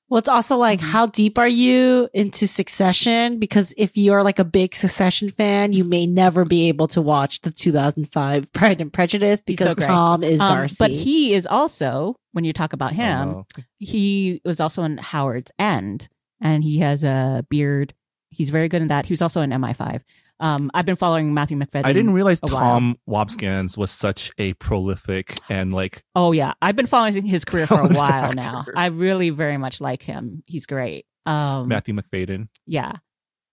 Well, 0.09 0.19
it's 0.19 0.29
also 0.29 0.57
like, 0.57 0.81
Mhm. 0.81 0.91
how 0.91 1.07
deep 1.07 1.39
are 1.39 1.47
you 1.47 2.09
into 2.13 2.49
Succession? 2.49 3.39
Because 3.39 3.73
if 3.77 3.97
you're 3.97 4.25
like 4.25 4.41
a 4.41 4.45
big 4.45 4.75
Succession 4.75 5.29
fan, 5.29 5.73
you 5.73 5.85
may 5.85 6.05
never 6.05 6.45
be 6.45 6.67
able 6.67 6.89
to 6.89 7.01
watch 7.01 7.41
the 7.43 7.53
2005 7.53 8.53
Pride 8.59 8.81
and 8.81 8.93
Prejudice 8.93 9.41
He's 9.47 9.59
so 9.61 9.73
because. 9.73 9.85
Tom 9.85 10.25
is 10.25 10.41
um, 10.41 10.49
Darcy. 10.49 10.77
but 10.81 10.91
he 10.91 11.33
is 11.33 11.47
also 11.47 12.17
when 12.33 12.43
you 12.45 12.53
talk 12.53 12.73
about 12.73 12.91
Oh, 12.91 12.97
him, 12.97 13.29
no. 13.31 13.47
he 13.79 14.41
was 14.45 14.59
also 14.59 14.83
in 14.83 14.99
Howard's 14.99 15.53
End, 15.61 16.09
and 16.41 16.65
he 16.65 16.79
has 16.81 17.05
a 17.05 17.47
beard. 17.49 17.95
He's 18.31 18.51
very 18.51 18.67
good 18.69 18.83
in 18.83 18.89
that. 18.89 19.07
He 19.07 19.13
was 19.13 19.23
also 19.23 19.43
in 19.43 19.51
MI5. 19.51 20.03
Um, 20.41 20.71
I've 20.73 20.87
been 20.87 20.97
following 20.97 21.35
Matthew 21.35 21.59
Macfadyen. 21.59 21.85
I 21.85 21.93
didn't 21.93 22.13
realize. 22.15 22.41
Tom 22.41 22.97
Wambsgans 23.09 23.77
was 23.77 23.91
such 23.91 24.33
a 24.39 24.55
prolific 24.55 25.39
and 25.49 25.73
like 25.73 26.03
Oh 26.15 26.33
yeah, 26.33 26.55
I've 26.63 26.77
been 26.77 26.87
following 26.87 27.27
his 27.27 27.45
career 27.45 27.67
for 27.67 27.75
a 27.83 27.89
Talented 27.93 27.97
while 27.97 28.33
now. 28.33 28.65
I 28.75 28.87
really 28.87 29.31
very 29.31 29.59
much 29.59 29.81
like 29.81 30.03
him. 30.03 30.43
He's 30.47 30.67
great. 30.67 31.05
Um, 31.27 31.69
Matthew 31.69 31.95
Macfadyen. 31.95 32.49
yeah, 32.67 32.93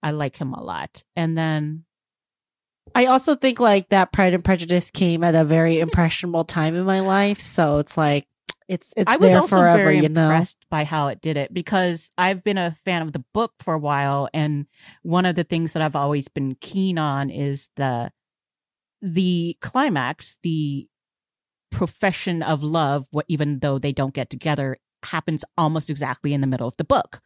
I 0.02 0.12
like 0.12 0.38
him 0.38 0.54
a 0.54 0.64
lot. 0.64 1.04
And 1.16 1.38
then 1.38 1.84
I 2.96 3.08
also 3.08 3.36
think 3.36 3.60
like 3.60 3.90
that 3.90 4.14
Pride 4.14 4.34
and 4.34 4.44
Prejudice 4.44 4.90
came 4.90 5.24
at 5.24 5.36
a 5.36 5.44
very 5.44 5.80
impressionable 5.82 6.46
time 6.46 6.76
in 6.76 6.86
my 6.86 7.02
life. 7.02 7.42
So 7.42 7.80
it's 7.80 7.98
like, 7.98 8.26
it's, 8.68 8.94
it's 8.98 9.10
I 9.12 9.18
was 9.18 9.34
also 9.34 9.56
forever, 9.56 9.78
very 9.78 10.00
you 10.00 10.10
know? 10.10 10.24
impressed 10.24 10.58
by 10.70 10.84
how 10.84 11.08
it 11.08 11.22
did 11.22 11.38
it 11.38 11.54
because 11.54 12.12
I've 12.18 12.44
been 12.44 12.58
a 12.58 12.76
fan 12.84 13.02
of 13.02 13.14
the 13.14 13.24
book 13.34 13.54
for 13.60 13.74
a 13.74 13.80
while, 13.80 14.30
and 14.34 14.66
one 15.04 15.26
of 15.26 15.36
the 15.36 15.44
things 15.44 15.74
that 15.74 15.82
I've 15.82 15.96
always 15.96 16.28
been 16.28 16.56
keen 16.56 16.98
on 16.98 17.30
is 17.30 17.70
the 17.76 18.12
the 19.02 19.58
climax, 19.62 20.38
the 20.44 20.88
profession 21.72 22.42
of 22.44 22.64
love, 22.64 23.08
what 23.12 23.26
even 23.28 23.60
though 23.60 23.80
they 23.80 23.92
don't 23.92 24.14
get 24.14 24.30
together, 24.30 24.78
happens 25.04 25.46
almost 25.58 25.90
exactly 25.90 26.34
in 26.34 26.42
the 26.42 26.48
middle 26.48 26.68
of 26.68 26.78
the 26.78 26.84
book. 26.84 27.22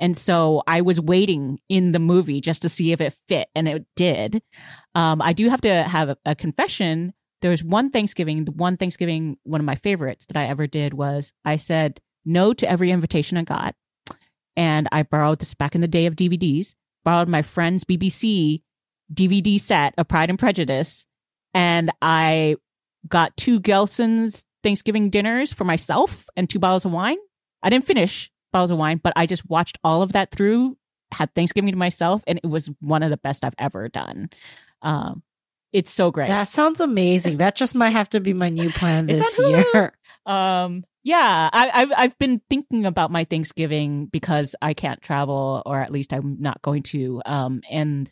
And 0.00 0.16
so 0.16 0.62
I 0.66 0.80
was 0.80 1.00
waiting 1.00 1.60
in 1.68 1.92
the 1.92 2.00
movie 2.00 2.40
just 2.40 2.62
to 2.62 2.68
see 2.68 2.92
if 2.92 3.00
it 3.00 3.14
fit, 3.28 3.48
and 3.54 3.68
it 3.68 3.86
did. 3.94 4.42
Um, 4.94 5.22
I 5.22 5.32
do 5.32 5.48
have 5.48 5.60
to 5.62 5.82
have 5.84 6.08
a, 6.08 6.16
a 6.24 6.34
confession. 6.34 7.14
There 7.42 7.50
was 7.50 7.62
one 7.62 7.90
Thanksgiving, 7.90 8.44
the 8.44 8.52
one 8.52 8.76
Thanksgiving, 8.76 9.36
one 9.42 9.60
of 9.60 9.66
my 9.66 9.74
favorites 9.74 10.26
that 10.26 10.36
I 10.36 10.46
ever 10.46 10.66
did 10.66 10.94
was 10.94 11.32
I 11.44 11.56
said 11.56 12.00
no 12.24 12.54
to 12.54 12.70
every 12.70 12.90
invitation 12.90 13.36
I 13.36 13.42
got. 13.42 13.74
And 14.56 14.88
I 14.92 15.02
borrowed 15.02 15.40
this 15.40 15.54
back 15.54 15.74
in 15.74 15.80
the 15.80 15.88
day 15.88 16.06
of 16.06 16.14
DVDs, 16.14 16.74
borrowed 17.04 17.28
my 17.28 17.42
friend's 17.42 17.84
BBC 17.84 18.62
DVD 19.12 19.58
set 19.58 19.94
of 19.98 20.08
Pride 20.08 20.30
and 20.30 20.38
Prejudice, 20.38 21.04
and 21.52 21.90
I 22.00 22.56
got 23.08 23.36
two 23.36 23.60
Gelson's 23.60 24.44
Thanksgiving 24.62 25.10
dinners 25.10 25.52
for 25.52 25.64
myself 25.64 26.26
and 26.36 26.48
two 26.48 26.58
bottles 26.58 26.84
of 26.84 26.92
wine. 26.92 27.18
I 27.62 27.70
didn't 27.70 27.86
finish 27.86 28.30
bottles 28.52 28.70
of 28.70 28.78
wine, 28.78 29.00
but 29.02 29.12
I 29.16 29.26
just 29.26 29.48
watched 29.48 29.78
all 29.82 30.02
of 30.02 30.12
that 30.12 30.30
through, 30.30 30.76
had 31.12 31.34
Thanksgiving 31.34 31.72
to 31.72 31.76
myself, 31.76 32.22
and 32.26 32.38
it 32.42 32.46
was 32.46 32.70
one 32.80 33.02
of 33.02 33.10
the 33.10 33.16
best 33.16 33.44
I've 33.44 33.54
ever 33.58 33.88
done. 33.88 34.30
Um, 34.82 35.22
it's 35.72 35.92
so 35.92 36.10
great. 36.10 36.28
That 36.28 36.48
sounds 36.48 36.80
amazing. 36.80 37.38
That 37.38 37.56
just 37.56 37.74
might 37.74 37.90
have 37.90 38.10
to 38.10 38.20
be 38.20 38.32
my 38.32 38.48
new 38.48 38.70
plan 38.70 39.06
this 39.06 39.38
on 39.38 39.50
year. 39.50 39.92
Um, 40.24 40.84
yeah, 41.02 41.50
I, 41.52 41.70
I've 41.74 41.92
I've 41.96 42.18
been 42.18 42.40
thinking 42.48 42.86
about 42.86 43.10
my 43.10 43.24
Thanksgiving 43.24 44.06
because 44.06 44.54
I 44.62 44.72
can't 44.72 45.02
travel, 45.02 45.64
or 45.66 45.80
at 45.80 45.90
least 45.90 46.12
I'm 46.12 46.36
not 46.38 46.62
going 46.62 46.84
to. 46.84 47.20
Um, 47.26 47.60
and 47.68 48.08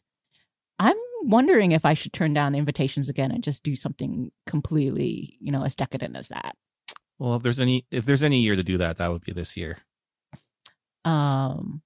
I'm 0.81 0.97
wondering 1.23 1.70
if 1.70 1.85
I 1.85 1.95
should 1.95 2.12
turn 2.12 2.35
down 2.35 2.57
invitations 2.57 3.09
again 3.09 3.31
and 3.31 3.45
just 3.45 3.62
do 3.62 3.77
something 3.77 4.32
completely, 4.45 5.37
you 5.41 5.53
know, 5.53 5.62
as 5.62 5.77
decadent 5.77 6.16
as 6.16 6.28
that. 6.28 6.57
Well, 7.20 7.37
if 7.37 7.45
there's 7.45 7.61
any 7.61 7.87
if 7.93 8.07
there's 8.07 8.24
any 8.24 8.41
year 8.41 8.57
to 8.57 8.65
do 8.65 8.78
that, 8.78 8.97
that 8.97 9.12
would 9.12 9.23
be 9.23 9.32
this 9.32 9.57
year. 9.57 9.78
Um, 11.05 11.82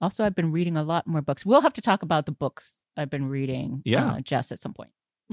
also, 0.00 0.24
I've 0.24 0.34
been 0.34 0.52
reading 0.52 0.76
a 0.76 0.82
lot 0.82 1.06
more 1.06 1.22
books. 1.22 1.46
We'll 1.46 1.62
have 1.62 1.74
to 1.74 1.80
talk 1.80 2.02
about 2.02 2.26
the 2.26 2.32
books 2.32 2.80
I've 2.96 3.10
been 3.10 3.28
reading. 3.28 3.82
Yeah. 3.84 4.12
uh, 4.12 4.20
Jess, 4.20 4.52
at 4.52 4.60
some 4.60 4.74
point. 4.74 4.90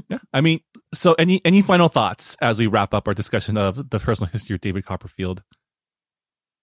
Yeah. 0.10 0.18
I 0.34 0.42
mean, 0.42 0.62
so 0.94 1.14
any 1.14 1.40
any 1.46 1.62
final 1.62 1.88
thoughts 1.88 2.36
as 2.42 2.58
we 2.60 2.68
wrap 2.68 2.94
up 2.94 3.08
our 3.08 3.14
discussion 3.14 3.58
of 3.58 3.90
the 3.92 4.00
personal 4.00 4.30
history 4.32 4.56
of 4.56 4.62
David 4.62 4.86
Copperfield? 4.86 5.44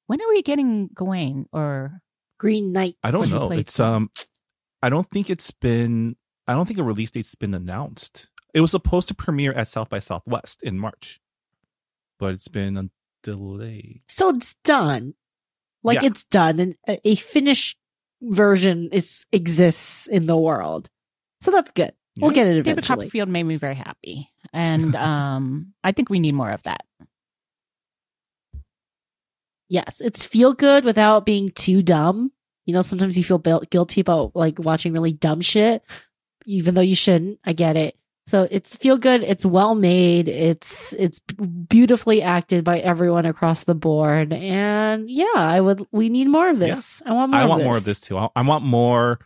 When 0.06 0.20
are 0.20 0.28
we 0.28 0.42
getting 0.42 0.88
Gawain 0.94 1.46
Or 1.52 2.00
Green 2.38 2.72
Knight. 2.72 2.94
I 3.04 3.10
don't 3.10 3.30
know. 3.30 3.52
It's 3.52 3.76
them. 3.76 3.94
um 3.94 4.10
I 4.82 4.88
don't 4.88 5.06
think 5.06 5.28
it's 5.30 5.50
been 5.50 6.16
I 6.48 6.54
don't 6.54 6.66
think 6.66 6.80
a 6.80 6.82
release 6.82 7.10
date's 7.12 7.34
been 7.36 7.54
announced. 7.54 8.30
It 8.54 8.60
was 8.62 8.72
supposed 8.72 9.06
to 9.08 9.14
premiere 9.14 9.52
at 9.52 9.68
South 9.68 9.88
by 9.90 10.00
Southwest 10.00 10.62
in 10.62 10.78
March. 10.78 11.20
But 12.18 12.34
it's 12.34 12.48
been 12.48 12.76
a 12.76 12.90
delay. 13.22 14.00
So 14.08 14.30
it's 14.30 14.56
done. 14.64 15.14
Like 15.84 16.00
Yeah. 16.02 16.08
it's 16.08 16.24
done, 16.24 16.58
and 16.60 16.74
a, 16.88 17.08
a 17.08 17.14
finished 17.14 17.76
version 18.22 18.88
is 18.92 19.24
exists 19.32 20.06
in 20.06 20.26
the 20.26 20.36
world. 20.36 20.88
So 21.40 21.50
that's 21.50 21.72
good. 21.72 21.92
We'll 22.20 22.30
get 22.32 22.46
it 22.46 22.56
eventually. 22.56 22.74
David. 22.74 22.84
Copperfield 22.84 23.28
made 23.28 23.44
me 23.44 23.56
very 23.56 23.74
happy, 23.74 24.30
and 24.52 24.94
um, 25.10 25.72
I 25.82 25.92
think 25.92 26.10
we 26.10 26.20
need 26.20 26.34
more 26.34 26.50
of 26.50 26.62
that. 26.64 26.84
Yes, 29.68 30.00
it's 30.00 30.24
feel 30.24 30.52
good 30.52 30.84
without 30.84 31.24
being 31.24 31.50
too 31.50 31.82
dumb. 31.82 32.32
You 32.66 32.74
know, 32.74 32.82
sometimes 32.82 33.16
you 33.16 33.24
feel 33.24 33.38
bil- 33.38 33.64
guilty 33.70 34.00
about 34.00 34.34
like 34.34 34.58
watching 34.58 34.92
really 34.92 35.12
dumb 35.12 35.40
shit, 35.40 35.82
even 36.44 36.74
though 36.74 36.80
you 36.80 36.96
shouldn't. 36.96 37.38
I 37.44 37.52
get 37.52 37.76
it. 37.76 37.96
So 38.26 38.46
it's 38.50 38.76
feel 38.76 38.96
good. 38.96 39.22
It's 39.22 39.44
well 39.44 39.74
made. 39.74 40.28
It's 40.28 40.92
it's 40.92 41.18
beautifully 41.18 42.22
acted 42.22 42.62
by 42.64 42.78
everyone 42.78 43.26
across 43.26 43.64
the 43.64 43.74
board. 43.74 44.32
And 44.32 45.10
yeah, 45.10 45.26
I 45.34 45.60
would. 45.60 45.84
We 45.90 46.08
need 46.08 46.28
more 46.28 46.48
of 46.48 46.58
this. 46.58 47.02
I 47.04 47.12
want 47.12 47.32
more. 47.32 47.40
I 47.40 47.42
of 47.44 47.48
want 47.48 47.60
this. 47.60 47.66
more 47.66 47.76
of 47.76 47.84
this 47.84 48.00
too. 48.00 48.18
I, 48.18 48.28
I 48.36 48.42
want 48.42 48.64
more 48.64 49.18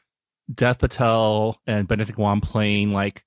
Dev 0.52 0.78
Patel 0.78 1.60
and 1.66 1.88
Benedict 1.88 2.18
Wong 2.18 2.40
playing 2.40 2.92
like 2.92 3.24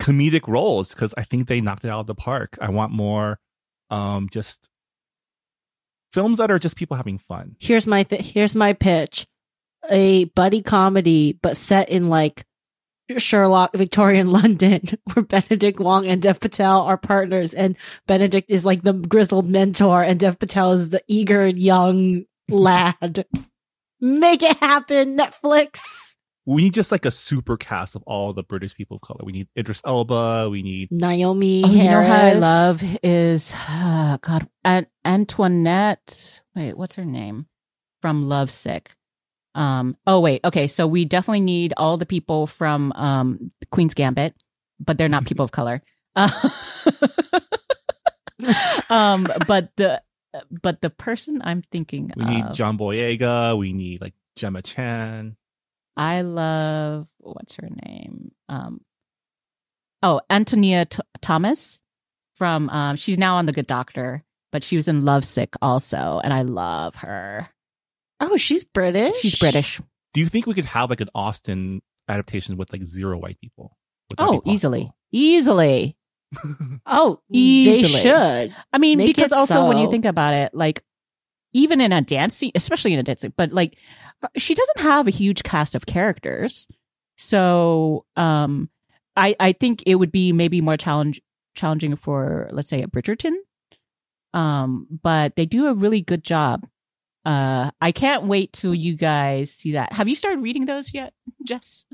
comedic 0.00 0.48
roles 0.48 0.94
because 0.94 1.14
I 1.16 1.22
think 1.22 1.46
they 1.46 1.60
knocked 1.60 1.84
it 1.84 1.90
out 1.90 2.00
of 2.00 2.06
the 2.06 2.14
park. 2.14 2.58
I 2.60 2.70
want 2.70 2.92
more 2.92 3.38
um 3.90 4.28
just 4.30 4.70
films 6.12 6.38
that 6.38 6.50
are 6.50 6.58
just 6.58 6.76
people 6.76 6.96
having 6.96 7.18
fun. 7.18 7.56
Here's 7.60 7.86
my 7.86 8.02
th- 8.02 8.32
here's 8.32 8.56
my 8.56 8.72
pitch: 8.72 9.26
a 9.88 10.24
buddy 10.24 10.62
comedy, 10.62 11.38
but 11.40 11.56
set 11.56 11.88
in 11.88 12.08
like 12.08 12.44
Sherlock 13.18 13.74
Victorian 13.74 14.30
London, 14.32 14.82
where 15.12 15.24
Benedict 15.24 15.80
Wong 15.80 16.06
and 16.06 16.22
Dev 16.22 16.40
Patel 16.40 16.82
are 16.82 16.96
partners, 16.96 17.54
and 17.54 17.76
Benedict 18.06 18.50
is 18.50 18.64
like 18.64 18.82
the 18.82 18.92
grizzled 18.92 19.48
mentor, 19.48 20.02
and 20.02 20.18
Dev 20.18 20.38
Patel 20.38 20.72
is 20.72 20.90
the 20.90 21.02
eager 21.08 21.46
young 21.46 22.24
lad. 22.48 23.26
Make 24.00 24.42
it 24.42 24.56
happen, 24.58 25.18
Netflix. 25.18 25.80
We 26.50 26.62
need 26.62 26.74
just 26.74 26.90
like 26.90 27.04
a 27.04 27.10
super 27.12 27.56
cast 27.56 27.94
of 27.94 28.02
all 28.06 28.32
the 28.32 28.42
British 28.42 28.74
people 28.74 28.96
of 28.96 29.02
color. 29.02 29.20
We 29.22 29.32
need 29.32 29.48
Idris 29.56 29.80
Elba. 29.84 30.48
We 30.50 30.62
need 30.62 30.90
Naomi 30.90 31.62
Oh, 31.64 31.68
you 31.68 31.84
know 31.84 32.02
Harris. 32.02 32.08
how 32.08 32.16
I 32.16 32.32
love 32.32 32.82
is 33.04 33.54
uh, 33.68 34.18
God 34.20 34.48
An- 34.64 34.86
Antoinette. 35.04 36.40
Wait, 36.56 36.76
what's 36.76 36.96
her 36.96 37.04
name 37.04 37.46
from 38.02 38.28
Lovesick? 38.28 38.96
Um. 39.54 39.96
Oh 40.06 40.20
wait. 40.20 40.40
Okay. 40.44 40.66
So 40.66 40.86
we 40.86 41.04
definitely 41.04 41.40
need 41.40 41.74
all 41.76 41.96
the 41.96 42.06
people 42.06 42.46
from 42.46 42.92
um 42.92 43.52
Queen's 43.70 43.94
Gambit, 43.94 44.34
but 44.78 44.98
they're 44.98 45.08
not 45.08 45.26
people 45.26 45.44
of 45.44 45.52
color. 45.52 45.82
Uh, 46.16 46.30
um. 48.90 49.26
But 49.46 49.70
the 49.76 50.02
but 50.62 50.80
the 50.80 50.90
person 50.90 51.42
I'm 51.44 51.62
thinking 51.62 52.12
we 52.16 52.24
need 52.24 52.44
of, 52.46 52.56
John 52.56 52.78
Boyega. 52.78 53.56
We 53.58 53.72
need 53.72 54.00
like 54.00 54.14
Gemma 54.36 54.62
Chan. 54.62 55.36
I 55.96 56.22
love 56.22 57.06
what's 57.18 57.56
her 57.56 57.68
name? 57.86 58.32
Um, 58.48 58.80
oh, 60.02 60.20
Antonia 60.30 60.86
T- 60.86 61.00
Thomas 61.20 61.80
from 62.36 62.70
um, 62.70 62.96
she's 62.96 63.18
now 63.18 63.36
on 63.36 63.46
The 63.46 63.52
Good 63.52 63.66
Doctor, 63.66 64.24
but 64.52 64.64
she 64.64 64.76
was 64.76 64.88
in 64.88 65.04
Lovesick 65.04 65.54
also, 65.60 66.20
and 66.22 66.32
I 66.32 66.42
love 66.42 66.96
her. 66.96 67.48
Oh, 68.20 68.36
she's 68.36 68.64
British. 68.64 69.18
She's 69.18 69.38
British. 69.38 69.80
Do 70.14 70.20
you 70.20 70.26
think 70.26 70.46
we 70.46 70.54
could 70.54 70.64
have 70.66 70.90
like 70.90 71.00
an 71.00 71.08
Austen 71.14 71.82
adaptation 72.08 72.56
with 72.56 72.72
like 72.72 72.84
zero 72.84 73.18
white 73.18 73.40
people? 73.40 73.76
Would 74.10 74.18
that 74.18 74.30
be 74.30 74.36
Oh, 74.38 74.42
easily, 74.44 74.90
easily. 75.12 75.96
Oh, 76.86 77.20
they 77.28 77.82
should. 77.82 78.54
I 78.72 78.78
mean, 78.78 78.98
Make 78.98 79.08
because 79.16 79.32
it 79.32 79.36
also 79.36 79.66
when 79.68 79.78
you 79.78 79.90
think 79.90 80.04
about 80.04 80.32
it, 80.34 80.54
like 80.54 80.82
even 81.52 81.80
in 81.80 81.92
a 81.92 82.00
dancing, 82.00 82.52
especially 82.54 82.92
in 82.92 82.98
a 82.98 83.02
dancing, 83.02 83.32
but 83.36 83.52
like 83.52 83.76
she 84.36 84.54
doesn't 84.54 84.80
have 84.80 85.08
a 85.08 85.12
huge 85.12 85.42
cast 85.42 85.74
of 85.74 85.86
characters, 85.86 86.68
so 87.16 88.04
um, 88.16 88.70
I 89.16 89.34
I 89.40 89.52
think 89.52 89.82
it 89.86 89.96
would 89.96 90.12
be 90.12 90.32
maybe 90.32 90.60
more 90.60 90.76
challenge 90.76 91.20
challenging 91.54 91.96
for 91.96 92.48
let's 92.52 92.68
say 92.68 92.82
a 92.82 92.86
Bridgerton, 92.86 93.34
um, 94.34 94.86
but 95.02 95.36
they 95.36 95.46
do 95.46 95.66
a 95.66 95.74
really 95.74 96.00
good 96.00 96.24
job. 96.24 96.66
Uh, 97.24 97.70
I 97.80 97.92
can't 97.92 98.24
wait 98.24 98.52
till 98.52 98.74
you 98.74 98.94
guys 98.94 99.50
see 99.52 99.72
that. 99.72 99.92
Have 99.92 100.08
you 100.08 100.14
started 100.14 100.40
reading 100.42 100.64
those 100.66 100.94
yet, 100.94 101.12
Jess? 101.46 101.84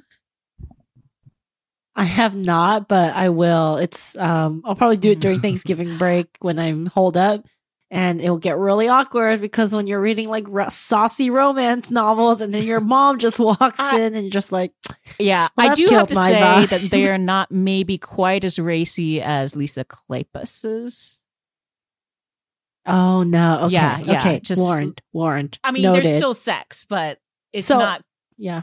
I 1.97 2.05
have 2.05 2.37
not, 2.37 2.89
but 2.89 3.15
I 3.17 3.31
will. 3.31 3.79
It's 3.79 4.17
um 4.17 4.63
I'll 4.65 4.75
probably 4.75 4.99
do 4.99 5.13
it 5.13 5.21
during 5.21 5.41
Thanksgiving 5.43 5.97
break 5.99 6.29
when 6.41 6.59
I'm 6.59 6.87
holed 6.87 7.17
up. 7.17 7.47
And 7.89 8.21
it'll 8.21 8.39
get 8.39 8.59
really 8.59 8.89
awkward 8.89 9.41
because 9.41 9.73
when 9.73 9.87
you're 9.87 10.01
reading 10.01 10.29
like 10.29 10.45
ro- 10.49 10.69
saucy 10.71 11.31
romance 11.31 11.89
novels 11.89 12.41
and 12.41 12.53
then 12.53 12.65
your 12.65 12.81
mom 12.81 13.19
just 13.21 13.39
walks 13.39 13.79
I- 13.79 14.01
in 14.01 14.15
and 14.15 14.25
you're 14.25 14.31
just 14.31 14.51
like, 14.51 14.73
Yeah, 15.21 15.49
Well, 15.57 15.71
I 15.71 15.75
do 15.77 15.87
have 15.87 16.09
to 16.09 16.15
say 16.17 16.41
vibe. 16.41 16.69
that 16.71 16.91
they 16.91 17.09
are 17.09 17.17
not 17.19 17.53
maybe 17.53 17.97
quite 17.97 18.43
as 18.45 18.59
racy 18.59 19.23
as 19.23 19.55
Lisa 19.55 19.85
Kleypas's. 19.85 21.21
oh 22.87 23.23
no. 23.23 23.61
Okay. 23.65 23.75
Yeah, 23.75 23.99
yeah, 24.01 24.19
okay. 24.21 24.41
just- 24.41 24.61
warned. 24.61 25.01
Warned. 25.13 25.59
I 25.63 25.71
mean, 25.71 25.85
Noted. 25.85 26.05
there's 26.07 26.17
still 26.17 26.35
sex, 26.35 26.87
but 26.89 27.19
it's 27.53 27.69
So- 27.69 27.79
not. 27.79 28.03
Yeah. 28.37 28.63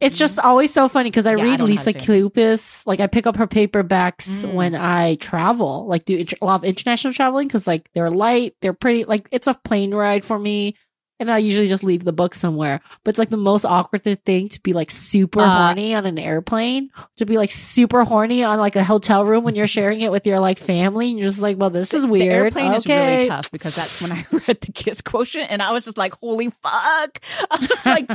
It's 0.00 0.18
just 0.18 0.38
always 0.38 0.72
so 0.72 0.88
funny 0.88 1.08
because 1.10 1.26
I 1.26 1.34
Yeah, 1.36 1.44
read 1.44 1.60
how 1.60 1.66
Lisa 1.66 1.92
Kleypas. 1.94 2.86
Like 2.86 3.00
I 3.00 3.06
pick 3.06 3.26
up 3.26 3.36
her 3.36 3.46
paperbacks 3.46 4.44
Mm. 4.44 4.52
when 4.52 4.74
I 4.74 5.14
travel, 5.16 5.86
like 5.86 6.04
do 6.04 6.22
a 6.42 6.44
lot 6.44 6.56
of 6.56 6.64
international 6.64 7.14
traveling 7.14 7.46
because 7.48 7.66
like 7.66 7.88
they're 7.94 8.10
light, 8.10 8.54
they're 8.60 8.74
pretty. 8.74 9.04
Like 9.04 9.26
it's 9.30 9.46
a 9.46 9.54
plane 9.54 9.94
ride 9.94 10.22
for 10.24 10.38
me, 10.38 10.76
and 11.18 11.30
I 11.30 11.38
usually 11.38 11.66
just 11.66 11.82
leave 11.82 12.04
the 12.04 12.12
book 12.12 12.34
somewhere. 12.34 12.82
But 13.04 13.10
it's 13.10 13.18
like 13.18 13.30
the 13.30 13.38
most 13.38 13.64
awkward 13.64 14.04
thing 14.26 14.50
to 14.50 14.60
be 14.60 14.74
like 14.74 14.90
super 14.90 15.40
Uh, 15.40 15.48
horny 15.68 15.94
on 15.94 16.04
an 16.04 16.18
airplane, 16.18 16.90
to 17.16 17.24
be 17.24 17.38
like 17.38 17.50
super 17.50 18.04
horny 18.04 18.44
on 18.44 18.58
like 18.58 18.76
a 18.76 18.84
hotel 18.84 19.24
room 19.24 19.44
when 19.44 19.54
you're 19.54 19.66
sharing 19.66 20.02
it 20.02 20.10
with 20.12 20.26
your 20.26 20.40
like 20.40 20.58
family, 20.58 21.08
and 21.08 21.18
you're 21.18 21.28
just 21.28 21.40
like, 21.40 21.56
well, 21.56 21.70
this 21.70 21.94
is 21.94 22.04
weird. 22.04 22.28
The 22.30 22.34
airplane 22.60 22.74
is 22.74 22.86
really 22.86 23.28
tough 23.28 23.50
because 23.50 23.74
that's 23.74 23.98
when 24.02 24.12
I 24.12 24.26
read 24.46 24.60
the 24.60 24.72
kiss 24.72 25.00
quotient, 25.00 25.50
and 25.50 25.62
I 25.62 25.72
was 25.72 25.86
just 25.86 25.96
like, 25.96 26.14
"Holy 26.16 26.50
fuck!" 26.50 27.18
Like, 27.86 28.10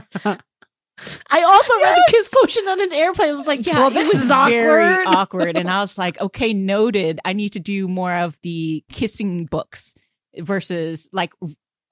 I 1.30 1.44
also 1.44 1.74
read 1.82 1.96
the 1.96 2.04
kiss 2.12 2.30
Yes. 2.32 2.34
quotient 2.34 2.68
on 2.70 2.82
an 2.82 2.94
airplane. 2.94 3.30
I 3.30 3.34
was 3.34 3.48
like, 3.48 3.66
yeah, 3.66 3.80
well, 3.80 3.90
this 3.90 4.12
was 4.14 4.24
is 4.24 4.32
awkward. 4.32 4.52
very 4.52 5.06
awkward. 5.06 5.58
And 5.58 5.70
I 5.70 5.82
was 5.82 5.98
like, 5.98 6.20
okay, 6.22 6.54
noted. 6.54 7.20
I 7.26 7.34
need 7.34 7.54
to 7.54 7.60
do 7.60 7.88
more 7.88 8.14
of 8.14 8.38
the 8.44 8.84
kissing 8.92 9.46
books 9.46 9.96
versus 10.38 11.10
like 11.12 11.34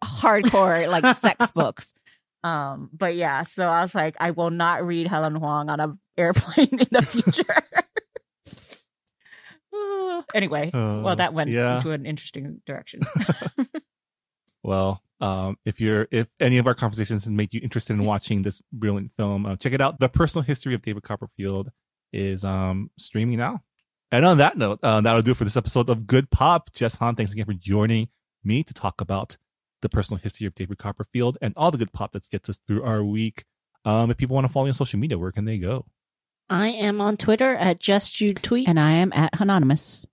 hardcore 0.03 0.87
like 0.89 1.15
sex 1.15 1.51
books. 1.55 1.93
Um, 2.43 2.89
but 2.93 3.15
yeah, 3.15 3.43
so 3.43 3.67
I 3.67 3.81
was 3.81 3.93
like, 3.95 4.15
I 4.19 4.31
will 4.31 4.49
not 4.51 4.85
read 4.85 5.07
Helen 5.07 5.35
Hoang 5.35 5.69
on 5.69 5.79
an 5.79 5.99
airplane 6.17 6.69
in 6.79 6.87
the 6.91 7.01
future. 7.01 7.43
Anyway, 10.33 10.69
Uh, 10.73 11.01
well, 11.03 11.15
that 11.15 11.33
went 11.33 11.49
yeah. 11.49 11.77
into 11.77 11.91
an 11.91 12.05
interesting 12.05 12.61
direction. 12.65 12.99
Well, 14.63 15.01
um, 15.21 15.57
if 15.65 15.81
you're 15.81 16.07
if 16.11 16.27
any 16.39 16.57
of 16.57 16.67
our 16.67 16.73
conversations 16.75 17.23
has 17.25 17.31
made 17.31 17.53
you 17.53 17.59
interested 17.61 17.93
in 17.93 18.03
watching 18.05 18.41
this 18.41 18.61
brilliant 18.71 19.11
film, 19.13 19.45
uh, 19.45 19.55
check 19.55 19.73
it 19.73 19.81
out. 19.81 19.99
The 19.99 20.09
Personal 20.09 20.43
History 20.43 20.73
of 20.73 20.81
David 20.81 21.03
Copperfield 21.03 21.69
is 22.13 22.43
um 22.43 22.89
streaming 22.97 23.37
now. 23.37 23.61
And 24.11 24.25
on 24.25 24.37
that 24.39 24.57
note, 24.57 24.79
uh, 24.81 25.01
that'll 25.01 25.21
do 25.21 25.31
it 25.31 25.37
for 25.37 25.43
this 25.43 25.57
episode 25.57 25.87
of 25.89 26.07
Good 26.07 26.31
Pop. 26.31 26.71
Jess 26.73 26.95
Han, 26.95 27.15
thanks 27.15 27.31
again 27.31 27.45
for 27.45 27.53
joining 27.53 28.07
me 28.43 28.63
to 28.63 28.73
talk 28.73 29.01
about 29.01 29.37
the 29.81 29.89
personal 29.89 30.19
history 30.19 30.47
of 30.47 30.53
David 30.53 30.77
Copperfield 30.77 31.37
and 31.41 31.53
all 31.55 31.71
the 31.71 31.77
good 31.77 31.93
pop 31.93 32.11
that 32.13 32.27
gets 32.29 32.49
us 32.49 32.59
through 32.67 32.83
our 32.83 33.03
week. 33.03 33.45
Um, 33.85 34.09
if 34.11 34.17
people 34.17 34.33
want 34.33 34.47
to 34.47 34.51
follow 34.51 34.65
you 34.65 34.71
on 34.71 34.73
social 34.73 34.99
media, 34.99 35.17
where 35.17 35.31
can 35.31 35.45
they 35.45 35.57
go? 35.57 35.85
I 36.49 36.69
am 36.69 36.99
on 36.99 37.17
Twitter 37.17 37.55
at 37.55 37.79
Just 37.79 38.13
Jude 38.15 38.37
Tweets. 38.37 38.67
and 38.67 38.79
I 38.79 38.91
am 38.93 39.13
at 39.13 39.39
Anonymous. 39.39 40.07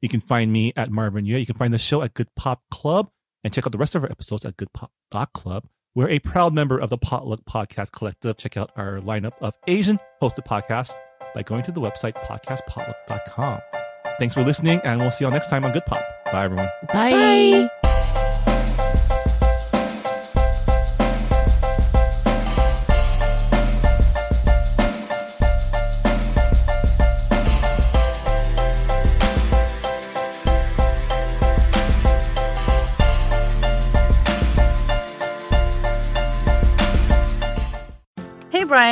You 0.00 0.08
can 0.08 0.20
find 0.20 0.50
me 0.52 0.72
at 0.76 0.90
Marvin 0.90 1.24
Yueh. 1.26 1.40
You 1.40 1.46
can 1.46 1.56
find 1.56 1.74
the 1.74 1.78
show 1.78 2.02
at 2.02 2.14
Good 2.14 2.34
Pop 2.36 2.62
Club 2.70 3.10
and 3.46 3.54
check 3.54 3.64
out 3.64 3.70
the 3.70 3.78
rest 3.78 3.94
of 3.94 4.02
our 4.02 4.10
episodes 4.10 4.44
at 4.44 4.56
goodpop.club. 4.56 5.68
We're 5.94 6.08
a 6.10 6.18
proud 6.18 6.52
member 6.52 6.78
of 6.78 6.90
the 6.90 6.98
Potluck 6.98 7.44
Podcast 7.44 7.92
Collective. 7.92 8.36
Check 8.36 8.56
out 8.56 8.72
our 8.76 8.98
lineup 8.98 9.34
of 9.40 9.54
Asian 9.68 10.00
hosted 10.20 10.44
podcasts 10.44 10.94
by 11.32 11.42
going 11.42 11.62
to 11.62 11.72
the 11.72 11.80
website 11.80 12.14
podcastpotluck.com. 12.24 13.60
Thanks 14.18 14.34
for 14.34 14.42
listening, 14.42 14.80
and 14.82 15.00
we'll 15.00 15.12
see 15.12 15.24
you 15.24 15.28
all 15.28 15.32
next 15.32 15.48
time 15.48 15.64
on 15.64 15.70
Good 15.72 15.86
Pop. 15.86 16.02
Bye, 16.26 16.44
everyone. 16.44 16.68
Bye. 16.92 17.10
Hey 17.10 17.85